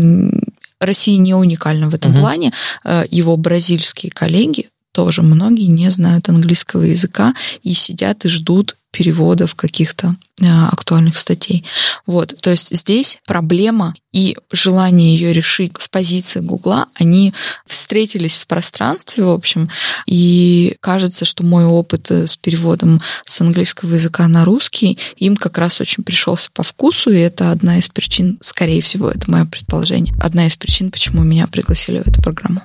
Россия 0.81 1.19
не 1.19 1.35
уникальна 1.35 1.89
в 1.89 1.95
этом 1.95 2.13
угу. 2.13 2.21
плане. 2.21 2.53
Э, 2.85 3.05
его 3.11 3.37
бразильские 3.37 4.13
коллеги 4.13 4.69
тоже 4.99 5.23
многие 5.23 5.67
не 5.67 5.93
знают 5.93 6.29
английского 6.29 6.83
языка 6.83 7.33
и 7.63 7.73
сидят 7.73 8.25
и 8.25 8.29
ждут 8.29 8.77
переводов 8.91 9.55
каких-то 9.55 10.17
э, 10.41 10.47
актуальных 10.49 11.17
статей. 11.19 11.65
Вот, 12.05 12.35
то 12.41 12.51
есть 12.51 12.75
здесь 12.75 13.21
проблема 13.25 13.95
и 14.13 14.37
желание 14.51 15.15
ее 15.15 15.33
решить 15.33 15.75
с 15.79 15.87
позиции 15.87 16.41
Гугла, 16.41 16.87
они 16.97 17.33
встретились 17.65 18.39
в 18.39 18.49
пространстве, 18.49 19.23
в 19.23 19.31
общем, 19.31 19.71
и 20.07 20.75
кажется, 20.81 21.25
что 21.25 21.45
мой 21.45 21.65
опыт 21.65 22.11
э, 22.11 22.27
с 22.27 22.37
переводом 22.37 23.01
с 23.25 23.41
английского 23.41 23.95
языка 23.95 24.27
на 24.27 24.45
русский 24.45 24.99
им 25.17 25.37
как 25.37 25.59
раз 25.59 25.81
очень 25.81 26.03
пришелся 26.03 26.51
по 26.53 26.65
вкусу, 26.65 27.13
и 27.13 27.19
это 27.19 27.53
одна 27.53 27.79
из 27.79 27.89
причин, 27.89 28.41
скорее 28.43 28.83
всего, 28.83 29.09
это 29.09 29.31
мое 29.31 29.45
предположение, 29.45 30.13
одна 30.21 30.49
из 30.49 30.57
причин, 30.57 30.91
почему 30.91 31.23
меня 31.23 31.47
пригласили 31.47 32.01
в 32.01 32.09
эту 32.09 32.21
программу. 32.21 32.65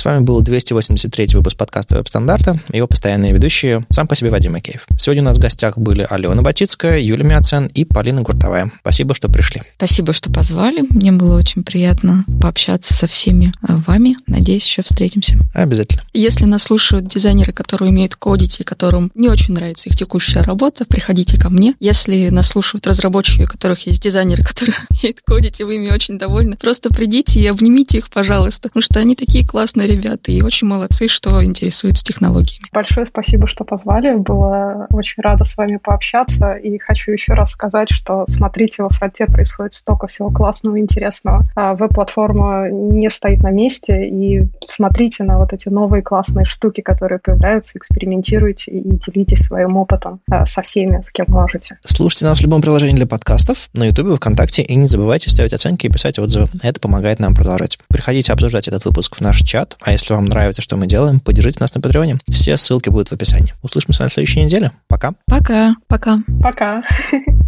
С 0.00 0.04
вами 0.06 0.24
был 0.24 0.40
283 0.40 1.34
выпуск 1.34 1.58
подкаста 1.58 1.98
«Веб-стандарта», 1.98 2.58
его 2.72 2.86
постоянные 2.86 3.34
ведущие, 3.34 3.84
сам 3.90 4.08
по 4.08 4.16
себе 4.16 4.30
Вадим 4.30 4.52
Макеев. 4.52 4.86
Сегодня 4.98 5.22
у 5.22 5.26
нас 5.26 5.36
в 5.36 5.40
гостях 5.40 5.76
были 5.76 6.06
Алена 6.08 6.40
Батицкая, 6.40 6.98
Юлия 7.00 7.24
Мяцен 7.24 7.66
и 7.66 7.84
Полина 7.84 8.22
Гуртовая. 8.22 8.72
Спасибо, 8.80 9.14
что 9.14 9.28
пришли. 9.28 9.60
Спасибо, 9.76 10.14
что 10.14 10.32
позвали. 10.32 10.84
Мне 10.88 11.12
было 11.12 11.36
очень 11.36 11.62
приятно 11.62 12.24
пообщаться 12.40 12.94
со 12.94 13.06
всеми 13.08 13.52
э, 13.68 13.76
вами. 13.86 14.16
Надеюсь, 14.26 14.64
еще 14.64 14.80
встретимся. 14.80 15.38
Обязательно. 15.52 16.02
Если 16.14 16.46
нас 16.46 16.62
слушают 16.62 17.06
дизайнеры, 17.06 17.52
которые 17.52 17.90
умеют 17.90 18.16
кодить 18.16 18.58
и 18.58 18.64
которым 18.64 19.12
не 19.14 19.28
очень 19.28 19.52
нравится 19.52 19.90
их 19.90 19.98
текущая 19.98 20.40
работа, 20.40 20.86
приходите 20.86 21.38
ко 21.38 21.50
мне. 21.50 21.74
Если 21.78 22.30
нас 22.30 22.48
слушают 22.48 22.86
разработчики, 22.86 23.42
у 23.42 23.46
которых 23.46 23.86
есть 23.86 24.02
дизайнеры, 24.02 24.44
которые 24.48 24.76
умеют 24.88 25.20
кодить, 25.20 25.60
и 25.60 25.64
вы 25.64 25.74
ими 25.74 25.90
очень 25.90 26.18
довольны, 26.18 26.56
просто 26.56 26.88
придите 26.88 27.38
и 27.38 27.46
обнимите 27.46 27.98
их, 27.98 28.08
пожалуйста, 28.08 28.70
потому 28.70 28.82
что 28.82 28.98
они 28.98 29.14
такие 29.14 29.46
классные 29.46 29.89
ребята 29.90 30.32
и 30.32 30.42
очень 30.42 30.66
молодцы, 30.66 31.08
что 31.08 31.44
интересуются 31.44 32.04
технологиями. 32.04 32.66
Большое 32.72 33.06
спасибо, 33.06 33.46
что 33.46 33.64
позвали. 33.64 34.14
Было 34.14 34.86
очень 34.90 35.22
рада 35.22 35.44
с 35.44 35.56
вами 35.56 35.76
пообщаться. 35.76 36.52
И 36.54 36.78
хочу 36.78 37.12
еще 37.12 37.34
раз 37.34 37.50
сказать, 37.50 37.90
что 37.90 38.24
смотрите, 38.28 38.82
во 38.82 38.88
фронте 38.88 39.26
происходит 39.26 39.74
столько 39.74 40.06
всего 40.06 40.30
классного 40.30 40.76
и 40.76 40.80
интересного. 40.80 41.44
А 41.54 41.74
веб-платформа 41.74 42.68
не 42.70 43.10
стоит 43.10 43.42
на 43.42 43.50
месте. 43.50 44.08
И 44.08 44.48
смотрите 44.66 45.24
на 45.24 45.38
вот 45.38 45.52
эти 45.52 45.68
новые 45.68 46.02
классные 46.02 46.44
штуки, 46.44 46.80
которые 46.80 47.18
появляются, 47.18 47.78
экспериментируйте 47.78 48.70
и 48.70 48.96
делитесь 48.96 49.40
своим 49.40 49.76
опытом 49.76 50.20
а, 50.30 50.46
со 50.46 50.62
всеми, 50.62 51.00
с 51.02 51.10
кем 51.10 51.26
можете. 51.28 51.78
Слушайте 51.84 52.26
нас 52.26 52.38
в 52.38 52.42
любом 52.42 52.62
приложении 52.62 52.96
для 52.96 53.06
подкастов, 53.06 53.68
на 53.74 53.84
YouTube, 53.84 54.16
ВКонтакте, 54.16 54.62
и 54.62 54.74
не 54.74 54.88
забывайте 54.88 55.30
ставить 55.30 55.52
оценки 55.52 55.86
и 55.86 55.90
писать 55.90 56.18
отзывы. 56.18 56.48
Это 56.62 56.80
помогает 56.80 57.18
нам 57.18 57.34
продолжать. 57.34 57.78
Приходите 57.88 58.32
обсуждать 58.32 58.68
этот 58.68 58.84
выпуск 58.84 59.16
в 59.16 59.20
наш 59.20 59.40
чат, 59.40 59.69
а 59.80 59.92
если 59.92 60.14
вам 60.14 60.26
нравится, 60.26 60.62
что 60.62 60.76
мы 60.76 60.86
делаем, 60.86 61.20
поддержите 61.20 61.58
нас 61.60 61.74
на 61.74 61.80
Патреоне. 61.80 62.18
Все 62.28 62.56
ссылки 62.56 62.88
будут 62.88 63.08
в 63.08 63.12
описании. 63.12 63.54
Услышимся 63.62 64.04
на 64.04 64.10
следующей 64.10 64.44
неделе. 64.44 64.72
Пока. 64.88 65.14
Пока. 65.26 65.74
Пока. 65.88 66.18
Пока. 66.42 66.82